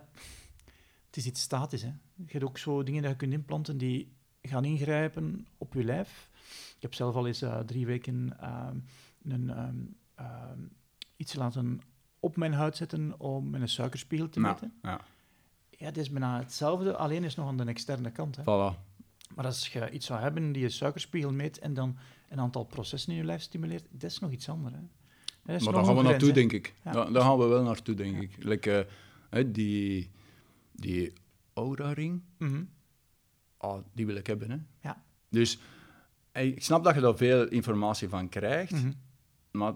het 1.06 1.16
is 1.16 1.26
iets 1.26 1.40
statisch. 1.40 1.82
Hè? 1.82 1.88
Je 2.14 2.32
hebt 2.32 2.44
ook 2.44 2.58
zo 2.58 2.82
dingen 2.82 3.02
dat 3.02 3.10
je 3.10 3.16
kunt 3.16 3.32
inplanten 3.32 3.78
die 3.78 4.12
gaan 4.42 4.64
ingrijpen 4.64 5.46
op 5.58 5.72
je 5.74 5.84
lijf. 5.84 6.30
Ik 6.76 6.82
heb 6.82 6.94
zelf 6.94 7.14
al 7.14 7.26
eens 7.26 7.42
eh, 7.42 7.58
drie 7.58 7.86
weken 7.86 8.36
ehm, 8.40 8.76
een, 9.22 9.50
ehm, 10.14 10.58
iets 11.16 11.34
laten 11.34 11.80
op 12.20 12.36
mijn 12.36 12.52
huid 12.52 12.76
zetten 12.76 13.20
om 13.20 13.50
mijn 13.50 13.68
suikerspiegel 13.68 14.28
te 14.28 14.40
meten. 14.40 14.72
ja, 14.82 15.00
Ja, 15.70 15.86
het 15.86 15.96
is 15.96 16.10
bijna 16.10 16.38
hetzelfde, 16.38 16.96
alleen 16.96 17.24
is 17.24 17.34
nog 17.34 17.46
aan 17.48 17.56
de 17.56 17.64
externe 17.64 18.10
kant. 18.10 18.36
Hè. 18.36 18.42
voilà. 18.42 18.78
Maar 19.34 19.44
als 19.44 19.68
je 19.68 19.90
iets 19.90 20.06
zou 20.06 20.20
hebben 20.20 20.52
die 20.52 20.62
je 20.62 20.68
suikerspiegel 20.68 21.32
meet 21.32 21.58
en 21.58 21.74
dan 21.74 21.96
een 22.28 22.40
aantal 22.40 22.64
processen 22.64 23.12
in 23.12 23.18
je 23.18 23.24
lijf 23.24 23.42
stimuleert, 23.42 23.86
dat 23.90 24.10
is 24.10 24.18
nog 24.18 24.30
iets 24.30 24.48
anders. 24.48 24.74
Hè. 24.74 24.80
Dat 25.44 25.56
is 25.56 25.64
Maar 25.64 25.74
daar 25.74 25.84
gaan 25.84 25.96
we 25.96 26.02
naartoe, 26.02 26.32
denk 26.32 26.52
ik. 26.52 26.74
Ja. 26.84 26.92
Daar 26.92 27.22
gaan 27.22 27.38
we 27.38 27.44
wel 27.46 27.62
naartoe, 27.62 27.94
denk 27.94 28.20
ik. 28.20 28.44
Like, 28.44 28.86
hè, 29.30 29.50
die, 29.50 30.10
die 30.72 31.12
Aura-ring, 31.52 32.22
Mhm. 32.38 32.64
ah, 33.56 33.82
die 33.92 34.06
wil 34.06 34.16
ik 34.16 34.26
hebben. 34.26 34.50
Hè. 34.50 34.56
Ja. 34.88 35.04
Dus 35.28 35.58
ik 36.32 36.62
snap 36.62 36.84
dat 36.84 36.94
je 36.94 37.00
daar 37.00 37.16
veel 37.16 37.48
informatie 37.48 38.08
van 38.08 38.28
krijgt, 38.28 38.72
Mhm. 38.72 38.92
maar 39.50 39.74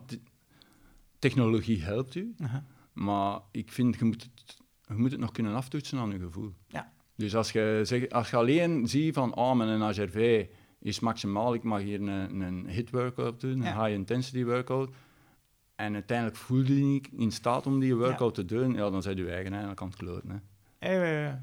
technologie 1.18 1.82
helpt 1.82 2.14
u. 2.14 2.34
Maar 2.92 3.40
ik 3.50 3.72
vind, 3.72 3.98
je 3.98 4.04
moet, 4.04 4.22
het, 4.22 4.56
je 4.88 4.94
moet 4.94 5.10
het 5.10 5.20
nog 5.20 5.32
kunnen 5.32 5.54
aftoetsen 5.54 5.98
aan 5.98 6.10
je 6.10 6.18
gevoel. 6.18 6.52
Ja. 6.66 6.92
Dus 7.16 7.36
als 7.36 7.52
je, 7.52 7.80
zeg, 7.82 8.08
als 8.08 8.30
je 8.30 8.36
alleen 8.36 8.88
ziet 8.88 9.14
van, 9.14 9.34
oh, 9.34 9.54
mijn 9.54 10.48
is 10.80 11.00
maximaal, 11.00 11.54
ik 11.54 11.62
mag 11.62 11.80
hier 11.80 12.00
een, 12.00 12.40
een 12.40 12.68
hit 12.68 12.90
workout 12.90 13.40
doen, 13.40 13.62
Ja. 13.62 13.68
een 13.68 13.84
high 13.84 13.98
intensity 13.98 14.44
workout, 14.44 14.90
en 15.74 15.94
uiteindelijk 15.94 16.36
voel 16.36 16.62
je 16.62 16.72
niet 16.72 17.08
in 17.16 17.30
staat 17.30 17.66
om 17.66 17.80
die 17.80 17.96
workout 17.96 18.34
te 18.34 18.44
doen, 18.44 18.74
ja, 18.74 18.90
dan 18.90 19.02
zijn 19.02 19.16
je 19.16 19.30
eigen 19.30 19.50
eigenlijk 19.50 19.80
aan 19.80 19.88
het 19.88 19.96
kloten. 19.96 20.30
Hè. 20.30 20.38
Eh, 20.78 21.26
eh, 21.32 21.34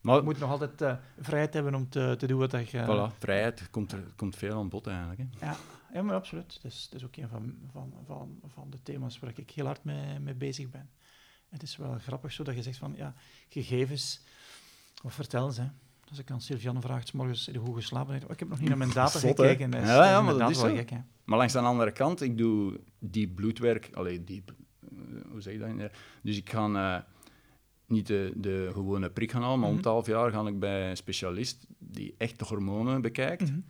Maar, 0.00 0.16
je 0.16 0.22
moet 0.22 0.38
nog 0.38 0.50
altijd 0.50 0.82
uh, 0.82 0.94
vrijheid 1.18 1.54
hebben 1.54 1.74
om 1.74 1.88
te, 1.88 2.14
te 2.18 2.26
doen 2.26 2.38
wat 2.38 2.70
je... 2.70 2.84
Voilà, 2.84 3.18
vrijheid 3.18 3.70
komt, 3.70 3.92
er, 3.92 4.02
komt 4.16 4.36
veel 4.36 4.58
aan 4.58 4.68
bod 4.68 4.86
eigenlijk. 4.86 5.20
Hè. 5.20 5.46
Ja, 5.46 5.56
ja, 5.92 6.02
maar 6.02 6.14
absoluut. 6.14 6.58
Dat 6.62 6.72
is, 6.72 6.88
dat 6.90 7.00
is 7.00 7.06
ook 7.06 7.16
een 7.16 7.28
van, 7.28 7.54
van, 7.72 7.92
van, 8.06 8.38
van 8.46 8.70
de 8.70 8.82
thema's 8.82 9.18
waar 9.18 9.32
ik 9.34 9.50
heel 9.50 9.66
hard 9.66 9.84
mee, 9.84 10.18
mee 10.18 10.34
bezig 10.34 10.70
ben. 10.70 10.90
Het 11.48 11.62
is 11.62 11.76
wel 11.76 11.98
grappig 11.98 12.32
zo 12.32 12.42
dat 12.42 12.54
je 12.54 12.62
zegt 12.62 12.78
van, 12.78 12.94
ja, 12.96 13.14
gegevens... 13.48 14.22
Of 15.02 15.14
vertel 15.14 15.50
ze, 15.50 15.62
als 16.08 16.18
ik 16.18 16.30
aan 16.30 16.40
Sylviane 16.40 16.80
vraagt, 16.80 17.12
morgens 17.12 17.44
de 17.44 17.58
hoe 17.58 17.74
geslapen 17.74 18.12
heeft. 18.12 18.24
Oh, 18.24 18.30
ik 18.30 18.38
heb 18.38 18.48
nog 18.48 18.58
niet 18.58 18.68
naar 18.68 18.78
mijn 18.78 18.92
data 18.92 19.18
gekeken. 19.18 19.70
Ja, 19.70 20.04
ja, 20.04 20.22
maar 20.22 20.38
dat 20.38 20.50
is 20.50 20.60
wel 20.60 20.74
gek. 20.74 20.90
Hè. 20.90 20.98
Maar 21.24 21.38
langs 21.38 21.52
de 21.52 21.58
andere 21.58 21.92
kant, 21.92 22.20
ik 22.20 22.38
doe 22.38 22.80
diep 22.98 23.34
bloedwerk. 23.34 23.90
Allee, 23.92 24.24
diep... 24.24 24.54
Uh, 24.92 24.98
hoe 25.30 25.40
zeg 25.40 25.52
je 25.52 25.58
dat? 25.58 25.90
Dus 26.22 26.36
ik 26.36 26.50
ga 26.50 26.68
uh, 26.68 27.02
niet 27.86 28.06
de, 28.06 28.32
de 28.36 28.70
gewone 28.72 29.10
prik 29.10 29.30
gaan 29.30 29.42
halen, 29.42 29.58
maar 29.58 29.68
mm 29.68 29.76
-hmm. 29.76 29.86
om 29.86 29.92
het 29.92 30.06
half 30.06 30.06
jaar 30.06 30.30
ga 30.30 30.46
ik 30.46 30.58
bij 30.58 30.90
een 30.90 30.96
specialist 30.96 31.66
die 31.78 32.14
echt 32.18 32.38
de 32.38 32.44
hormonen 32.44 33.02
bekijkt. 33.02 33.42
Mm 33.42 33.48
-hmm. 33.48 33.64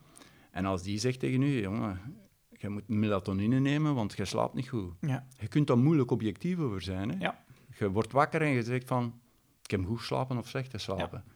En 0.50 0.64
als 0.64 0.82
die 0.82 0.98
zegt 0.98 1.18
tegen 1.18 1.42
u, 1.42 1.60
jongen, 1.60 2.00
je 2.60 2.68
moet 2.68 2.88
melatonine 2.88 3.58
nemen, 3.58 3.94
want 3.94 4.16
je 4.16 4.24
slaapt 4.24 4.54
niet 4.54 4.68
goed. 4.68 4.92
Ja. 5.00 5.26
Je 5.38 5.48
kunt 5.48 5.66
daar 5.66 5.78
moeilijk 5.78 6.10
objectief 6.10 6.58
over 6.58 6.82
zijn. 6.82 7.10
Hè? 7.10 7.16
Ja. 7.18 7.44
Je 7.78 7.90
wordt 7.90 8.12
wakker 8.12 8.42
en 8.42 8.50
je 8.50 8.62
zegt 8.62 8.86
van, 8.86 9.19
ik 9.72 9.78
heb 9.78 9.86
goed 9.86 9.98
geslapen 9.98 10.38
of 10.38 10.48
slecht 10.48 10.70
geslapen. 10.70 11.22
Ja. 11.26 11.32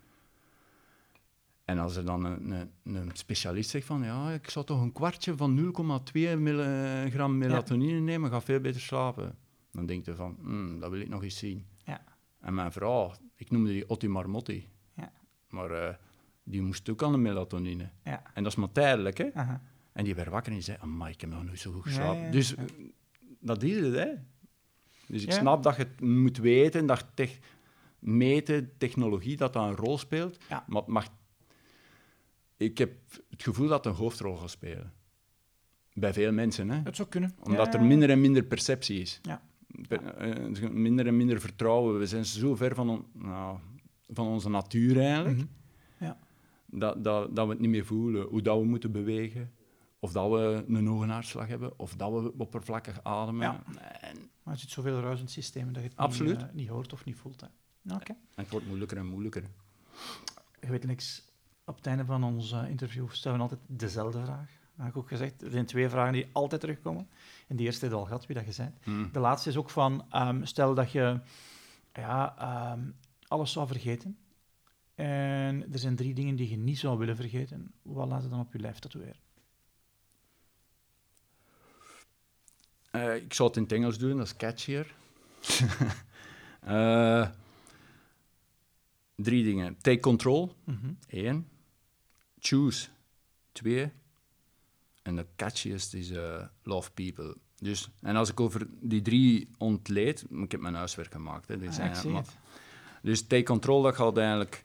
En 1.65 1.79
als 1.79 1.97
er 1.97 2.05
dan 2.05 2.25
een, 2.25 2.51
een, 2.51 2.95
een, 2.95 3.11
specialist 3.13 3.71
zegt 3.71 3.87
van, 3.87 4.03
ja, 4.03 4.31
ik 4.31 4.51
zou 4.51 4.65
toch 4.65 4.81
een 4.81 4.93
kwartje 4.93 5.37
van 5.37 5.75
0,2 6.13 6.39
milligram 6.39 7.39
melatonine 7.39 7.95
ja. 7.95 8.01
nemen, 8.01 8.31
ga 8.31 8.41
veel 8.41 8.61
beter 8.61 8.81
slapen. 8.81 9.39
Dan 9.73 9.87
denkt 9.87 10.07
je 10.07 10.15
van, 10.15 10.37
hm, 10.41 10.79
dat 10.79 10.91
wil 10.91 11.01
ik 11.01 11.09
nog 11.09 11.23
eens 11.23 11.39
zien. 11.39 11.67
Ja. 11.85 12.05
En 12.41 12.55
mijn 12.55 12.73
vrouw, 12.73 13.13
ik 13.37 13.51
noemde 13.51 13.71
die 13.71 13.89
Otti 13.89 14.09
Marmotti, 14.09 14.69
ja. 14.95 15.13
maar 15.49 15.71
uh, 15.71 15.95
die 16.43 16.63
moest 16.63 16.89
ook 16.89 17.03
aan 17.03 17.13
de 17.13 17.19
melatonine. 17.19 17.91
Ja. 18.05 18.23
En 18.35 18.43
dat 18.43 18.53
is 18.53 18.59
maar 18.59 18.73
tijdelijk, 18.73 19.19
hè. 19.19 19.27
Uh 19.27 19.35
-huh. 19.35 19.55
En 19.93 20.05
die 20.05 20.15
werd 20.15 20.29
wakker 20.29 20.51
en 20.51 20.59
die 20.59 20.67
zei, 20.67 20.79
amai, 20.81 21.13
ik 21.13 21.21
heb 21.21 21.31
nog 21.31 21.45
nooit 21.45 21.59
zo 21.59 21.73
goed 21.73 21.83
geslapen. 21.83 22.33
dus 22.33 22.55
dat 23.41 23.63
is 23.63 23.77
het, 23.77 23.95
hè. 23.95 24.09
Dus 25.07 25.23
ik 25.23 25.33
snap 25.33 25.63
dat 25.63 25.77
je 25.77 25.83
het 25.83 26.01
moet 26.01 26.39
weten, 26.39 26.87
dat 26.87 27.07
te 27.15 27.29
meten, 28.05 28.73
technologie, 28.79 29.37
dat 29.37 29.53
dat 29.53 29.69
een 29.69 29.77
rol 29.77 29.99
speelt. 29.99 30.39
Maar 30.67 30.83
mag 30.87 31.09
ik 32.57 32.79
heb 32.79 32.93
het 33.31 33.43
gevoel 33.43 33.69
dat 33.69 33.85
het 33.85 33.95
een 33.95 34.01
hoofdrol 34.01 34.37
gaat 34.37 34.51
spelen. 34.51 34.93
Bij 35.93 36.13
veel 36.13 36.33
mensen. 36.33 36.71
Hè? 36.71 36.81
Het 36.85 36.97
zou 36.97 37.09
kunnen. 37.09 37.35
Omdat 37.43 37.75
er 37.75 37.83
minder 37.83 38.11
en 38.11 38.21
minder 38.21 38.43
perceptie 38.43 39.01
is. 39.01 39.21
Ja. 39.23 39.43
Uh, 39.89 40.71
minder 40.71 41.07
en 41.07 41.17
minder 41.17 41.41
vertrouwen. 41.41 41.99
We 41.99 42.07
zijn 42.07 42.25
zo 42.25 42.55
ver 42.55 42.75
van, 42.75 42.89
on, 42.89 43.05
nou, 43.13 43.59
van 44.09 44.27
onze 44.27 44.49
natuur 44.49 45.01
eigenlijk. 45.01 45.37
Mm 45.37 45.49
-hmm. 45.99 46.07
ja. 46.07 46.19
dat, 46.67 47.05
dat, 47.05 47.37
dat 47.37 47.47
we 47.47 47.53
het 47.53 47.61
niet 47.61 47.71
meer 47.71 47.85
voelen. 47.85 48.27
Hoe 48.27 48.43
dat 48.43 48.59
we 48.59 48.65
moeten 48.65 48.93
bewegen. 48.93 49.53
Of 49.99 50.13
dat 50.13 50.31
we 50.31 50.65
een 50.69 50.87
hoge 50.87 51.45
hebben. 51.47 51.79
Of 51.79 51.95
dat 51.95 52.13
we 52.13 52.33
oppervlakkig 52.39 53.03
ademen. 53.03 53.43
Ja. 53.43 53.63
En, 54.01 54.17
maar 54.43 54.55
er 54.55 54.61
zit 54.61 54.71
zoveel 54.71 55.01
ruis 55.01 55.19
in 55.19 55.25
het 55.25 55.33
systeem 55.33 55.73
dat 55.73 55.83
je 55.83 55.89
het 55.89 55.99
Absoluut. 55.99 56.39
Niet, 56.39 56.47
uh, 56.47 56.53
niet 56.53 56.69
hoort 56.69 56.93
of 56.93 57.05
niet 57.05 57.17
voelt. 57.17 57.41
Hè. 57.41 57.47
Okay. 57.87 58.17
En 58.35 58.43
het 58.43 58.51
wordt 58.51 58.67
moeilijker 58.67 58.97
en 58.97 59.07
moeilijker. 59.07 59.43
Je 60.61 60.71
weet 60.71 60.85
niks 60.85 61.23
op 61.65 61.77
het 61.77 61.87
einde 61.87 62.05
van 62.05 62.25
ons 62.25 62.53
uh, 62.53 62.69
interview 62.69 63.11
stellen 63.11 63.37
we 63.37 63.43
altijd 63.43 63.61
dezelfde 63.67 64.21
vraag. 64.25 64.51
Dat 64.77 64.87
heb 64.87 64.95
ik 64.95 64.97
ook 64.97 65.09
gezegd. 65.09 65.43
Er 65.43 65.51
zijn 65.51 65.67
twee 65.67 65.89
vragen 65.89 66.13
die 66.13 66.29
altijd 66.33 66.61
terugkomen. 66.61 67.09
En 67.49 67.57
die 67.57 67.67
eerste 67.67 67.85
heb 67.85 67.95
je 67.95 68.01
al 68.01 68.05
gehad, 68.05 68.27
wie 68.27 68.37
dat 68.37 68.45
je 68.45 68.53
zei. 68.53 68.71
Mm. 68.85 69.09
De 69.13 69.19
laatste 69.19 69.49
is 69.49 69.57
ook 69.57 69.71
van, 69.71 70.07
um, 70.13 70.47
stel 70.47 70.75
dat 70.75 70.93
je 70.93 71.21
ja, 71.93 72.73
um, 72.73 72.97
alles 73.29 73.53
zou 73.53 73.67
vergeten. 73.67 74.19
En 74.95 75.73
er 75.73 75.79
zijn 75.79 75.97
drie 75.97 76.15
dingen 76.15 76.37
die 76.37 76.51
je 76.51 76.57
niet 76.57 76.79
zou 76.79 76.99
willen 76.99 77.17
vergeten. 77.17 77.73
Wat 77.83 78.09
laat 78.09 78.23
je 78.23 78.29
dan 78.29 78.41
op 78.41 78.53
je 78.53 78.59
lijf 78.59 78.79
tatoeëren? 78.79 79.17
Uh, 82.93 83.17
ik 83.17 83.33
zou 83.33 83.49
het 83.49 83.57
in 83.57 83.63
het 83.63 83.73
Engels 83.73 83.99
doen, 83.99 84.17
dat 84.17 84.27
is 84.27 84.37
catchier. 84.37 84.95
uh, 86.67 87.29
drie 89.15 89.45
dingen. 89.45 89.77
Take 89.81 90.01
control, 90.01 90.55
mm 90.65 90.79
-hmm. 90.81 90.99
één 91.09 91.49
choose. 92.39 92.89
Twee. 93.53 93.93
En 95.03 95.17
de 95.17 95.27
catchiest 95.37 95.95
is 95.95 96.11
uh, 96.11 96.45
love 96.63 96.91
people. 96.91 97.37
Dus, 97.57 97.91
en 98.01 98.17
als 98.17 98.31
ik 98.31 98.41
over 98.41 98.67
die 98.81 99.03
drie 99.03 99.49
ontleed, 99.59 100.25
ik 100.31 100.51
heb 100.51 100.61
mijn 100.61 100.75
huiswerk 100.75 101.13
gemaakt. 101.13 101.49
Hè, 101.49 101.59
dus, 101.59 101.79
ah, 101.79 102.05
maar, 102.05 102.25
dus 103.03 103.27
take 103.27 103.43
control, 103.43 103.83
dat 103.83 103.95
gaat 103.95 104.17
eigenlijk 104.17 104.65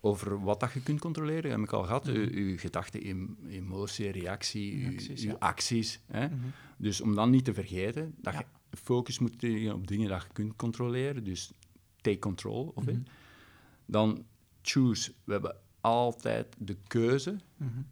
over 0.00 0.42
wat 0.42 0.60
dat 0.60 0.72
je 0.72 0.82
kunt 0.82 1.00
controleren, 1.00 1.50
heb 1.50 1.60
ik 1.60 1.72
al 1.72 1.82
gehad. 1.82 2.06
Mm 2.06 2.14
Uw 2.14 2.58
gedachten, 2.58 3.00
emotie, 3.48 4.10
reactie, 4.10 4.86
acties, 4.86 5.22
uw, 5.24 5.30
ja. 5.30 5.36
acties. 5.38 6.00
Hè? 6.06 6.26
Mm 6.26 6.40
-hmm. 6.40 6.52
Dus 6.76 7.00
om 7.00 7.14
dan 7.14 7.30
niet 7.30 7.44
te 7.44 7.54
vergeten, 7.54 8.14
dat 8.20 8.32
ja. 8.32 8.44
je 8.70 8.76
focus 8.76 9.18
moet 9.18 9.42
leggen 9.42 9.74
op 9.74 9.86
dingen 9.86 10.08
dat 10.08 10.22
je 10.22 10.28
kunt 10.32 10.56
controleren. 10.56 11.24
Dus 11.24 11.52
take 12.00 12.18
control 12.18 12.72
of. 12.74 12.84
Dan 13.90 14.26
choose. 14.62 15.12
We 15.24 15.32
hebben 15.32 15.56
altijd 15.80 16.56
de 16.58 16.76
keuze 16.86 17.38
mm-hmm. 17.56 17.86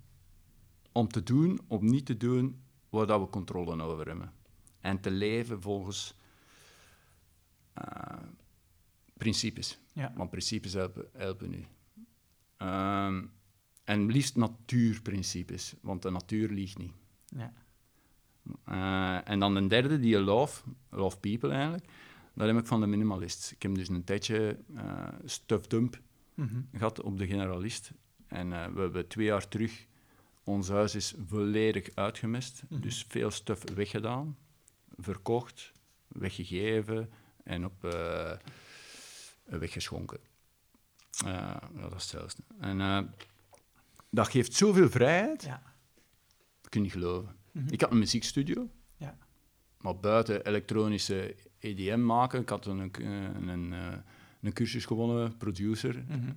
om 0.93 1.09
te 1.09 1.23
doen, 1.23 1.61
om 1.67 1.85
niet 1.85 2.07
te 2.07 2.17
doen 2.17 2.61
waar 2.89 3.07
dat 3.07 3.21
we 3.21 3.29
controle 3.29 3.83
over 3.83 4.07
hebben. 4.07 4.33
En 4.81 5.01
te 5.01 5.11
leven 5.11 5.63
volgens 5.63 6.15
uh, 7.79 8.23
principes. 9.17 9.79
Ja. 9.93 10.13
Want 10.17 10.31
principes 10.31 10.73
helpen, 10.73 11.09
helpen 11.13 11.53
u. 11.53 11.65
Um, 12.67 13.33
en 13.85 14.07
liefst 14.07 14.37
natuurprincipes, 14.37 15.75
want 15.81 16.03
de 16.03 16.11
natuur 16.11 16.49
liegt 16.49 16.79
niet. 16.79 16.93
Ja. 17.27 17.53
Uh, 18.69 19.31
en 19.31 19.39
dan 19.39 19.55
de 19.55 19.67
derde, 19.67 20.01
die 20.01 20.11
je 20.11 20.21
love, 20.21 20.63
love 20.91 21.19
people 21.19 21.51
eigenlijk, 21.51 21.85
dat 22.37 22.47
heb 22.47 22.59
ik 22.59 22.67
van 22.67 22.81
de 22.81 22.87
minimalist. 22.87 23.51
Ik 23.51 23.63
heb 23.63 23.75
dus 23.75 23.89
een 23.89 24.05
tijdje 24.05 24.59
uh, 24.75 25.09
stuff 25.25 25.67
dump 25.67 26.01
mm 26.35 26.69
gehad 26.73 27.01
op 27.03 27.19
de 27.19 27.27
generalist. 27.27 27.91
En 28.27 28.51
uh, 28.51 28.67
we 28.67 28.81
hebben 28.81 29.09
twee 29.09 29.27
jaar 29.27 29.49
terug, 29.49 29.87
ons 30.45 30.69
huis 30.69 30.95
is 30.95 31.15
volledig 31.27 31.89
uitgemest. 31.95 32.63
Mm 32.63 32.69
-hmm. 32.69 32.81
Dus 32.81 33.05
veel 33.09 33.31
stof 33.31 33.71
weggedaan, 33.75 34.37
verkocht, 34.97 35.73
weggegeven 36.09 37.11
en 37.45 37.65
op 37.65 37.85
uh, 37.85 38.33
weggeschonken. 39.45 40.21
Uh, 41.25 41.57
dat 41.73 41.85
is 41.85 41.93
hetzelfde. 41.93 42.43
En 42.61 43.15
dat 44.11 44.29
geeft 44.29 44.55
zoveel 44.55 44.91
vrijheid. 44.91 45.43
Ja. 45.43 45.63
Dat 46.61 46.71
kun 46.71 46.81
je 46.81 46.87
niet 46.87 46.93
geloven. 46.93 47.37
Mm 47.53 47.63
-hmm. 47.63 47.73
Ik 47.73 47.81
had 47.81 47.91
een 47.91 47.99
muziekstudio. 47.99 48.71
Ja. 48.97 49.19
Maar 49.81 49.97
buiten 49.97 50.47
elektronische 50.47 51.35
EDM 51.59 52.05
maken, 52.05 52.41
ik 52.41 52.49
had 52.49 52.67
een, 52.67 52.79
een, 52.79 53.49
een, 53.49 53.75
een 54.41 54.53
cursus 54.53 54.85
gewonnen, 54.85 55.37
producer. 55.37 56.05
Mm 56.09 56.21
-hmm. 56.21 56.37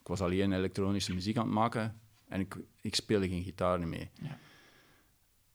Ik 0.00 0.06
was 0.06 0.20
alleen 0.20 0.52
elektronische 0.52 1.14
muziek 1.14 1.36
aan 1.36 1.44
het 1.44 1.54
maken 1.54 2.00
en 2.28 2.40
ik, 2.40 2.56
ik 2.80 2.94
speelde 2.94 3.28
geen 3.28 3.42
gitaar 3.42 3.88
mee. 3.88 4.10
Ja. 4.22 4.38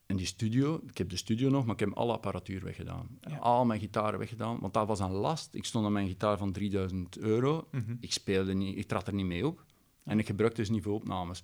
En 0.05 0.17
die 0.17 0.25
studio, 0.25 0.81
ik 0.87 0.97
heb 0.97 1.09
de 1.09 1.15
studio 1.15 1.49
nog, 1.49 1.65
maar 1.65 1.73
ik 1.73 1.79
heb 1.79 1.93
alle 1.93 2.13
apparatuur 2.13 2.63
weggedaan. 2.63 3.07
Ja. 3.21 3.37
Al 3.37 3.65
mijn 3.65 3.79
gitaren 3.79 4.19
weggedaan, 4.19 4.59
want 4.59 4.73
dat 4.73 4.87
was 4.87 4.99
een 4.99 5.11
last. 5.11 5.55
Ik 5.55 5.65
stond 5.65 5.85
aan 5.85 5.91
mijn 5.91 6.07
gitaar 6.07 6.37
van 6.37 6.51
3000 6.51 7.17
euro. 7.17 7.67
Mm 7.71 7.83
-hmm. 7.85 7.97
Ik 7.99 8.13
speelde 8.13 8.53
niet, 8.53 8.77
ik 8.77 8.87
trad 8.87 9.07
er 9.07 9.13
niet 9.13 9.25
mee 9.25 9.47
op. 9.47 9.65
En 10.03 10.19
ik 10.19 10.25
gebruikte 10.25 10.61
dus 10.61 10.69
niet 10.69 10.83
voor 10.83 10.93
opnames. 10.93 11.43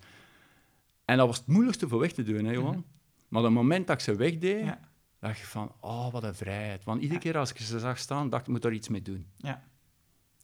En 1.04 1.16
dat 1.16 1.26
was 1.26 1.38
het 1.38 1.46
moeilijkste 1.46 1.88
voor 1.88 1.98
weg 1.98 2.12
te 2.12 2.22
doen, 2.22 2.44
hè, 2.44 2.52
Johan. 2.52 2.66
Mm 2.68 2.72
-hmm. 2.72 2.84
Maar 3.28 3.40
op 3.40 3.46
het 3.46 3.56
moment 3.56 3.86
dat 3.86 3.96
ik 3.96 4.02
ze 4.02 4.16
wegdeed, 4.16 4.64
ja. 4.64 4.87
Dacht 5.18 5.38
je 5.38 5.46
van, 5.46 5.72
oh, 5.80 6.12
wat 6.12 6.22
een 6.22 6.34
vrijheid. 6.34 6.84
Want 6.84 7.02
iedere 7.02 7.20
keer 7.20 7.38
als 7.38 7.50
ik 7.50 7.58
ze 7.58 7.78
zag 7.78 7.98
staan, 7.98 8.28
dacht 8.28 8.42
ik, 8.42 8.46
ik 8.46 8.52
moet 8.52 8.62
daar 8.62 8.72
iets 8.72 8.88
mee 8.88 9.02
doen. 9.02 9.26
Ja. 9.36 9.62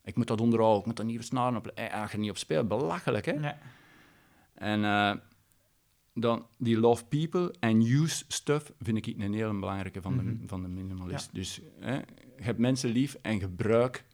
Ik 0.04 0.16
moet 0.16 0.26
dat 0.26 0.40
onderhouden, 0.40 0.80
ik 0.80 0.86
moet 0.86 0.96
dat 0.96 1.06
nieuwe 1.06 1.24
snaren 1.24 1.56
op. 1.56 1.66
Eh, 1.66 2.00
als 2.02 2.12
je 2.12 2.18
niet 2.18 2.30
op 2.30 2.36
speelt, 2.36 2.68
belachelijk, 2.68 3.24
hè? 3.24 3.32
Ja. 3.32 3.58
En 4.54 4.80
uh, 4.80 5.14
dan 6.14 6.46
die 6.58 6.78
love 6.78 7.04
people 7.04 7.54
and 7.60 7.84
use 7.84 8.24
stuff 8.28 8.72
vind 8.80 9.06
ik 9.06 9.06
een 9.18 9.34
heel 9.34 9.58
belangrijke 9.58 10.02
van, 10.02 10.12
mm 10.12 10.18
-hmm. 10.18 10.40
de, 10.40 10.48
van 10.48 10.62
de 10.62 10.68
minimalist. 10.68 11.28
Ja. 11.32 11.38
Dus 11.38 11.60
hè, 11.80 12.00
heb 12.36 12.58
mensen 12.58 12.90
lief 12.90 13.16
en 13.22 13.40
gebruik 13.40 14.04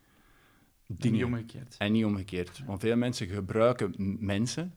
dingen. 0.86 1.06
En 1.06 1.12
niet 1.12 1.24
omgekeerd. 1.24 1.76
En 1.78 1.92
niet 1.92 2.04
omgekeerd. 2.04 2.56
Ja. 2.56 2.64
Want 2.64 2.80
veel 2.80 2.96
mensen 2.96 3.26
gebruiken 3.26 4.16
mensen 4.20 4.74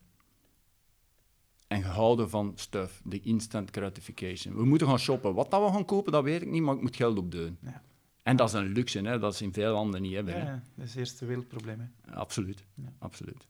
en 1.73 1.83
gehouden 1.83 2.29
van 2.29 2.51
stuff, 2.55 3.01
de 3.03 3.19
instant 3.19 3.69
gratification. 3.71 4.55
We 4.55 4.65
moeten 4.65 4.87
gaan 4.87 4.99
shoppen. 4.99 5.33
Wat 5.33 5.51
dat 5.51 5.65
we 5.65 5.71
gaan 5.71 5.85
kopen, 5.85 6.11
dat 6.11 6.23
weet 6.23 6.41
ik 6.41 6.49
niet, 6.49 6.61
maar 6.61 6.75
ik 6.75 6.81
moet 6.81 6.95
geld 6.95 7.17
opdoen. 7.17 7.57
Ja. 7.61 7.81
En 8.23 8.35
dat 8.35 8.47
is 8.47 8.53
een 8.53 8.67
luxe, 8.67 9.01
hè? 9.01 9.19
dat 9.19 9.35
ze 9.35 9.43
in 9.43 9.53
veel 9.53 9.73
landen 9.73 10.01
niet 10.01 10.13
hebben. 10.13 10.35
Ja, 10.35 10.63
dat 10.75 10.85
is 10.85 10.89
het 10.89 10.99
eerste 10.99 11.25
wereldprobleem. 11.25 11.79
Hè? 11.79 12.13
Absoluut, 12.15 12.63
ja. 12.73 12.93
absoluut. 12.99 13.47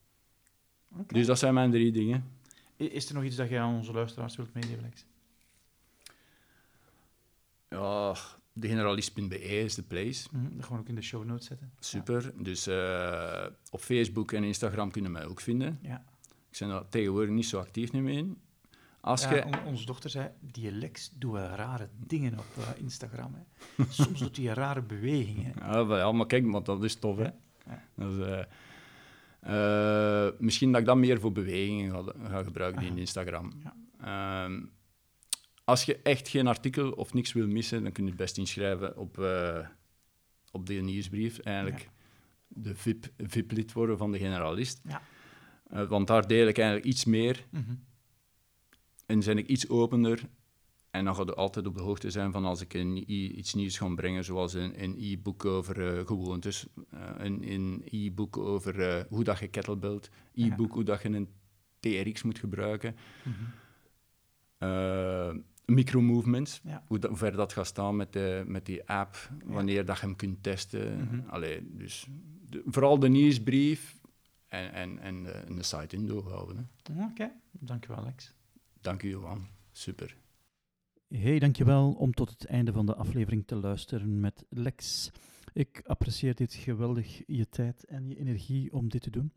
Okay. 0.91 1.05
Dus 1.07 1.25
dat 1.25 1.39
zijn 1.39 1.53
mijn 1.53 1.71
drie 1.71 1.91
dingen. 1.91 2.23
Is 2.75 3.07
er 3.09 3.13
nog 3.15 3.23
iets 3.23 3.35
dat 3.35 3.49
jij 3.49 3.59
aan 3.59 3.75
onze 3.75 3.93
luisteraars 3.93 4.35
wilt 4.35 4.53
meedelen, 4.53 4.81
Lex? 4.81 5.05
Ja, 7.69 8.15
degeneralist.be 8.53 9.39
is 9.39 9.75
de 9.75 9.83
place. 9.83 10.27
Mm, 10.31 10.55
dat 10.55 10.65
gaan 10.65 10.75
we 10.75 10.81
ook 10.81 10.89
in 10.89 10.95
de 10.95 11.01
show 11.01 11.25
notes 11.25 11.45
zetten. 11.45 11.71
Super. 11.79 12.33
Dus 12.43 12.67
uh, 12.67 13.45
op 13.69 13.79
Facebook 13.79 14.31
en 14.31 14.43
Instagram 14.43 14.91
kunnen 14.91 15.11
mij 15.11 15.25
ook 15.25 15.41
vinden. 15.41 15.79
Ja. 15.81 16.03
Ik 16.53 16.59
ben 16.59 16.67
daar 16.67 16.89
tegenwoordig 16.89 17.29
niet 17.29 17.45
zo 17.45 17.59
actief 17.59 17.91
meer 17.91 18.17
in. 18.17 18.37
Als 18.99 19.23
ja, 19.23 19.35
je... 19.35 19.45
on 19.45 19.63
onze 19.65 19.85
dochter 19.85 20.09
zei, 20.09 20.29
die 20.39 20.71
Lex 20.71 21.11
doet 21.15 21.35
rare 21.35 21.89
dingen 22.07 22.39
op 22.39 22.45
uh, 22.57 22.67
Instagram. 22.77 23.35
Hè. 23.35 23.83
Soms 23.89 24.19
doet 24.19 24.37
hij 24.37 24.45
rare 24.45 24.81
bewegingen. 24.81 25.53
Ja, 25.59 25.83
maar, 25.83 25.97
ja, 25.97 26.11
maar 26.11 26.25
kijk, 26.25 26.43
maar 26.43 26.63
dat 26.63 26.83
is 26.83 26.95
tof, 26.95 27.17
hè. 27.17 27.29
Ja. 27.65 27.83
Is, 27.95 28.45
uh, 29.47 30.29
misschien 30.39 30.71
dat 30.71 30.81
ik 30.81 30.87
dat 30.87 30.97
meer 30.97 31.19
voor 31.19 31.31
bewegingen 31.31 31.91
ga, 31.91 32.13
ga 32.29 32.43
gebruiken 32.43 32.81
Aha. 32.81 32.91
in 32.91 32.97
Instagram. 32.97 33.51
Um, 34.05 34.71
als 35.63 35.83
je 35.83 35.99
echt 36.03 36.27
geen 36.27 36.47
artikel 36.47 36.91
of 36.91 37.13
niks 37.13 37.33
wil 37.33 37.47
missen, 37.47 37.83
dan 37.83 37.91
kun 37.91 38.03
je 38.03 38.09
het 38.09 38.19
best 38.19 38.37
inschrijven 38.37 38.97
op, 38.97 39.17
op 40.51 40.65
de 40.65 40.73
nieuwsbrief. 40.73 41.39
Eigenlijk 41.39 41.89
de 42.47 42.75
VIP, 42.75 43.09
VIP-lid 43.17 43.73
worden 43.73 43.97
van 43.97 44.11
de 44.11 44.17
generalist. 44.17 44.81
Ja. 44.83 45.01
Uh, 45.73 45.87
want 45.87 46.07
daar 46.07 46.27
deel 46.27 46.47
ik 46.47 46.57
eigenlijk 46.57 46.87
iets 46.87 47.05
meer. 47.05 47.45
Mm 47.49 47.63
-hmm. 47.65 47.83
En 49.05 49.19
ben 49.19 49.37
ik 49.37 49.47
iets 49.47 49.69
opener. 49.69 50.29
En 50.91 51.05
dan 51.05 51.15
ga 51.15 51.23
je 51.25 51.33
altijd 51.33 51.67
op 51.67 51.75
de 51.75 51.81
hoogte 51.81 52.09
zijn 52.09 52.31
van 52.31 52.45
als 52.45 52.61
ik 52.61 52.73
een, 52.73 53.11
iets 53.39 53.53
nieuws 53.53 53.77
ga 53.77 53.87
brengen, 53.87 54.23
zoals 54.23 54.53
een 54.53 54.95
e-book 54.99 55.45
over 55.45 55.97
uh, 55.97 56.07
gewoontes, 56.07 56.67
een 57.17 57.83
e-book 57.85 58.37
over 58.37 59.05
hoe 59.09 59.23
dat 59.23 59.39
je 59.39 59.47
kettlebelt, 59.47 60.09
e-book 60.33 60.67
ja. 60.67 60.73
hoe 60.73 60.83
dat 60.83 61.01
je 61.01 61.09
een 61.09 61.29
TRX 61.79 62.23
moet 62.23 62.39
gebruiken. 62.39 62.95
Mm 63.23 63.33
-hmm 63.33 63.53
micromovements, 65.65 66.61
ja. 66.63 66.83
hoe, 66.87 66.99
hoe, 67.07 67.17
ver 67.17 67.31
dat 67.31 67.53
gaat 67.53 67.67
staan 67.67 67.95
met, 67.95 68.13
de, 68.13 68.43
met 68.47 68.65
die 68.65 68.89
app, 68.89 69.29
wanneer 69.45 69.75
ja. 69.75 69.83
dat 69.83 69.99
je 69.99 70.05
hem 70.05 70.15
kunt 70.15 70.43
testen. 70.43 70.97
Mm 70.97 71.07
-hmm. 71.07 71.29
Allee, 71.29 71.67
dus 71.71 72.07
de, 72.49 72.61
vooral 72.65 72.99
de 72.99 73.09
nieuwsbrief 73.09 74.01
en, 74.53 74.73
en, 74.73 74.99
en, 74.99 75.23
de, 75.23 75.31
en 75.31 75.55
de 75.55 75.63
site 75.63 75.95
in 75.95 76.07
doorhouden. 76.07 76.69
Oké, 76.91 77.01
okay. 77.11 77.31
dankjewel 77.51 77.97
Alex. 77.97 78.33
Dank 78.81 79.03
u 79.03 79.09
Johan, 79.09 79.47
super. 79.71 80.17
Hey, 81.07 81.39
dankjewel 81.39 81.91
om 81.91 82.13
tot 82.13 82.29
het 82.29 82.45
einde 82.45 82.71
van 82.71 82.85
de 82.85 82.95
aflevering 82.95 83.47
te 83.47 83.55
luisteren 83.55 84.19
met 84.19 84.45
Lex. 84.49 85.11
Ik 85.53 85.81
apprecieer 85.85 86.35
dit 86.35 86.53
geweldig, 86.53 87.21
je 87.25 87.49
tijd 87.49 87.85
en 87.85 88.09
je 88.09 88.15
energie 88.15 88.73
om 88.73 88.89
dit 88.89 89.01
te 89.01 89.09
doen. 89.09 89.33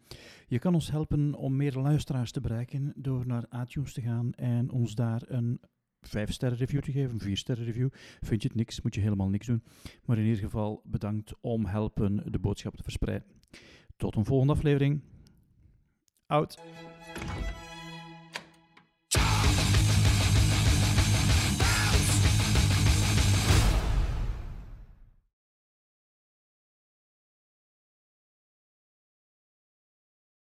Je 0.47 0.59
kan 0.59 0.75
ons 0.75 0.91
helpen 0.91 1.35
om 1.35 1.57
meer 1.57 1.73
luisteraars 1.73 2.33
te 2.33 2.41
bereiken 2.41 2.93
door 2.97 3.27
naar 3.27 3.47
iTunes 3.63 3.93
te 3.93 4.01
gaan 4.01 4.33
en 4.33 4.71
ons 4.71 4.95
daar 4.95 5.23
een 5.27 5.61
5-sterren 6.07 6.59
review 6.59 6.81
te 6.81 6.93
geven, 6.93 7.19
een 7.21 7.37
4-sterren 7.37 7.65
review. 7.65 7.89
Vind 8.21 8.43
je 8.43 8.49
het 8.49 8.57
niks, 8.57 8.83
moet 8.83 8.95
je 8.95 9.01
helemaal 9.01 9.29
niks 9.29 9.47
doen. 9.47 9.63
Maar 10.05 10.19
in 10.19 10.25
ieder 10.25 10.43
geval 10.43 10.83
bedankt 10.85 11.33
om 11.41 11.67
helpen 11.67 12.33
de 12.33 12.39
boodschap 12.39 12.77
te 12.77 12.83
verspreiden. 12.83 13.27
Tot 13.97 14.17
een 14.17 14.25
volgende 14.25 14.53
aflevering. 14.53 15.01
Out. 16.27 16.59